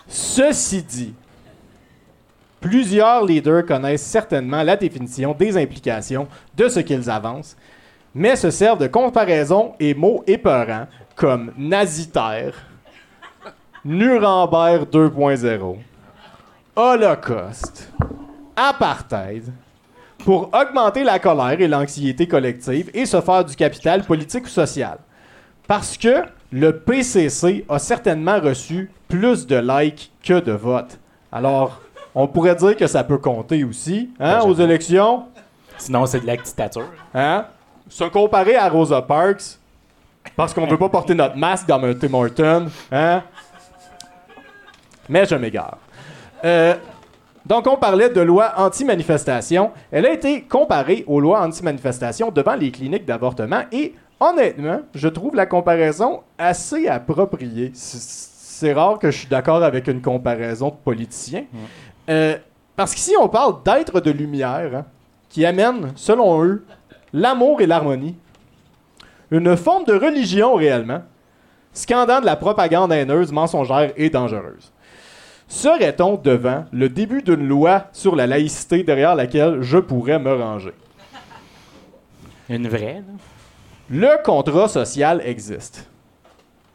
Ceci 0.07 0.81
dit, 0.83 1.13
plusieurs 2.59 3.23
leaders 3.25 3.65
connaissent 3.65 4.05
certainement 4.05 4.63
la 4.63 4.75
définition 4.75 5.33
des 5.37 5.57
implications 5.57 6.27
de 6.55 6.67
ce 6.67 6.79
qu'ils 6.79 7.09
avancent, 7.09 7.55
mais 8.13 8.35
se 8.35 8.49
servent 8.49 8.79
de 8.79 8.87
comparaisons 8.87 9.73
et 9.79 9.93
mots 9.93 10.23
épeurants 10.25 10.87
comme 11.15 11.51
nazitaire, 11.57 12.53
Nuremberg 13.87 14.89
2.0, 14.89 15.77
Holocauste, 16.75 17.93
apartheid, 18.55 19.53
pour 20.25 20.49
augmenter 20.51 21.03
la 21.03 21.19
colère 21.19 21.61
et 21.61 21.67
l'anxiété 21.67 22.27
collective 22.27 22.89
et 22.95 23.05
se 23.05 23.21
faire 23.21 23.45
du 23.45 23.55
capital 23.55 24.03
politique 24.03 24.45
ou 24.45 24.49
social. 24.49 24.97
Parce 25.67 25.99
que 25.99 26.23
le 26.51 26.79
PCC 26.79 27.63
a 27.69 27.77
certainement 27.77 28.39
reçu 28.39 28.89
plus 29.07 29.45
de 29.45 29.57
likes 29.57 30.11
que 30.23 30.39
de 30.39 30.53
votes. 30.53 30.97
Alors, 31.31 31.79
on 32.15 32.27
pourrait 32.27 32.55
dire 32.55 32.75
que 32.75 32.87
ça 32.87 33.03
peut 33.03 33.19
compter 33.19 33.63
aussi, 33.63 34.09
hein, 34.19 34.39
aux 34.41 34.55
élections? 34.55 35.25
Sinon, 35.77 36.07
c'est 36.07 36.21
de 36.21 36.25
la 36.25 36.37
dictature. 36.37 36.89
Hein? 37.13 37.45
Se 37.87 38.05
comparer 38.05 38.55
à 38.55 38.67
Rosa 38.67 39.03
Parks, 39.03 39.59
parce 40.35 40.55
qu'on 40.55 40.65
veut 40.65 40.77
pas 40.79 40.89
porter 40.89 41.13
notre 41.13 41.37
masque 41.37 41.67
dans 41.67 41.83
un 41.83 41.93
Tim 41.93 42.13
Horton, 42.15 42.65
hein? 42.91 43.21
Mais 45.09 45.25
je 45.25 45.35
m'égare. 45.35 45.77
Euh, 46.43 46.75
donc, 47.45 47.67
on 47.67 47.77
parlait 47.77 48.09
de 48.09 48.21
loi 48.21 48.53
anti-manifestation. 48.57 49.71
Elle 49.91 50.05
a 50.05 50.11
été 50.11 50.41
comparée 50.41 51.03
aux 51.07 51.19
lois 51.19 51.41
anti-manifestation 51.41 52.31
devant 52.31 52.55
les 52.55 52.71
cliniques 52.71 53.05
d'avortement 53.05 53.61
et 53.71 53.93
honnêtement, 54.19 54.81
je 54.93 55.07
trouve 55.07 55.35
la 55.35 55.45
comparaison 55.45 56.21
assez 56.37 56.87
appropriée. 56.87 57.71
C'est 57.73 58.73
rare 58.73 58.97
que 58.99 59.11
je 59.11 59.19
suis 59.19 59.27
d'accord 59.27 59.63
avec 59.63 59.87
une 59.87 60.01
comparaison 60.01 60.69
de 60.69 60.75
politicien. 60.83 61.43
Euh, 62.09 62.37
parce 62.75 62.95
qu'ici, 62.95 63.13
on 63.19 63.29
parle 63.29 63.61
d'êtres 63.63 63.99
de 63.99 64.11
lumière 64.11 64.71
hein, 64.73 64.85
qui 65.29 65.45
amènent, 65.45 65.91
selon 65.95 66.43
eux, 66.43 66.65
l'amour 67.13 67.61
et 67.61 67.67
l'harmonie. 67.67 68.15
Une 69.31 69.55
forme 69.57 69.85
de 69.85 69.93
religion 69.93 70.55
réellement, 70.55 71.01
scandant 71.73 72.21
de 72.21 72.25
la 72.25 72.35
propagande 72.35 72.91
haineuse, 72.91 73.31
mensongère 73.31 73.91
et 73.97 74.09
dangereuse. 74.09 74.71
Serait-on 75.47 76.17
devant 76.17 76.65
le 76.71 76.89
début 76.89 77.21
d'une 77.21 77.47
loi 77.47 77.85
sur 77.93 78.15
la 78.15 78.27
laïcité 78.27 78.83
derrière 78.83 79.15
laquelle 79.15 79.61
je 79.61 79.77
pourrais 79.77 80.19
me 80.19 80.33
ranger? 80.33 80.73
Une 82.49 82.67
vraie, 82.67 83.03
là. 83.05 83.13
Le 83.89 84.23
contrat 84.23 84.67
social 84.67 85.21
existe. 85.23 85.87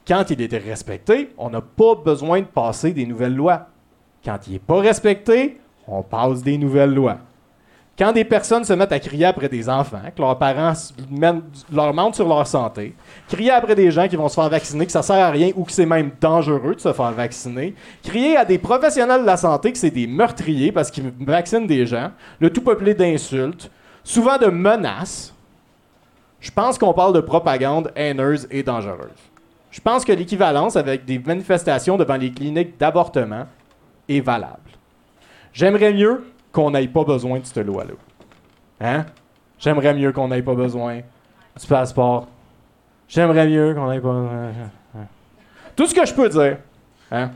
Quand 0.06 0.30
il 0.30 0.40
est 0.40 0.56
respecté, 0.56 1.30
on 1.36 1.50
n'a 1.50 1.60
pas 1.60 1.96
besoin 1.96 2.40
de 2.40 2.46
passer 2.46 2.92
des 2.92 3.04
nouvelles 3.04 3.34
lois. 3.34 3.66
Quand 4.24 4.38
il 4.46 4.52
n'est 4.54 4.58
pas 4.60 4.80
respecté, 4.80 5.60
on 5.88 6.02
passe 6.02 6.42
des 6.42 6.56
nouvelles 6.56 6.94
lois. 6.94 7.18
Quand 8.00 8.12
des 8.12 8.24
personnes 8.24 8.64
se 8.64 8.72
mettent 8.72 8.92
à 8.92 8.98
crier 8.98 9.26
après 9.26 9.50
des 9.50 9.68
enfants, 9.68 10.00
que 10.16 10.22
leurs 10.22 10.38
parents 10.38 10.72
leur 11.70 11.92
mentent 11.92 12.14
sur 12.14 12.26
leur 12.26 12.46
santé, 12.46 12.94
crier 13.28 13.50
après 13.50 13.74
des 13.74 13.90
gens 13.90 14.08
qui 14.08 14.16
vont 14.16 14.26
se 14.26 14.36
faire 14.36 14.48
vacciner, 14.48 14.86
que 14.86 14.92
ça 14.92 15.02
sert 15.02 15.22
à 15.22 15.28
rien 15.28 15.50
ou 15.54 15.64
que 15.64 15.72
c'est 15.72 15.84
même 15.84 16.10
dangereux 16.18 16.74
de 16.74 16.80
se 16.80 16.94
faire 16.94 17.12
vacciner, 17.12 17.74
crier 18.02 18.38
à 18.38 18.46
des 18.46 18.56
professionnels 18.56 19.20
de 19.20 19.26
la 19.26 19.36
santé 19.36 19.70
que 19.70 19.76
c'est 19.76 19.90
des 19.90 20.06
meurtriers 20.06 20.72
parce 20.72 20.90
qu'ils 20.90 21.12
vaccinent 21.20 21.66
des 21.66 21.84
gens, 21.84 22.10
le 22.38 22.48
tout 22.48 22.62
peuplé 22.62 22.94
d'insultes, 22.94 23.70
souvent 24.02 24.38
de 24.38 24.46
menaces, 24.46 25.34
je 26.40 26.50
pense 26.50 26.78
qu'on 26.78 26.94
parle 26.94 27.12
de 27.12 27.20
propagande 27.20 27.92
haineuse 27.94 28.48
et 28.50 28.62
dangereuse. 28.62 29.10
Je 29.70 29.80
pense 29.82 30.06
que 30.06 30.12
l'équivalence 30.12 30.74
avec 30.74 31.04
des 31.04 31.18
manifestations 31.18 31.98
devant 31.98 32.16
les 32.16 32.32
cliniques 32.32 32.78
d'avortement 32.78 33.44
est 34.08 34.20
valable. 34.20 34.70
J'aimerais 35.52 35.92
mieux 35.92 36.24
qu'on 36.52 36.70
n'ait 36.70 36.88
pas 36.88 37.04
besoin 37.04 37.38
de 37.38 37.44
cette 37.44 37.64
loi-là. 37.66 37.94
Hein? 38.80 39.06
J'aimerais 39.58 39.94
mieux 39.94 40.12
qu'on 40.12 40.28
n'ait 40.28 40.42
pas 40.42 40.54
besoin 40.54 40.96
du 41.58 41.66
passeport. 41.66 42.26
J'aimerais 43.08 43.46
mieux 43.46 43.74
qu'on 43.74 43.90
n'ait 43.90 44.00
pas 44.00 44.12
besoin... 44.12 44.52
Tout 45.76 45.86
ce 45.86 45.94
que 45.94 46.04
je 46.04 46.12
peux 46.12 46.28
dire, 46.28 46.58
hein, 47.10 47.30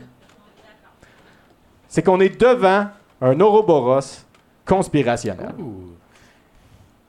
c'est 1.87 2.03
qu'on 2.03 2.19
est 2.19 2.39
devant 2.39 2.87
un 3.21 3.39
Ouroboros 3.39 4.25
conspirationnel. 4.65 5.53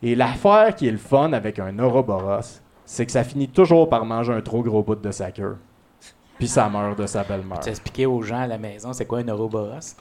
Et 0.02 0.14
l'affaire 0.14 0.74
qui 0.74 0.88
est 0.88 0.92
le 0.92 0.98
fun 0.98 1.32
avec 1.32 1.58
un 1.58 1.78
Ouroboros, 1.78 2.60
c'est 2.84 3.04
que 3.04 3.12
ça 3.12 3.24
finit 3.24 3.48
toujours 3.48 3.88
par 3.88 4.04
manger 4.04 4.32
un 4.32 4.40
trop 4.40 4.62
gros 4.62 4.82
bout 4.82 4.94
de 4.94 5.10
sa 5.10 5.30
queue. 5.32 5.56
Puis 6.38 6.48
ça 6.48 6.68
meurt 6.68 6.98
de 6.98 7.06
sa 7.06 7.24
belle-mère. 7.24 7.60
Tu 7.60 7.70
expliquer 7.70 8.06
aux 8.06 8.22
gens 8.22 8.40
à 8.40 8.46
la 8.46 8.58
maison 8.58 8.92
c'est 8.92 9.06
quoi 9.06 9.18
un 9.18 9.28
Ouroboros? 9.28 9.96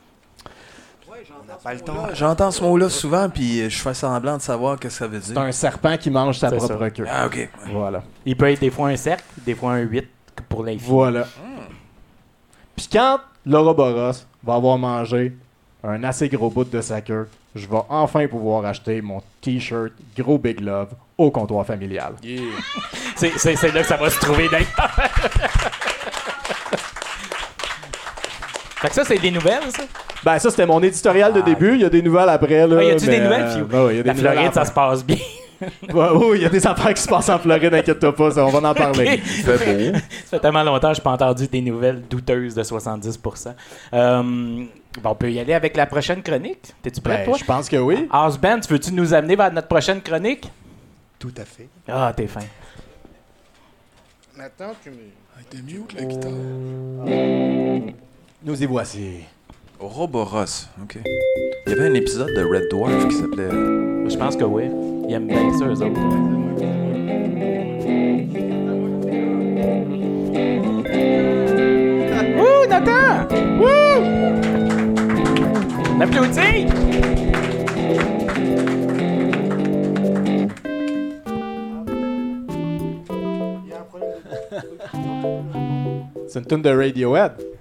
Pas 1.64 1.74
le 1.74 1.80
temps. 1.82 2.08
J'entends 2.14 2.52
ce 2.52 2.62
mot-là 2.64 2.90
souvent, 2.90 3.30
puis 3.30 3.70
je 3.70 3.78
fais 3.82 3.94
semblant 3.94 4.38
de 4.38 4.42
savoir 4.42 4.76
ce 4.76 4.82
que 4.82 4.90
ça 4.90 5.08
veut 5.08 5.20
C'est 5.22 5.34
dire. 5.34 5.42
un 5.42 5.52
serpent 5.52 5.98
qui 5.98 6.10
mange 6.10 6.38
sa 6.38 6.50
C'est 6.50 6.58
propre 6.58 6.78
ça. 6.80 6.90
queue. 6.92 7.06
Ah, 7.10 7.26
ok. 7.28 7.50
Voilà. 7.72 8.04
Il 8.26 8.36
peut 8.36 8.50
être 8.52 8.60
des 8.60 8.70
fois 8.72 8.90
un 8.90 8.96
cercle, 8.98 9.24
des 9.46 9.56
fois 9.56 9.74
un 9.74 9.80
8 9.82 10.06
pour 10.50 10.64
l'infini. 10.64 10.84
Voilà. 10.88 11.26
Puis 12.76 12.88
quand 12.92 13.20
l'Ouroboros 13.46 14.26
va 14.44 14.54
avoir 14.56 14.78
mangé 14.78 15.36
un 15.84 16.04
assez 16.04 16.28
gros 16.30 16.50
bout 16.50 16.66
de 16.66 16.82
sa 16.82 17.02
queue, 17.02 17.28
je 17.56 17.68
vais 17.68 17.78
enfin 17.90 18.28
pouvoir 18.28 18.66
acheter 18.66 19.02
mon 19.02 19.22
t-shirt 19.42 19.94
Gros 20.18 20.38
Big 20.38 20.60
Love 20.60 20.90
au 21.18 21.32
comptoir 21.32 21.66
familial. 21.66 22.16
C'est, 23.16 23.32
c'est- 23.38 23.56
c'est 23.56 23.72
là 23.72 23.82
que 23.82 23.88
ça 23.88 23.96
va 23.98 24.10
se 24.10 24.20
trouver 24.20 24.50
d'ailleurs. 24.50 24.68
fait 28.78 28.90
que 28.90 28.94
ça, 28.96 29.04
c'est 29.06 29.18
des 29.18 29.32
nouvelles, 29.32 29.72
ça? 29.76 29.84
Ben 30.24 30.38
ça, 30.40 30.50
c'était 30.50 30.66
mon 30.66 30.82
éditorial 30.82 31.34
de 31.34 31.40
Ah. 31.42 31.46
début. 31.46 31.76
Il 31.76 31.82
y 31.82 31.86
a 31.86 31.90
des 31.90 32.02
nouvelles 32.02 32.30
après. 32.30 32.68
Là, 32.68 32.78
Ah, 32.80 32.84
y 32.84 32.92
a-tu 32.92 33.06
des 33.06 33.20
nouvelles, 33.20 33.44
euh, 33.44 33.56
Fiu? 33.56 33.64
ben 33.64 33.86
oui, 33.86 33.94
il 33.94 33.98
y 33.98 34.00
a 34.00 34.04
des 34.04 34.08
La 34.10 34.14
nouvelles 34.14 34.32
Floride, 34.34 34.54
ça 34.54 34.66
se 34.66 34.72
passe 34.72 35.06
bien. 35.06 35.18
Ouais, 35.94 36.10
oui, 36.14 36.38
il 36.40 36.42
y 36.42 36.46
a 36.46 36.50
des 36.50 36.68
affaires 36.68 36.94
qui 36.94 37.02
se 37.02 37.08
passent 37.08 37.30
en 37.30 37.40
Floride, 37.40 37.74
inquiète-toi 37.74 38.14
pas, 38.14 38.30
ça, 38.30 38.46
on 38.46 38.50
va 38.50 38.70
en 38.70 38.74
parler. 38.76 39.18
Beau. 39.18 39.24
Ça 39.46 39.58
fait 39.58 40.40
tellement 40.42 40.64
longtemps 40.64 40.90
que 40.90 40.96
je 40.96 41.00
n'ai 41.00 41.04
pas 41.04 41.12
entendu 41.12 41.48
des 41.48 41.62
nouvelles 41.62 42.02
douteuses 42.02 42.54
de 42.56 42.62
70%. 42.62 43.56
Euh, 43.94 44.22
bon, 44.22 44.68
on 45.06 45.16
peut 45.16 45.32
y 45.32 45.40
aller 45.40 45.54
avec 45.54 45.78
la 45.78 45.86
prochaine 45.86 46.22
chronique. 46.22 46.74
T'es-tu 46.84 47.00
prêt, 47.00 47.20
Ben, 47.20 47.26
toi? 47.26 47.38
je 47.40 47.46
pense 47.46 47.70
que 47.70 47.78
oui. 47.78 48.06
Houseband, 48.14 48.60
tu 48.60 48.74
veux-tu 48.74 48.92
nous 48.92 49.14
amener 49.14 49.38
vers 49.38 49.52
notre 49.52 49.70
prochaine 49.70 50.02
chronique? 50.02 50.46
Tout 51.18 51.34
à 51.38 51.46
fait. 51.46 51.70
Ah, 51.88 52.12
t'es 52.16 52.28
fin. 52.28 52.42
Maintenant, 54.38 54.74
tu 54.84 54.90
me. 54.90 54.96
T'es 55.50 55.58
mute 55.62 55.94
la 55.94 56.04
guitare. 56.04 56.32
Nous 58.46 58.62
y 58.62 58.68
voici. 58.68 59.26
Ouroboros, 59.80 60.68
ok. 60.80 61.00
Il 61.66 61.72
y 61.72 61.74
avait 61.74 61.88
un 61.88 61.96
épisode 61.96 62.32
de 62.36 62.44
Red 62.44 62.70
Dwarf 62.70 63.08
qui 63.08 63.16
s'appelait. 63.16 63.50
Je 63.50 64.16
pense 64.16 64.36
que 64.36 64.44
oui. 64.44 64.66
Ils 65.10 65.16
aiment 65.16 65.26
bien 65.26 65.52
ça, 65.58 65.66
eux 65.66 65.72
autres. 65.72 66.00
Wouh, 72.38 72.68
Nathan! 72.70 73.28
Wouh! 73.58 74.04
On 75.96 76.02
applaudit! 76.02 76.68
C'est 86.28 86.40
une 86.40 86.46
tune 86.46 86.62
de 86.62 86.70
Radiohead. 86.70 87.55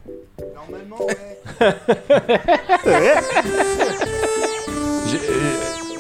Normalement, 0.99 1.07
ouais. 1.61 3.15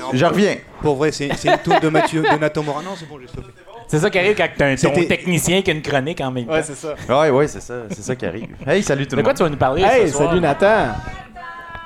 Je 0.12 0.24
reviens. 0.24 0.56
Pour 0.80 0.96
vrai, 0.96 1.10
c'est 1.12 1.30
c'est 1.36 1.48
une 1.48 1.58
tour 1.58 1.80
de 1.80 1.88
Mathieu, 1.88 2.22
de 2.22 2.38
Nathan 2.38 2.62
Morin. 2.62 2.82
Non, 2.82 2.90
c'est 2.96 3.08
bon, 3.08 3.16
j'ai 3.20 3.26
stoppé. 3.28 3.48
C'est 3.86 3.98
ça 3.98 4.10
qui 4.10 4.18
arrive 4.18 4.36
quand 4.36 4.48
t'as 4.56 4.66
un 4.66 4.74
ton 4.76 4.80
C'était- 4.94 5.06
technicien 5.06 5.62
qui 5.62 5.70
a 5.70 5.74
une 5.74 5.82
chronique 5.82 6.20
en 6.20 6.30
même 6.30 6.46
temps. 6.46 6.52
Ouais, 6.52 6.62
c'est 6.62 6.74
ça. 6.74 6.94
Ouais, 7.08 7.30
ouais, 7.30 7.46
c'est 7.48 7.60
ça. 7.60 7.74
C'est 7.90 8.02
ça 8.02 8.14
qui 8.16 8.24
arrive. 8.26 8.48
Hey, 8.66 8.82
salut 8.82 9.06
tout 9.06 9.10
de 9.12 9.16
le 9.16 9.22
quoi 9.22 9.30
monde. 9.32 9.36
tu 9.36 9.42
vas 9.44 9.50
nous 9.50 9.56
parler 9.56 9.82
Hey, 9.82 10.08
ce 10.08 10.14
soir? 10.16 10.28
salut 10.30 10.40
Nathan. 10.40 10.86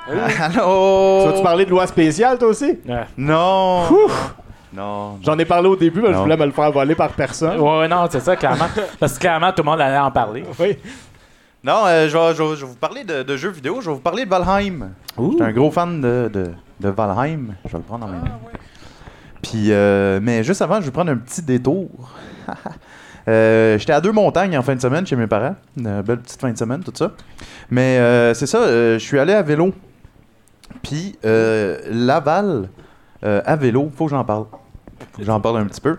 Allô? 0.09 1.21
Tu 1.23 1.29
vas-tu 1.31 1.43
parler 1.43 1.65
de 1.65 1.69
loi 1.69 1.85
spéciale, 1.87 2.37
toi 2.37 2.47
aussi? 2.49 2.79
Non. 3.17 3.83
Non. 4.71 5.17
J'en 5.23 5.37
ai 5.37 5.45
parlé 5.45 5.67
au 5.67 5.75
début, 5.75 5.99
mais 6.01 6.09
je 6.09 6.13
Non. 6.13 6.21
voulais 6.23 6.37
me 6.37 6.45
le 6.45 6.51
faire 6.51 6.71
voler 6.71 6.95
par 6.95 7.09
personne. 7.09 7.59
Ouais, 7.59 7.79
ouais, 7.79 7.87
non, 7.87 8.07
c'est 8.09 8.19
ça, 8.21 8.35
clairement. 8.35 8.67
Parce 8.99 9.13
que 9.15 9.19
clairement, 9.19 9.51
tout 9.51 9.63
le 9.63 9.69
monde 9.69 9.81
allait 9.81 9.97
en 9.97 10.11
parler. 10.11 10.43
Oui. 10.59 10.77
Non, 11.63 11.83
euh, 11.85 12.07
je, 12.07 12.17
vais, 12.17 12.33
je 12.35 12.43
vais- 12.43 12.55
je 12.55 12.61
vais 12.65 12.71
vous 12.71 12.75
parler 12.77 13.03
de, 13.03 13.23
de 13.23 13.37
jeux 13.37 13.49
vidéo. 13.49 13.81
Je 13.81 13.89
vais 13.89 13.95
vous 13.95 14.01
parler 14.01 14.23
de 14.25 14.29
Valheim. 14.29 14.91
J'étais 15.31 15.43
un 15.43 15.51
gros 15.51 15.71
fan 15.71 15.99
de, 15.99 16.29
de, 16.31 16.51
de 16.79 16.89
Valheim. 16.89 17.55
Je 17.65 17.71
vais 17.71 17.77
le 17.79 17.83
prendre 17.83 18.05
en 18.05 18.09
main. 18.09 18.23
Puis, 19.41 19.71
euh, 19.71 20.19
mais 20.21 20.43
juste 20.43 20.61
avant, 20.61 20.79
je 20.79 20.85
vais 20.85 20.91
prendre 20.91 21.11
un 21.11 21.17
petit 21.17 21.41
détour. 21.41 21.89
Euh, 23.27 23.77
J'étais 23.77 23.93
à 23.93 24.01
deux 24.01 24.13
montagnes 24.13 24.57
en 24.57 24.63
fin 24.63 24.73
de 24.73 24.81
semaine 24.81 25.05
chez 25.05 25.15
mes 25.15 25.27
parents. 25.27 25.55
Une 25.77 26.01
belle 26.01 26.19
petite 26.19 26.39
fin 26.41 26.49
de 26.51 26.57
semaine, 26.57 26.81
tout 26.83 26.93
ça. 26.95 27.11
Mais 27.69 27.99
euh, 27.99 28.33
c'est 28.33 28.47
ça, 28.47 28.57
euh, 28.59 28.93
je 28.97 29.03
suis 29.05 29.19
allé 29.19 29.33
à 29.33 29.43
vélo. 29.43 29.71
Puis, 30.81 31.15
euh, 31.25 31.77
Laval, 31.91 32.69
euh, 33.23 33.41
à 33.45 33.55
vélo, 33.55 33.91
faut 33.95 34.05
que 34.05 34.11
j'en 34.11 34.23
parle. 34.23 34.45
Faut 35.11 35.19
que 35.19 35.23
j'en 35.25 35.39
parle 35.39 35.57
un 35.57 35.65
petit 35.65 35.81
peu. 35.81 35.97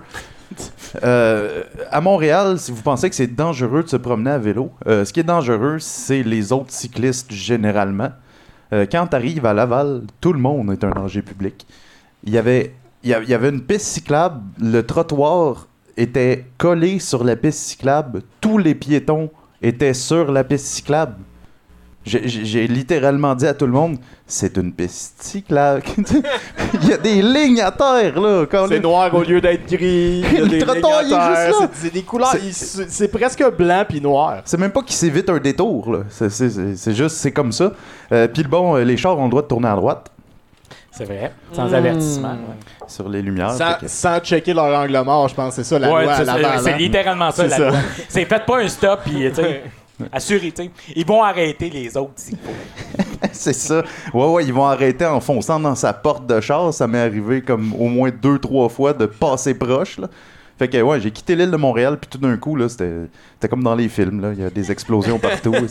Euh, 1.04 1.62
à 1.90 2.00
Montréal, 2.00 2.58
si 2.58 2.72
vous 2.72 2.82
pensez 2.82 3.08
que 3.08 3.16
c'est 3.16 3.26
dangereux 3.34 3.82
de 3.84 3.88
se 3.88 3.96
promener 3.96 4.30
à 4.30 4.38
vélo, 4.38 4.70
euh, 4.86 5.04
ce 5.04 5.12
qui 5.12 5.20
est 5.20 5.24
dangereux, 5.24 5.78
c'est 5.78 6.22
les 6.22 6.52
autres 6.52 6.72
cyclistes 6.72 7.32
généralement. 7.32 8.10
Euh, 8.72 8.86
quand 8.90 9.06
tu 9.08 9.16
arrives 9.16 9.46
à 9.46 9.54
Laval, 9.54 10.02
tout 10.20 10.32
le 10.32 10.38
monde 10.40 10.72
est 10.72 10.82
un 10.84 10.90
danger 10.90 11.22
public. 11.22 11.66
Il 12.24 12.32
y 12.32 12.38
avait, 12.38 12.74
il 13.02 13.10
y 13.10 13.14
a- 13.14 13.22
il 13.22 13.28
y 13.28 13.34
avait 13.34 13.48
une 13.50 13.62
piste 13.62 13.86
cyclable, 13.86 14.40
le 14.60 14.82
trottoir 14.82 15.66
était 15.96 16.46
collé 16.58 16.98
sur 16.98 17.24
la 17.24 17.36
piste 17.36 17.58
cyclable, 17.60 18.22
tous 18.40 18.58
les 18.58 18.74
piétons 18.74 19.30
étaient 19.62 19.94
sur 19.94 20.30
la 20.32 20.44
piste 20.44 20.66
cyclable. 20.66 21.16
J'ai- 22.02 22.66
littéralement 22.66 23.34
dit 23.34 23.46
à 23.46 23.52
tout 23.52 23.66
le 23.66 23.72
monde, 23.72 23.98
c'est 24.26 24.56
une 24.56 24.72
piste 24.72 25.22
cyclable. 25.22 25.82
Il 26.82 26.88
y 26.88 26.92
a 26.94 26.96
des 26.96 27.20
lignes 27.20 27.60
à 27.60 27.70
terre, 27.70 28.18
là. 28.18 28.46
C'est 28.50 28.68
les- 28.68 28.80
noir 28.80 29.14
au 29.14 29.22
lieu 29.22 29.38
d'être 29.40 29.66
gris. 29.70 30.24
Il 30.32 30.38
y 30.38 30.40
a 30.42 30.46
des 30.46 30.58
trottoir, 30.60 31.02
lignes 31.02 31.10
il 31.10 31.12
est 31.12 31.16
à 31.16 31.46
juste 31.46 31.58
terre, 31.58 31.60
là. 31.60 31.70
c'est- 31.74 31.90
des 31.92 32.02
couleurs. 32.02 32.34
C'est- 32.52 33.08
presque 33.08 33.44
blanc 33.56 33.84
puis 33.86 34.00
noir. 34.00 34.40
C'est 34.46 34.58
même 34.58 34.70
pas 34.72 34.80
qu'il 34.82 34.96
s'évite 34.96 35.28
un 35.28 35.38
détour, 35.38 35.92
là. 35.92 35.98
C'est- 36.08 36.94
juste, 36.94 37.16
c'est 37.16 37.32
comme 37.32 37.52
ça. 37.52 37.72
Euh, 38.12 38.26
Puis 38.28 38.44
bon, 38.44 38.76
euh, 38.76 38.82
les 38.84 38.96
chars 38.96 39.18
ont 39.18 39.24
le 39.24 39.30
droit 39.30 39.42
de 39.42 39.48
tourner 39.48 39.68
à 39.68 39.76
droite 39.76 40.10
C'est 40.92 41.04
vrai. 41.04 41.32
Sans 41.52 41.68
Hmm. 41.68 41.74
avertissement. 41.74 42.32
ouais. 42.32 42.86
sur 42.88 43.08
les 43.08 43.22
lumières. 43.22 43.52
Sans, 43.52 43.74
fait 43.74 43.80
que- 43.82 43.88
sans 43.88 44.18
checker 44.18 44.52
leur 44.52 44.76
angle 44.80 45.00
mort, 45.04 45.28
je 45.28 45.34
pense. 45.36 45.54
C'est 45.54 45.62
ça 45.62 45.78
la 45.78 45.92
Ouais, 45.92 46.02
loi 46.02 46.12
à 46.12 46.24
c'est- 46.24 46.70
hein. 46.72 46.76
littéralement 46.76 47.30
ça, 47.30 47.44
C'est 47.44 47.48
la 47.50 47.56
ça. 47.56 47.68
loi. 47.68 47.78
C'est 48.08 48.24
faites 48.24 48.44
pas 48.46 48.58
un 48.62 48.66
stop, 48.68 49.00
puis, 49.04 49.30
tu 50.00 50.20
sais. 50.20 50.70
Ils 50.94 51.06
vont 51.06 51.22
arrêter 51.22 51.70
les 51.70 51.96
autres 51.96 52.12
s'il 52.16 52.36
faut. 52.36 53.04
c'est 53.32 53.52
ça. 53.52 53.82
Ouais, 54.14 54.26
ouais, 54.26 54.44
ils 54.44 54.52
vont 54.52 54.66
arrêter 54.66 55.06
en 55.06 55.20
fonçant 55.20 55.60
dans 55.60 55.74
sa 55.74 55.92
porte 55.92 56.26
de 56.26 56.40
char. 56.40 56.72
Ça 56.72 56.86
m'est 56.86 57.00
arrivé 57.00 57.42
comme 57.42 57.74
au 57.74 57.88
moins 57.88 58.10
deux, 58.10 58.38
trois 58.38 58.68
fois 58.68 58.92
de 58.92 59.06
passer 59.06 59.54
proche, 59.54 59.98
là. 59.98 60.08
Fait 60.60 60.68
que, 60.68 60.82
ouais, 60.82 61.00
j'ai 61.00 61.10
quitté 61.10 61.36
l'île 61.36 61.50
de 61.50 61.56
Montréal, 61.56 61.96
puis 61.98 62.10
tout 62.10 62.18
d'un 62.18 62.36
coup, 62.36 62.54
là, 62.54 62.68
c'était 62.68 63.48
comme 63.48 63.62
dans 63.62 63.74
les 63.74 63.88
films, 63.88 64.20
là. 64.20 64.32
Il 64.34 64.40
y 64.40 64.44
a 64.44 64.50
des 64.50 64.70
explosions 64.70 65.18
partout. 65.20 65.54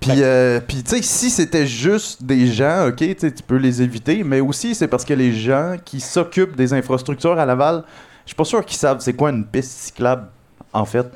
Puis, 0.00 0.22
euh, 0.22 0.60
puis, 0.66 0.82
tu 0.82 0.96
sais, 0.96 1.02
si 1.02 1.28
c'était 1.28 1.66
juste 1.66 2.22
des 2.22 2.46
gens, 2.46 2.88
ok, 2.88 3.16
tu 3.16 3.30
peux 3.46 3.56
les 3.56 3.82
éviter, 3.82 4.24
mais 4.24 4.40
aussi 4.40 4.74
c'est 4.74 4.88
parce 4.88 5.04
que 5.04 5.12
les 5.12 5.30
gens 5.30 5.76
qui 5.84 6.00
s'occupent 6.00 6.56
des 6.56 6.72
infrastructures 6.72 7.38
à 7.38 7.44
Laval, 7.44 7.84
je 8.24 8.30
suis 8.30 8.34
pas 8.34 8.46
sûr 8.46 8.64
qu'ils 8.64 8.78
savent 8.78 9.00
c'est 9.00 9.12
quoi 9.12 9.28
une 9.28 9.44
piste 9.44 9.70
cyclable, 9.70 10.28
en 10.72 10.86
fait. 10.86 11.06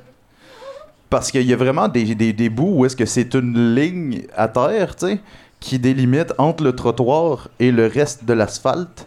Parce 1.14 1.30
qu'il 1.30 1.42
y 1.46 1.52
a 1.52 1.56
vraiment 1.56 1.86
des, 1.86 2.16
des, 2.16 2.32
des 2.32 2.48
bouts 2.48 2.72
où 2.78 2.84
est-ce 2.84 2.96
que 2.96 3.04
c'est 3.06 3.34
une 3.34 3.76
ligne 3.76 4.22
à 4.36 4.48
terre, 4.48 4.96
tu 4.96 5.06
sais, 5.06 5.20
qui 5.60 5.78
délimite 5.78 6.32
entre 6.38 6.64
le 6.64 6.72
trottoir 6.74 7.50
et 7.60 7.70
le 7.70 7.86
reste 7.86 8.24
de 8.24 8.32
l'asphalte 8.32 9.06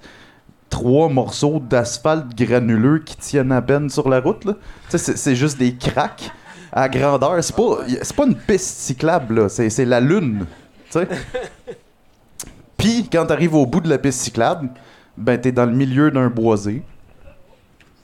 trois 0.69 1.09
morceaux 1.09 1.59
d'asphalte 1.59 2.33
granuleux 2.33 2.99
qui 2.99 3.17
tiennent 3.17 3.51
à 3.51 3.61
peine 3.61 3.89
sur 3.89 4.07
la 4.07 4.21
route. 4.21 4.45
là. 4.45 4.53
Tu 4.53 4.91
sais, 4.91 4.97
c'est- 4.99 5.17
c'est 5.17 5.35
juste 5.35 5.57
des 5.57 5.75
cracks 5.75 6.31
à 6.71 6.87
grandeur. 6.87 7.43
C'est 7.43 7.53
pas, 7.53 7.79
c'est 8.01 8.15
pas 8.15 8.25
une 8.25 8.35
piste 8.37 8.77
cyclable, 8.77 9.41
là. 9.41 9.49
C'est, 9.49 9.69
c'est 9.69 9.83
la 9.83 9.99
lune. 9.99 10.45
tu 10.89 10.99
sais. 10.99 11.07
Puis, 12.77 13.09
quand 13.11 13.25
t'arrives 13.25 13.53
au 13.55 13.65
bout 13.65 13.81
de 13.81 13.89
la 13.89 13.97
piste 13.97 14.21
cyclable, 14.21 14.69
ben 15.17 15.37
t'es 15.41 15.51
dans 15.51 15.65
le 15.65 15.73
milieu 15.75 16.09
d'un 16.09 16.29
boisé. 16.29 16.83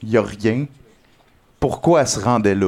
Y 0.03 0.17
a 0.17 0.21
rien. 0.23 0.65
Pourquoi 1.61 2.01
elle 2.01 2.07
se 2.09 2.19
rendait 2.19 2.55
là? 2.55 2.67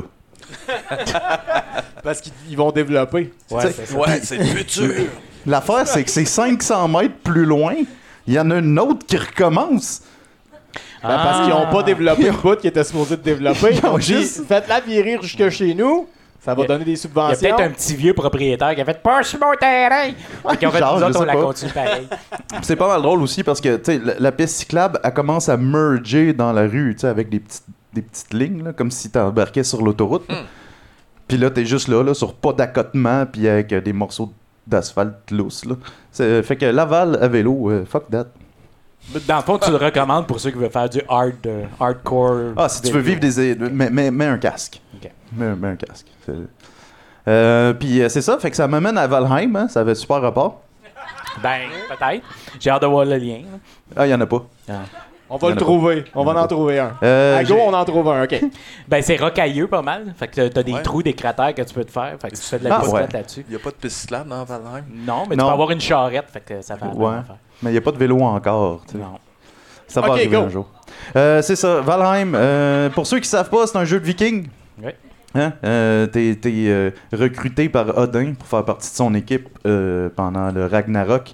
Parce 2.03 2.21
qu'ils 2.21 2.33
ils 2.49 2.57
vont 2.57 2.71
développer. 2.71 3.33
Ouais, 3.51 3.71
c'est. 3.71 3.93
Ouais, 3.93 4.19
c'est 4.23 4.37
le 4.37 4.43
futur. 4.45 4.91
L'affaire, 5.45 5.87
c'est 5.87 6.03
que 6.03 6.09
c'est 6.09 6.25
500 6.25 6.87
mètres 6.87 7.15
plus 7.23 7.45
loin, 7.45 7.75
il 8.27 8.33
y 8.33 8.39
en 8.39 8.49
a 8.51 8.57
une 8.57 8.77
autre 8.79 9.05
qui 9.05 9.17
recommence. 9.17 10.01
Ben, 11.03 11.09
parce 11.09 11.41
qu'ils 11.41 11.49
n'ont 11.55 11.71
pas 11.71 11.83
développé 11.83 12.23
le 12.23 12.31
bout 12.31 12.55
qu'ils 12.55 12.69
étaient 12.69 12.83
supposés 12.83 13.15
de 13.17 13.21
développer. 13.21 13.75
Ils 13.75 13.85
ont 13.85 13.99
juste- 13.99 14.43
faites-la 14.47 14.79
virer 14.79 15.19
jusque 15.21 15.49
chez 15.49 15.75
nous. 15.75 16.07
Ça 16.43 16.55
va 16.55 16.63
a- 16.63 16.65
donner 16.65 16.83
des 16.83 16.91
Il 16.91 16.95
y 16.95 16.97
a 16.97 17.01
subventions. 17.01 17.39
peut-être 17.39 17.59
un 17.61 17.69
petit 17.69 17.95
vieux 17.95 18.13
propriétaire 18.15 18.73
qui 18.73 18.81
a 18.81 18.85
fait 18.85 19.01
Pas 19.01 19.21
sur 19.21 19.39
mon 19.39 19.53
terrain! 19.59 20.11
Ont 20.43 20.49
fait 20.55 20.79
Genre, 20.79 20.99
nous 20.99 21.05
autres, 21.05 21.21
on 21.21 21.25
la 21.25 21.35
continue 21.35 21.71
pareil. 21.71 22.07
C'est 22.63 22.75
pas 22.75 22.87
mal 22.87 23.01
drôle 23.03 23.21
aussi 23.21 23.43
parce 23.43 23.61
que 23.61 23.77
tu 23.77 23.83
sais, 23.85 23.99
la, 24.03 24.13
la 24.19 24.31
piste 24.31 24.55
cyclable, 24.57 24.99
elle 25.03 25.13
commence 25.13 25.47
à 25.47 25.57
merger 25.57 26.33
dans 26.33 26.51
la 26.53 26.63
rue, 26.63 26.93
tu 26.95 27.01
sais, 27.01 27.07
avec 27.07 27.29
des 27.29 27.39
petites, 27.39 27.63
des 27.95 28.01
petites 28.03 28.33
lignes, 28.33 28.63
là, 28.63 28.73
comme 28.73 28.91
si 28.91 29.09
t'embarquais 29.09 29.63
sur 29.63 29.81
l'autoroute. 29.81 30.29
Puis 31.27 31.37
là, 31.37 31.49
t'es 31.49 31.65
juste 31.65 31.87
là, 31.87 32.03
là, 32.03 32.13
sur 32.13 32.35
pas 32.35 32.53
d'accotement, 32.53 33.25
puis 33.25 33.47
avec 33.47 33.73
euh, 33.73 33.81
des 33.81 33.93
morceaux 33.93 34.31
d'asphalte 34.67 35.31
lousse. 35.31 35.65
Là. 35.65 35.75
C'est- 36.11 36.43
Fait 36.43 36.55
que 36.55 36.65
Laval 36.65 37.17
à 37.21 37.27
vélo, 37.27 37.71
euh, 37.71 37.85
fuck 37.85 38.09
that. 38.11 38.25
Dans 39.27 39.35
le 39.37 39.41
fond, 39.43 39.57
tu 39.59 39.69
le 39.71 39.77
recommandes 39.77 40.25
pour 40.27 40.39
ceux 40.39 40.49
qui 40.51 40.57
veulent 40.57 40.69
faire 40.71 40.89
du 40.89 40.99
hard, 41.07 41.33
euh, 41.45 41.65
hardcore. 41.79 42.53
Ah, 42.57 42.67
si 42.69 42.81
tu 42.81 42.91
veux 42.91 42.99
vivre 43.01 43.19
des. 43.19 43.39
é- 43.51 43.55
Mets, 43.55 43.89
mets- 43.89 44.11
mets 44.11 44.25
un 44.25 44.37
casque. 44.37 44.81
Ok. 44.95 45.11
Mets, 45.35 45.55
mets 45.55 45.67
un 45.69 45.75
casque. 45.75 46.07
C'est- 46.25 46.33
Euh, 47.27 47.73
puis 47.73 48.01
euh, 48.03 48.09
c'est 48.09 48.21
ça, 48.21 48.37
fait 48.37 48.51
que 48.51 48.55
ça 48.55 48.67
m'amène 48.67 48.97
à 48.99 49.07
Valheim, 49.07 49.55
hein, 49.55 49.67
ça 49.67 49.79
avait 49.81 49.95
super 49.95 50.21
rapport. 50.21 50.61
Ben, 51.41 51.61
peut-être. 51.89 52.23
J'ai 52.59 52.69
hâte 52.69 52.81
de 52.83 52.87
voir 52.87 53.03
le 53.05 53.17
lien. 53.17 53.39
là. 53.39 53.57
Ah, 53.95 54.07
il 54.07 54.11
y 54.11 54.13
en 54.13 54.21
a 54.21 54.25
pas. 54.27 54.45
On 55.29 55.37
va 55.37 55.49
le 55.49 55.55
trouver. 55.55 56.05
On 56.13 56.23
va 56.23 56.39
en 56.43 56.47
trouver 56.47 56.79
un. 56.79 56.95
Euh, 57.01 57.37
à 57.39 57.43
go, 57.43 57.55
j'ai- 57.55 57.61
on 57.61 57.73
en 57.73 57.83
trouve 57.85 58.07
un. 58.09 58.23
OK. 58.23 58.39
Ben, 58.87 59.01
c'est 59.01 59.15
rocailleux 59.17 59.67
pas 59.67 59.81
mal. 59.81 60.13
Fait 60.17 60.27
que 60.27 60.47
t'as 60.47 60.61
des 60.63 60.73
Ouais. 60.73 60.83
trous, 60.83 61.01
des 61.01 61.13
cratères 61.13 61.53
que 61.55 61.61
tu 61.63 61.73
peux 61.73 61.83
te 61.83 61.91
faire. 61.91 62.15
Fait 62.21 62.29
que 62.29 62.35
tu 62.35 62.41
fais 62.41 62.59
de 62.59 62.65
la 62.65 62.75
Ah, 62.75 62.87
ouais. 62.89 63.07
là-dessus. 63.11 63.43
Il 63.47 63.55
n'y 63.55 63.55
a 63.55 63.63
pas 63.63 63.71
de 63.71 63.75
piste 63.75 63.97
cyclable 64.01 64.29
dans 64.29 64.43
Valheim? 64.43 64.83
Non, 64.93 65.23
mais 65.29 65.35
Non. 65.35 65.45
tu 65.45 65.47
peux 65.49 65.53
avoir 65.53 65.71
une 65.71 65.81
charrette. 65.81 66.25
Fait 66.31 66.41
que 66.41 66.61
ça 66.61 66.75
même 66.81 66.93
Ouais. 66.95 67.15
Mais 67.63 67.71
il 67.71 67.73
n'y 67.73 67.77
a 67.79 67.81
pas 67.81 67.91
de 67.91 67.97
vélo 67.97 68.21
encore. 68.21 68.81
tu 68.85 68.93
sais. 68.93 68.97
Non. 68.99 69.17
Ça 69.87 70.01
va 70.01 70.09
arriver 70.13 70.35
go. 70.35 70.43
un 70.43 70.49
jour. 70.49 70.67
Euh, 71.15 71.41
c'est 71.41 71.55
ça, 71.55 71.81
Valheim. 71.81 72.33
euh, 72.35 72.89
pour 72.89 73.05
ceux 73.07 73.19
qui 73.19 73.27
savent 73.29 73.49
pas, 73.49 73.65
c'est 73.67 73.77
un 73.77 73.85
jeu 73.85 73.99
de 73.99 74.05
viking. 74.05 74.47
Ouais. 74.81 74.95
Hein? 75.35 75.53
Euh, 75.65 76.07
T'es 76.07 76.37
euh, 76.45 76.91
recruté 77.13 77.67
par 77.69 77.97
Odin 77.97 78.33
pour 78.37 78.47
faire 78.47 78.63
partie 78.63 78.89
de 78.89 78.95
son 78.95 79.13
équipe 79.15 79.49
euh, 79.67 80.09
pendant 80.15 80.49
le 80.51 80.65
Ragnarok. 80.65 81.33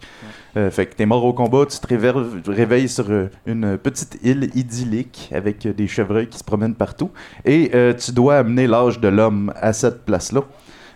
Euh, 0.58 0.70
fait 0.70 0.86
que 0.86 0.96
t'es 0.96 1.06
mort 1.06 1.24
au 1.24 1.34
combat, 1.34 1.66
tu 1.66 1.80
te 1.80 2.52
réveilles, 2.52 2.90
sur 2.90 3.10
euh, 3.10 3.28
une 3.46 3.78
petite 3.78 4.20
île 4.24 4.50
idyllique 4.56 5.30
avec 5.34 5.66
euh, 5.66 5.74
des 5.74 5.88
chevreuils 5.88 6.28
qui 6.28 6.38
se 6.38 6.44
promènent 6.44 6.76
partout. 6.76 7.12
Et 7.46 7.72
tu 8.00 8.12
dois 8.12 8.38
amener 8.38 8.68
l'âge 8.68 9.00
de 9.00 9.08
l'homme 9.08 9.54
à 9.56 9.74
cette 9.74 10.06
place-là. 10.06 10.42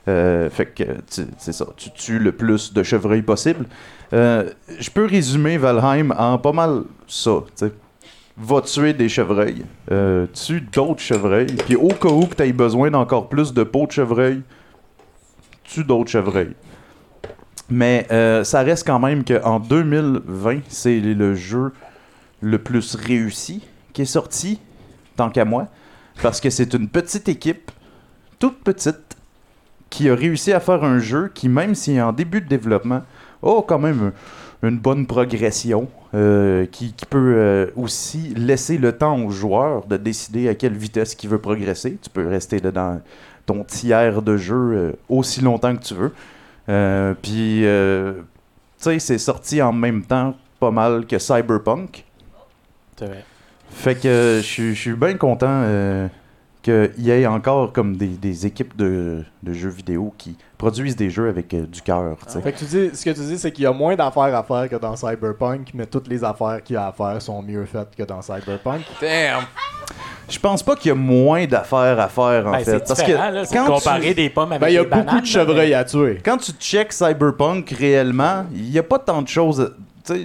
Fait 0.06 0.74
que 0.76 0.84
c'est 1.38 1.54
ça, 1.54 1.66
tu 1.78 1.90
tues 1.92 2.20
le 2.20 2.32
plus 2.32 2.74
de 2.74 2.84
chevreuils 2.84 3.22
possible. 3.22 3.66
Je 4.12 4.90
peux 4.94 5.06
résumer 5.06 5.58
Valheim 5.58 6.14
en 6.18 6.38
pas 6.38 6.52
mal 6.52 6.84
ça. 7.08 7.44
tu 7.58 7.68
sais. 7.68 7.72
Va 8.38 8.62
tuer 8.62 8.94
des 8.94 9.08
chevreuils, 9.08 9.64
tue 10.34 10.62
d'autres 10.62 11.00
chevreuils, 11.00 11.56
puis 11.66 11.76
au 11.76 11.88
cas 11.88 12.10
où 12.10 12.26
que 12.26 12.36
tu 12.36 12.54
besoin 12.54 12.92
d'encore 12.92 13.30
plus 13.30 13.54
de 13.54 13.64
peau 13.64 13.88
de 13.88 13.92
chevreuil, 13.94 14.42
tue 15.64 15.84
d'autres 15.84 16.12
chevreuils. 16.12 16.54
Mais 17.70 18.06
euh, 18.12 18.44
ça 18.44 18.62
reste 18.62 18.86
quand 18.86 19.00
même 19.00 19.24
qu'en 19.24 19.60
2020, 19.60 20.60
c'est 20.68 21.00
le 21.00 21.34
jeu 21.34 21.72
le 22.42 22.60
plus 22.60 22.96
réussi 22.96 23.64
qui 23.94 24.04
est 24.04 24.06
sorti, 24.06 24.60
tant 25.16 25.30
qu'à 25.30 25.46
moi, 25.46 25.68
parce 26.22 26.40
que 26.42 26.50
c'est 26.50 26.74
une 26.74 26.88
petite 26.88 27.28
équipe, 27.30 27.72
toute 28.40 28.60
petite, 28.64 29.18
qui 29.90 30.10
a 30.10 30.16
réussi 30.16 30.52
à 30.52 30.60
faire 30.60 30.84
un 30.84 31.00
jeu 31.00 31.32
qui, 31.34 31.48
même 31.50 31.74
s'il 31.74 31.96
est 31.96 32.02
en 32.02 32.12
début 32.12 32.42
de 32.42 32.48
développement, 32.48 33.02
a 33.42 33.62
quand 33.62 33.80
même 33.80 34.12
un- 34.64 34.68
une 34.68 34.78
bonne 34.78 35.06
progression, 35.08 35.88
euh, 36.14 36.66
qui, 36.66 36.94
peut 37.10 37.34
euh, 37.38 37.68
aussi 37.76 38.34
laisser 38.36 38.78
le 38.78 38.92
temps 38.92 39.20
au 39.24 39.32
joueur 39.32 39.86
de 39.88 39.98
décider 39.98 40.50
à 40.50 40.56
quelle 40.56 40.74
vitesse 40.76 41.16
il 41.24 41.30
veut 41.30 41.40
progresser. 41.40 41.98
Tu 42.02 42.10
peux 42.10 42.28
rester 42.28 42.60
dans 42.60 43.02
ton 43.46 43.64
tiers 43.64 44.22
de 44.22 44.38
jeu 44.38 44.96
aussi 45.10 45.42
longtemps 45.42 45.76
que 45.76 45.84
tu 45.84 45.94
veux. 45.94 46.12
Euh, 46.70 47.14
Puis, 47.22 47.66
euh, 47.66 48.14
tu 48.14 48.20
sais, 48.78 49.00
c'est 49.00 49.18
sorti 49.18 49.62
en 49.62 49.74
même 49.74 50.04
temps 50.04 50.36
pas 50.60 50.72
mal 50.72 51.06
que 51.06 51.20
Cyberpunk. 51.20 52.06
C'est 52.98 53.06
vrai. 53.08 53.24
Fait 53.70 53.96
que 53.96 54.08
euh, 54.08 54.38
je 54.42 54.74
suis- 54.74 54.76
bien 54.96 55.16
content 55.16 55.48
qu'il 56.66 56.92
y 57.06 57.12
ait 57.12 57.28
encore 57.28 57.72
comme 57.72 57.96
des, 57.96 58.08
des 58.08 58.46
équipes 58.46 58.76
de, 58.76 59.24
de 59.44 59.54
jeux 59.54 59.70
vidéo 59.70 60.14
qui 60.18 60.36
produisent 60.58 60.96
des 60.96 61.10
jeux 61.10 61.30
avec 61.30 61.54
euh, 61.54 61.66
du 61.68 61.82
cœur. 61.82 62.18
tu 62.26 62.34
sais. 62.34 62.42
Fait 62.42 62.52
que 62.54 62.58
tu 62.60 62.66
dis, 62.66 62.90
ce 62.96 63.06
que 63.06 63.12
tu 63.12 63.22
dis, 63.22 63.38
c'est 63.38 63.52
qu'il 63.52 63.64
y 63.64 63.68
a 63.68 63.72
moins 63.74 63.96
d'affaires 63.96 64.36
à 64.36 64.44
faire 64.44 64.68
que 64.70 64.76
dans 64.78 64.96
Cyberpunk, 64.96 65.70
mais 65.74 65.86
toutes 65.86 66.08
les 66.08 66.24
affaires 66.24 66.62
qu'il 66.64 66.74
y 66.74 66.78
a 66.78 66.88
à 66.88 66.92
faire 66.92 67.22
sont 67.22 67.42
mieux 67.42 67.66
faites 67.66 67.96
que 67.96 68.04
dans 68.04 68.22
Cyberpunk. 68.22 68.82
Damn! 69.00 69.44
Je 70.28 70.40
pense 70.40 70.64
pas 70.64 70.76
qu'il 70.76 70.90
y 70.90 70.92
a 70.92 70.96
moins 70.96 71.46
d'affaires 71.46 72.00
à 72.00 72.08
faire 72.08 72.48
en 72.48 72.52
Ben, 72.54 72.64
fait. 72.66 72.90
là. 72.90 72.96
C'est 72.96 73.14
de 73.14 73.54
quand 73.54 73.66
comparer 73.76 74.08
tu, 74.10 74.14
des 74.16 74.30
pommes 74.32 74.52
avec 74.54 74.62
Ben, 74.62 74.70
il 74.70 74.74
y 74.74 74.78
a 74.80 74.84
des 74.84 74.90
beaucoup 74.90 75.22
de 75.22 75.26
chevreuils 75.26 75.74
à 75.76 75.84
tuer. 75.84 76.20
quand 76.26 76.38
tu 76.38 76.52
checkes 76.54 76.94
Cyberpunk 76.94 77.70
réellement, 77.78 78.46
il 78.56 78.72
n'y 78.72 78.80
a 78.80 78.84
pas 78.84 78.98
tant 78.98 79.22
de 79.22 79.28
choses. 79.28 79.76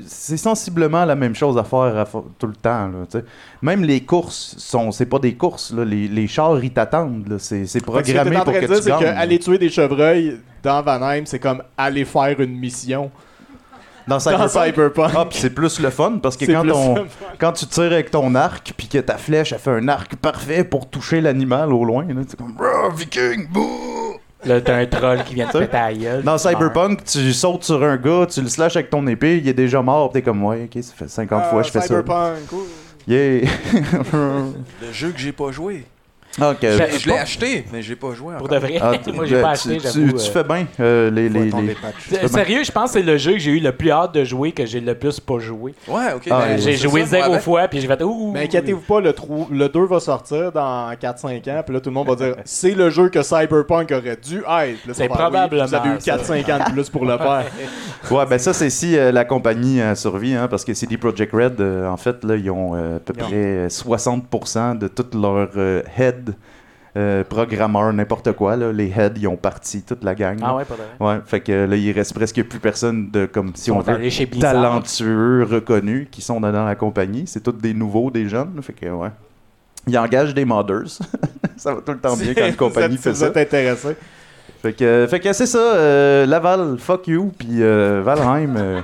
C'est 0.06 0.36
sensiblement 0.36 1.04
la 1.04 1.14
même 1.14 1.34
chose 1.34 1.56
à 1.58 1.64
faire 1.64 1.78
à 1.98 2.04
tout 2.38 2.46
le 2.46 2.54
temps. 2.54 2.88
Là. 2.88 3.20
Même 3.62 3.82
les 3.84 4.00
courses, 4.02 4.54
sont 4.58 4.92
c'est 4.92 5.06
pas 5.06 5.18
des 5.18 5.34
courses. 5.34 5.72
Là. 5.72 5.84
Les, 5.84 6.06
les 6.08 6.26
chars, 6.28 6.62
ils 6.62 6.72
t'attendent. 6.72 7.36
C'est 7.38 7.60
que 7.60 7.66
ce 7.66 7.78
que 7.78 7.84
programmé 7.84 8.36
pour 8.44 8.52
que 8.52 8.58
dire, 8.66 8.68
tu 8.76 8.82
c'est 8.82 8.90
gagnes. 8.90 9.00
qu'aller 9.00 9.38
tuer 9.38 9.58
des 9.58 9.70
chevreuils 9.70 10.38
dans 10.62 10.82
Vanheim, 10.82 11.24
c'est 11.26 11.38
comme 11.38 11.62
aller 11.78 12.04
faire 12.04 12.38
une 12.40 12.58
mission 12.58 13.10
Dans 14.06 14.18
Cyberpunk, 14.18 14.50
Cyberpunk. 14.66 15.12
Ah, 15.16 15.26
c'est 15.30 15.54
plus 15.54 15.80
le 15.80 15.90
fun 15.90 16.18
parce 16.22 16.36
que 16.36 16.44
quand, 16.44 16.68
on- 16.70 17.06
quand 17.38 17.52
tu 17.52 17.66
tires 17.66 17.84
avec 17.92 18.10
ton 18.10 18.34
arc 18.34 18.72
puis 18.76 18.88
que 18.88 18.98
ta 18.98 19.16
flèche 19.16 19.52
a 19.52 19.58
fait 19.58 19.70
un 19.70 19.88
arc 19.88 20.16
parfait 20.16 20.64
pour 20.64 20.88
toucher 20.90 21.20
l'animal 21.20 21.72
au 21.72 21.84
loin, 21.84 22.04
là, 22.04 22.20
c'est 22.28 22.36
comme 22.38 22.56
viking, 22.96 23.46
bouh! 23.48 24.18
Là, 24.44 24.60
t'as 24.60 24.76
un 24.76 24.86
troll 24.86 25.22
qui 25.24 25.34
vient 25.34 25.46
de 25.46 25.52
péter 25.52 25.72
la 25.72 25.92
gueule. 25.92 26.22
Dans. 26.22 26.38
Cyberpunk, 26.38 27.04
tu 27.04 27.32
sautes 27.32 27.64
sur 27.64 27.82
un 27.82 27.96
gars, 27.96 28.26
tu 28.30 28.40
le 28.40 28.48
slashes 28.48 28.76
avec 28.76 28.90
ton 28.90 29.06
épée, 29.06 29.38
il 29.38 29.48
est 29.48 29.54
déjà 29.54 29.82
mort, 29.82 30.08
pis 30.08 30.14
t'es 30.14 30.22
comme 30.22 30.42
ouais, 30.44 30.64
ok, 30.64 30.82
ça 30.82 30.92
fait 30.94 31.08
50 31.08 31.44
fois 31.50 31.60
que 31.60 31.66
je 31.66 31.72
fais 31.72 31.80
ça. 31.80 31.94
Ah, 31.94 31.98
Cyberpunk, 31.98 32.52
ouh. 32.52 32.66
Yeah! 33.06 33.48
Le 34.12 34.92
jeu 34.92 35.10
que 35.10 35.18
j'ai 35.18 35.32
pas 35.32 35.50
joué. 35.50 35.84
Ok. 36.40 36.58
Je- 36.62 36.98
Je 37.00 37.08
l'ai 37.08 37.18
acheté, 37.18 37.64
mais 37.72 37.82
j'ai 37.82 37.96
pas 37.96 38.12
joué 38.14 38.34
Pour 38.38 38.48
de 38.48 38.56
vrai. 38.56 38.78
Ah, 38.80 38.92
Moi, 39.12 39.24
j'ai 39.26 39.40
pas 39.42 39.54
tu- 39.56 39.68
acheté, 39.70 39.76
tu, 39.78 39.82
j'avoue. 39.82 40.08
tu 40.12 40.14
euh. 40.16 40.32
fais 40.32 40.44
bien 40.44 40.66
euh, 40.78 41.10
les. 41.10 41.28
Euh, 41.28 42.28
Sérieux, 42.28 42.62
je 42.64 42.70
pense 42.70 42.92
que 42.92 42.98
c'est 43.00 43.04
le 43.04 43.16
jeu 43.18 43.32
que 43.32 43.38
j'ai 43.38 43.50
eu 43.50 43.60
le 43.60 43.72
plus 43.72 43.90
hâte 43.90 44.14
de 44.14 44.24
jouer, 44.24 44.52
que 44.52 44.64
j'ai 44.64 44.80
le 44.80 44.94
plus 44.94 45.18
pas 45.20 45.38
joué. 45.38 45.74
Ouais, 45.88 46.12
ok. 46.14 46.22
Ah, 46.30 46.42
ben. 46.46 46.58
J'ai 46.58 46.76
joué 46.76 47.00
ça, 47.02 47.06
zéro 47.22 47.38
fois, 47.38 47.66
puis 47.68 47.80
j'ai 47.80 47.86
fait 47.88 48.02
ouh. 48.02 48.30
Mais 48.32 48.44
inquiétez-vous 48.44 48.80
pas, 48.80 49.00
le, 49.00 49.12
trou- 49.12 49.48
le 49.50 49.68
2 49.68 49.84
va 49.86 49.98
sortir 50.00 50.52
dans 50.52 50.92
4-5 50.94 51.48
ans, 51.50 51.62
puis 51.64 51.74
là, 51.74 51.80
tout 51.80 51.90
le 51.90 51.94
monde 51.94 52.08
va 52.08 52.14
dire 52.14 52.36
c'est 52.44 52.74
le 52.74 52.90
jeu 52.90 53.08
que 53.08 53.22
Cyberpunk 53.22 53.90
aurait 53.92 54.16
dû 54.16 54.38
être. 54.38 54.78
C'est 54.92 54.94
faire, 54.94 55.10
oui, 55.10 55.16
probablement 55.16 55.66
Vous 55.66 55.74
avez 55.74 55.88
eu 55.90 56.00
ça. 56.00 56.16
4-5 56.16 56.52
ans 56.52 56.64
de 56.68 56.72
plus 56.72 56.88
pour 56.88 57.04
le 57.04 57.16
faire. 57.18 57.44
Ouais, 58.10 58.24
ben 58.24 58.38
ça, 58.38 58.52
c'est 58.54 58.70
si 58.70 58.96
euh, 58.96 59.12
la 59.12 59.24
compagnie 59.26 59.80
euh, 59.80 59.94
survit, 59.94 60.34
hein, 60.34 60.48
parce 60.48 60.64
que 60.64 60.72
CD 60.72 60.96
Projekt 60.96 61.32
Red, 61.34 61.60
en 61.60 61.96
fait, 61.98 62.24
là, 62.24 62.34
ils 62.36 62.50
ont 62.50 62.72
à 62.74 62.98
peu 62.98 63.12
près 63.12 63.66
60% 63.68 64.78
de 64.78 64.88
tous 64.88 65.16
leurs 65.16 65.50
euh, 65.56 65.82
head 66.20 66.34
euh, 66.96 67.22
programmeurs, 67.22 67.92
n'importe 67.92 68.32
quoi. 68.32 68.56
Là, 68.56 68.72
les 68.72 68.88
heads, 68.88 69.12
ils 69.16 69.28
ont 69.28 69.36
parti 69.36 69.82
toute 69.82 70.02
la 70.02 70.14
gang. 70.14 70.38
Ah 70.42 70.56
ouais, 70.56 70.64
pas. 70.64 70.74
Ouais, 70.98 71.20
fait 71.24 71.40
que 71.40 71.52
là, 71.52 71.76
il 71.76 71.92
reste 71.92 72.14
presque 72.14 72.42
plus 72.42 72.58
personne 72.58 73.10
de, 73.10 73.26
comme 73.26 73.52
si 73.54 73.70
Ils 73.70 73.72
on 73.72 73.78
veut, 73.78 74.10
chez 74.10 74.28
talentueux, 74.28 75.44
reconnus, 75.44 76.08
qui 76.10 76.20
sont 76.20 76.40
dans 76.40 76.50
la 76.50 76.74
compagnie. 76.74 77.24
C'est 77.26 77.40
tous 77.40 77.52
des 77.52 77.74
nouveaux, 77.74 78.10
des 78.10 78.28
jeunes. 78.28 78.60
Fait 78.62 78.72
que, 78.72 78.86
ouais. 78.86 79.10
Ils 79.86 79.96
engagent 79.96 80.34
des 80.34 80.44
modders. 80.44 80.88
ça 81.56 81.74
va 81.74 81.80
tout 81.80 81.92
le 81.92 82.00
temps 82.00 82.16
bien 82.16 82.34
quand 82.34 82.46
une 82.46 82.56
compagnie 82.56 82.96
fait 82.96 83.14
ça. 83.14 83.28
êtes 83.28 83.36
intéressé. 83.36 83.96
Fait 84.60 84.72
que, 84.72 85.06
fait 85.08 85.20
que 85.20 85.32
c'est 85.32 85.46
ça, 85.46 85.58
euh, 85.58 86.26
Laval, 86.26 86.76
fuck 86.78 87.06
you, 87.06 87.32
puis 87.38 87.62
euh, 87.62 88.02
Valheim, 88.04 88.82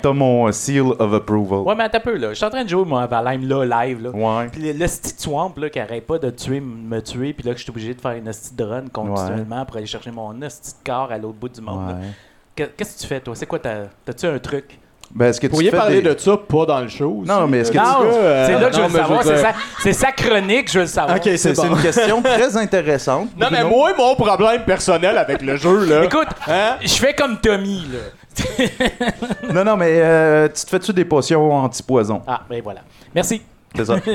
t'as 0.00 0.12
mon 0.12 0.50
seal 0.52 0.92
of 0.98 1.12
approval. 1.12 1.60
Ouais, 1.60 1.74
mais 1.74 1.84
attends 1.84 1.98
un 1.98 2.00
peu, 2.00 2.16
là. 2.16 2.30
Je 2.30 2.34
suis 2.34 2.44
en 2.44 2.50
train 2.50 2.64
de 2.64 2.68
jouer, 2.68 2.84
moi, 2.84 3.02
à 3.02 3.06
Valheim, 3.06 3.46
là, 3.46 3.64
live, 3.64 4.02
là. 4.02 4.10
Ouais. 4.10 4.48
Puis 4.48 4.72
le, 4.72 4.86
petit 4.86 5.14
swamp, 5.16 5.54
là, 5.56 5.70
qui 5.70 5.78
arrête 5.78 6.06
pas 6.06 6.18
de 6.18 6.30
tuer, 6.30 6.60
me 6.60 7.00
tuer, 7.00 7.32
puis 7.32 7.46
là, 7.46 7.52
que 7.52 7.58
je 7.58 7.64
suis 7.64 7.70
obligé 7.70 7.94
de 7.94 8.00
faire 8.00 8.12
une 8.12 8.28
hostie 8.28 8.54
de 8.54 8.64
run 8.64 8.88
continuellement 8.92 9.64
pour 9.64 9.76
aller 9.76 9.86
chercher 9.86 10.10
mon 10.10 10.40
hostie 10.42 10.72
de 10.72 10.90
corps 10.90 11.10
à 11.12 11.18
l'autre 11.18 11.38
bout 11.38 11.48
du 11.48 11.60
monde. 11.60 11.88
Ouais. 11.88 12.66
Qu'est-ce 12.76 12.96
que 12.96 13.00
tu 13.02 13.06
fais, 13.06 13.20
toi? 13.20 13.34
C'est 13.36 13.46
quoi 13.46 13.58
ta. 13.58 13.84
T'as-tu 14.04 14.26
un 14.26 14.38
truc? 14.38 14.78
Ben, 15.14 15.26
est-ce 15.26 15.40
que 15.40 15.46
pourriez 15.46 15.70
fais 15.70 15.76
parler 15.76 16.02
des- 16.02 16.14
de 16.14 16.18
ça, 16.20 16.36
pas 16.36 16.66
dans 16.66 16.80
le 16.80 16.88
show. 16.88 17.20
aussi. 17.20 17.28
Non, 17.30 17.46
mais 17.48 17.58
est-ce 17.60 17.72
que 17.72 17.78
Euh, 17.78 17.80
tu- 17.82 17.86
Non, 17.86 18.02
gars, 18.04 18.16
euh, 18.16 18.46
c'est 18.46 18.52
là 18.60 18.68
que 18.68 18.76
je 18.76 18.80
veux 18.80 18.82
non, 18.82 18.88
le 18.92 18.94
savoir. 19.00 19.22
veux 19.22 19.28
C'est 19.36 19.40
dire- 19.42 19.48
sa, 19.48 19.82
c'est 19.82 19.92
sa 19.94 20.12
chronique, 20.12 20.68
je 20.70 20.74
veux 20.74 20.84
le 20.84 20.86
savoir. 20.90 21.16
Ok, 21.16 21.30
c'est 21.36 21.52
bon. 21.56 21.64
une 21.74 21.80
question 21.82 22.22
très 22.22 22.56
intéressante. 22.56 23.28
Non, 23.36 23.48
mais 23.50 23.64
moi, 23.64 23.92
mon 23.96 24.14
problème 24.14 24.62
personnel 24.64 25.16
avec 25.18 25.40
le 25.42 25.56
jeu, 25.56 25.86
là. 25.86 26.04
Écoute, 26.04 26.28
Hein? 26.46 26.76
je 26.82 26.94
fais 26.94 27.14
comme 27.14 27.38
Tommy, 27.40 27.86
là. 27.92 27.98
Non, 29.52 29.64
non, 29.64 29.76
mais 29.76 29.92
euh, 30.00 30.48
tu 30.48 30.64
te 30.64 30.70
fais-tu 30.70 30.92
des 30.92 31.04
potions 31.04 31.52
anti-poison? 31.52 32.22
Ah, 32.26 32.42
ben 32.48 32.60
voilà. 32.62 32.80
Merci. 33.14 33.42
C'est 33.74 33.84
ça. 33.86 33.96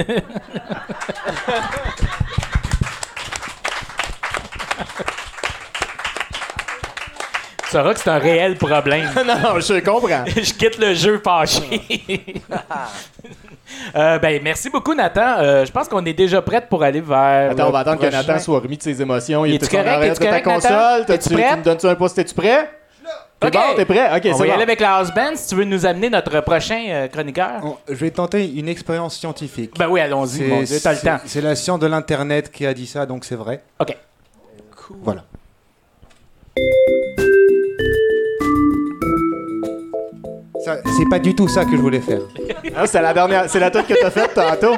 sauras 7.74 7.94
que 7.94 8.00
c'est 8.00 8.10
un 8.10 8.18
réel 8.20 8.56
problème. 8.58 9.10
non, 9.28 9.36
non, 9.40 9.60
je 9.60 9.80
comprends. 9.80 10.24
je 10.28 10.54
quitte 10.54 10.78
le 10.80 10.94
jeu 10.94 11.22
fâché. 11.24 11.82
Euh, 13.96 14.20
ben, 14.20 14.40
merci 14.44 14.70
beaucoup, 14.70 14.94
Nathan. 14.94 15.38
Euh, 15.40 15.66
je 15.66 15.72
pense 15.72 15.88
qu'on 15.88 16.06
est 16.06 16.14
déjà 16.14 16.42
prêt 16.44 16.62
pour 16.70 16.84
aller 16.84 17.02
vers. 17.02 17.52
Attends, 17.52 17.70
on 17.70 17.72
va 17.72 17.80
attendre 17.80 18.00
que. 18.02 18.06
Nathan 18.06 18.38
soit 18.38 18.60
remis 18.60 18.78
de 18.78 18.84
ses 18.84 19.02
émotions. 19.02 19.46
Il 19.46 19.56
est 19.56 19.68
correct? 19.68 20.20
ta 20.20 20.26
correct, 20.28 20.46
Nathan? 20.46 20.54
console? 20.54 21.00
Es-tu 21.02 21.06
T'as-tu- 21.08 21.34
prêt? 21.34 21.50
Tu 21.54 21.58
me 21.58 21.64
donnes-tu 21.64 21.86
un 21.88 21.96
pouce? 21.96 22.14
T'es-tu 22.14 22.36
prêt? 22.36 22.70
T'es 23.40 23.48
Ok. 23.48 23.54
bon? 23.54 23.60
T'es 23.76 23.86
prêt? 23.86 24.16
Ok, 24.16 24.22
On 24.26 24.34
c'est 24.34 24.40
va 24.40 24.46
y 24.46 24.48
bon. 24.50 24.54
aller 24.54 24.64
avec 24.64 24.80
la 24.80 24.98
house 24.98 25.12
band 25.14 25.32
si 25.36 25.48
tu 25.48 25.56
veux 25.56 25.64
nous 25.64 25.86
amener 25.88 26.10
notre 26.12 26.40
prochain 26.42 26.86
euh, 26.88 27.08
chroniqueur? 27.08 27.62
Je 27.90 27.94
vais 27.96 28.12
tenter 28.12 28.48
une 28.54 28.68
expérience 28.70 29.16
scientifique. 29.18 29.72
Ben 29.80 29.88
oui, 29.90 30.02
allons-y, 30.02 30.44
mon 30.44 30.62
Dieu, 30.62 30.78
t'as 30.82 30.92
le 30.92 30.98
c'est- 30.98 31.08
temps. 31.08 31.20
c'est 31.26 31.42
la 31.42 31.56
science 31.56 31.80
de 31.80 31.88
l'Internet 31.88 32.52
qui 32.52 32.68
a 32.68 32.74
dit 32.76 32.86
ça, 32.86 33.08
donc 33.08 33.26
c'est 33.26 33.36
vrai. 33.36 33.64
OK. 33.80 33.98
Voilà. 35.02 35.24
C'est 40.64 41.10
pas 41.10 41.20
du 41.20 41.36
tout 41.36 41.48
ça 41.48 41.66
que 41.66 41.72
je 41.72 41.82
voulais 41.82 42.00
faire. 42.00 42.22
Ah, 42.76 42.88
c'est 42.88 43.02
la 43.02 43.14
dernière, 43.14 43.50
c'est 43.50 43.60
la 43.60 43.70
toute 43.70 43.86
que 43.86 43.94
t'as 44.00 44.10
faite 44.10 44.34
tantôt. 44.34 44.76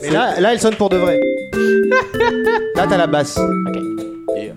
Mais 0.00 0.10
là, 0.10 0.38
là, 0.40 0.52
elle 0.52 0.60
sonne 0.60 0.76
pour 0.76 0.88
de 0.88 0.96
vrai. 0.96 1.18
Là, 2.76 2.86
t'as 2.88 2.96
la 2.96 3.06
basse. 3.06 3.36
OK. 3.36 3.76
Yeah. 4.36 4.54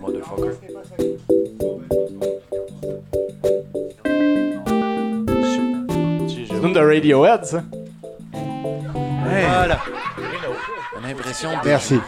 Motherfucker. 0.00 0.50
C'est 6.26 6.66
une 6.66 6.72
de 6.72 6.80
Radiohead, 6.80 7.44
ça. 7.44 7.62
Voilà. 8.32 9.78
On 11.00 11.04
a 11.04 11.08
l'impression 11.08 11.50
de... 11.50 11.56
Merci. 11.64 11.98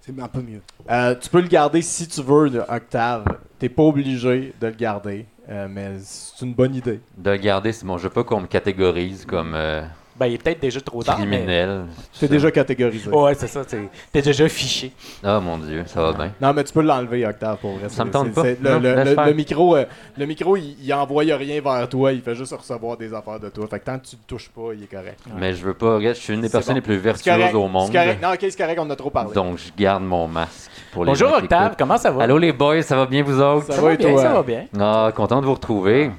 C'est 0.00 0.20
un 0.20 0.28
peu 0.28 0.40
mieux. 0.40 0.60
Euh, 0.90 1.14
tu 1.20 1.28
peux 1.28 1.40
le 1.40 1.48
garder 1.48 1.82
si 1.82 2.08
tu 2.08 2.22
veux, 2.22 2.50
de 2.50 2.60
Octave. 2.68 3.24
T'es 3.58 3.68
pas 3.68 3.82
obligé 3.82 4.54
de 4.60 4.66
le 4.66 4.72
garder, 4.72 5.26
euh, 5.48 5.68
mais 5.70 5.98
c'est 6.00 6.44
une 6.44 6.54
bonne 6.54 6.74
idée. 6.74 7.00
De 7.16 7.34
garder, 7.36 7.72
c'est 7.72 7.86
bon. 7.86 7.96
Je 7.98 8.04
veux 8.04 8.12
pas 8.12 8.24
qu'on 8.24 8.40
me 8.40 8.46
catégorise 8.46 9.24
comme 9.24 9.54
euh, 9.54 9.82
Ben, 10.18 10.26
il 10.26 10.34
est 10.34 10.38
peut-être 10.42 10.60
déjà 10.60 10.80
trop 10.80 11.02
tard. 11.02 11.18
mais- 11.20 11.26
criminel. 11.36 11.84
T'es 12.18 12.26
déjà 12.28 12.50
catégorisé. 12.50 13.08
Ouais, 13.10 13.34
c'est 13.34 13.46
ça. 13.46 13.62
c'est- 13.66 13.88
T'es 14.12 14.20
déjà 14.22 14.48
fiché. 14.48 14.90
Ah 15.22 15.38
mon 15.40 15.58
dieu, 15.58 15.84
ça 15.86 16.02
va 16.02 16.12
bien. 16.12 16.32
Non, 16.40 16.52
mais 16.52 16.64
tu 16.64 16.72
peux 16.72 16.82
l'enlever, 16.82 17.24
Octave, 17.26 17.58
pour 17.58 17.76
vrai. 17.78 17.88
Ça 17.88 18.04
me 18.04 18.10
tente 18.10 18.32
pas. 18.32 18.42
c'est- 18.42 18.58
Le, 18.60 18.70
Non, 18.70 18.80
le- 18.80 19.32
micro, 19.34 19.76
euh, 19.76 19.84
le 20.16 20.26
micro 20.26 20.56
il, 20.56 20.76
il 20.82 20.92
envoie 20.92 21.22
rien 21.22 21.60
vers 21.60 21.88
toi, 21.88 22.12
il 22.12 22.20
fait 22.20 22.34
juste 22.34 22.52
recevoir 22.52 22.96
des 22.96 23.14
affaires 23.14 23.38
de 23.38 23.48
toi. 23.48 23.66
Fait 23.68 23.78
que 23.78 23.84
tant 23.84 23.98
que 23.98 24.06
tu 24.06 24.16
le 24.16 24.22
touches 24.26 24.48
pas, 24.48 24.72
il 24.74 24.82
est 24.82 24.86
correct. 24.86 25.20
Mais 25.38 25.54
je 25.54 25.64
veux 25.64 25.74
pas. 25.74 25.94
Regarde, 25.96 26.16
je 26.16 26.20
suis 26.20 26.34
une 26.34 26.40
des 26.40 26.48
C'est 26.48 26.52
personnes 26.52 26.74
bon. 26.74 26.80
les 26.80 26.82
plus 26.82 26.96
vertueuses 26.96 27.34
correct. 27.36 27.54
au 27.54 27.68
monde. 27.68 27.86
C'est 27.92 27.98
correct. 27.98 28.22
Non, 28.22 28.28
ok, 28.32 28.38
c'est 28.40 28.56
correct, 28.58 28.78
on 28.80 28.82
en 28.86 28.90
a 28.90 28.96
trop 28.96 29.10
parlé. 29.10 29.32
Donc 29.34 29.58
je 29.58 29.70
garde 29.80 30.02
mon 30.02 30.26
masque 30.26 30.70
pour 30.92 31.04
les 31.04 31.10
Bonjour, 31.12 31.32
Octave. 31.32 31.74
Comment 31.78 31.96
ça 31.98 32.10
va? 32.10 32.24
Allô 32.24 32.38
les 32.38 32.52
boys, 32.52 32.82
ça 32.82 32.96
va 32.96 33.06
bien 33.06 33.22
vous 33.22 33.40
autres? 33.40 33.72
Ça 33.72 33.80
va 33.80 33.92
et 33.92 33.96
bien, 33.96 34.10
toi? 34.12 34.22
ça 34.22 34.32
va 34.32 34.42
bien. 34.42 34.64
Ah, 34.80 35.12
content 35.14 35.40
de 35.40 35.46
vous 35.46 35.54
retrouver. 35.54 36.10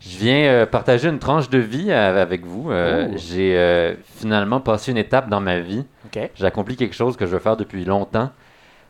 Je 0.00 0.16
viens 0.18 0.44
euh, 0.44 0.66
partager 0.66 1.08
une 1.08 1.18
tranche 1.18 1.50
de 1.50 1.58
vie 1.58 1.90
euh, 1.90 2.22
avec 2.22 2.44
vous. 2.44 2.70
Euh, 2.70 3.08
Oh. 3.10 3.14
J'ai 3.16 3.96
finalement 4.18 4.60
passé 4.60 4.90
une 4.92 4.98
étape 4.98 5.28
dans 5.28 5.40
ma 5.40 5.58
vie. 5.60 5.84
J'ai 6.34 6.46
accompli 6.46 6.76
quelque 6.76 6.94
chose 6.94 7.16
que 7.16 7.26
je 7.26 7.32
veux 7.32 7.38
faire 7.38 7.56
depuis 7.56 7.84
longtemps. 7.84 8.30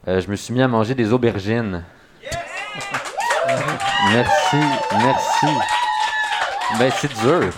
Je 0.07 0.31
me 0.31 0.37
suis 0.37 0.55
mis 0.55 0.63
à 0.63 0.69
manger 0.69 0.95
des 0.95 1.13
aubergines. 1.13 1.83
merci, 4.13 4.57
merci. 4.93 5.47
Ben, 6.79 6.91
c'est 6.95 7.13
dur. 7.21 7.51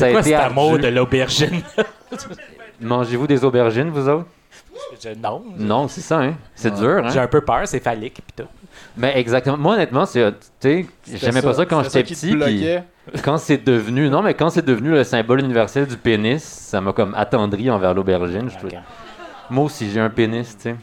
A 0.00 0.10
Quoi 0.10 0.22
cet 0.22 0.34
amour 0.34 0.78
de 0.78 0.88
l'aubergine? 0.88 1.62
Mangez-vous 2.80 3.26
des 3.26 3.44
aubergines, 3.44 3.90
vous 3.90 4.08
autres? 4.08 4.26
Je- 5.02 5.18
non. 5.18 5.42
Non, 5.58 5.88
c'est 5.88 6.00
ça, 6.00 6.20
hein? 6.20 6.34
C'est 6.54 6.74
dur, 6.74 7.08
J'ai 7.10 7.18
hein? 7.18 7.22
un 7.24 7.26
peu 7.28 7.40
peur, 7.40 7.62
c'est 7.66 7.80
phallique 7.80 8.14
pis 8.26 8.42
tout. 8.42 8.48
Mais 8.96 9.18
exactement. 9.18 9.56
Moi, 9.56 9.74
honnêtement, 9.74 10.06
c'est, 10.06 10.32
tu 10.60 10.86
sais, 11.04 11.18
j'aimais 11.18 11.42
pas 11.42 11.54
ça 11.54 11.66
quand 11.66 11.82
j'étais 11.82 12.02
qui 12.04 12.14
te 12.14 12.26
petit. 12.36 12.78
quand 13.24 13.36
c'est 13.38 13.64
devenu, 13.64 14.08
non, 14.08 14.22
mais 14.22 14.34
quand 14.34 14.50
c'est 14.50 14.64
devenu 14.64 14.90
le 14.90 15.04
symbole 15.04 15.40
universel 15.40 15.86
du 15.86 15.96
pénis, 15.96 16.42
ça 16.42 16.80
m'a 16.80 16.92
comme 16.92 17.14
attendri 17.14 17.70
envers 17.70 17.94
l'aubergine. 17.94 18.48
je 18.50 18.56
trouve. 18.58 18.70
Ok. 18.70 18.78
Moi 19.50 19.64
aussi, 19.64 19.90
j'ai 19.90 20.00
un 20.00 20.08
pénis, 20.10 20.56
tu 20.56 20.62
sais. 20.62 20.76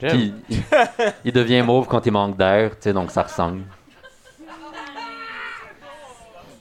J'aime. 0.00 0.10
Puis, 0.10 0.34
il, 0.48 0.62
il 1.26 1.32
devient 1.32 1.62
mauve 1.62 1.86
quand 1.86 2.04
il 2.06 2.12
manque 2.12 2.36
d'air, 2.36 2.70
tu 2.70 2.76
sais, 2.80 2.92
donc 2.92 3.10
ça 3.10 3.22
ressemble. 3.22 3.62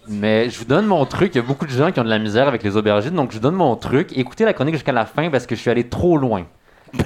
Mais 0.07 0.49
je 0.49 0.57
vous 0.57 0.65
donne 0.65 0.86
mon 0.88 1.05
truc. 1.05 1.36
Il 1.36 1.38
y 1.38 1.41
a 1.41 1.43
beaucoup 1.43 1.65
de 1.65 1.72
gens 1.72 1.91
qui 1.91 1.99
ont 1.99 2.03
de 2.03 2.09
la 2.09 2.17
misère 2.20 2.47
avec 2.47 2.63
les 2.63 2.76
aubergines, 2.76 3.13
donc 3.13 3.30
je 3.32 3.36
vous 3.38 3.41
donne 3.43 3.55
mon 3.55 3.76
truc. 3.76 4.17
Écoutez 4.17 4.43
la 4.43 4.53
chronique 4.53 4.74
jusqu'à 4.76 4.91
la 4.91 5.05
fin 5.05 5.30
parce 5.30 5.45
que 5.45 5.55
je 5.55 5.61
suis 5.61 5.70
allé 5.70 5.88
trop 5.88 6.17
loin 6.17 6.45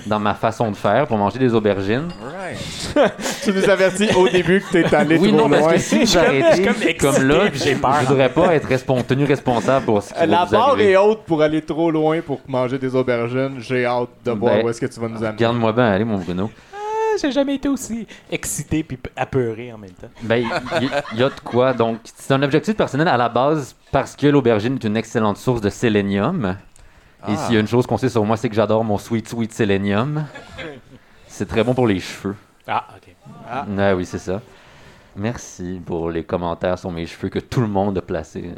dans 0.06 0.20
ma 0.20 0.34
façon 0.34 0.70
de 0.72 0.76
faire 0.76 1.08
pour 1.08 1.18
manger 1.18 1.40
des 1.40 1.54
aubergines. 1.54 2.08
Right. 2.22 3.12
Tu 3.44 3.52
nous 3.52 3.70
avertis 3.70 4.10
au 4.16 4.28
début 4.30 4.62
que 4.62 4.72
t'es 4.72 4.96
allé 4.96 5.18
oui, 5.18 5.30
trop 5.30 5.38
non, 5.38 5.48
loin. 5.50 5.60
parce 5.60 5.74
que 5.74 5.80
si 5.80 6.06
j'arrêtais 6.06 6.62
comme 7.00 7.14
comme 7.14 7.24
là, 7.28 7.40
j'ai 7.54 7.76
peur. 7.76 7.96
je 8.02 8.08
voudrais 8.08 8.30
pas 8.30 8.56
être 8.56 8.70
respon- 8.70 9.04
tenu 9.04 9.26
responsable 9.26 9.86
pour 9.86 10.02
ce 10.02 10.14
qui 10.14 10.20
va 10.20 10.26
La 10.26 10.46
vous 10.46 10.52
barre 10.52 10.80
est 10.80 10.96
haute 10.96 11.24
pour 11.26 11.42
aller 11.42 11.62
trop 11.62 11.92
loin 11.92 12.22
pour 12.22 12.40
manger 12.48 12.78
des 12.78 12.96
aubergines. 12.96 13.56
J'ai 13.60 13.86
hâte 13.86 14.10
de 14.24 14.32
voir 14.32 14.56
Ben, 14.56 14.66
où 14.66 14.70
est-ce 14.70 14.80
que 14.80 14.86
tu 14.86 15.00
vas 15.00 15.08
nous 15.10 15.18
amener. 15.18 15.32
Regarde-moi 15.32 15.74
bien 15.74 15.86
aller, 15.86 16.06
mon 16.06 16.18
Bruno. 16.20 16.50
Ah, 16.74 17.16
J'ai 17.22 17.32
jamais 17.32 17.56
été 17.56 17.68
aussi 17.68 18.08
excité 18.32 18.84
puis 18.84 18.98
apeuré 19.16 19.74
en 19.74 19.78
même 19.78 19.92
temps. 19.92 20.08
Ben, 20.22 20.46
il 20.82 20.90
y, 21.18 21.20
y 21.20 21.24
a 21.24 21.30
de 21.30 21.40
quoi. 21.44 21.74
Donc, 21.74 21.98
c'est 22.04 22.34
un 22.34 22.42
objectif 22.44 22.76
personnel 22.76 23.08
à 23.08 23.18
la 23.18 23.30
base 23.30 23.76
parce 23.92 24.16
que 24.16 24.28
l'aubergine 24.28 24.76
est 24.76 24.84
une 24.88 24.98
excellente 24.98 25.38
source 25.38 25.60
de 25.62 25.70
sélénium. 25.70 26.56
Et 27.28 27.32
Ah. 27.34 27.38
s'il 27.38 27.54
y 27.54 27.58
a 27.58 27.60
une 27.62 27.68
chose 27.68 27.88
qu'on 27.88 27.98
sait 27.98 28.10
sur 28.10 28.24
moi, 28.26 28.36
c'est 28.38 28.50
que 28.50 28.56
j'adore 28.56 28.84
mon 28.84 28.98
sweet 28.98 29.28
sweet 29.30 29.54
sélénium. 29.54 30.26
C'est 31.28 31.48
très 31.48 31.64
bon 31.64 31.74
pour 31.74 31.88
les 31.88 32.00
cheveux. 32.00 32.36
Ah, 32.68 32.86
ok. 32.96 33.16
Ah 33.50 33.96
oui, 33.96 34.06
c'est 34.06 34.20
ça. 34.20 34.42
Merci 35.16 35.82
pour 35.86 36.10
les 36.10 36.24
commentaires 36.24 36.78
sur 36.78 36.92
mes 36.92 37.06
cheveux 37.06 37.30
que 37.30 37.40
tout 37.40 37.62
le 37.62 37.68
monde 37.68 37.98
a 37.98 38.02
placés. 38.02 38.52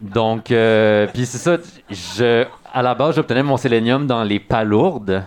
Donc, 0.00 0.50
euh, 0.50 1.06
puis 1.12 1.26
c'est 1.26 1.38
ça, 1.38 1.56
je, 1.90 2.46
à 2.72 2.82
la 2.82 2.94
base, 2.94 3.16
j'obtenais 3.16 3.42
mon 3.42 3.56
sélénium 3.56 4.06
dans 4.06 4.22
les 4.24 4.40
palourdes. 4.40 5.24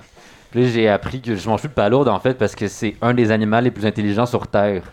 Puis 0.50 0.64
là, 0.64 0.70
j'ai 0.70 0.90
appris 0.90 1.22
que 1.22 1.36
je 1.36 1.48
mange 1.50 1.60
plus 1.60 1.70
de 1.70 1.74
palourdes, 1.74 2.08
en 2.08 2.20
fait, 2.20 2.34
parce 2.36 2.56
que 2.56 2.68
c'est 2.68 2.96
un 3.02 3.14
des 3.14 3.30
animaux 3.32 3.60
les 3.60 3.72
plus 3.72 3.86
intelligents 3.86 4.26
sur 4.26 4.48
Terre. 4.48 4.84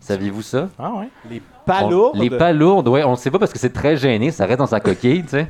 Saviez-vous 0.00 0.42
ça? 0.42 0.68
Ah, 0.78 0.90
ouais. 0.94 1.08
Les 1.30 1.40
palourdes. 1.66 2.18
Les 2.18 2.30
palourdes, 2.30 2.88
ouais, 2.88 3.04
on 3.04 3.12
ne 3.12 3.16
sait 3.16 3.30
pas 3.30 3.38
parce 3.38 3.52
que 3.52 3.58
c'est 3.58 3.72
très 3.72 3.96
gêné, 3.96 4.30
ça 4.30 4.46
reste 4.46 4.58
dans 4.58 4.66
sa 4.66 4.80
coquille, 4.80 5.22
tu 5.24 5.30
sais. 5.30 5.48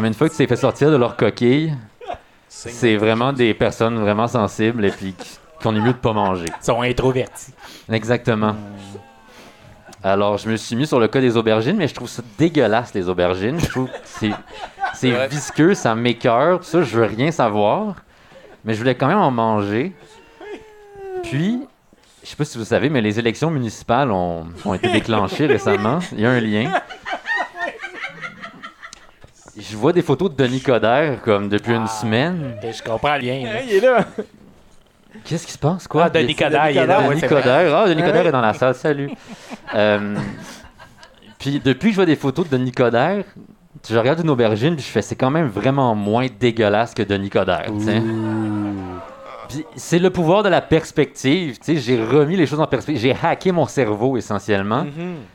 Mais 0.00 0.08
une 0.08 0.14
fois 0.14 0.28
que 0.28 0.32
tu 0.32 0.38
t'es 0.38 0.46
fait 0.46 0.56
sortir 0.56 0.90
de 0.90 0.96
leur 0.96 1.16
coquille, 1.16 1.74
c'est 2.48 2.96
vraiment 2.96 3.32
des 3.32 3.54
personnes 3.54 3.98
vraiment 3.98 4.28
sensibles 4.28 4.84
et 4.84 4.90
puis 4.90 5.14
qu'on 5.62 5.74
est 5.74 5.80
mieux 5.80 5.92
de 5.92 5.98
pas 5.98 6.12
manger. 6.12 6.46
Ils 6.60 6.64
sont 6.64 6.82
introvertis. 6.82 7.52
Exactement. 7.90 8.54
Alors, 10.02 10.38
je 10.38 10.48
me 10.48 10.56
suis 10.56 10.76
mis 10.76 10.86
sur 10.86 11.00
le 11.00 11.08
cas 11.08 11.20
des 11.20 11.36
aubergines, 11.36 11.76
mais 11.76 11.88
je 11.88 11.94
trouve 11.94 12.08
ça 12.08 12.22
dégueulasse, 12.38 12.94
les 12.94 13.08
aubergines. 13.08 13.58
Je 13.58 13.66
trouve 13.66 13.88
que 13.88 14.30
c'est, 14.94 15.28
visqueux, 15.28 15.74
ça 15.74 15.94
m'écœure, 15.94 16.58
tout 16.58 16.64
ça, 16.64 16.82
je 16.82 16.96
veux 16.96 17.04
rien 17.04 17.32
savoir. 17.32 17.96
Mais 18.64 18.74
je 18.74 18.78
voulais 18.78 18.94
quand 18.94 19.08
même 19.08 19.18
en 19.18 19.30
manger. 19.30 19.92
Puis, 21.24 21.66
sais 22.30 22.36
pas 22.36 22.44
si 22.44 22.58
vous 22.58 22.64
savez, 22.64 22.88
mais 22.90 23.00
les 23.00 23.18
élections 23.18 23.50
municipales 23.50 24.10
ont, 24.10 24.46
ont 24.64 24.74
été 24.74 24.90
déclenchées 24.90 25.46
récemment. 25.56 25.98
Il 26.12 26.20
y 26.20 26.26
a 26.26 26.30
un 26.30 26.40
lien. 26.40 26.70
Je 29.56 29.76
vois 29.76 29.92
des 29.92 30.02
photos 30.02 30.30
de 30.30 30.36
Denis 30.36 30.60
Coderre, 30.60 31.20
comme 31.22 31.48
depuis 31.48 31.74
une 31.74 31.88
semaine. 31.88 32.54
Ok, 32.62 32.70
Je 32.72 32.82
comprends 32.82 33.14
le 33.16 33.22
lien. 33.22 33.42
là. 33.44 33.62
il 33.62 33.74
est 33.74 33.80
là. 33.80 34.04
Qu'est-ce 35.24 35.46
qui 35.46 35.52
se 35.52 35.58
passe, 35.58 35.88
quoi? 35.88 36.04
Ah, 36.04 36.10
Denis 36.10 36.36
Coderre, 36.36 36.70
il 36.70 36.76
est 36.78 36.86
là. 36.86 37.08
Denis. 37.08 37.20
Coderre. 37.22 37.74
Ah, 37.74 37.88
Denis 37.88 38.02
Coderre 38.02 38.26
est 38.28 38.32
dans 38.32 38.40
la 38.40 38.54
salle. 38.54 38.74
Salut. 38.74 39.10
Euh, 39.74 40.16
puis 41.38 41.60
depuis 41.62 41.88
que 41.88 41.92
je 41.92 41.96
vois 41.96 42.06
des 42.06 42.16
photos 42.16 42.48
de 42.48 42.56
Denis 42.56 42.72
Coderre, 42.72 43.24
je 43.86 43.98
regarde 43.98 44.20
une 44.20 44.30
aubergine 44.30 44.74
puis 44.76 44.82
je 44.82 44.90
fais 44.90 45.02
c'est 45.02 45.14
quand 45.14 45.30
même 45.30 45.48
vraiment 45.48 45.94
moins 45.94 46.26
dégueulasse 46.40 46.94
que 46.94 47.02
Denis 47.02 47.28
Coderre. 47.28 47.66
sais. 47.80 48.00
Puis 49.48 49.64
c'est 49.76 49.98
le 49.98 50.10
pouvoir 50.10 50.42
de 50.42 50.48
la 50.48 50.60
perspective. 50.60 51.58
tu 51.58 51.74
sais, 51.74 51.76
J'ai 51.80 52.02
remis 52.02 52.36
les 52.36 52.46
choses 52.46 52.60
en 52.60 52.66
perspective. 52.66 53.02
J'ai 53.02 53.16
hacké 53.26 53.50
mon 53.52 53.66
cerveau 53.66 54.16
essentiellement, 54.16 54.84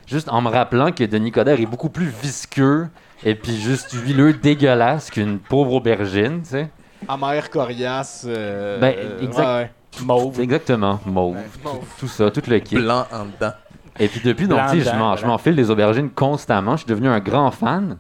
juste 0.08 0.30
en 0.30 0.42
me 0.42 0.50
rappelant 0.50 0.92
que 0.92 1.04
Denis 1.04 1.32
Coderre 1.32 1.60
est 1.60 1.66
beaucoup 1.66 1.90
plus 1.90 2.08
visqueux 2.22 2.88
et 3.24 3.36
puis 3.36 3.56
juste 3.60 3.92
huileux, 3.94 4.34
dégueulasse 4.34 5.10
qu'une 5.10 5.40
pauvre 5.40 5.74
aubergine. 5.74 6.42
tu 6.44 6.50
sais. 6.50 6.70
Amère, 7.08 7.50
coriace. 7.50 8.26
euh, 8.28 8.80
Ben, 8.80 8.94
euh, 8.98 9.22
exact. 9.22 9.46
ouais, 9.46 9.72
Mauve. 10.06 10.40
Exactement, 10.40 11.00
mauve, 11.06 11.38
tout, 11.64 11.70
tout 12.00 12.08
ça, 12.08 12.32
tout 12.32 12.42
le 12.48 12.60
kit. 12.60 12.76
Blanc 12.78 13.06
en 13.12 13.26
dedans. 13.26 13.54
Et 14.00 14.08
puis 14.08 14.22
depuis, 14.24 14.48
donc, 14.48 14.60
tu 14.72 14.82
sais, 14.82 14.92
je 14.92 15.26
m'enfile 15.26 15.56
des 15.56 15.70
aubergines 15.70 16.10
constamment. 16.10 16.72
Je 16.74 16.78
suis 16.84 16.88
devenu 16.88 17.10
un 17.10 17.20
grand 17.20 17.52
fan. 17.52 17.98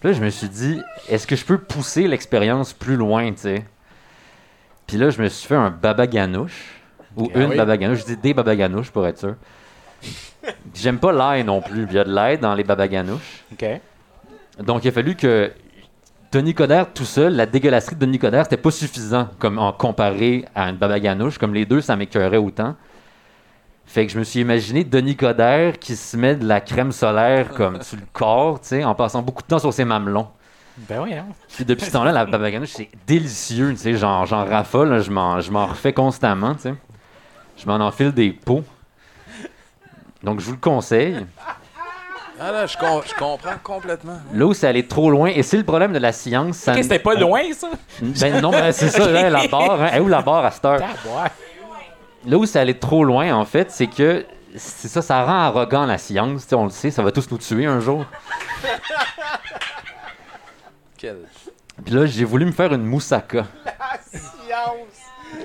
Puis 0.00 0.10
là, 0.10 0.14
je 0.16 0.22
me 0.22 0.30
suis 0.30 0.48
dit, 0.48 0.80
est-ce 1.08 1.26
que 1.26 1.36
je 1.36 1.44
peux 1.44 1.58
pousser 1.58 2.08
l'expérience 2.08 2.72
plus 2.72 2.96
loin, 2.96 3.30
tu 3.32 3.38
sais? 3.38 3.64
Puis 4.88 4.96
là, 4.96 5.10
je 5.10 5.22
me 5.22 5.28
suis 5.28 5.46
fait 5.46 5.54
un 5.54 5.70
baba 5.70 6.06
ganouche. 6.08 6.80
Ou 7.16 7.30
Ah 7.34 7.38
une 7.40 7.50
oui? 7.50 7.56
baba 7.56 7.76
ganouche. 7.76 8.00
Je 8.00 8.04
dis 8.06 8.16
des 8.16 8.34
baba 8.34 8.56
ganouches 8.56 8.90
pour 8.90 9.06
être 9.06 9.18
sûr. 9.18 9.34
J'aime 10.74 10.98
pas 10.98 11.12
l'ail 11.12 11.44
non 11.44 11.60
plus. 11.60 11.86
Il 11.88 11.92
y 11.92 11.98
a 11.98 12.04
de 12.04 12.12
l'ail 12.12 12.38
dans 12.38 12.54
les 12.54 12.64
baba 12.64 12.88
ganouches. 12.88 13.44
OK. 13.52 13.66
Donc, 14.60 14.84
il 14.84 14.88
a 14.88 14.92
fallu 14.92 15.14
que 15.14 15.52
Denis 16.32 16.54
Coderre 16.54 16.92
tout 16.92 17.04
seul, 17.04 17.36
la 17.36 17.46
dégueulasserie 17.46 17.96
de 17.96 18.00
Denis 18.04 18.18
Coderre, 18.18 18.44
c'était 18.44 18.56
pas 18.56 18.70
suffisant 18.70 19.28
comme 19.38 19.58
en 19.58 19.72
comparé 19.72 20.46
à 20.54 20.68
une 20.70 20.76
baba 20.76 20.98
ganouche. 20.98 21.38
Comme 21.38 21.54
les 21.54 21.66
deux, 21.66 21.80
ça 21.80 21.94
m'écœurait 21.94 22.38
autant. 22.38 22.74
Fait 23.84 24.06
que 24.06 24.12
je 24.12 24.18
me 24.18 24.24
suis 24.24 24.40
imaginé 24.40 24.84
Denis 24.84 25.16
Coderre 25.16 25.78
qui 25.78 25.96
se 25.96 26.16
met 26.16 26.34
de 26.34 26.46
la 26.46 26.60
crème 26.60 26.92
solaire 26.92 27.50
comme 27.50 27.82
sur 27.82 27.96
le 27.96 28.02
corps, 28.12 28.60
tu 28.60 28.68
sais, 28.68 28.84
en 28.84 28.94
passant 28.94 29.22
beaucoup 29.22 29.42
de 29.42 29.48
temps 29.48 29.58
sur 29.58 29.72
ses 29.72 29.84
mamelons. 29.84 30.28
Ben 30.88 31.00
oui, 31.02 31.14
hein. 31.14 31.26
Puis 31.54 31.64
depuis 31.64 31.86
ce 31.86 31.92
temps-là, 31.92 32.12
la 32.12 32.24
baba 32.24 32.48
c'est 32.66 32.88
délicieux, 33.06 33.70
tu 33.72 33.78
sais, 33.78 33.94
genre, 33.94 34.24
j'en 34.26 34.44
raffole, 34.44 34.90
là, 34.90 35.00
je 35.00 35.10
m'en, 35.10 35.40
je 35.40 35.50
m'en 35.50 35.66
refais 35.66 35.92
constamment, 35.92 36.54
tu 36.54 36.62
sais. 36.62 36.74
Je 37.56 37.66
m'en 37.66 37.76
enfile 37.84 38.12
des 38.12 38.30
pots. 38.30 38.62
Donc, 40.22 40.40
je 40.40 40.46
vous 40.46 40.52
le 40.52 40.58
conseille. 40.58 41.26
Ah 42.40 42.52
là, 42.52 42.66
je, 42.66 42.76
com- 42.76 43.02
je 43.04 43.14
comprends 43.14 43.56
complètement. 43.62 44.18
Là 44.32 44.46
où 44.46 44.54
c'est 44.54 44.68
allé 44.68 44.86
trop 44.86 45.10
loin, 45.10 45.28
et 45.28 45.42
c'est 45.42 45.56
le 45.56 45.64
problème 45.64 45.92
de 45.92 45.98
la 45.98 46.12
science, 46.12 46.58
ça... 46.58 46.72
Ok, 46.72 46.82
c'était 46.82 47.00
pas 47.00 47.14
loin, 47.14 47.42
ça? 47.52 47.68
Ben 48.00 48.40
non, 48.40 48.50
ben 48.50 48.70
c'est 48.70 48.90
ça, 48.90 49.10
là, 49.10 49.28
la 49.28 49.48
barre. 49.48 49.82
Hein. 49.82 49.88
Elle 49.90 49.98
est 49.98 50.00
où 50.00 50.08
la 50.08 50.22
barre 50.22 50.44
à 50.44 50.50
cette 50.52 50.64
heure? 50.64 50.80
Là 52.24 52.36
où 52.36 52.46
ça 52.46 52.60
allait 52.60 52.74
trop 52.74 53.02
loin, 53.02 53.34
en 53.34 53.44
fait, 53.44 53.72
c'est 53.72 53.88
que 53.88 54.24
c'est 54.54 54.88
ça, 54.88 55.02
ça 55.02 55.24
rend 55.24 55.40
arrogant 55.40 55.84
la 55.84 55.98
science. 55.98 56.42
tu 56.42 56.48
sais, 56.48 56.54
On 56.54 56.64
le 56.64 56.70
sait, 56.70 56.90
ça 56.90 57.02
va 57.02 57.10
tous 57.10 57.28
nous 57.30 57.38
tuer 57.38 57.66
un 57.66 57.80
jour. 57.80 58.04
Quel... 60.98 61.16
Puis 61.84 61.94
là, 61.94 62.06
j'ai 62.06 62.24
voulu 62.24 62.44
me 62.44 62.52
faire 62.52 62.72
une 62.74 62.84
moussaka. 62.84 63.46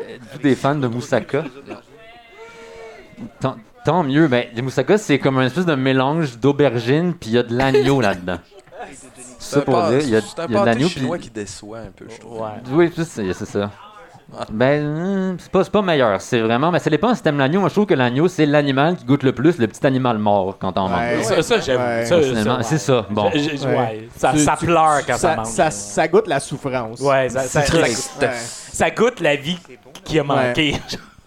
Êtes-vous 0.10 0.39
des 0.39 0.56
fans 0.56 0.76
de 0.76 0.88
moussaka? 0.88 1.43
Tant, 3.39 3.56
tant 3.86 4.04
mieux. 4.04 4.28
Ben, 4.28 4.47
les 4.54 4.62
moussaka, 4.62 4.97
c'est 4.97 5.20
comme 5.20 5.38
un 5.38 5.45
espèce 5.45 5.66
de 5.66 5.76
mélange 5.76 6.38
d'aubergine, 6.39 7.14
puis 7.14 7.30
il 7.32 7.34
y 7.34 7.38
a 7.38 7.43
de 7.43 7.56
l'agneau 7.56 8.01
là-dedans. 8.01 8.39
Ça 9.39 9.62
pour 9.62 9.82
dire, 9.89 9.99
il 9.99 10.10
y 10.10 10.16
a, 10.16 10.22
c'est 10.22 10.39
un 10.39 10.45
il 10.47 10.54
y 10.54 10.58
a 10.58 10.62
de 10.62 10.66
l'agneau, 10.66 10.88
chinois 10.89 11.18
puis 11.18 11.26
qui 11.28 11.32
déçoit 11.32 11.80
un 11.80 11.91
peu, 11.91 12.06
je 12.10 12.20
trouve. 12.20 12.41
Ouais. 12.41 12.49
Oui, 12.72 12.91
c'est 12.95 13.04
c'est- 13.06 13.34
c'est 13.34 13.45
ça. 13.45 13.72
Ben, 14.51 14.84
hum, 14.86 15.38
c'est 15.39 15.51
pas, 15.51 15.63
c'est 15.63 15.71
pas 15.71 15.82
meilleur. 15.82 16.19
C'est 16.21 16.39
vraiment. 16.41 16.71
Mais 16.71 16.80
ça 16.80 16.89
dépend 16.89 17.13
si 17.13 17.21
t'aimes 17.21 17.38
l'agneau. 17.38 17.59
Moi, 17.59 17.69
je 17.69 17.74
trouve 17.76 17.86
que 17.86 17.93
l'agneau, 17.93 18.28
c'est 18.28 18.45
l'animal 18.45 18.95
qui 18.95 19.05
goûte 19.05 19.24
le 19.24 19.32
plus, 19.32 19.57
le 19.59 19.67
petit 19.67 19.86
animal 19.86 20.17
mort 20.17 20.57
quand 20.59 20.78
on 20.78 20.86
Ouais. 20.91 21.15
mange. 21.17 21.24
Ça, 21.26 21.41
ça 21.43 21.59
j'avoue. 21.59 21.84
Ouais. 21.84 22.05
Ça, 22.05 22.15
Personnellement, 22.17 22.57
ça, 22.57 22.63
c'est 22.63 22.78
ça. 22.80 23.05
Bon. 23.09 23.30
Je- 23.34 23.39
je- 23.39 23.67
Ouais. 23.67 23.78
ouais. 23.78 24.07
Ça, 24.15 24.32
Tu- 24.32 24.39
ça 24.39 24.55
tu- 24.59 24.65
pleure 24.65 25.01
quand 25.05 25.13
ça, 25.13 25.17
ça, 25.17 25.36
mange. 25.36 25.47
ça, 25.47 25.71
ça 25.71 26.07
goûte 26.07 26.28
la 26.28 26.39
souffrance. 26.39 26.99
Ouais, 26.99 27.30
ça, 27.30 27.41
ça, 27.41 27.61
C'est 27.61 27.71
ça- 27.71 27.82
Ouais. 28.26 28.32
ça 28.34 28.89
goûte 28.91 29.19
la 29.19 29.36
vie 29.36 29.57
qui 30.03 30.17
a 30.19 30.24
manqué. 30.24 30.76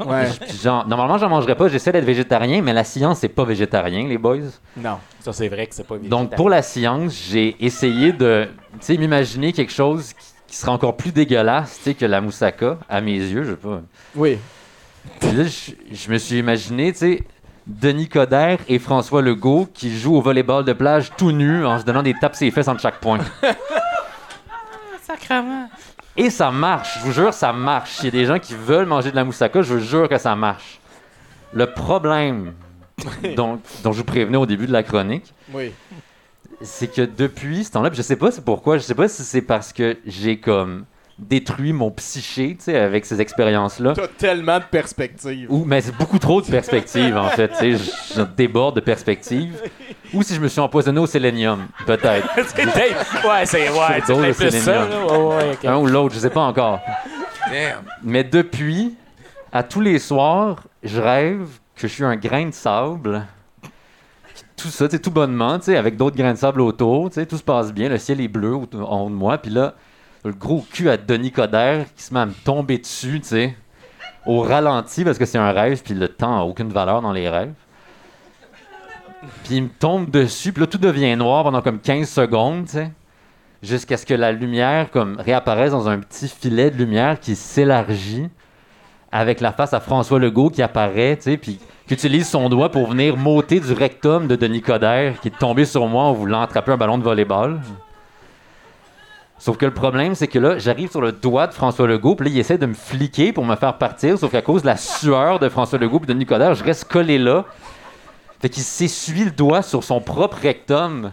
Ouais. 0.04 0.26
Genre, 0.62 0.86
normalement, 0.86 1.16
j'en 1.16 1.28
mangerais 1.30 1.54
pas. 1.54 1.68
J'essaie 1.68 1.92
d'être 1.92 2.04
végétarien, 2.04 2.60
mais 2.60 2.72
la 2.74 2.84
science, 2.84 3.20
c'est 3.20 3.28
pas 3.30 3.44
végétarien, 3.44 4.06
les 4.08 4.18
boys. 4.18 4.38
Non. 4.76 4.98
Ça, 5.20 5.32
c'est 5.32 5.48
vrai 5.48 5.66
que 5.66 5.74
c'est 5.74 5.86
pas 5.86 5.96
Donc, 5.98 6.34
pour 6.36 6.50
la 6.50 6.60
science, 6.62 7.14
j'ai 7.30 7.56
essayé 7.64 8.12
de 8.12 8.48
tu 8.72 8.78
sais, 8.80 8.96
m'imaginer 8.98 9.52
quelque 9.54 9.72
chose 9.72 10.12
qui, 10.12 10.26
qui 10.56 10.62
serait 10.62 10.72
encore 10.72 10.96
plus 10.96 11.12
dégueulasse 11.12 11.76
tu 11.76 11.82
sais, 11.82 11.94
que 11.94 12.06
la 12.06 12.22
moussaka, 12.22 12.78
à 12.88 13.02
mes 13.02 13.18
yeux. 13.18 13.44
Je 13.44 13.50
sais 13.50 13.56
pas. 13.56 13.82
Oui. 14.14 14.38
Puis 15.20 15.32
là, 15.32 15.44
je, 15.44 15.72
je 15.94 16.10
me 16.10 16.16
suis 16.16 16.38
imaginé, 16.38 16.92
tu 16.92 16.98
sais, 16.98 17.22
Denis 17.66 18.08
Coderre 18.08 18.60
et 18.66 18.78
François 18.78 19.20
Legault 19.20 19.68
qui 19.74 19.94
jouent 19.94 20.16
au 20.16 20.22
volleyball 20.22 20.64
de 20.64 20.72
plage 20.72 21.12
tout 21.18 21.30
nus 21.30 21.66
en 21.66 21.78
se 21.78 21.84
donnant 21.84 22.02
des 22.02 22.14
tapes 22.14 22.34
ses 22.34 22.50
fesses 22.50 22.68
entre 22.68 22.80
chaque 22.80 23.00
point. 23.00 23.18
Sacrement. 25.02 25.68
Et 26.16 26.30
ça 26.30 26.50
marche, 26.50 27.00
je 27.00 27.04
vous 27.04 27.12
jure, 27.12 27.34
ça 27.34 27.52
marche. 27.52 27.98
Il 28.00 28.06
y 28.06 28.08
a 28.08 28.12
des 28.12 28.24
gens 28.24 28.38
qui 28.38 28.54
veulent 28.54 28.86
manger 28.86 29.10
de 29.10 29.16
la 29.16 29.24
moussaka, 29.24 29.60
je 29.60 29.74
vous 29.74 29.80
jure 29.80 30.08
que 30.08 30.16
ça 30.16 30.34
marche. 30.34 30.80
Le 31.52 31.66
problème 31.66 32.54
dont, 33.36 33.60
dont 33.84 33.92
je 33.92 33.98
vous 33.98 34.04
prévenais 34.04 34.38
au 34.38 34.46
début 34.46 34.66
de 34.66 34.72
la 34.72 34.82
chronique, 34.82 35.34
Oui. 35.52 35.72
C'est 36.62 36.92
que 36.92 37.02
depuis 37.02 37.64
ce 37.64 37.72
temps-là, 37.72 37.90
je 37.92 38.02
sais 38.02 38.16
pas 38.16 38.30
c'est 38.30 38.44
pourquoi, 38.44 38.78
je 38.78 38.82
sais 38.82 38.94
pas 38.94 39.08
si 39.08 39.22
c'est 39.22 39.42
parce 39.42 39.72
que 39.72 39.96
j'ai 40.06 40.38
comme 40.40 40.84
détruit 41.18 41.72
mon 41.72 41.90
psyché, 41.92 42.56
tu 42.58 42.64
sais, 42.64 42.78
avec 42.78 43.06
ces 43.06 43.22
expériences-là. 43.22 43.94
T'as 43.96 44.06
tellement 44.06 44.58
de 44.58 44.64
perspectives. 44.64 45.50
Ou, 45.50 45.64
mais 45.64 45.80
c'est 45.80 45.96
beaucoup 45.96 46.18
trop 46.18 46.42
de 46.42 46.46
perspectives, 46.46 47.16
en 47.16 47.30
fait. 47.30 47.48
tu 47.48 47.54
sais, 47.56 47.72
Je, 47.72 47.90
je 48.16 48.22
déborde 48.22 48.76
de 48.76 48.80
perspectives. 48.80 49.58
Ou 50.12 50.22
si 50.22 50.34
je 50.34 50.40
me 50.40 50.48
suis 50.48 50.60
empoisonné 50.60 51.00
au 51.00 51.06
sélénium, 51.06 51.68
peut-être. 51.86 52.28
Ouais, 52.36 53.46
c'est 53.46 53.70
ouais, 53.70 54.02
c'est 54.06 54.14
plus 54.14 54.34
c'est 54.34 54.60
ça. 54.60 54.86
là. 54.86 55.06
Ouais, 55.06 55.36
ouais, 55.36 55.50
ok. 55.54 55.64
Un 55.64 55.76
ou 55.76 55.86
l'autre, 55.86 56.14
je 56.14 56.20
sais 56.20 56.28
pas 56.30 56.42
encore. 56.42 56.80
Damn. 57.50 57.78
Mais 58.02 58.22
depuis, 58.22 58.94
à 59.52 59.62
tous 59.62 59.80
les 59.80 59.98
soirs, 59.98 60.64
je 60.82 61.00
rêve 61.00 61.48
que 61.76 61.88
je 61.88 61.92
suis 61.94 62.04
un 62.04 62.16
grain 62.16 62.44
de 62.46 62.54
sable. 62.54 63.24
Tout 64.56 64.68
ça, 64.68 64.88
tout 64.88 65.10
bonnement, 65.10 65.58
avec 65.66 65.96
d'autres 65.96 66.16
grains 66.16 66.32
de 66.32 66.38
sable 66.38 66.62
autour, 66.62 67.10
tout 67.10 67.36
se 67.36 67.42
passe 67.42 67.72
bien, 67.72 67.88
le 67.88 67.98
ciel 67.98 68.20
est 68.20 68.28
bleu 68.28 68.54
en 68.54 69.02
haut 69.02 69.10
de 69.10 69.14
moi, 69.14 69.38
puis 69.38 69.50
là, 69.50 69.74
le 70.24 70.32
gros 70.32 70.64
cul 70.72 70.88
à 70.88 70.96
Denis 70.96 71.30
Coderre 71.30 71.84
qui 71.94 72.02
se 72.02 72.14
met 72.14 72.20
à 72.20 72.26
me 72.26 72.32
tomber 72.32 72.78
dessus, 72.78 73.20
tu 73.20 73.28
sais, 73.28 73.56
au 74.24 74.40
ralenti 74.40 75.04
parce 75.04 75.18
que 75.18 75.26
c'est 75.26 75.38
un 75.38 75.52
rêve, 75.52 75.82
puis 75.82 75.94
le 75.94 76.08
temps 76.08 76.36
n'a 76.36 76.44
aucune 76.44 76.70
valeur 76.70 77.02
dans 77.02 77.12
les 77.12 77.28
rêves. 77.28 77.52
Puis 79.44 79.56
il 79.56 79.62
me 79.64 79.68
tombe 79.68 80.10
dessus, 80.10 80.52
puis 80.52 80.62
là, 80.62 80.66
tout 80.66 80.78
devient 80.78 81.14
noir 81.16 81.44
pendant 81.44 81.62
comme 81.62 81.78
15 81.78 82.08
secondes, 82.08 82.66
tu 82.66 82.78
jusqu'à 83.62 83.96
ce 83.96 84.06
que 84.06 84.14
la 84.14 84.32
lumière 84.32 84.90
comme 84.90 85.16
réapparaisse 85.18 85.72
dans 85.72 85.88
un 85.88 85.98
petit 85.98 86.28
filet 86.28 86.70
de 86.70 86.76
lumière 86.76 87.18
qui 87.18 87.34
s'élargit 87.34 88.28
avec 89.16 89.40
la 89.40 89.52
face 89.52 89.72
à 89.72 89.80
François 89.80 90.18
Legault 90.18 90.50
qui 90.50 90.62
apparaît, 90.62 91.16
tu 91.16 91.22
sais, 91.22 91.36
puis 91.38 91.58
qui 91.86 91.94
utilise 91.94 92.28
son 92.28 92.48
doigt 92.48 92.70
pour 92.70 92.90
venir 92.90 93.16
m'ôter 93.16 93.60
du 93.60 93.72
rectum 93.72 94.26
de 94.26 94.36
Denis 94.36 94.60
Coderre 94.60 95.20
qui 95.20 95.28
est 95.28 95.38
tombé 95.38 95.64
sur 95.64 95.86
moi 95.86 96.04
en 96.04 96.12
voulant 96.12 96.42
attraper 96.42 96.72
un 96.72 96.76
ballon 96.76 96.98
de 96.98 97.02
volleyball. 97.02 97.60
Sauf 99.38 99.56
que 99.56 99.64
le 99.64 99.72
problème, 99.72 100.14
c'est 100.14 100.26
que 100.26 100.38
là, 100.38 100.58
j'arrive 100.58 100.90
sur 100.90 101.00
le 101.00 101.12
doigt 101.12 101.46
de 101.46 101.54
François 101.54 101.86
Legault, 101.86 102.14
puis 102.14 102.28
là, 102.28 102.34
il 102.34 102.38
essaie 102.38 102.58
de 102.58 102.66
me 102.66 102.74
fliquer 102.74 103.32
pour 103.32 103.44
me 103.44 103.56
faire 103.56 103.78
partir, 103.78 104.18
sauf 104.18 104.30
qu'à 104.30 104.42
cause 104.42 104.62
de 104.62 104.66
la 104.66 104.76
sueur 104.76 105.38
de 105.38 105.48
François 105.48 105.78
Legault 105.78 105.98
et 105.98 106.06
de 106.06 106.12
Denis 106.12 106.26
Coderre, 106.26 106.54
je 106.54 106.64
reste 106.64 106.84
collé 106.84 107.18
là. 107.18 107.44
Fait 108.40 108.50
qu'il 108.50 108.62
s'essuie 108.62 109.24
le 109.24 109.30
doigt 109.30 109.62
sur 109.62 109.82
son 109.82 110.00
propre 110.00 110.38
rectum. 110.42 111.10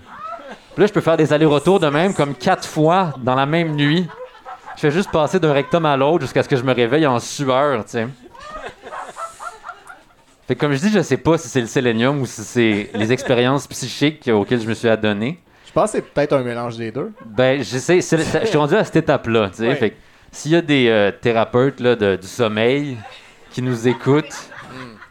Puis 0.73 0.81
là, 0.81 0.87
je 0.87 0.93
peux 0.93 1.01
faire 1.01 1.15
des 1.15 1.31
allers-retours 1.31 1.79
de 1.79 1.87
même 1.87 2.13
comme 2.13 2.35
quatre 2.35 2.67
fois 2.67 3.13
dans 3.19 3.35
la 3.35 3.45
même 3.45 3.75
nuit. 3.75 4.07
Je 4.84 4.89
fais 4.89 4.95
juste 4.97 5.11
passer 5.11 5.39
d'un 5.39 5.53
rectum 5.53 5.86
à 5.86 5.95
l'autre 5.95 6.23
jusqu'à 6.25 6.43
ce 6.43 6.49
que 6.49 6.57
je 6.57 6.63
me 6.63 6.73
réveille 6.73 7.07
en 7.07 7.17
sueur, 7.17 7.86
tu 7.86 7.91
sais. 7.91 8.07
Fait 10.45 10.55
que 10.55 10.59
comme 10.59 10.73
je 10.73 10.79
dis, 10.79 10.89
je 10.91 10.99
sais 11.01 11.15
pas 11.15 11.38
si 11.38 11.47
c'est 11.47 11.61
le 11.61 11.67
sélénium 11.67 12.19
ou 12.19 12.25
si 12.25 12.43
c'est 12.43 12.89
les 12.93 13.13
expériences 13.13 13.65
psychiques 13.65 14.27
auxquelles 14.27 14.59
je 14.59 14.67
me 14.67 14.73
suis 14.73 14.89
adonné. 14.89 15.39
Je 15.65 15.71
pense 15.71 15.86
que 15.93 15.99
c'est 15.99 16.01
peut-être 16.01 16.34
un 16.34 16.43
mélange 16.43 16.75
des 16.75 16.91
deux. 16.91 17.13
Ben, 17.25 17.63
c'est- 17.63 18.01
Je 18.01 18.45
suis 18.45 18.57
rendu 18.57 18.75
à 18.75 18.84
cette 18.84 18.97
étape-là. 18.97 19.51
tu 19.51 19.59
sais. 19.59 19.67
Ouais. 19.69 19.75
Fait 19.75 19.91
que 19.91 19.95
s'il 20.34 20.51
y 20.51 20.55
a 20.57 20.61
des 20.61 20.89
euh, 20.89 21.11
thérapeutes 21.11 21.79
là, 21.79 21.95
de- 21.95 22.17
du 22.17 22.27
sommeil 22.27 22.97
qui 23.51 23.61
nous 23.61 23.88
écoutent, 23.88 24.49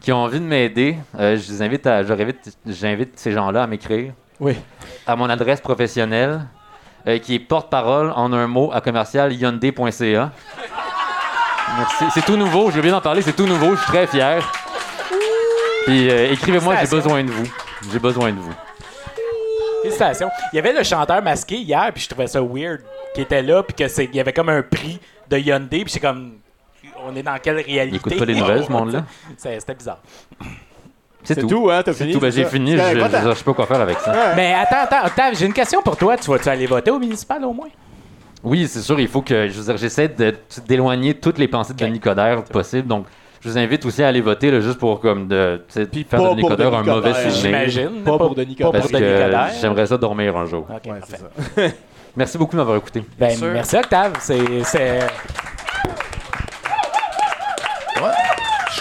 qui 0.02 0.12
ont 0.12 0.18
envie 0.18 0.40
de 0.40 0.44
m'aider, 0.44 0.98
euh, 1.18 1.38
je 1.38 1.50
les 1.50 1.62
invite 1.62 1.86
à. 1.86 2.02
je 2.02 2.12
J'invite 2.66 3.12
ces 3.18 3.32
gens-là 3.32 3.62
à 3.62 3.66
m'écrire 3.66 4.12
Oui. 4.38 4.54
à 5.06 5.16
mon 5.16 5.30
adresse 5.30 5.62
professionnelle, 5.62 6.42
euh, 7.06 7.18
qui 7.18 7.34
est 7.34 7.38
porte-parole 7.38 8.12
en 8.14 8.32
un 8.32 8.46
mot 8.46 8.70
à 8.72 8.80
commercial 8.80 9.32
hyundai.ca. 9.32 10.30
C'est 12.12 12.24
tout 12.24 12.36
nouveau. 12.36 12.70
J'ai 12.70 12.78
oublié 12.78 12.92
d'en 12.92 13.00
parler. 13.00 13.22
C'est 13.22 13.32
tout 13.32 13.46
nouveau. 13.46 13.74
Je 13.74 13.80
suis 13.80 13.86
très 13.86 14.06
fier. 14.06 14.52
Puis 15.86 16.10
euh, 16.10 16.32
écrivez-moi. 16.32 16.76
J'ai 16.80 16.88
besoin 16.88 17.24
de 17.24 17.30
vous. 17.30 17.50
J'ai 17.90 17.98
besoin 17.98 18.30
de 18.30 18.38
vous. 18.38 18.54
Félicitations. 19.82 20.30
Il 20.52 20.56
y 20.56 20.58
avait 20.60 20.72
le 20.72 20.84
chanteur 20.84 21.22
masqué 21.22 21.56
hier, 21.56 21.90
puis 21.92 22.04
je 22.04 22.08
trouvais 22.08 22.28
ça 22.28 22.40
weird 22.40 22.82
qu'il 23.14 23.24
était 23.24 23.42
là, 23.42 23.62
puis 23.62 23.74
qu'il 23.74 24.14
y 24.14 24.20
avait 24.20 24.32
comme 24.32 24.48
un 24.48 24.62
prix 24.62 25.00
de 25.28 25.38
Hyundai, 25.38 25.82
puis 25.82 25.92
c'est 25.92 26.00
comme. 26.00 26.38
On 27.04 27.16
est 27.16 27.22
dans 27.22 27.36
quelle 27.38 27.56
réalité? 27.56 27.88
Il 27.88 27.96
écoute 27.96 28.16
pas 28.16 28.24
les 28.24 28.34
nouvelles, 28.36 28.64
ce 28.64 28.70
monde-là. 28.70 29.04
C'était 29.36 29.74
bizarre. 29.74 29.98
C'est 31.24 31.36
tout. 31.36 31.46
tout, 31.46 31.70
hein? 31.70 31.82
T'as 31.84 31.92
C'est 31.92 32.04
fini? 32.04 32.12
tout. 32.14 32.20
Ben, 32.20 32.32
j'ai 32.32 32.44
fini. 32.44 32.72
Je, 32.76 32.82
je, 32.82 33.28
je 33.30 33.34
sais 33.34 33.44
pas 33.44 33.52
quoi 33.54 33.66
faire 33.66 33.80
avec 33.80 33.98
ça. 34.00 34.10
Ouais. 34.10 34.18
Mais 34.36 34.54
attends, 34.54 34.82
attends, 34.82 35.06
Octave, 35.06 35.34
j'ai 35.38 35.46
une 35.46 35.52
question 35.52 35.80
pour 35.82 35.96
toi. 35.96 36.16
Tu 36.16 36.30
vas-tu 36.30 36.48
aller 36.48 36.66
voter 36.66 36.90
au 36.90 36.98
municipal 36.98 37.44
au 37.44 37.52
moins? 37.52 37.68
Oui, 38.44 38.66
c'est 38.68 38.80
sûr, 38.80 38.98
il 38.98 39.06
faut 39.08 39.22
que. 39.22 39.48
Je 39.48 39.52
veux 39.52 39.64
dire, 39.64 39.76
j'essaie 39.76 40.08
de- 40.08 40.34
d'éloigner 40.66 41.14
toutes 41.14 41.38
les 41.38 41.46
pensées 41.48 41.74
de 41.74 41.82
Ok. 41.82 41.88
Denis 41.88 42.00
Coderre 42.00 42.42
possible. 42.44 42.88
Donc, 42.88 43.06
je 43.40 43.48
vous 43.48 43.56
invite 43.58 43.84
aussi 43.86 44.02
à 44.02 44.08
aller 44.08 44.20
voter, 44.20 44.50
là, 44.50 44.60
juste 44.60 44.78
pour 44.78 45.00
comme 45.00 45.28
de, 45.28 45.62
faire 45.68 45.86
pas 45.86 46.18
de 46.18 46.28
Denis 46.30 46.40
pour 46.40 46.50
Coderre 46.50 46.70
Denis 46.72 46.90
un 46.90 46.94
mauvais 46.94 47.14
souvenir. 47.14 47.30
J'imagine. 47.34 48.02
Pas 48.04 48.18
pour 48.18 48.34
Denis 48.34 48.56
Coderre. 48.56 48.72
Parce 48.80 48.92
que 48.92 49.60
j'aimerais 49.60 49.86
ça 49.86 49.96
dormir 49.96 50.36
un 50.36 50.46
jour. 50.46 50.66
Ok, 50.68 50.80
Ouais, 50.90 50.98
parfait. 50.98 51.18
c'est 51.54 51.68
ça. 51.68 51.74
Merci 52.16 52.36
beaucoup 52.36 52.52
de 52.52 52.58
m'avoir 52.58 52.76
écouté. 52.76 53.02
Ben, 53.18 53.30
sûr. 53.30 53.46
merci 53.52 53.76
Octave. 53.76 54.12
C'est. 54.20 54.64
c'est- 54.64 55.06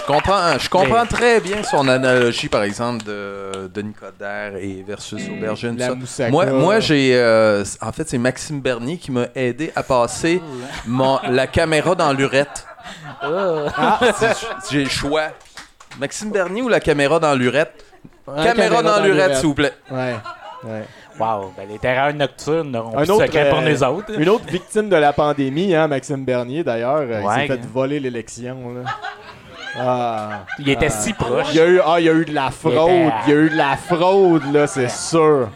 Je 0.02 0.06
comprends, 0.12 0.58
je 0.58 0.68
comprends 0.68 1.02
Mais- 1.02 1.08
très 1.08 1.40
bien 1.40 1.62
son 1.62 1.86
analogie, 1.86 2.48
par 2.48 2.64
exemple, 2.64 3.04
de 3.04 3.68
Denis 3.72 3.94
Coderre 3.94 4.56
et 4.56 4.82
versus 4.86 5.22
Aubergine. 5.28 5.76
La 5.78 5.88
ça. 5.88 5.94
moussaka. 5.94 6.30
Moi, 6.30 6.46
moi 6.46 6.80
j'ai. 6.80 7.12
euh, 7.14 7.64
en 7.80 7.92
fait, 7.92 8.08
c'est 8.08 8.18
Maxime 8.18 8.60
Bernier 8.60 8.96
qui 8.98 9.12
m'a 9.12 9.26
aidé 9.34 9.72
à 9.76 9.82
passer 9.84 10.42
mon, 10.86 11.18
la 11.30 11.46
caméra 11.46 11.94
dans 11.94 12.12
l'urette. 12.12 12.66
Ah, 13.22 14.00
J'ai 14.70 14.82
le 14.84 14.90
choix. 14.90 15.28
Maxime 16.00 16.30
Bernier 16.30 16.62
ou 16.62 16.68
la 16.68 16.80
caméra 16.80 17.20
dans 17.20 17.34
l'urette? 17.34 17.84
Caméra 18.42 18.82
dans 18.82 19.00
l'urette, 19.04 19.36
s'il 19.36 19.46
vous 19.46 19.54
plaît. 19.54 19.72
Ouais. 19.90 20.16
ouais. 20.64 20.82
Wow, 21.20 21.52
ben, 21.56 21.68
les 21.68 21.78
terreurs 21.78 22.14
nocturnes 22.14 22.70
n'auront 22.70 22.94
Un 22.94 23.02
plus 23.02 23.06
de 23.06 23.12
autre, 23.12 23.26
secret 23.26 23.50
pour 23.50 23.58
euh, 23.58 23.68
nous 23.70 23.84
autres. 23.84 24.18
Une 24.18 24.28
autre 24.30 24.46
victime 24.46 24.88
de 24.88 24.96
la 24.96 25.12
pandémie, 25.12 25.74
hein, 25.74 25.86
Maxime 25.86 26.24
Bernier, 26.24 26.64
d'ailleurs, 26.64 26.96
euh, 27.02 27.20
il 27.20 27.26
Ouais, 27.26 27.34
s'est 27.34 27.46
fait 27.48 27.52
hein. 27.52 27.68
voler 27.72 28.00
l'élection. 28.00 28.56
là. 28.74 28.90
Ah. 29.78 30.44
Il 30.58 30.68
était 30.68 30.90
si 30.90 31.12
proche. 31.14 31.46
Il 31.52 31.56
y 31.56 31.60
a 31.60 31.66
eu, 31.66 31.80
ah, 31.84 31.96
il 31.98 32.04
y 32.04 32.08
a 32.08 32.12
eu 32.12 32.24
de 32.24 32.34
la 32.34 32.50
fraude. 32.50 32.90
était- 32.90 33.12
Il 33.26 33.32
y 33.32 33.36
a 33.36 33.40
eu 33.40 33.50
de 33.50 33.56
la 33.56 33.76
fraude, 33.76 34.52
là, 34.52 34.66
c'est 34.66 34.90
sûr. 34.90 35.48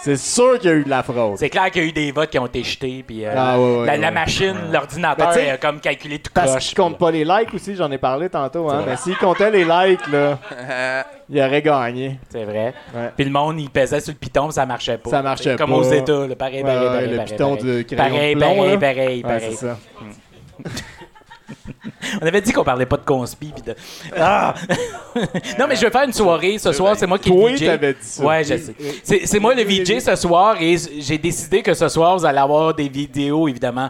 C'est 0.00 0.18
sûr 0.18 0.58
qu'il 0.58 0.68
y 0.68 0.72
a 0.72 0.76
eu 0.76 0.84
de 0.84 0.90
la 0.90 1.02
fraude. 1.02 1.38
C'est 1.38 1.48
clair 1.48 1.70
qu'il 1.70 1.82
y 1.82 1.86
a 1.86 1.88
eu 1.88 1.92
des 1.92 2.12
votes 2.12 2.28
qui 2.28 2.38
ont 2.38 2.44
été 2.44 2.62
jetés, 2.62 3.02
puis 3.06 3.24
euh, 3.24 3.32
Ah, 3.34 3.58
ouais, 3.58 3.76
ouais, 3.78 3.86
la, 3.86 3.96
la 3.96 4.08
ouais. 4.08 4.12
machine, 4.14 4.54
l'ordinateur 4.70 5.28
a 5.28 5.56
comme 5.56 5.80
calculé 5.80 6.18
tout 6.18 6.30
Parce 6.34 6.50
croche. 6.50 6.66
qu'il 6.66 6.76
compte 6.76 6.98
pas 6.98 7.10
les 7.10 7.24
likes 7.24 7.54
aussi, 7.54 7.74
j'en 7.74 7.90
ai 7.90 7.96
parlé 7.96 8.28
tantôt. 8.28 8.68
Hein, 8.68 8.82
mais 8.86 8.96
s'il 8.96 9.16
comptait 9.16 9.50
les 9.50 9.64
likes, 9.64 10.06
là, 10.12 10.38
il 11.30 11.40
aurait 11.40 11.62
gagné. 11.62 12.18
C'est 12.28 12.44
vrai. 12.44 12.74
Ouais. 12.94 13.10
Puis 13.16 13.24
le 13.24 13.30
monde, 13.30 13.58
il 13.58 13.70
pesait 13.70 14.00
sur 14.00 14.12
le 14.12 14.18
piton, 14.18 14.44
puis 14.44 14.52
ça 14.52 14.66
marchait 14.66 14.98
pas. 14.98 15.08
Ça 15.08 15.22
marchait 15.22 15.52
C'est 15.52 15.56
Comme 15.56 15.70
pas. 15.70 15.76
aux 15.76 15.82
États, 15.90 16.26
là, 16.26 16.36
pareil, 16.36 16.56
Ouais, 16.62 16.62
pareil, 16.64 16.80
ouais, 16.80 16.86
pareil, 16.86 17.08
le 17.10 17.16
pareil, 17.16 17.32
piton 17.32 17.56
pareil. 17.56 17.76
de 17.78 17.82
crayon 17.82 18.04
Pareil, 18.12 18.34
de 18.34 18.40
plomb, 18.40 18.56
pareil, 18.56 18.78
pareil, 18.78 19.22
pareil. 19.22 19.56
c'est 19.56 19.66
ça. 19.66 19.78
On 22.22 22.26
avait 22.26 22.40
dit 22.40 22.52
qu'on 22.52 22.64
parlait 22.64 22.86
pas 22.86 22.96
de 22.96 23.04
conspi 23.04 23.52
pis 23.54 23.62
de. 23.62 23.74
Ah! 24.16 24.54
non, 25.58 25.66
mais 25.68 25.76
je 25.76 25.82
vais 25.82 25.90
faire 25.90 26.04
une 26.04 26.12
soirée 26.12 26.58
ce 26.58 26.72
soir, 26.72 26.94
c'est 26.96 27.06
moi 27.06 27.18
qui 27.18 27.30
Toi, 27.30 27.52
VJ. 27.52 27.64
t'avais 27.64 27.92
dit 27.94 27.98
ça. 28.02 28.24
Ouais, 28.24 28.44
je 28.44 28.56
sais. 28.56 28.74
C'est, 29.02 29.26
c'est 29.26 29.38
moi 29.38 29.54
le 29.54 29.62
VJ 29.62 30.00
ce 30.00 30.14
soir 30.16 30.56
et 30.60 30.76
j'ai 30.98 31.18
décidé 31.18 31.62
que 31.62 31.74
ce 31.74 31.88
soir, 31.88 32.16
vous 32.16 32.24
allez 32.24 32.38
avoir 32.38 32.74
des 32.74 32.88
vidéos, 32.88 33.48
évidemment, 33.48 33.88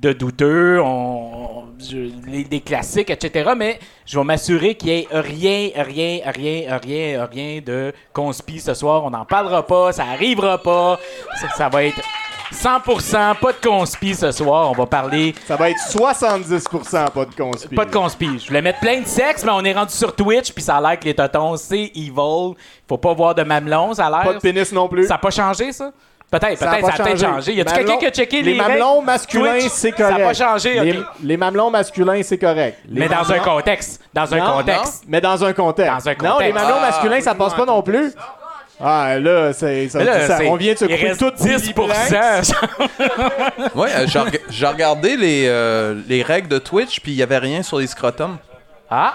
de 0.00 0.12
douteux, 0.12 0.80
on, 0.80 1.64
je- 1.80 2.10
les, 2.30 2.44
des 2.44 2.60
classiques, 2.60 3.10
etc. 3.10 3.50
Mais 3.56 3.80
je 4.06 4.16
vais 4.18 4.24
m'assurer 4.24 4.74
qu'il 4.76 4.90
n'y 4.90 4.98
ait 5.00 5.08
rien, 5.10 5.70
rien, 5.74 6.20
rien, 6.26 6.78
rien, 6.78 7.24
rien 7.32 7.60
de 7.64 7.92
conspi 8.12 8.60
ce 8.60 8.74
soir. 8.74 9.04
On 9.04 9.10
n'en 9.10 9.24
parlera 9.24 9.66
pas, 9.66 9.90
ça 9.92 10.04
arrivera 10.04 10.58
pas. 10.62 11.00
Ça, 11.40 11.48
ça 11.56 11.68
va 11.68 11.82
être 11.84 12.00
100% 12.52 13.34
pas 13.36 13.52
de 13.52 13.66
conspi 13.68 14.14
ce 14.14 14.30
soir. 14.32 14.70
On 14.70 14.74
va 14.74 14.86
parler 14.86 15.34
Ça 15.46 15.56
va 15.56 15.70
être 15.70 15.78
70% 15.90 17.10
pas 17.10 17.24
de 17.24 17.34
conspi. 17.34 17.74
pas 17.74 17.84
de 17.84 17.90
conspi. 17.92 18.38
Je 18.38 18.48
voulais 18.48 18.62
mettre 18.62 18.80
plein 18.80 19.00
de 19.00 19.06
sexe, 19.06 19.44
mais 19.44 19.52
on 19.52 19.64
est 19.64 19.72
rendu 19.72 19.92
sur 19.92 20.14
Twitch, 20.14 20.52
puis 20.52 20.62
ça 20.62 20.76
a 20.76 20.80
l'air 20.80 20.98
que 20.98 21.04
les 21.04 21.14
totons, 21.14 21.56
c'est 21.56 21.90
evil. 21.94 22.54
Faut 22.88 22.98
pas 22.98 23.12
voir 23.12 23.34
de 23.34 23.42
mamelons, 23.42 23.94
ça 23.94 24.06
a 24.06 24.10
l'air. 24.10 24.22
Pas 24.22 24.34
de 24.34 24.38
pénis 24.40 24.72
non 24.72 24.88
plus. 24.88 25.06
Ça 25.06 25.14
a 25.16 25.18
pas 25.18 25.30
changé, 25.30 25.72
ça? 25.72 25.90
Peut-être, 26.30 26.58
Ça 26.58 26.70
a 26.70 26.74
peut-être, 26.76 26.86
ça 26.94 27.02
a 27.02 27.06
peut-être 27.06 27.20
changé. 27.22 27.54
Y 27.54 27.60
a-tu 27.62 27.70
Mamelon- 27.72 27.76
quelqu'un 27.86 27.96
qui 28.00 28.06
a 28.06 28.10
checké 28.10 28.42
les, 28.42 28.52
les 28.52 28.58
mamelons 28.58 29.00
masculins, 29.00 29.60
c'est 29.70 29.96
Ça 29.96 29.96
correct. 29.96 30.20
a 30.20 30.26
pas 30.26 30.34
changé, 30.34 31.02
Les, 31.22 31.36
mamelons 31.38 31.70
masculins, 31.70 32.20
c'est 32.22 32.36
correct. 32.36 32.80
Les 32.86 33.00
Mais 33.00 33.08
dans 33.08 33.32
un 33.32 33.38
contexte. 33.38 34.02
Dans 34.12 34.34
un 34.34 34.38
Non, 34.38 34.52
contexte. 34.58 35.04
Mais 35.08 35.22
dans 35.22 35.42
un 35.42 35.52
contexte. 35.54 35.90
Dans 36.04 36.08
un 36.10 36.12
Non, 36.12 36.38
les 36.38 36.50
contexte. 36.50 36.54
mamelons 36.54 36.76
Ah, 36.82 36.86
masculins, 36.90 37.20
ça 37.22 37.34
passe 37.34 37.54
pas 37.54 37.64
non 37.64 37.80
plus. 37.82 38.12
Ah, 38.80 39.18
là, 39.18 39.52
c'est, 39.52 39.88
ça, 39.88 40.04
là, 40.04 40.26
ça- 40.26 40.38
on 40.46 40.56
vient 40.56 40.72
de 40.74 40.78
se 40.78 40.84
il 40.84 40.94
couper 40.94 41.08
reste 41.08 41.20
toute 41.20 41.34
10 41.34 41.74
Ouais, 43.74 43.88
euh, 43.94 44.06
j'ai 44.06 44.18
reg- 44.18 44.40
j'ai 44.50 44.66
regardé 44.66 45.16
les, 45.16 45.44
euh, 45.48 45.94
les 46.08 46.22
règles 46.22 46.48
de 46.48 46.58
Twitch, 46.58 47.00
puis 47.00 47.12
il 47.12 47.16
y 47.16 47.22
avait 47.22 47.38
rien 47.38 47.62
sur 47.62 47.78
les 47.78 47.86
scrotums. 47.86 48.36
Ah! 48.90 49.14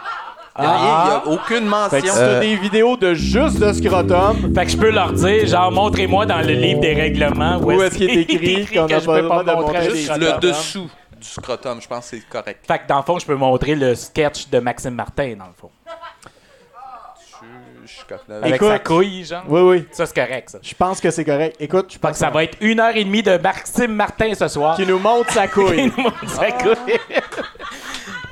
Il 0.60 0.64
y 0.64 0.68
a 0.68 0.72
rien, 0.72 1.04
il 1.06 1.10
y 1.10 1.14
a 1.14 1.28
aucune 1.34 1.68
Fait 1.90 2.02
que 2.02 2.08
si 2.08 2.10
mention. 2.10 2.14
t'as 2.14 2.20
Euh, 2.22 2.40
des 2.40 2.56
vidéos 2.58 2.96
de 2.96 3.16
juste 3.16 3.58
de 3.58 3.74
scrotum, 3.74 4.54
Fait 4.54 4.66
que 4.66 4.72
je 4.72 4.78
peux 4.78 4.92
leur 4.92 5.12
dire, 5.14 5.48
genre, 5.48 5.72
montrez-moi 5.72 6.28
dans 6.28 6.42
le 6.42 6.54
livre 6.54 6.80
des 6.80 6.94
règlements 6.94 7.58
Où 7.58 7.72
est-ce 7.82 7.98
qu'il 7.98 8.10
est 8.12 8.22
écrit 8.30 8.68
qu'on 8.68 8.86
que 8.86 8.94
a 8.94 9.00
je 9.00 9.06
pas 9.06 9.14
peux 9.16 9.22
le 9.22 9.28
droit 9.30 9.44
de 9.44 9.52
montrer 9.52 9.90
juste 9.90 10.16
le 10.18 10.40
dessous 10.40 10.90
du 11.20 11.28
scrotum, 11.28 11.82
je 11.82 11.88
pense 11.88 12.12
que 12.12 12.18
c'est 12.18 12.30
correct. 12.30 12.66
Fait 12.68 12.80
que 12.80 12.88
dans 12.88 12.98
le 12.98 13.04
fond, 13.04 13.18
je 13.18 13.26
peux 13.26 13.34
montrer 13.36 13.74
le 13.76 13.96
sketch 13.96 14.50
de 14.50 14.60
Maxime 14.60 14.94
Martin, 14.94 15.36
dans 15.40 15.46
le 15.46 15.54
fond. 15.60 15.72
Avec 18.42 18.56
Écoute. 18.56 18.68
sa 18.70 18.80
couille, 18.80 19.24
genre. 19.26 19.44
oui, 19.48 19.62
oui. 19.62 19.86
Ça, 19.92 20.06
c'est 20.06 20.16
correct, 20.16 20.50
ça. 20.50 20.60
Je 20.62 20.74
pense 20.76 21.00
que 21.02 21.10
c'est 21.12 21.26
correct. 21.26 21.56
Écoute, 21.60 21.88
je 21.94 21.98
pense 22.00 22.12
que 22.12 22.18
ça 22.18 22.30
va 22.30 22.44
être 22.44 22.58
une 22.62 22.80
heure 22.80 22.96
et 22.96 23.04
demie 23.04 23.24
de 23.24 23.38
Maxime 23.38 23.94
Martin 23.94 24.34
ce 24.34 24.48
soir. 24.48 24.76
Qui 24.76 24.86
nous 24.86 25.00
montre 25.00 25.32
sa 25.32 25.48
couille. 25.50 25.90
Tout 25.92 25.98
le 25.98 26.04
monde 26.04 26.14
s'accouille. 26.28 27.00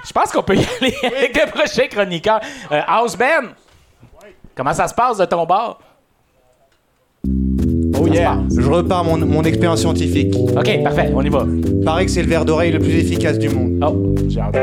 Je 0.05 0.11
pense 0.11 0.31
qu'on 0.31 0.43
peut 0.43 0.55
y 0.55 0.65
aller 0.81 0.95
avec 1.03 1.35
le 1.45 1.51
prochain 1.51 1.87
chroniqueur. 1.89 2.39
Euh, 2.71 2.81
House 2.87 3.15
Ben, 3.15 3.49
comment 4.55 4.73
ça 4.73 4.87
se 4.87 4.93
passe 4.93 5.17
de 5.17 5.25
ton 5.25 5.45
bord? 5.45 5.79
Oh 7.99 8.07
yeah. 8.07 8.39
Je 8.57 8.67
repars 8.67 9.03
mon, 9.03 9.17
mon 9.17 9.43
expérience 9.43 9.81
scientifique. 9.81 10.33
OK, 10.35 10.83
parfait, 10.83 11.11
on 11.13 11.21
y 11.21 11.29
va. 11.29 11.45
Paraît 11.85 12.05
que 12.05 12.11
c'est 12.11 12.23
le 12.23 12.27
verre 12.29 12.45
d'oreille 12.45 12.71
le 12.71 12.79
plus 12.79 12.95
efficace 12.95 13.37
du 13.37 13.49
monde. 13.49 13.79
Oh, 13.85 14.15
j'ai 14.27 14.39
hâte. 14.41 14.55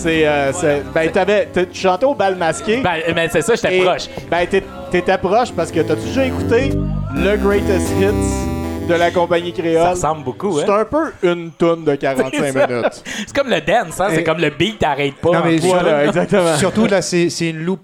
C'est, 0.00 0.26
euh, 0.26 0.52
c'est- 0.54 0.82
ben, 0.94 1.10
t'avais, 1.10 1.48
tu 1.52 1.66
chantais 1.78 2.06
au 2.06 2.14
bal 2.14 2.34
masqué. 2.36 2.78
Ben, 2.82 2.96
mais 3.14 3.28
c'est 3.28 3.42
ça, 3.42 3.54
j'étais 3.54 3.78
Et- 3.78 3.82
proche. 3.82 4.08
Ben, 4.30 4.46
t'es- 4.46 4.62
t'étais 4.90 5.18
proche 5.18 5.52
parce 5.52 5.70
que 5.70 5.80
t'as-tu 5.80 6.02
déjà 6.06 6.24
écouté 6.24 6.70
le 7.14 7.36
Greatest 7.36 7.90
Hits 8.00 8.86
de 8.88 8.94
la 8.94 9.10
compagnie 9.10 9.52
Ça 9.54 9.62
créole? 9.62 9.88
ressemble 9.90 10.24
beaucoup, 10.24 10.58
C'est 10.58 10.70
hein? 10.70 10.78
un 10.80 10.84
peu 10.86 11.12
une 11.22 11.50
toune 11.52 11.84
de 11.84 11.94
45 11.96 12.30
C'est 12.34 12.52
ça. 12.52 12.66
minutes. 12.66 13.02
C'est 13.26 13.36
comme 13.36 13.50
le 13.50 13.60
dance, 13.60 14.00
hein? 14.00 14.06
C'est 14.10 14.20
Et- 14.22 14.24
comme 14.24 14.38
le 14.40 14.48
beat, 14.50 14.78
t'arrêtes 14.78 15.16
pas. 15.16 15.32
Non, 15.32 15.40
mais 15.44 15.62
en- 15.62 15.66
Voilà, 15.68 16.06
exactement. 16.06 16.56
Surtout 16.56 16.86
là, 16.86 17.02
c'est 17.02 17.28
c'est 17.28 17.50
une 17.50 17.62
loupe 17.62 17.80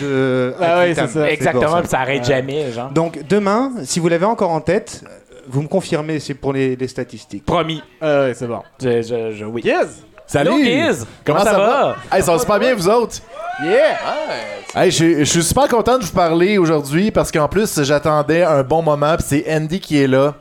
de. 0.00 0.54
Ah 0.60 0.78
ouais, 0.78 0.94
c'est 0.94 1.08
ça. 1.08 1.28
Exactement, 1.30 1.80
puis 1.80 1.88
ça 1.88 1.98
arrête 2.00 2.24
jamais, 2.24 2.70
genre. 2.70 2.90
Donc 2.90 3.18
demain, 3.28 3.72
si 3.82 3.98
vous 3.98 4.08
l'avez 4.08 4.24
encore 4.26 4.50
en 4.50 4.60
tête, 4.60 5.02
vous 5.48 5.62
me 5.62 5.68
confirmez, 5.68 6.20
c'est 6.20 6.34
pour 6.34 6.52
les, 6.52 6.76
les 6.76 6.88
statistiques. 6.88 7.44
Promis. 7.44 7.82
Ah 8.00 8.20
ouais, 8.20 8.34
c'est 8.34 8.46
bon. 8.46 8.62
Je, 8.80 9.02
je, 9.02 9.32
je- 9.36 9.44
oui. 9.44 9.62
Yes! 9.64 10.04
Salut! 10.26 10.50
Hello, 10.50 10.58
Kiz! 10.92 11.06
Comment, 11.24 11.44
ça, 11.44 11.52
va? 11.52 11.96
Hey, 12.12 12.22
ça 12.22 12.32
va 12.32 12.38
super 12.38 12.58
bien, 12.58 12.74
vous 12.74 12.88
autres? 12.88 13.16
Yeah! 13.62 13.96
Hey, 14.74 14.90
je 14.90 15.18
je 15.20 15.24
suis 15.24 15.42
super 15.42 15.68
content 15.68 15.98
de 15.98 16.04
vous 16.04 16.12
parler 16.12 16.58
aujourd'hui 16.58 17.10
parce 17.10 17.30
qu'en 17.30 17.48
plus, 17.48 17.82
j'attendais 17.82 18.42
un 18.42 18.62
bon 18.62 18.82
moment, 18.82 19.16
puis 19.16 19.24
c'est 19.26 19.44
Andy 19.54 19.80
qui 19.80 20.02
est 20.02 20.06
là. 20.08 20.34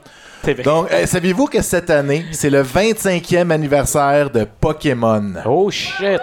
C'est 0.44 0.54
vrai. 0.54 0.64
Donc, 0.64 0.92
hey, 0.92 1.08
saviez-vous 1.08 1.46
que 1.48 1.62
cette 1.62 1.90
année, 1.90 2.26
c'est 2.32 2.50
le 2.50 2.64
25e 2.64 3.52
anniversaire 3.52 4.30
de 4.30 4.46
Pokémon? 4.60 5.34
Oh 5.46 5.70
shit! 5.72 6.20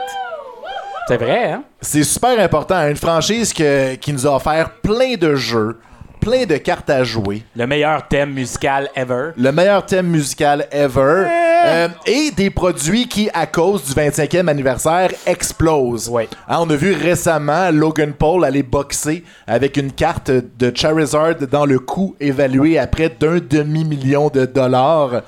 C'est 1.08 1.16
vrai, 1.16 1.52
hein? 1.52 1.62
C'est 1.80 2.04
super 2.04 2.38
important. 2.38 2.86
Une 2.88 2.96
franchise 2.96 3.52
que- 3.52 3.94
qui 3.96 4.12
nous 4.12 4.26
a 4.26 4.36
offert 4.36 4.70
plein 4.82 5.14
de 5.14 5.34
jeux, 5.34 5.78
plein 6.22 6.46
de 6.46 6.56
cartes 6.56 6.88
à 6.88 7.02
jouer, 7.02 7.42
Le 7.56 7.66
meilleur 7.66 8.06
thème 8.06 8.30
musical 8.32 8.88
ever. 8.94 9.30
le 9.36 9.50
meilleur 9.50 9.84
thème 9.84 10.06
musical 10.06 10.66
ever, 10.70 11.26
euh, 11.64 11.88
et 12.06 12.30
des 12.30 12.48
produits 12.48 13.08
qui, 13.08 13.28
à 13.34 13.46
cause 13.46 13.84
du 13.84 13.92
25e 13.92 14.46
anniversaire, 14.48 15.10
explosent. 15.26 16.08
Ouais. 16.08 16.28
Hein, 16.48 16.58
on 16.60 16.70
a 16.70 16.76
vu 16.76 16.92
récemment 16.92 17.70
Logan 17.72 18.12
Paul 18.12 18.44
aller 18.44 18.62
boxer 18.62 19.24
avec 19.48 19.76
une 19.76 19.90
carte 19.92 20.30
de 20.30 20.72
Charizard 20.74 21.34
dans 21.50 21.66
le 21.66 21.80
coût 21.80 22.14
évalué 22.20 22.78
à 22.78 22.86
près 22.86 23.08
d'un 23.10 23.38
demi-million 23.38 24.28
de 24.28 24.44
dollars. 24.46 25.22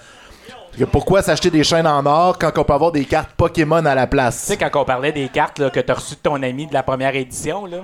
Pourquoi 0.91 1.23
s'acheter 1.23 1.51
des 1.51 1.63
chaînes 1.65 1.87
en 1.87 2.05
or 2.07 2.39
quand 2.39 2.51
on 2.57 2.65
peut 2.65 2.73
avoir 2.73 2.91
des 2.93 3.05
cartes 3.05 3.31
Pokémon 3.37 3.85
à 3.85 3.95
la 3.95 4.07
Tu 4.07 4.11
place? 4.11 4.37
sais, 4.39 4.57
quand 4.57 4.71
on 4.81 4.85
parlait 4.85 5.13
des 5.13 5.29
cartes 5.29 5.59
là, 5.59 5.71
que 5.71 5.79
t'as 5.81 5.95
reçues 5.95 6.15
de 6.17 6.21
ton 6.21 6.43
ami 6.43 6.67
de 6.67 6.75
la 6.75 6.83
première 6.83 7.15
édition, 7.15 7.67
là, 7.67 7.79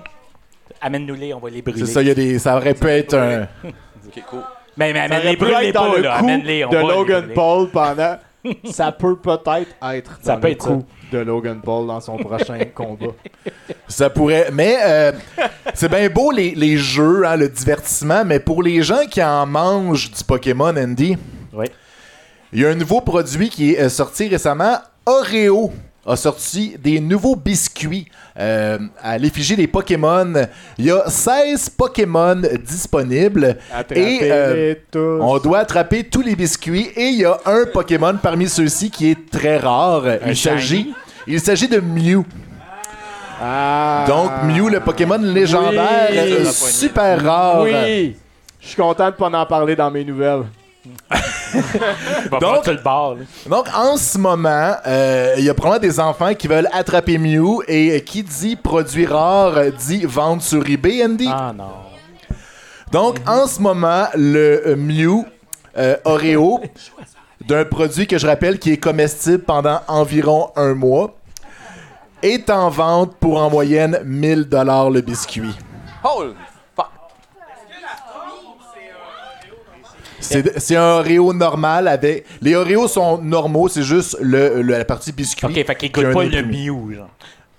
amène-nous-les, 0.81 1.35
on 1.35 1.39
va 1.41 1.51
les 1.51 1.63
brûler. 1.63 1.81
C'est 1.87 1.93
ça, 1.93 2.03
y 2.03 2.11
a 2.11 2.15
des, 2.15 2.39
ça 2.39 2.57
aurait 2.57 2.75
pu 2.75 2.87
être 2.89 3.15
un. 3.15 3.47
Ok, 4.07 4.23
cool. 4.29 4.41
Mais, 4.77 4.93
mais 4.93 5.01
amène-les, 5.01 5.37
brûle-les 5.37 5.73
pas, 5.73 5.97
le 5.97 6.03
là. 6.03 6.19
coup 6.19 6.25
Amène-les, 6.25 6.65
on 6.65 6.71
de 6.71 6.77
va 6.77 6.83
Logan. 6.83 7.29
Paul 7.35 7.69
pendant. 7.71 8.17
ça 8.71 8.91
peut 8.91 9.17
peut-être 9.17 9.69
être 9.95 10.19
Ça 10.23 10.35
dans 10.35 10.41
peut 10.41 10.47
le 10.49 10.53
être 10.55 10.67
coup 10.67 10.85
de 11.13 11.19
Logan 11.19 11.61
Paul 11.63 11.87
dans 11.87 12.01
son 12.01 12.17
prochain 12.17 12.59
combat. 12.75 13.13
Ça 13.87 14.09
pourrait. 14.11 14.49
Mais 14.53 14.79
euh, 14.83 15.13
c'est 15.75 15.89
bien 15.91 16.09
beau 16.09 16.31
les, 16.33 16.55
les 16.57 16.77
jeux, 16.79 17.25
hein, 17.27 17.37
le 17.37 17.49
divertissement, 17.49 18.25
mais 18.25 18.41
pour 18.41 18.63
les 18.63 18.83
gens 18.83 19.07
qui 19.09 19.23
en 19.23 19.47
mangent 19.47 20.11
du 20.11 20.25
Pokémon, 20.25 20.75
Andy, 20.77 21.17
Oui. 21.53 21.67
il 22.53 22.61
y 22.61 22.65
a 22.65 22.71
un 22.71 22.75
nouveau 22.75 23.01
produit 23.03 23.49
qui 23.51 23.75
est 23.75 23.81
euh, 23.83 23.89
sorti 23.91 24.27
récemment. 24.29 24.79
Oreo 25.07 25.73
a 26.07 26.17
sorti 26.17 26.77
des 26.83 26.99
nouveaux 27.01 27.37
biscuits 27.37 28.07
euh, 28.39 28.79
à 29.03 29.19
l'effigie 29.19 29.57
des 29.57 29.67
Pokémon. 29.67 30.33
Il 30.79 30.87
y 30.87 30.91
a 30.91 31.09
16 31.09 31.71
Pokémon 31.71 32.41
disponibles. 32.67 33.59
Et 33.95 34.19
euh, 34.23 34.75
on 34.95 35.39
doit 35.39 35.59
attraper 35.59 36.05
tous 36.05 36.23
les 36.23 36.35
biscuits 36.37 36.91
et 36.97 37.09
il 37.09 37.19
y 37.21 37.25
a 37.25 37.39
un 37.45 37.65
Pokémon 37.73 38.17
parmi 38.23 38.49
ceux-ci 38.49 38.91
qui 38.91 39.11
est 39.11 39.31
très 39.31 39.59
rare. 39.59 40.05
Il 40.27 40.37
s'agit, 40.37 40.95
il 41.27 41.41
s'agit 41.41 41.69
de 41.69 41.81
Mew. 41.81 42.25
Ah. 43.43 44.05
Donc, 44.07 44.31
Mew, 44.45 44.69
le 44.69 44.81
Pokémon 44.81 45.17
légendaire, 45.19 46.09
Oui. 46.11 46.19
euh, 46.19 46.45
super 46.45 47.25
rare. 47.25 47.63
Oui! 47.63 48.15
Je 48.61 48.67
suis 48.69 48.77
content 48.77 49.07
de 49.07 49.15
pas 49.15 49.31
en 49.31 49.47
parler 49.47 49.75
dans 49.75 49.91
mes 49.91 50.05
nouvelles. 50.05 50.43
Donc- 52.41 52.67
le 52.67 52.83
en 53.75 53.97
ce 53.97 54.19
moment, 54.19 54.75
euh, 54.87 55.35
il 55.39 55.45
y 55.45 55.51
a 55.51 55.55
probablement 55.55 55.93
des 55.93 56.01
enfants 56.01 56.35
qui 56.35 56.49
veulent 56.49 56.69
attraper 56.73 57.19
Mew 57.19 57.63
et 57.69 57.97
euh, 57.97 57.99
qui 58.01 58.23
dit 58.23 58.57
produit 58.57 59.07
rare 59.07 59.59
dit 59.79 60.05
vendre 60.05 60.43
sur 60.43 60.69
eBay, 60.69 61.05
Andy. 61.05 61.29
Ah 61.31 61.53
non. 61.57 61.71
Donc, 62.93 63.19
en 63.27 63.47
ce 63.47 63.61
moment, 63.61 64.07
le 64.15 64.63
euh, 64.69 64.77
Mew 64.77 65.25
euh, 65.77 65.97
Oreo, 66.05 66.61
d'un 67.47 67.65
produit 67.65 68.07
que 68.07 68.19
je 68.19 68.27
rappelle 68.27 68.59
qui 68.59 68.73
est 68.73 68.79
comestible 68.79 69.45
pendant 69.45 69.81
environ 69.87 70.51
un 70.57 70.75
mois, 70.75 71.15
est 72.23 72.51
en 72.51 72.69
vente 72.69 73.15
pour 73.17 73.41
en 73.41 73.49
moyenne 73.49 74.01
1000 74.05 74.45
dollars 74.45 74.91
le 74.91 75.01
biscuit. 75.01 75.55
C'est 80.21 80.59
c'est 80.61 80.77
un 80.77 80.83
Oreo 80.99 81.33
normal 81.33 81.89
avec. 81.89 82.27
Les 82.43 82.55
Oreos 82.55 82.89
sont 82.89 83.19
normaux, 83.19 83.69
c'est 83.69 83.83
juste 83.83 84.17
le, 84.21 84.63
le- 84.63 84.79
la 84.79 84.85
partie 84.85 85.13
biscuit. 85.13 85.47
Ok, 85.47 85.55
fait 85.55 85.75
qu'il 85.77 85.91
qui 85.93 86.01
a 86.01 86.03
goûte 86.05 86.11
un 86.13 86.15
pas 86.15 86.25
le. 86.25 86.43
Mew, 86.43 86.95
genre. 86.95 87.09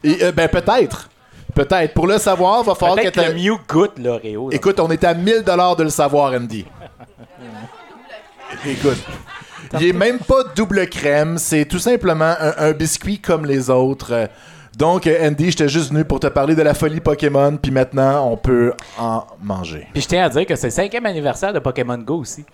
Et, 0.03 0.24
euh, 0.24 0.32
ben 0.32 0.47
peut-être. 0.47 1.09
Peut-être. 1.53 1.93
Pour 1.93 2.07
le 2.07 2.18
savoir, 2.18 2.64
va 2.64 2.76
falloir 2.76 2.97
que 2.99 3.09
que 3.09 3.20
le 3.22 3.34
Mew 3.34 3.57
goûte 3.68 3.99
l'Oreo. 3.99 4.51
Écoute, 4.51 4.80
on 4.80 4.89
est 4.89 5.03
à 5.03 5.14
1000 5.14 5.43
dollars 5.43 5.76
de 5.76 5.84
le 5.84 5.89
savoir, 5.89 6.32
Andy. 6.34 6.66
Écoute. 8.66 8.97
Il 9.80 9.88
est 9.88 9.93
même 9.93 10.20
pas 10.20 10.43
double 10.55 10.88
crème, 10.88 11.38
c'est 11.38 11.66
tout 11.66 11.80
simplement 11.80 12.34
un, 12.39 12.53
un 12.57 12.72
biscuit 12.74 13.20
comme 13.20 13.45
les 13.45 13.70
autres. 13.70 14.30
Donc, 14.78 15.05
euh, 15.05 15.28
Andy, 15.28 15.51
j'étais 15.51 15.67
juste 15.67 15.91
venu 15.91 16.05
pour 16.05 16.19
te 16.19 16.28
parler 16.28 16.55
de 16.55 16.61
la 16.61 16.74
folie 16.74 17.01
Pokémon, 17.01 17.57
puis 17.61 17.72
maintenant, 17.72 18.28
on 18.32 18.38
peut 18.38 18.74
en 18.97 19.26
manger. 19.43 19.88
Puis 19.93 20.01
je 20.03 20.07
tiens 20.07 20.24
à 20.26 20.30
dire 20.30 20.45
que 20.45 20.55
c'est 20.55 20.67
le 20.67 20.72
cinquième 20.72 21.05
anniversaire 21.05 21.51
de 21.53 21.59
Pokémon 21.59 21.97
Go 21.97 22.19
aussi. 22.19 22.45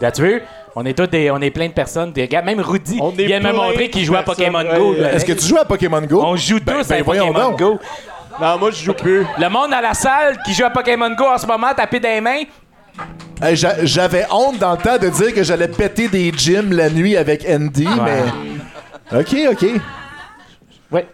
As-tu 0.00 0.22
vu? 0.22 0.42
On 0.74 0.84
est 0.84 0.94
tous 0.96 1.06
des, 1.06 1.30
on 1.30 1.38
est 1.40 1.50
plein 1.50 1.68
de 1.68 1.72
personnes, 1.72 2.12
des 2.12 2.26
gars, 2.26 2.42
même 2.42 2.60
Rudy 2.60 2.98
On 3.00 3.12
est 3.12 3.24
vient 3.26 3.40
me 3.40 3.52
montrer 3.52 3.88
qu'il 3.90 4.04
joue 4.04 4.16
à 4.16 4.22
Pokémon 4.22 4.62
Go. 4.64 4.94
ouais. 4.94 5.14
Est-ce 5.14 5.24
que 5.24 5.32
tu 5.32 5.46
joues 5.46 5.58
à 5.58 5.64
Pokémon 5.64 6.00
Go? 6.02 6.22
On 6.24 6.34
joue 6.36 6.58
Ben- 6.64 6.78
tous 6.78 6.88
ben 6.88 7.00
à 7.00 7.02
voyons 7.02 7.26
Pokémon 7.32 7.50
donc. 7.50 7.58
Go. 7.58 7.78
Non, 8.40 8.58
moi, 8.58 8.70
je 8.70 8.82
joue 8.82 8.94
plus. 8.94 9.24
Le 9.38 9.48
monde 9.48 9.72
à 9.72 9.80
la 9.82 9.92
salle 9.94 10.38
qui 10.44 10.54
joue 10.54 10.64
à 10.64 10.70
Pokémon 10.70 11.10
Go 11.14 11.24
en 11.24 11.38
ce 11.38 11.46
moment, 11.46 11.68
taper 11.76 12.00
des 12.00 12.20
mains. 12.20 12.42
Hey, 13.42 13.54
j'a- 13.54 13.84
J'avais 13.84 14.24
honte 14.30 14.58
dans 14.58 14.72
le 14.72 14.78
temps 14.78 14.98
de 14.98 15.08
dire 15.08 15.34
que 15.34 15.42
j'allais 15.42 15.68
péter 15.68 16.08
des 16.08 16.32
gyms 16.32 16.72
la 16.72 16.88
nuit 16.90 17.16
avec 17.16 17.44
Andy, 17.48 17.86
mais. 18.02 19.18
Ok, 19.20 19.36
ok. 19.52 19.66
Ouais. 20.92 21.06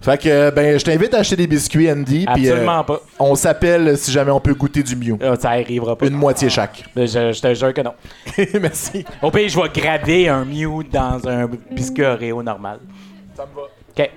Fait 0.00 0.20
que, 0.20 0.50
ben, 0.50 0.78
je 0.78 0.84
t'invite 0.84 1.14
à 1.14 1.18
acheter 1.18 1.36
des 1.36 1.46
biscuits, 1.46 1.90
Andy, 1.90 2.26
euh, 2.28 2.32
Absolument 2.32 2.84
pas. 2.84 3.00
on 3.18 3.34
s'appelle 3.34 3.96
si 3.96 4.12
jamais 4.12 4.30
on 4.30 4.40
peut 4.40 4.52
goûter 4.52 4.82
du 4.82 4.94
Mew. 4.94 5.16
Ah, 5.22 5.36
ça 5.40 5.50
arrivera 5.50 5.96
pas. 5.96 6.06
Une 6.06 6.14
moitié 6.14 6.50
chaque. 6.50 6.84
Je, 6.94 7.06
je 7.06 7.40
te 7.40 7.54
jure 7.54 7.72
que 7.72 7.80
non. 7.80 7.94
Merci. 8.60 9.04
Au 9.22 9.30
pire, 9.30 9.48
je 9.48 9.58
vais 9.58 9.68
graver 9.70 10.28
un 10.28 10.44
Mew 10.44 10.82
dans 10.92 11.26
un 11.26 11.48
biscuit 11.70 12.04
Oreo 12.04 12.42
normal. 12.42 12.80
Ça 13.34 13.46
me 13.46 13.54
va. 13.56 13.62
OK. 14.04 14.10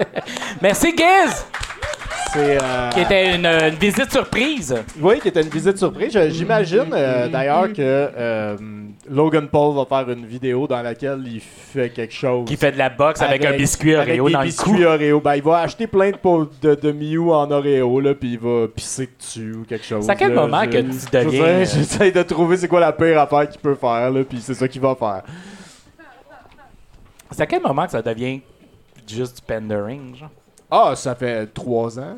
Merci, 0.62 0.94
Giz! 0.96 1.46
C'est. 2.32 2.58
euh, 2.60 2.90
Qui 2.90 3.00
était 3.00 3.36
une, 3.36 3.46
une 3.46 3.74
visite 3.76 4.10
surprise. 4.10 4.74
Oui, 5.00 5.20
qui 5.20 5.28
était 5.28 5.42
une 5.42 5.48
visite 5.48 5.78
surprise. 5.78 6.18
J'imagine 6.30 6.86
euh, 6.92 7.28
d'ailleurs 7.28 7.68
que 7.72 7.74
euh, 7.80 8.56
Logan 9.08 9.48
Paul 9.48 9.74
va 9.76 9.84
faire 9.86 10.10
une 10.10 10.26
vidéo 10.26 10.66
dans 10.66 10.82
laquelle 10.82 11.22
il 11.26 11.40
fait 11.40 11.88
quelque 11.90 12.12
chose. 12.12 12.44
Qui 12.46 12.56
fait 12.56 12.72
de 12.72 12.78
la 12.78 12.90
boxe 12.90 13.22
avec, 13.22 13.44
un 13.44 13.56
biscuit 13.56 13.94
avec 13.94 14.18
Oreo 14.20 14.26
des 14.28 14.32
dans 14.34 14.40
le 14.40 14.46
biscuits 14.46 14.70
cou. 14.72 14.82
Oreo. 14.82 15.20
Ben, 15.20 15.36
il 15.36 15.42
va 15.42 15.58
acheter 15.60 15.86
plein 15.86 16.10
de 16.10 16.16
pots 16.16 16.50
de, 16.60 16.74
de 16.74 16.92
Mew 16.92 17.32
en 17.32 17.50
Oreo, 17.50 18.00
là, 18.00 18.14
puis 18.14 18.32
il 18.32 18.38
va 18.38 18.66
pisser 18.68 19.08
dessus 19.18 19.54
ou 19.54 19.64
quelque 19.64 19.86
chose. 19.86 20.04
C'est 20.04 20.10
à 20.10 20.16
quel 20.16 20.34
là. 20.34 20.42
moment 20.42 20.62
Je- 20.64 20.70
que 20.70 20.78
tu 20.78 21.10
deviens, 21.12 21.42
euh, 21.44 21.58
J'essaie 21.64 22.10
de 22.10 22.22
trouver 22.22 22.56
c'est 22.58 22.68
quoi 22.68 22.80
la 22.80 22.92
pire 22.92 23.18
affaire 23.20 23.48
qu'il 23.48 23.60
peut 23.60 23.76
faire, 23.76 24.10
là, 24.10 24.24
puis 24.28 24.40
c'est 24.42 24.54
ça 24.54 24.66
qu'il 24.68 24.80
va 24.82 24.94
faire. 24.94 25.22
C'est 27.30 27.42
à 27.42 27.46
quel 27.46 27.62
moment 27.62 27.84
que 27.86 27.92
ça 27.92 28.02
devient 28.02 28.40
juste 29.14 29.36
du 29.36 29.42
pandering, 29.42 30.14
genre? 30.16 30.30
Ah, 30.70 30.94
ça 30.96 31.14
fait 31.14 31.46
trois 31.46 31.98
ans. 31.98 32.16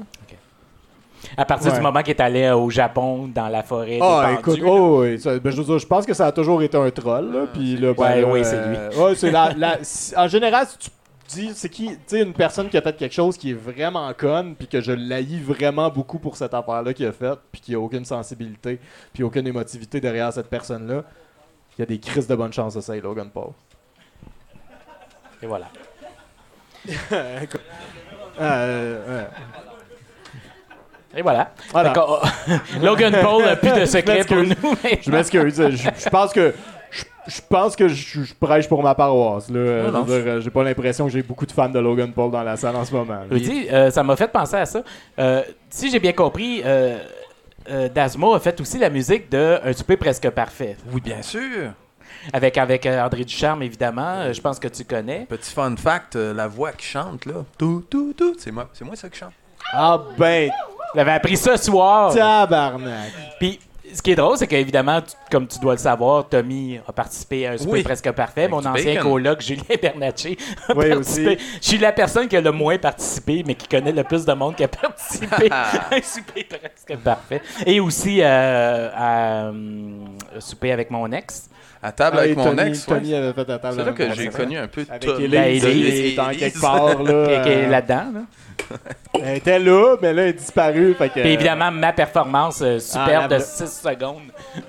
À 1.36 1.45
partir 1.45 1.72
Ouais. 1.72 1.78
du 1.78 1.82
moment 1.82 2.01
qu'il 2.01 2.11
est 2.11 2.20
allé 2.20 2.43
euh, 2.45 2.57
au 2.57 2.70
Japon, 2.70 3.26
dans 3.26 3.49
la 3.49 3.62
forêt 3.64 3.99
Ah, 4.01 4.28
dépendue, 4.36 4.59
écoute, 4.61 4.68
oh, 4.70 5.01
oui, 5.03 5.18
ça- 5.20 5.39
ben, 5.39 5.51
je, 5.51 5.57
veux 5.57 5.64
dire, 5.64 5.78
je 5.78 5.86
pense 5.86 6.07
que 6.07 6.14
ça 6.14 6.26
a 6.28 6.32
toujours 6.32 6.62
été 6.62 6.76
un 6.76 6.91
troll, 6.91 7.32
là, 7.32 7.47
puis 7.53 7.76
là, 7.76 7.93
ben, 7.93 8.03
Ouais, 8.03 8.20
là, 8.20 8.28
oui, 8.28 8.41
c'est 8.45 8.55
euh, 8.57 8.91
ouais, 9.05 9.14
c'est 9.16 9.30
la, 9.32 9.53
la- 9.55 9.78
en 10.16 10.28
général, 10.28 10.66
si 10.68 10.78
tu 10.78 10.91
dis, 11.28 11.51
c'est 11.55 11.68
qui, 11.68 11.89
tu 11.89 11.99
sais, 12.07 12.22
une 12.22 12.32
personne 12.32 12.68
qui 12.68 12.76
a 12.78 12.80
fait 12.82 12.97
quelque 12.97 13.12
chose 13.14 13.36
qui 13.36 13.51
est 13.51 13.55
vraiment 13.55 14.11
conne, 14.14 14.55
puis 14.55 14.68
que 14.68 14.80
je 14.80 14.93
l'haïs 14.93 15.43
vraiment 15.43 15.91
beaucoup 15.91 16.20
pour 16.20 16.36
cette 16.36 16.55
affaire-là 16.55 16.95
qu'il 16.95 17.05
a 17.07 17.12
faite, 17.12 17.41
puis 17.51 17.61
qui 17.61 17.74
a 17.74 17.80
aucune 17.80 18.05
sensibilité, 18.05 18.78
puis 19.12 19.24
aucune 19.24 19.47
émotivité 19.47 20.01
derrière 20.01 20.32
cette 20.32 20.49
personne-là, 20.49 21.03
il 21.76 21.80
y 21.80 21.82
a 21.82 21.86
des 21.86 21.99
crises 21.99 22.28
de 22.28 22.34
bonne 22.36 22.53
chance 22.53 22.74
de 22.74 22.80
ça, 22.80 22.95
Logan 22.97 23.28
Paul. 23.34 23.51
Et 25.43 25.47
voilà. 25.47 25.66
Euh, 28.41 29.20
ouais. 29.22 29.26
Et 31.16 31.22
voilà. 31.22 31.53
Logan 32.80 33.16
Paul 33.20 33.45
n'a 33.45 33.57
plus 33.57 33.72
de 33.72 33.84
secret 33.86 34.22
pour 34.24 34.36
nous. 34.36 34.55
Je 35.03 35.11
m'excuse. 35.11 35.57
Je, 35.57 35.76
je 35.76 36.09
pense 36.09 36.32
que 36.32 36.55
je, 36.91 37.05
je 37.26 37.41
pense 37.49 37.74
que 37.74 37.89
je, 37.89 38.22
je 38.22 38.34
prêche 38.34 38.68
pour 38.68 38.80
ma 38.82 38.95
paroisse. 38.95 39.51
Là. 39.51 39.91
Non, 39.91 40.05
je 40.07 40.12
veux 40.12 40.22
dire, 40.22 40.32
euh, 40.34 40.41
J'ai 40.41 40.51
pas 40.51 40.62
l'impression 40.62 41.07
que 41.07 41.11
j'ai 41.12 41.22
beaucoup 41.22 41.47
de 41.47 41.51
fans 41.53 41.68
de 41.68 41.78
Logan 41.80 42.12
Paul 42.12 42.30
dans 42.30 42.43
la 42.45 42.57
salle 42.57 42.76
en 42.76 42.84
ce 42.84 42.95
moment. 42.95 43.22
Je 43.30 43.39
dis, 43.39 43.66
euh, 43.72 43.91
ça 43.91 44.05
m'a 44.05 44.14
fait 44.14 44.28
penser 44.28 44.57
à 44.57 44.66
ça. 44.66 44.82
Euh, 45.18 45.43
si 45.68 45.91
j'ai 45.91 45.99
bien 45.99 46.12
compris, 46.12 46.62
euh, 46.64 46.99
euh, 47.70 47.89
Dasmo 47.89 48.34
a 48.34 48.41
fait 48.41 48.61
aussi 48.61 48.78
la 48.78 48.89
musique 48.91 49.30
de 49.30 49.59
Un 49.64 49.72
souper 49.72 49.97
presque 49.97 50.30
parfait. 50.30 50.76
Oui, 50.93 51.01
bien 51.01 51.22
sûr. 51.22 51.72
Avec, 52.33 52.59
avec 52.59 52.87
euh, 52.87 53.03
André 53.05 53.25
Ducharme, 53.25 53.62
évidemment. 53.62 54.14
Euh, 54.19 54.33
je 54.33 54.41
pense 54.41 54.59
que 54.59 54.69
tu 54.69 54.85
connais. 54.85 55.27
Petit 55.29 55.53
fun 55.53 55.75
fact, 55.77 56.16
euh, 56.16 56.35
la 56.35 56.47
voix 56.49 56.73
qui 56.73 56.87
chante, 56.87 57.27
là. 57.27 57.45
Tout, 57.57 57.85
tout, 57.89 58.14
tout. 58.16 58.35
C'est 58.39 58.51
moi, 58.51 58.69
c'est 58.73 58.85
moi 58.85 58.97
ça 58.97 59.09
qui 59.09 59.19
chante. 59.19 59.33
Ah 59.73 60.01
ben, 60.16 60.51
J'avais 60.95 61.12
appris 61.12 61.37
ça 61.37 61.57
ce 61.57 61.64
soir. 61.66 62.14
tabarnak. 62.14 63.12
Puis, 63.39 63.59
ce 63.95 64.03
qui 64.03 64.11
est 64.11 64.14
drôle, 64.16 64.37
c'est 64.37 64.47
qu'évidemment, 64.47 65.01
comme 65.31 65.47
tu 65.49 65.59
dois 65.61 65.73
le 65.73 65.79
savoir, 65.79 66.29
Tommy 66.29 66.79
a 66.87 66.93
participé 66.93 67.47
à 67.47 67.53
un 67.53 67.57
souper 67.59 67.71
Oui. 67.73 67.83
presque 67.83 68.11
parfait. 68.12 68.43
Avec 68.43 68.51
Mon 68.51 68.59
ancien 68.66 68.95
bacon. 68.97 69.03
coloc, 69.03 69.41
Julien 69.41 69.62
Bernatchez, 69.81 70.37
a 70.69 70.75
Oui, 70.75 70.91
participé. 70.91 71.37
aussi. 71.37 71.59
Je 71.62 71.66
suis 71.69 71.79
la 71.79 71.93
personne 71.93 72.29
qui 72.29 72.37
a 72.37 72.41
le 72.43 72.53
moins 72.53 72.77
participé, 72.79 73.43
mais 73.47 73.55
qui 73.55 73.66
connaît 73.66 73.93
le 73.93 74.05
plus 74.05 74.25
de 74.27 74.33
monde 74.35 74.57
qui 74.57 74.64
a 74.64 74.69
participé 74.69 75.49
à 75.51 75.95
un 75.95 76.03
souper 76.03 76.45
presque 76.45 77.03
parfait. 77.03 77.41
Et 77.64 77.81
aussi 77.81 78.21
euh, 78.23 78.91
à 78.95 79.45
euh, 79.47 79.53
souper 80.39 80.73
avec 80.73 80.91
mon 80.91 81.11
ex. 81.12 81.49
À 81.83 81.93
table 81.93 82.16
Ah, 82.18 82.22
avec 82.22 82.37
mon 82.37 82.45
Tony, 82.45 82.68
ex. 82.70 82.87
ouais. 82.89 82.95
Tony 82.99 83.14
avait 83.14 83.33
fait 83.33 83.49
la 83.49 83.59
table 83.59 83.74
C'est 83.79 83.85
là 83.85 83.93
que 83.93 84.14
j'ai 84.14 84.29
connu 84.29 84.59
un 84.59 84.66
peu 84.66 84.85
Avec 84.89 85.03
Tom- 85.05 85.16
Ben, 85.18 85.59
dans 85.61 85.68
Élise. 85.68 86.16
quelque 86.39 86.61
part, 86.61 87.03
là. 87.03 87.12
Est 87.47 87.66
euh, 87.66 87.68
là-dedans. 87.70 88.05
là. 88.14 88.20
Elle 89.24 89.37
était 89.37 89.59
là, 89.59 89.97
mais 90.03 90.12
là, 90.12 90.22
elle 90.24 90.29
est 90.31 90.33
disparue. 90.35 90.93
Fait 90.95 91.09
que, 91.09 91.20
Puis 91.20 91.31
évidemment, 91.31 91.70
ma 91.70 91.93
performance 91.93 92.61
euh, 92.61 92.79
superbe 92.81 93.29
Ah, 93.31 93.39
de 93.39 93.39
6 93.39 93.81
secondes. 93.83 94.16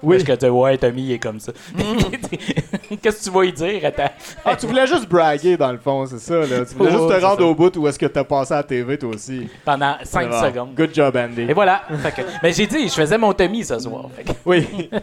Oui. 0.01 0.18
Parce 0.24 0.39
que 0.39 0.45
tu 0.45 0.49
ouais, 0.51 0.78
Tommy, 0.78 1.01
il 1.01 1.12
est 1.14 1.20
comme 1.20 1.39
ça. 1.39 1.51
Qu'est-ce 3.01 3.20
que 3.20 3.24
tu 3.24 3.30
vas 3.32 3.43
y 3.45 3.51
dire? 3.53 3.82
Attends. 3.86 4.12
Ah, 4.45 4.55
tu 4.55 4.68
voulais 4.68 4.88
juste 4.88 5.07
braguer, 5.10 5.57
dans 5.57 5.72
le 5.72 5.78
fond, 5.80 6.05
c'est 6.05 6.20
ça, 6.20 6.36
là. 6.36 6.66
Tu 6.66 6.76
voulais 6.76 6.91
Oh, 6.95 7.07
juste 7.10 7.20
te 7.20 7.26
rendre 7.26 7.39
ça. 7.39 7.45
au 7.45 7.55
bout 7.55 7.76
où 7.78 7.88
est-ce 7.88 7.99
que 7.99 8.05
t'as 8.05 8.24
passé 8.24 8.53
à 8.53 8.57
la 8.57 8.64
TV, 8.64 8.97
toi 8.97 9.10
aussi. 9.16 9.47
Pendant 9.66 9.95
5 10.03 10.30
Bon. 10.30 10.41
secondes. 10.43 10.76
Good 10.76 10.93
job, 10.93 11.18
Andy. 11.18 11.41
Et 11.41 11.53
voilà. 11.53 11.82
Fait 12.01 12.12
que- 12.12 12.28
mais 12.41 12.53
j'ai 12.53 12.68
dit, 12.68 12.88
je 12.88 12.93
faisais 12.93 13.18
mon 13.18 13.34
Tommy 13.34 13.64
ce 13.66 13.80
soir. 13.80 14.05
Fait 14.16 14.24
que- 14.24 14.30
Oui. 14.45 14.89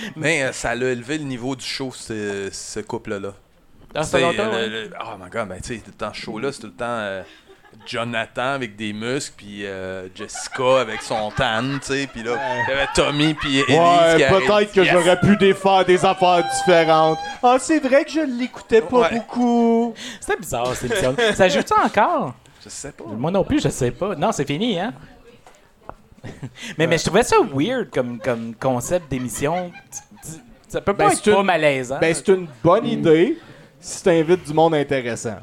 Mais 0.16 0.42
euh, 0.42 0.52
ça 0.52 0.70
a 0.70 0.74
élevé 0.74 1.18
le 1.18 1.24
niveau 1.24 1.54
du 1.56 1.64
show, 1.64 1.90
ce, 1.94 2.48
ce 2.52 2.80
couple-là. 2.80 3.32
Dans 3.94 4.02
ce 4.02 4.10
C'est, 4.10 4.20
longtemps, 4.20 4.42
euh, 4.44 4.50
ouais. 4.52 4.68
le- 4.68 4.82
le- 4.84 4.90
oh 5.00 5.16
my 5.22 5.30
god, 5.30 5.48
ben 5.48 5.60
tu 5.60 5.76
sais, 5.76 5.82
dans 5.98 6.12
ce 6.12 6.20
show-là, 6.20 6.52
c'est 6.52 6.60
tout 6.60 6.66
le 6.66 6.72
temps 6.74 6.84
euh, 6.88 7.22
Jonathan 7.86 8.52
avec 8.52 8.76
des 8.76 8.92
muscles, 8.92 9.34
puis 9.36 9.64
euh, 9.66 10.08
Jessica 10.14 10.80
avec 10.80 11.00
son 11.02 11.30
tan, 11.30 11.62
tu 11.80 11.86
sais, 11.86 12.08
puis 12.12 12.22
là, 12.22 12.32
il 12.66 12.70
y 12.70 12.72
avait 12.76 12.88
Tommy, 12.94 13.34
puis 13.34 13.58
Elise 13.60 13.66
qui 13.66 13.72
Ouais, 13.74 14.28
peut-être 14.28 14.72
que 14.72 14.80
Yes! 14.80 14.90
j'aurais 14.92 15.20
pu 15.20 15.36
défaire 15.36 15.84
des 15.84 16.04
affaires 16.04 16.44
différentes. 16.58 17.18
Ah, 17.42 17.56
c'est 17.58 17.78
vrai 17.78 18.04
que 18.04 18.10
je 18.10 18.20
l'écoutais 18.20 18.82
pas 18.82 19.00
Ouais. 19.10 19.14
beaucoup. 19.14 19.94
C'était 20.20 20.38
bizarre, 20.38 20.74
cette 20.74 20.90
émission. 20.90 21.16
Ça 21.34 21.48
joue-tu 21.48 21.72
encore? 21.72 22.34
Je 22.64 22.68
sais 22.68 22.92
pas. 22.92 23.04
Moi 23.06 23.30
non 23.30 23.44
plus, 23.44 23.62
je 23.62 23.68
sais 23.68 23.90
pas. 23.90 24.14
Non, 24.16 24.32
c'est 24.32 24.46
fini, 24.46 24.78
hein? 24.78 24.92
mais, 26.78 26.86
mais 26.86 26.98
je 26.98 27.04
trouvais 27.04 27.22
ça 27.22 27.36
weird 27.52 27.90
comme, 27.90 28.18
comme 28.18 28.54
concept 28.54 29.10
d'émission. 29.10 29.70
Tu- 30.22 30.30
tu- 30.32 30.38
Ça 30.68 30.80
peut 30.82 30.92
pas 30.94 31.06
Ben, 31.08 31.12
être 31.12 31.24
pas 31.32 31.40
une- 31.40 31.46
malaisant. 31.46 31.98
Ben, 31.98 32.14
c'est 32.14 32.28
une 32.28 32.46
bonne 32.62 32.86
idée 32.86 33.38
si 33.80 34.02
t'invites 34.02 34.44
du 34.46 34.52
monde 34.52 34.74
intéressant. 34.74 35.36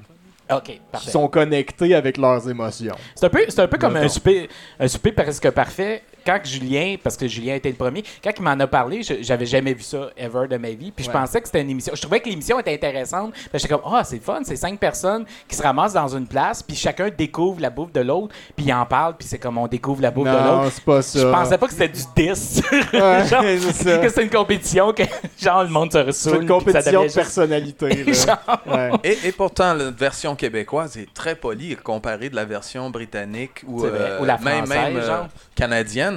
OK, 0.52 0.64
Qui 0.64 0.82
parfait. 0.92 1.10
sont 1.10 1.28
connectés 1.28 1.96
avec 1.96 2.18
leurs 2.18 2.48
émotions. 2.48 2.96
C'est 3.16 3.26
un 3.26 3.30
peu, 3.30 3.44
c'est 3.50 3.60
un 3.62 3.68
peu 3.68 3.80
comme 3.80 3.96
un 3.96 4.08
souper, 4.08 4.48
un 4.80 4.88
souper 4.88 5.12
presque 5.12 5.50
parfait. 5.50 6.04
Quand 6.26 6.40
que 6.40 6.48
Julien, 6.48 6.96
parce 7.04 7.18
que 7.18 7.28
Julien 7.28 7.56
était 7.56 7.70
le 7.70 7.76
premier, 7.76 8.04
quand 8.24 8.32
il 8.38 8.42
m'en 8.44 8.52
a 8.60 8.68
parlé, 8.68 9.04
je- 9.04 9.22
j'avais 9.22 9.46
jamais 9.46 9.74
vu 9.74 9.84
ça 9.84 10.10
ever 10.18 10.48
de 10.50 10.58
ma 10.58 10.70
vie. 10.72 10.92
Puis 10.92 11.06
je 11.06 11.10
Ouais. 11.10 11.14
pensais 11.14 11.40
que 11.40 11.48
c'était 11.48 11.62
une 11.62 11.70
émission. 11.70 11.94
Je 11.96 12.02
trouvais 12.02 12.20
que 12.20 12.30
l'émission 12.30 12.60
était 12.60 12.74
intéressante. 12.74 13.34
Puis 13.34 13.44
J'étais 13.54 13.68
comme, 13.76 13.82
ah, 13.94 14.04
c'est 14.04 14.22
fun, 14.24 14.40
c'est 14.44 14.56
cinq 14.56 14.80
personnes 14.80 15.26
qui 15.48 15.56
se 15.56 15.62
ramassent 15.64 15.94
dans 15.94 16.08
une 16.16 16.28
place, 16.28 16.62
puis 16.64 16.76
chacun 16.76 17.10
découvre 17.16 17.60
la 17.62 17.70
bouffe 17.70 17.92
de 17.92 18.02
l'autre, 18.02 18.34
puis 18.56 18.66
ils 18.66 18.74
en 18.74 18.86
parlent, 18.86 19.16
puis 19.18 19.28
c'est 19.28 19.38
comme 19.40 19.58
on 19.58 19.68
découvre 19.68 20.02
la 20.02 20.12
bouffe 20.12 20.26
de 20.28 20.32
Non, 20.32 20.62
l'autre. 20.64 20.72
c'est 20.74 20.84
pas 20.84 21.02
ça. 21.02 21.20
Je 21.20 21.26
pensais 21.28 21.58
pas 21.58 21.68
que 21.68 21.74
c'était 21.74 21.90
du 21.90 22.02
10. 22.16 22.62
Ouais, 22.94 23.26
Genre, 23.28 23.44
c'est 23.44 23.60
ça. 23.74 23.98
que 24.00 24.10
c'était 24.10 24.24
une 24.24 24.30
compétition 24.30 24.94
que 24.94 25.04
genre 25.38 25.64
le 25.64 25.70
monde 25.70 25.92
se 25.92 25.98
ressoule. 26.00 26.32
C'est 26.34 26.42
une 26.42 26.48
compétition 26.48 27.00
de 27.02 27.04
juste- 27.06 27.16
personnalité. 27.16 28.04
là. 28.04 28.14
Genre. 28.14 28.62
Ouais. 28.74 28.92
Et, 29.04 29.28
et 29.28 29.32
pourtant, 29.32 29.74
la 29.74 29.92
version 29.92 30.36
québécoise 30.36 30.98
est 30.98 31.14
très 31.14 31.36
polie 31.36 31.76
comparée 31.76 32.30
de 32.30 32.36
la 32.36 32.46
version 32.46 32.90
britannique 32.90 33.64
ou, 33.68 33.82
C'est 33.82 33.90
vrai. 33.90 34.00
euh, 34.12 34.22
Ou 34.22 34.26
la 34.26 34.38
même, 34.38 34.66
française, 34.66 34.70
même 34.94 34.98
euh, 34.98 35.06
genre. 35.08 35.28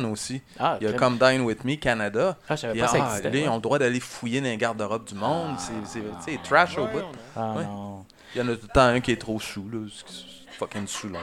Aussi. 0.05 0.41
Ah, 0.59 0.77
Il 0.81 0.87
y 0.87 0.91
a 0.91 0.93
comme 0.95 1.19
Dine 1.19 1.43
With 1.43 1.65
Me 1.65 1.77
Canada. 1.77 2.37
Ah, 2.49 2.57
je 2.57 2.61
savais 2.63 2.81
pas 2.81 2.89
ça 2.89 2.99
ah, 3.01 3.07
existait, 3.07 3.31
là, 3.31 3.39
ils 3.39 3.49
ont 3.49 3.57
le 3.57 3.61
droit 3.61 3.79
d'aller 3.79 4.01
fouiller 4.01 4.41
dans 4.41 4.47
les 4.49 4.57
garde-robes 4.57 5.05
du 5.07 5.15
monde. 5.15 5.57
C'est- 5.59 6.01
C'est 6.25 6.43
trash 6.43 6.77
au 6.79 6.87
bout. 6.87 7.01
Ah, 7.37 7.55
Ouais. 7.57 7.65
non. 7.65 8.05
Il 8.35 8.39
y 8.39 8.45
en 8.45 8.49
a 8.49 8.55
tout 8.57 8.67
le 8.69 8.73
temps 8.75 8.81
un 8.83 9.01
qui 9.01 9.13
est 9.13 9.21
trop 9.21 9.41
sous. 9.41 9.69
Là. 9.73 9.79
C'est 10.07 10.59
fucking 10.59 10.87
saoulant. 10.87 11.19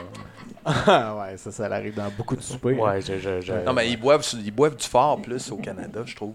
Ah, 0.64 1.16
ouais, 1.20 1.36
ça, 1.36 1.52
ça 1.52 1.66
arrive 1.66 1.94
dans 1.94 2.10
beaucoup 2.10 2.34
de 2.36 2.40
soupers. 2.42 2.78
Ouais, 2.78 3.00
je, 3.00 3.18
je, 3.18 3.40
je- 3.40 3.52
Non, 3.64 3.72
mais 3.72 3.88
ils 3.90 3.96
boivent, 3.96 4.26
ils 4.34 4.50
boivent 4.50 4.76
du 4.76 4.86
fort 4.86 5.20
plus 5.22 5.50
au 5.52 5.56
Canada, 5.58 6.00
je 6.04 6.16
trouve. 6.16 6.34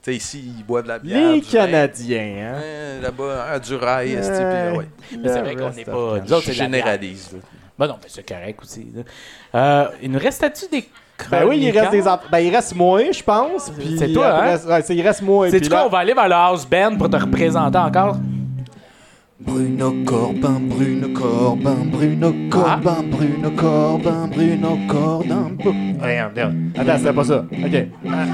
Tu 0.00 0.12
sais, 0.12 0.16
ici, 0.16 0.54
ils 0.58 0.64
boivent 0.64 0.84
de 0.84 0.88
la 0.88 0.98
bière. 1.00 1.32
Les 1.32 1.40
vin. 1.40 1.50
Canadiens, 1.50 2.52
hein. 2.54 2.60
Ouais, 2.60 3.00
Là-bas, 3.02 3.46
ah, 3.50 3.58
du 3.58 3.74
rail, 3.74 4.16
Ouais. 4.16 4.76
ouais. 4.76 4.88
Mais 5.18 5.28
c'est 5.28 5.40
vrai 5.40 5.56
qu'on 5.56 5.64
reste 5.66 5.76
n'est 5.78 5.84
pas. 5.84 5.92
Canada. 5.92 6.24
Nous 6.24 6.32
autres, 6.32 6.46
c'est 6.46 6.52
généralise. 6.54 7.36
Bah 7.78 7.86
non, 7.86 7.98
mais 8.02 8.08
c'est 8.08 8.26
correct 8.26 8.60
aussi. 8.62 8.86
là. 8.94 9.02
Euh, 9.54 9.88
il 10.02 10.10
nous 10.10 10.18
reste-tu 10.18 10.68
des 10.68 10.88
Ben 11.30 11.44
oui, 11.48 11.58
il 11.60 11.78
reste 11.78 11.90
des 11.90 12.06
Ben, 12.30 12.38
il 12.38 12.54
reste 12.54 12.74
moi, 12.74 13.00
je 13.12 13.22
pense. 13.22 13.70
C'est 13.98 14.12
toi, 14.12 14.26
après- 14.28 14.52
hein? 14.52 14.58
ouais, 14.68 14.82
c'est- 14.82 14.94
il 14.96 15.02
reste 15.02 15.22
moi. 15.22 15.50
C'est 15.50 15.68
quoi, 15.68 15.84
on 15.86 15.88
va 15.88 15.98
aller 15.98 16.14
vers 16.14 16.28
le 16.28 16.34
house 16.34 16.66
band 16.66 16.96
pour 16.96 17.10
te 17.10 17.16
représenter 17.16 17.78
encore? 17.78 18.16
Bruno 19.48 20.04
Corbin, 20.04 20.68
Bruno 20.68 21.08
Corbin, 21.14 21.90
Bruno 21.90 22.32
Corbin, 22.50 23.10
Bruno 23.10 23.50
Corbin, 23.56 24.30
Bruno 24.30 24.78
Corbin. 24.86 25.56
Rien, 26.02 26.30
rien. 26.34 26.52
Attends, 26.76 26.98
c'était 26.98 27.12
pas 27.14 27.24
ça. 27.24 27.44
OK. 27.50 27.86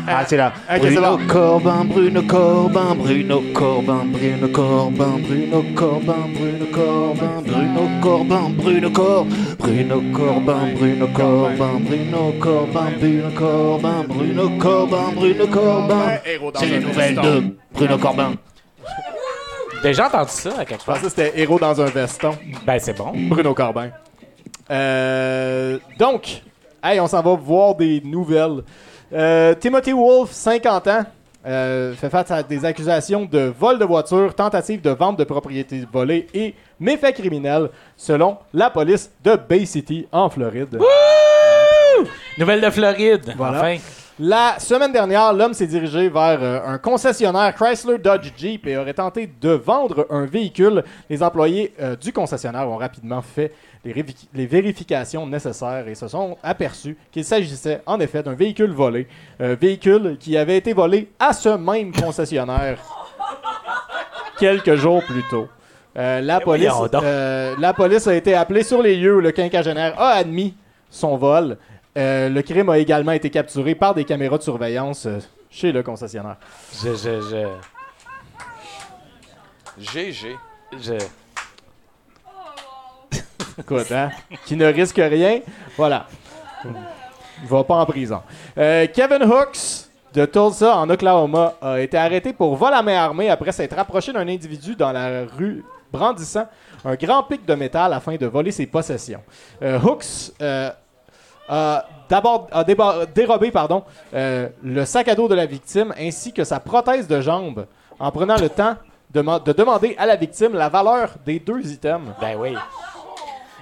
Ah, 0.08 0.24
c'est 0.26 0.36
là. 0.36 0.52
C'est 0.68 0.80
Bruno. 0.80 1.18
Corbin, 1.28 1.84
Bruno 1.84 2.22
Corbin, 2.22 2.94
Bruno 2.96 3.42
Corbin, 3.54 4.04
Bruno 4.12 4.48
Corbin, 4.48 5.18
Bruno 5.22 5.62
Corbin, 5.76 6.28
Bruno 6.34 6.66
Corbin, 6.72 7.42
Bruno 7.46 7.88
Corbin, 8.02 8.50
Bruno 8.56 8.90
Cor, 8.90 9.26
Bruno 9.60 10.00
Corbin, 10.12 10.74
Bruno 10.76 11.06
Corbin, 11.14 11.80
Bruno 11.86 12.32
Corbin, 12.40 12.90
Bruno 12.98 13.30
Corbin, 13.38 14.04
Bruno 14.08 14.50
Corbin, 14.58 15.12
Bruno 15.14 15.46
Corbin. 15.46 16.18
C'est 16.56 16.66
les 16.66 16.80
nouvelles 16.80 17.14
de 17.14 17.56
Bruno 17.72 17.98
Corbin. 17.98 18.32
Déjà 19.84 20.06
entendu 20.06 20.30
ça 20.30 20.50
à 20.58 20.64
quelque 20.64 20.80
Je 20.80 20.86
part? 20.86 20.94
pensais 20.96 21.02
que 21.02 21.08
c'était 21.10 21.40
Héros 21.40 21.58
dans 21.58 21.78
un 21.80 21.84
veston. 21.84 22.36
Ben 22.66 22.78
c'est 22.78 22.96
bon. 22.96 23.12
Bruno 23.14 23.54
Corbin. 23.54 23.90
Euh, 24.70 25.78
donc, 25.98 26.42
hey, 26.82 26.98
on 27.00 27.06
s'en 27.06 27.20
va 27.22 27.34
voir 27.34 27.74
des 27.74 28.00
nouvelles. 28.02 28.62
Euh, 29.12 29.54
Timothy 29.54 29.92
Wolf, 29.92 30.30
50 30.32 30.88
ans, 30.88 31.04
euh, 31.46 31.92
fait 31.94 32.08
face 32.08 32.30
à 32.30 32.42
des 32.42 32.64
accusations 32.64 33.26
de 33.26 33.52
vol 33.58 33.78
de 33.78 33.84
voiture, 33.84 34.34
tentative 34.34 34.80
de 34.80 34.88
vente 34.90 35.18
de 35.18 35.24
propriété 35.24 35.84
volée 35.92 36.26
et 36.32 36.54
méfaits 36.80 37.12
criminels, 37.14 37.68
selon 37.96 38.38
la 38.54 38.70
police 38.70 39.10
de 39.22 39.36
Bay 39.36 39.66
City, 39.66 40.08
en 40.10 40.30
Floride. 40.30 40.78
Nouvelle 42.38 42.62
de 42.62 42.70
Floride. 42.70 43.34
Voilà. 43.36 43.58
Enfin. 43.58 43.76
La 44.20 44.60
semaine 44.60 44.92
dernière, 44.92 45.32
l'homme 45.32 45.54
s'est 45.54 45.66
dirigé 45.66 46.08
vers 46.08 46.38
euh, 46.40 46.60
un 46.64 46.78
concessionnaire 46.78 47.52
Chrysler 47.54 47.98
Dodge 47.98 48.30
Jeep 48.36 48.64
et 48.68 48.76
aurait 48.76 48.94
tenté 48.94 49.28
de 49.40 49.50
vendre 49.50 50.06
un 50.08 50.24
véhicule. 50.24 50.84
Les 51.10 51.20
employés 51.20 51.74
euh, 51.80 51.96
du 51.96 52.12
concessionnaire 52.12 52.68
ont 52.68 52.76
rapidement 52.76 53.22
fait 53.22 53.52
les, 53.84 54.46
vérifications 54.46 55.26
nécessaires 55.26 55.88
et 55.88 55.96
se 55.96 56.06
sont 56.06 56.38
aperçus 56.44 56.96
qu'il 57.10 57.24
s'agissait 57.24 57.82
en 57.86 57.98
effet 57.98 58.22
d'un 58.22 58.34
véhicule 58.34 58.70
volé. 58.70 59.08
Un 59.40 59.54
véhicule 59.54 60.16
qui 60.20 60.36
avait 60.36 60.58
été 60.58 60.72
volé 60.72 61.10
à 61.18 61.32
ce 61.32 61.48
même 61.48 61.92
concessionnaire 61.92 62.78
quelques 64.38 64.76
jours 64.76 65.02
plus 65.02 65.24
tôt. 65.28 65.48
Euh, 65.96 66.20
la, 66.20 66.40
police, 66.40 66.72
euh, 66.94 67.54
la 67.58 67.72
police 67.72 68.06
a 68.06 68.14
été 68.14 68.34
appelée 68.34 68.62
sur 68.62 68.82
les 68.82 68.96
lieux 68.96 69.16
où 69.16 69.20
le 69.20 69.30
quinquagénaire 69.30 70.00
a 70.00 70.10
admis 70.10 70.54
son 70.90 71.16
vol. 71.16 71.56
Euh, 71.96 72.28
le 72.28 72.42
crime 72.42 72.68
a 72.70 72.78
également 72.78 73.12
été 73.12 73.30
capturé 73.30 73.74
par 73.74 73.94
des 73.94 74.04
caméras 74.04 74.38
de 74.38 74.42
surveillance 74.42 75.06
euh, 75.06 75.18
chez 75.50 75.70
le 75.70 75.82
concessionnaire. 75.82 76.36
Je, 76.72 76.94
je, 76.94 77.20
je, 77.20 77.46
GG. 79.78 80.36
je... 80.80 80.94
Écoute, 83.58 83.92
hein? 83.92 84.10
Qui 84.44 84.56
ne 84.56 84.66
risque 84.66 84.96
rien. 84.96 85.40
Voilà. 85.76 86.06
Il 86.64 87.48
va 87.48 87.62
pas 87.62 87.76
en 87.76 87.86
prison. 87.86 88.22
Euh, 88.58 88.86
Kevin 88.92 89.22
Hooks 89.22 89.88
de 90.12 90.24
Tulsa, 90.24 90.76
en 90.76 90.88
Oklahoma, 90.90 91.54
a 91.60 91.80
été 91.80 91.96
arrêté 91.96 92.32
pour 92.32 92.56
vol 92.56 92.72
à 92.72 92.82
main 92.82 92.96
armée 92.96 93.30
après 93.30 93.52
s'être 93.52 93.76
rapproché 93.76 94.12
d'un 94.12 94.26
individu 94.26 94.74
dans 94.74 94.92
la 94.92 95.24
rue 95.24 95.64
brandissant 95.92 96.48
un 96.84 96.94
grand 96.96 97.22
pic 97.22 97.46
de 97.46 97.54
métal 97.54 97.92
afin 97.92 98.16
de 98.16 98.26
voler 98.26 98.50
ses 98.50 98.66
possessions. 98.66 99.22
Euh, 99.62 99.78
Hooks 99.80 100.32
euh, 100.42 100.70
a 101.48 101.84
d'abord 102.08 102.48
a 102.52 102.62
déba- 102.64 103.06
dérobé 103.14 103.50
pardon, 103.50 103.84
euh, 104.14 104.48
le 104.62 104.84
sac 104.84 105.08
à 105.08 105.14
dos 105.14 105.28
de 105.28 105.34
la 105.34 105.46
victime 105.46 105.92
ainsi 105.98 106.32
que 106.32 106.44
sa 106.44 106.60
prothèse 106.60 107.06
de 107.08 107.20
jambe 107.20 107.66
en 107.98 108.10
prenant 108.10 108.36
le 108.36 108.48
temps 108.48 108.76
de 109.12 109.52
demander 109.52 109.94
à 109.98 110.06
la 110.06 110.16
victime 110.16 110.54
la 110.54 110.68
valeur 110.68 111.10
des 111.24 111.38
deux 111.38 111.70
items. 111.72 112.10
Ben 112.20 112.36
oui. 112.38 112.56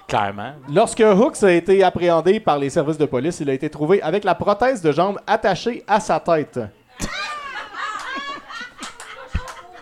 Clairement. 0.08 0.52
Lorsque 0.72 1.00
Hooks 1.00 1.42
a 1.42 1.52
été 1.52 1.82
appréhendé 1.82 2.40
par 2.40 2.58
les 2.58 2.68
services 2.70 2.98
de 2.98 3.06
police, 3.06 3.40
il 3.40 3.48
a 3.50 3.52
été 3.54 3.68
trouvé 3.70 4.02
avec 4.02 4.24
la 4.24 4.34
prothèse 4.34 4.82
de 4.82 4.92
jambe 4.92 5.18
attachée 5.26 5.84
à 5.86 6.00
sa 6.00 6.20
tête. 6.20 6.60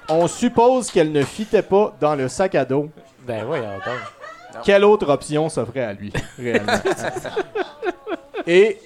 On 0.09 0.27
suppose 0.27 0.91
qu'elle 0.91 1.13
ne 1.13 1.23
fitait 1.23 1.63
pas 1.63 1.93
dans 2.01 2.15
le 2.17 2.29
sac 2.29 2.55
à 2.57 2.65
dos. 2.65 2.89
Ben 3.27 3.45
oui, 3.49 3.59
attends. 3.59 3.91
Quelle 4.65 4.85
autre 4.85 5.09
option 5.09 5.49
s'offrait 5.49 5.85
à 5.85 5.93
lui, 5.93 6.13
réellement? 6.39 6.73
Et 8.47 8.79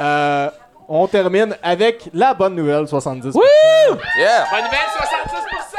euh, 0.00 0.50
on 0.88 1.06
termine 1.06 1.56
avec 1.62 2.08
la 2.12 2.34
bonne 2.34 2.54
nouvelle, 2.54 2.84
70%. 2.84 3.32
Yeah! 4.18 4.46
Bonne 4.50 4.64
nouvelle, 4.64 4.78
66%! 4.98 5.76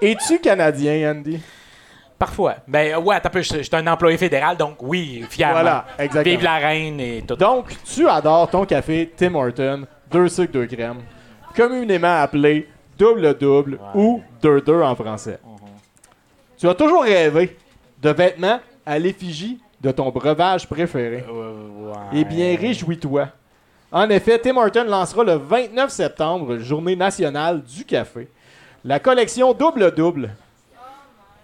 Es-tu 0.00 0.38
Canadien, 0.40 1.12
Andy? 1.12 1.40
Parfois. 2.18 2.56
Ben 2.66 2.96
ouais, 2.98 3.20
t'as 3.20 3.30
peu, 3.30 3.40
je 3.42 3.54
je 3.58 3.62
suis 3.62 3.76
un 3.76 3.86
employé 3.86 4.16
fédéral, 4.16 4.56
donc 4.56 4.76
oui, 4.80 5.24
fièrement. 5.28 5.54
Voilà, 5.60 5.84
exactement. 5.98 6.36
Vive 6.36 6.44
la 6.44 6.54
reine 6.56 7.00
et 7.00 7.22
tout. 7.26 7.36
Donc, 7.36 7.74
tu 7.84 8.08
adores 8.08 8.48
ton 8.50 8.64
café 8.64 9.12
Tim 9.16 9.34
Horton, 9.34 9.86
deux 10.10 10.28
sucres, 10.28 10.52
deux 10.52 10.66
crèmes. 10.66 11.02
communément 11.54 12.20
appelé 12.20 12.68
double-double 12.98 13.78
ou 13.94 14.22
deux-deux 14.40 14.82
en 14.82 14.94
français. 14.94 15.38
Tu 16.62 16.68
as 16.68 16.76
toujours 16.76 17.02
rêvé 17.02 17.56
de 18.00 18.10
vêtements 18.10 18.60
à 18.86 18.96
l'effigie 18.96 19.58
de 19.80 19.90
ton 19.90 20.10
breuvage 20.10 20.68
préféré. 20.68 21.24
Eh 22.12 22.24
bien, 22.24 22.56
réjouis-toi. 22.56 23.30
En 23.90 24.08
effet, 24.10 24.38
Tim 24.38 24.56
Horton 24.56 24.84
lancera 24.84 25.24
le 25.24 25.32
29 25.32 25.90
septembre, 25.90 26.58
journée 26.58 26.94
nationale 26.94 27.62
du 27.62 27.84
café, 27.84 28.28
la 28.84 29.00
collection 29.00 29.52
double-double, 29.52 30.30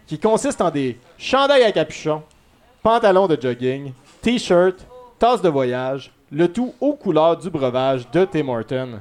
qui 0.06 0.20
consiste 0.20 0.60
en 0.60 0.70
des 0.70 1.00
chandails 1.18 1.64
à 1.64 1.72
capuchon, 1.72 2.22
pantalons 2.80 3.26
de 3.26 3.36
jogging, 3.42 3.92
t-shirts, 4.22 4.86
tasses 5.18 5.42
de 5.42 5.48
voyage, 5.48 6.12
le 6.30 6.46
tout 6.46 6.72
aux 6.80 6.94
couleurs 6.94 7.36
du 7.36 7.50
breuvage 7.50 8.08
de 8.12 8.24
Tim 8.24 8.46
Horton. 8.46 9.00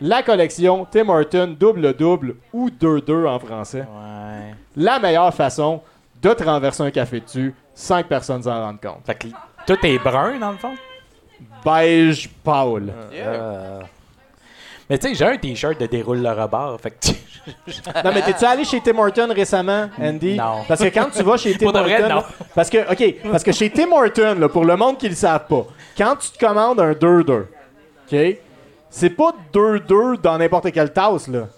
La 0.00 0.22
collection 0.22 0.86
Tim 0.90 1.08
Horton 1.08 1.56
double-double 1.58 2.36
ou 2.52 2.68
2-2 2.70 3.26
en 3.26 3.38
français. 3.38 3.80
Ouais. 3.80 4.54
La 4.76 4.98
meilleure 4.98 5.32
façon 5.32 5.80
de 6.20 6.32
te 6.32 6.42
renverser 6.44 6.82
un 6.82 6.90
café 6.90 7.20
dessus 7.20 7.54
sans 7.74 8.02
que 8.02 8.08
personne 8.08 8.42
s'en 8.42 8.60
rende 8.62 8.80
compte. 8.80 9.00
Fait 9.06 9.14
que 9.14 9.26
tout 9.66 9.78
est 9.86 9.98
brun, 9.98 10.38
dans 10.38 10.50
le 10.52 10.58
fond? 10.58 10.74
Beige 11.64 12.28
Paul. 12.44 12.92
Euh. 13.12 13.80
Mais 14.88 14.98
tu 14.98 15.08
sais, 15.08 15.14
j'ai 15.14 15.24
un 15.24 15.36
t-shirt 15.36 15.80
de 15.80 15.86
déroule 15.86 16.22
le 16.22 16.30
rebord. 16.30 16.80
Fait 16.80 16.90
que 16.92 16.96
tu- 17.00 17.12
Non, 18.04 18.10
mais 18.14 18.22
t'es-tu 18.22 18.44
allé 18.44 18.64
chez 18.64 18.80
Tim 18.80 18.98
Horton 18.98 19.28
récemment, 19.34 19.88
Andy? 20.00 20.36
Non. 20.36 20.62
Parce 20.68 20.80
que 20.80 20.88
quand 20.88 21.10
tu 21.10 21.22
vas 21.22 21.36
chez 21.36 21.54
Tim 21.58 21.66
Horton. 21.66 21.82
vrai, 21.82 22.02
parce 22.54 22.70
que, 22.70 22.92
OK, 22.92 23.14
parce 23.30 23.42
que 23.44 23.52
chez 23.52 23.70
Tim 23.70 23.90
Horton, 23.92 24.36
là, 24.38 24.48
pour 24.48 24.64
le 24.64 24.76
monde 24.76 24.96
qui 24.98 25.08
le 25.08 25.14
savent 25.14 25.46
pas, 25.46 25.64
quand 25.98 26.16
tu 26.16 26.30
te 26.30 26.38
commandes 26.44 26.80
un 26.80 26.92
2-2, 26.92 27.32
OK, 28.12 28.36
c'est 28.98 29.10
pas 29.10 29.34
2-2 29.52 30.20
dans 30.22 30.38
n'importe 30.38 30.72
quelle 30.72 30.90
tasse, 30.92 31.28
là. 31.28 31.48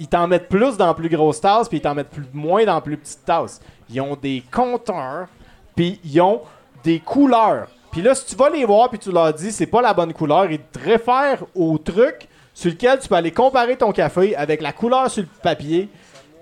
Ils 0.00 0.08
t'en 0.08 0.26
mettent 0.26 0.48
plus 0.48 0.76
dans 0.76 0.92
plus 0.94 1.08
grosses 1.08 1.40
tasses, 1.40 1.68
puis 1.68 1.78
ils 1.78 1.80
t'en 1.80 1.94
mettent 1.94 2.10
plus, 2.10 2.26
moins 2.32 2.64
dans 2.64 2.80
plus 2.80 2.96
petites 2.96 3.24
tasses. 3.24 3.60
Ils 3.88 4.00
ont 4.00 4.16
des 4.16 4.42
compteurs, 4.50 5.28
puis 5.76 6.00
ils 6.04 6.20
ont 6.20 6.40
des 6.82 6.98
couleurs. 6.98 7.68
Puis 7.92 8.02
là, 8.02 8.16
si 8.16 8.26
tu 8.26 8.34
vas 8.34 8.50
les 8.50 8.64
voir, 8.64 8.90
puis 8.90 8.98
tu 8.98 9.12
leur 9.12 9.32
dis 9.32 9.52
c'est 9.52 9.66
pas 9.66 9.80
la 9.80 9.94
bonne 9.94 10.12
couleur, 10.12 10.50
ils 10.50 10.58
te 10.58 10.78
réfèrent 10.80 11.44
au 11.54 11.78
truc 11.78 12.26
sur 12.52 12.70
lequel 12.72 12.98
tu 12.98 13.06
peux 13.08 13.14
aller 13.14 13.30
comparer 13.30 13.76
ton 13.76 13.92
café 13.92 14.34
avec 14.34 14.60
la 14.60 14.72
couleur 14.72 15.08
sur 15.08 15.22
le 15.22 15.28
papier. 15.40 15.88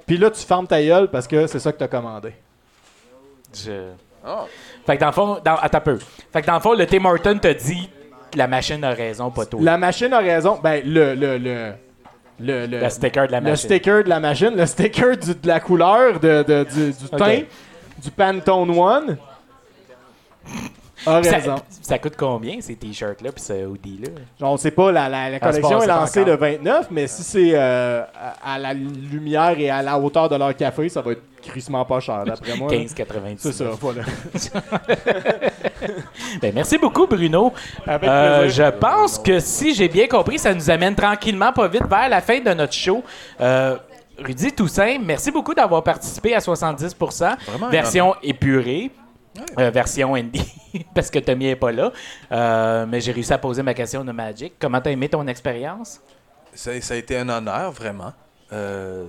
Puis 0.06 0.16
là, 0.16 0.30
tu 0.30 0.40
fermes 0.40 0.66
ta 0.66 0.82
gueule 0.82 1.08
parce 1.10 1.26
que 1.28 1.46
c'est 1.46 1.58
ça 1.58 1.70
que 1.70 1.78
t'as 1.78 1.88
commandé. 1.88 2.32
Je- 3.54 3.90
Ah. 4.28 4.44
Fait 4.84 4.96
que 4.96 5.00
dans 5.00 5.06
le 5.06 5.12
fond, 5.12 5.38
dans... 5.44 5.54
attends 5.56 5.78
un 5.78 5.80
peu. 5.82 5.98
Fait 6.32 6.42
que 6.42 6.46
dans 6.46 6.54
le 6.54 6.60
fond, 6.60 6.72
le 6.72 6.84
Tim 6.86 7.04
Horton 7.04 7.38
te 7.38 7.52
dit 7.52 7.88
la 8.34 8.46
machine 8.48 8.82
a 8.84 8.90
raison, 8.90 9.30
pas 9.30 9.46
toi. 9.46 9.60
La 9.62 9.78
machine 9.78 10.12
a 10.12 10.18
raison. 10.18 10.58
Ben, 10.62 10.82
le. 10.84 11.14
le, 11.14 11.38
le 11.38 11.72
le, 12.38 12.66
le, 12.66 12.80
Le 12.80 12.90
sticker 12.90 13.26
de 13.28 13.32
la 13.32 13.40
le 13.40 13.48
machine. 13.50 13.66
sticker 13.70 14.04
de 14.04 14.08
la 14.10 14.20
machine, 14.20 14.54
le 14.54 14.66
sticker 14.66 15.16
du- 15.16 15.34
de 15.34 15.46
la 15.48 15.58
couleur, 15.58 16.20
de, 16.20 16.42
de- 16.46 16.66
du, 16.70 16.92
du 16.92 17.08
teint, 17.16 17.40
du 18.02 18.10
Pantone 18.10 18.70
One, 18.78 19.16
a 21.06 21.20
Puis 21.20 21.30
raison. 21.30 21.56
ça, 21.56 21.62
ça 21.82 21.98
coûte 21.98 22.14
combien 22.16 22.60
ces 22.60 22.74
t-shirts-là 22.76 23.32
puis 23.32 23.42
ce 23.42 23.66
hoodie-là? 23.66 24.08
On 24.40 24.52
ne 24.52 24.56
sait 24.56 24.70
pas, 24.70 24.90
la, 24.92 25.08
la, 25.08 25.38
collection 25.40 25.82
est 25.82 25.86
lancée 25.86 26.20
encore. 26.20 26.32
le 26.32 26.38
29, 26.38 26.86
mais 26.90 27.06
si 27.06 27.22
c'est 27.22 27.50
euh, 27.54 28.02
à, 28.42 28.54
à 28.54 28.58
la 28.58 28.72
lumière 28.74 29.54
et 29.58 29.68
à 29.70 29.82
la 29.82 29.98
hauteur 29.98 30.28
de 30.28 30.36
leur 30.36 30.54
café, 30.56 30.88
ça 30.88 31.02
va 31.02 31.12
être 31.12 31.22
crissement 31.42 31.84
pas 31.84 32.00
cher, 32.00 32.24
d'après 32.24 32.56
moi. 32.56 32.70
là. 32.72 32.78
15,90. 32.78 33.34
C'est 33.38 33.52
ça, 33.52 33.64
voilà. 33.80 34.02
Ben, 36.40 36.52
merci 36.54 36.78
beaucoup, 36.78 37.06
Bruno. 37.06 37.52
Avec 37.86 38.08
Euh, 38.08 38.40
plaisir. 38.42 38.64
je 38.66 38.70
pense 38.78 39.18
que 39.18 39.38
si 39.40 39.74
j'ai 39.74 39.88
bien 39.88 40.06
compris, 40.06 40.38
ça 40.38 40.52
nous 40.54 40.70
amène 40.70 40.94
tranquillement, 40.94 41.52
pas 41.52 41.68
vite, 41.68 41.86
vers 41.88 42.08
la 42.08 42.20
fin 42.20 42.40
de 42.40 42.50
notre 42.52 42.72
show. 42.72 43.02
Euh, 43.40 43.76
Rudy 44.18 44.52
Toussaint, 44.52 44.96
merci 45.02 45.30
beaucoup 45.30 45.54
d'avoir 45.54 45.82
participé 45.82 46.34
à 46.34 46.38
70%. 46.38 47.36
Vraiment 47.46 47.68
version 47.68 48.14
épurée. 48.22 48.90
Euh, 49.58 49.70
version 49.70 50.12
Andy, 50.12 50.44
parce 50.94 51.10
que 51.10 51.18
Tommy 51.18 51.46
n'est 51.46 51.56
pas 51.56 51.72
là. 51.72 51.92
Euh, 52.32 52.86
mais 52.88 53.00
j'ai 53.00 53.12
réussi 53.12 53.32
à 53.32 53.38
poser 53.38 53.62
ma 53.62 53.74
question 53.74 54.04
de 54.04 54.12
Magic. 54.12 54.54
Comment 54.60 54.80
t'as 54.80 54.90
aimé 54.90 55.08
ton 55.08 55.26
expérience? 55.26 56.00
Ça, 56.54 56.78
ça 56.80 56.94
a 56.94 56.96
été 56.96 57.18
un 57.18 57.28
honneur, 57.28 57.70
vraiment. 57.72 58.12
Euh, 58.52 59.04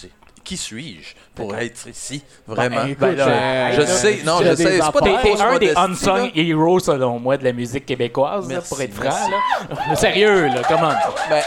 je- 0.00 0.06
qui 0.44 0.56
suis-je 0.56 1.14
pour 1.36 1.54
être 1.56 1.86
ici, 1.86 2.24
vraiment? 2.48 2.84
écoute, 2.84 2.98
Ben 2.98 3.14
là, 3.16 3.28
euh, 3.28 3.72
je 3.74 3.80
là, 3.82 3.86
sais, 3.86 4.18
non, 4.24 4.38
je 4.42 4.56
sais, 4.56 4.80
c'est 4.80 4.92
pas 4.92 5.00
T'es 5.00 5.40
un 5.40 5.58
des 5.58 5.72
unsung 5.76 6.16
là. 6.16 6.30
heroes, 6.34 6.80
selon 6.80 7.20
moi, 7.20 7.36
de 7.36 7.44
la 7.44 7.52
musique 7.52 7.86
québécoise, 7.86 8.48
là, 8.48 8.54
Merci, 8.56 8.68
pour 8.68 8.80
être 8.82 8.92
franc. 8.92 9.30
Là. 9.30 9.94
Sérieux, 9.94 10.46
là, 10.48 10.62
comment? 10.66 10.92
Ben, 11.30 11.42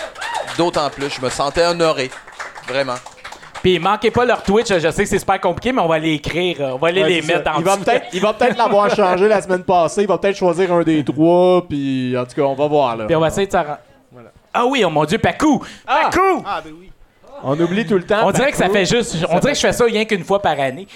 d'autant 0.58 0.90
plus, 0.90 1.10
je 1.10 1.20
me 1.20 1.30
sentais 1.30 1.66
honoré, 1.66 2.10
vraiment. 2.70 2.96
Puis 3.66 3.80
manquez 3.80 4.12
pas 4.12 4.26
leur 4.26 4.44
Twitch, 4.44 4.72
je 4.72 4.92
sais 4.92 5.02
que 5.02 5.10
c'est 5.10 5.18
super 5.18 5.42
compliqué, 5.42 5.72
mais 5.72 5.82
on 5.82 5.88
va 5.88 5.98
les 5.98 6.14
écrire, 6.14 6.58
on 6.76 6.78
va 6.78 6.90
aller 6.90 7.02
Ouais, 7.02 7.10
les 7.10 7.22
mettre 7.24 7.46
ça. 7.46 7.56
en 7.56 7.58
il 7.58 7.64
va 7.66 7.78
peut-être 7.78 8.06
il 8.14 8.22
va 8.22 8.34
peut-être 8.34 8.60
l'avoir 8.60 8.96
changé 8.96 9.28
la 9.28 9.42
semaine 9.42 9.64
passée. 9.64 10.04
Il 10.04 10.08
va 10.08 10.20
peut-être 10.20 10.38
choisir 10.38 10.72
un 10.72 10.84
des 10.84 11.04
trois. 11.04 11.68
Puis 11.68 12.16
en 12.16 12.26
tout 12.26 12.36
cas, 12.36 12.44
on 12.44 12.54
va 12.54 12.68
voir. 12.68 12.96
Là. 12.96 13.06
Puis 13.08 13.16
on 13.16 13.20
va 13.20 13.30
essayer 13.30 13.48
de 13.48 13.52
s'en 13.52 13.64
rendre. 13.64 13.80
Ah 14.54 14.68
oui, 14.68 14.84
oh 14.86 14.92
mon 14.92 15.04
Dieu, 15.06 15.18
Pacou! 15.18 15.64
Pacou! 15.84 16.44
Ah, 16.46 16.62
ben 16.64 16.74
oui. 16.80 16.92
On 17.44 17.60
oublie 17.60 17.86
tout 17.88 17.96
le 17.96 18.04
temps. 18.04 18.28
On 18.28 18.32
dirait 18.32 18.52
que 18.52 18.58
ça 18.58 18.70
fait 18.70 18.86
juste. 18.86 19.18
On 19.32 19.40
dirait 19.40 19.54
que 19.54 19.58
je 19.58 19.66
fais 19.66 19.74
ça 19.74 19.84
rien 19.84 20.06
qu'une 20.06 20.24
fois 20.24 20.42
par 20.42 20.60
année. 20.60 20.88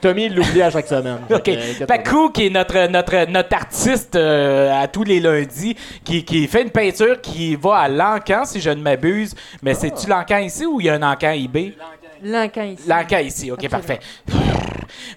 Tommy 0.00 0.28
l'oublie 0.28 0.62
à 0.62 0.70
chaque 0.70 0.88
semaine. 0.88 1.18
OK. 1.30 1.50
Pacou, 1.86 2.30
qui 2.30 2.46
est 2.46 2.50
notre, 2.50 2.88
notre, 2.88 3.30
notre 3.30 3.54
artiste 3.54 4.16
euh, 4.16 4.82
à 4.82 4.88
tous 4.88 5.04
les 5.04 5.20
lundis, 5.20 5.76
qui, 6.04 6.24
qui 6.24 6.46
fait 6.48 6.62
une 6.62 6.70
peinture 6.70 7.20
qui 7.20 7.54
va 7.54 7.76
à 7.76 7.88
l'encan, 7.88 8.44
si 8.44 8.60
je 8.60 8.70
ne 8.70 8.82
m'abuse. 8.82 9.34
Mais 9.62 9.74
c'est-tu 9.74 10.08
l'encan 10.08 10.38
ici 10.38 10.66
ou 10.66 10.80
il 10.80 10.86
y 10.86 10.90
a 10.90 10.94
un 10.94 11.02
encan 11.02 11.30
IB? 11.30 11.74
L'encan 12.22 12.62
ici. 12.64 12.88
L'encan 12.88 13.18
ici, 13.18 13.50
OK, 13.50 13.68
parfait. 13.68 14.00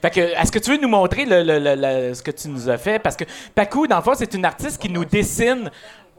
Fait 0.02 0.10
que, 0.10 0.19
est-ce 0.19 0.52
que 0.52 0.60
tu 0.60 0.72
veux 0.72 0.78
nous 0.78 0.88
montrer 0.90 1.26
le, 1.26 1.44
le- 1.44 1.60
le- 1.60 1.76
le- 2.10 2.14
ce 2.14 2.22
que 2.22 2.32
tu 2.32 2.49
nous 2.49 2.69
as 2.69 2.78
fait? 2.78 2.99
Parce 2.99 3.15
que 3.15 3.23
Pacou, 3.56 3.88
dans 3.88 3.98
le 3.98 4.02
fond, 4.03 4.14
c'est 4.15 4.34
une 4.34 4.45
artiste 4.45 4.82
qui 4.82 4.90
nous 4.90 5.06
dessine, 5.06 5.69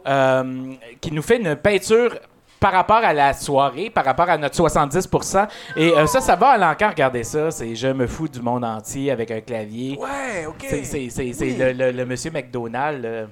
euh, 0.06 0.72
qui 1.00 1.12
nous 1.12 1.22
fait 1.22 1.36
une 1.36 1.54
peinture 1.56 2.16
par 2.58 2.72
rapport 2.72 2.96
à 3.04 3.12
la 3.12 3.32
soirée, 3.34 3.90
par 3.90 4.04
rapport 4.04 4.30
à 4.30 4.38
notre 4.38 4.54
70%. 4.56 5.48
Et 5.76 5.90
euh, 5.90 6.06
ça, 6.06 6.20
ça 6.20 6.36
va 6.36 6.50
à 6.50 6.58
l'encan, 6.58 6.88
regardez 6.90 7.24
ça. 7.24 7.50
C'est 7.50 7.74
Je 7.74 7.88
me 7.88 8.06
fous 8.06 8.28
du 8.28 8.40
monde 8.40 8.64
entier 8.64 9.10
avec 9.10 9.30
un 9.32 9.40
clavier. 9.40 9.98
Ouais, 10.00 10.46
ok. 10.46 10.64
C'est, 10.68 10.84
c'est, 10.84 11.08
c'est, 11.10 11.32
c'est 11.32 11.50
le, 11.50 11.72
le- 11.72 11.90
le 11.92 12.06
monsieur 12.06 12.30
McDonald. 12.30 13.04
euh, 13.04 13.26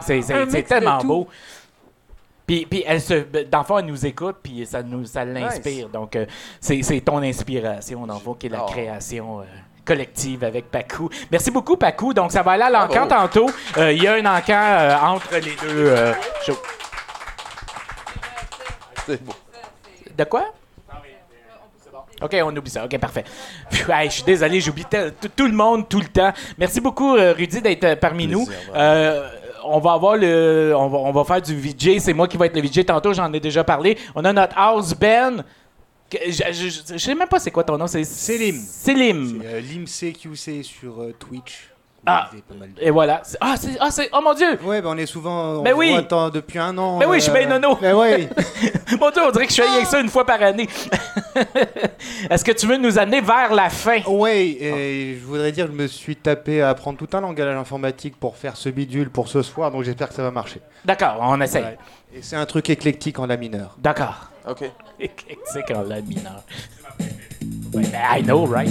c'est, 0.00 0.20
tellement 0.66 0.98
beau. 0.98 1.28
Puis, 2.46 2.66
puis 2.66 2.84
elle 2.86 3.00
se, 3.00 3.14
dans 3.44 3.60
le 3.60 3.64
fond, 3.64 3.78
elle 3.78 3.86
nous 3.86 4.04
écoute, 4.04 4.36
puis 4.42 4.66
ça, 4.66 4.82
nous, 4.82 5.04
ça 5.06 5.24
l'inspire. 5.24 5.88
Donc, 5.88 6.14
euh, 6.16 6.26
c'est, 6.60 6.82
ton 7.04 7.18
inspiration, 7.22 8.06
dans 8.06 8.14
le 8.14 8.20
fond, 8.20 8.34
qui 8.34 8.46
est 8.46 8.50
la 8.50 8.64
Oh. 8.64 8.66
création 8.66 9.40
euh, 9.40 9.44
collective 9.84 10.44
avec 10.44 10.70
Pacou. 10.70 11.08
Merci 11.30 11.50
beaucoup, 11.50 11.76
Pacou. 11.76 12.12
Donc, 12.12 12.32
ça 12.32 12.42
va 12.42 12.52
aller 12.52 12.62
à 12.64 12.70
l'encan 12.70 13.06
Bravo. 13.06 13.28
tantôt. 13.28 13.50
Euh, 13.78 13.92
Il 13.92 14.02
y 14.02 14.06
a 14.06 14.14
un 14.14 14.26
encan 14.26 14.52
euh, 14.54 14.96
entre 15.00 15.34
les 15.36 15.54
deux 15.56 15.86
euh, 15.88 16.12
shows. 16.44 16.58
C'est 19.06 19.22
beau. 19.22 19.32
De 20.16 20.24
quoi? 20.24 20.44
OK, 22.22 22.36
on 22.44 22.56
oublie 22.56 22.70
ça. 22.70 22.84
OK, 22.84 22.96
parfait. 22.98 23.24
Hey, 23.88 24.08
je 24.08 24.14
suis 24.14 24.22
désolé, 24.22 24.60
j'oublie 24.60 24.84
tout 24.84 25.28
tout 25.36 25.46
le 25.46 25.52
monde 25.52 25.88
tout 25.88 25.98
le 26.00 26.06
temps. 26.06 26.32
Merci 26.56 26.80
beaucoup, 26.80 27.12
Rudy, 27.14 27.60
d'être 27.60 27.94
parmi 28.00 28.26
nous. 28.26 28.46
On 29.66 29.78
va 29.80 29.92
avoir 29.92 30.16
le. 30.16 30.72
On 30.76 30.88
va, 30.88 30.98
on 30.98 31.12
va 31.12 31.24
faire 31.24 31.40
du 31.42 31.54
VJ. 31.58 31.98
C'est 31.98 32.12
moi 32.12 32.28
qui 32.28 32.36
vais 32.36 32.46
être 32.46 32.56
le 32.56 32.62
VJ 32.62 32.84
tantôt, 32.86 33.12
j'en 33.12 33.32
ai 33.32 33.40
déjà 33.40 33.64
parlé. 33.64 33.96
On 34.14 34.24
a 34.24 34.32
notre 34.32 34.56
house 34.58 34.94
Ben. 34.94 35.44
Je, 36.12 36.30
je- 36.30 36.42
je- 36.52 36.92
je 36.92 36.98
sais 36.98 37.14
même 37.14 37.26
pas 37.28 37.40
c'est 37.40 37.50
quoi 37.50 37.64
ton 37.64 37.76
nom. 37.76 37.86
C'est 37.86 38.04
Selim. 38.04 38.56
Selim. 38.56 39.40
C'est 39.42 39.46
euh, 39.48 39.60
l'IMCQC 39.60 40.62
sur 40.62 41.00
euh, 41.02 41.12
Twitch. 41.18 41.70
Ah. 42.06 42.28
De- 42.32 42.82
Et 42.82 42.90
voilà. 42.90 43.20
C'est- 43.24 43.38
Ah, 43.40 43.54
c'est. 43.58 43.76
Ah, 43.80 43.90
c'est. 43.90 44.10
Oh 44.12 44.20
mon 44.22 44.34
Dieu! 44.34 44.58
Ouais, 44.62 44.82
ben 44.82 44.90
on 44.90 44.96
est 44.98 45.06
souvent. 45.06 45.54
On 45.60 45.62
Ben 45.62 45.72
oui. 45.74 45.90
voit, 45.90 46.00
attends, 46.00 46.28
depuis 46.30 46.58
un 46.58 46.76
an. 46.76 46.98
Ben 46.98 47.06
oui, 47.08 47.16
je 47.18 47.24
suis 47.24 47.32
bien 47.32 47.46
nono. 47.48 47.76
Ben 47.80 47.94
ouais. 47.94 48.28
Mon 49.00 49.10
Dieu, 49.10 49.22
on 49.26 49.30
dirait 49.30 49.46
que 49.46 49.52
je 49.52 49.62
fais 49.62 49.68
rien 49.68 49.80
que 49.82 49.88
ça 49.88 50.00
une 50.00 50.08
fois 50.08 50.24
par 50.26 50.40
année. 50.42 50.68
Est-ce 52.30 52.44
que 52.44 52.52
tu 52.52 52.66
veux 52.66 52.76
nous 52.76 52.98
amener 52.98 53.20
vers 53.20 53.52
la 53.54 53.70
fin? 53.70 54.00
Ouais, 54.06 54.46
et 54.48 55.18
je 55.20 55.24
voudrais 55.24 55.50
dire, 55.52 55.66
je 55.66 55.72
me 55.72 55.86
suis 55.86 56.16
tapé 56.16 56.60
à 56.62 56.68
apprendre 56.70 56.98
tout 56.98 57.08
un 57.16 57.20
langage 57.20 57.56
informatique 57.56 58.16
pour 58.20 58.36
faire 58.36 58.56
ce 58.56 58.68
bidule 58.68 59.10
pour 59.10 59.28
ce 59.28 59.42
soir, 59.42 59.70
donc 59.70 59.82
j'espère 59.84 60.08
que 60.08 60.14
ça 60.14 60.22
va 60.22 60.30
marcher. 60.30 60.60
D'accord, 60.84 61.16
on 61.20 61.40
essaye. 61.40 61.62
Ouais. 61.64 61.78
Et 62.14 62.22
c'est 62.22 62.36
un 62.36 62.46
truc 62.46 62.68
éclectique 62.70 63.18
en 63.18 63.26
la 63.26 63.36
mineur. 63.36 63.76
D'accord. 63.78 64.30
Ok. 64.48 64.70
Éclectique 65.00 65.70
en 65.74 65.82
la 65.82 66.00
mineur. 66.02 66.42
Ouais, 67.74 67.82
ben, 67.90 68.02
I 68.18 68.22
know, 68.22 68.44
right? 68.46 68.70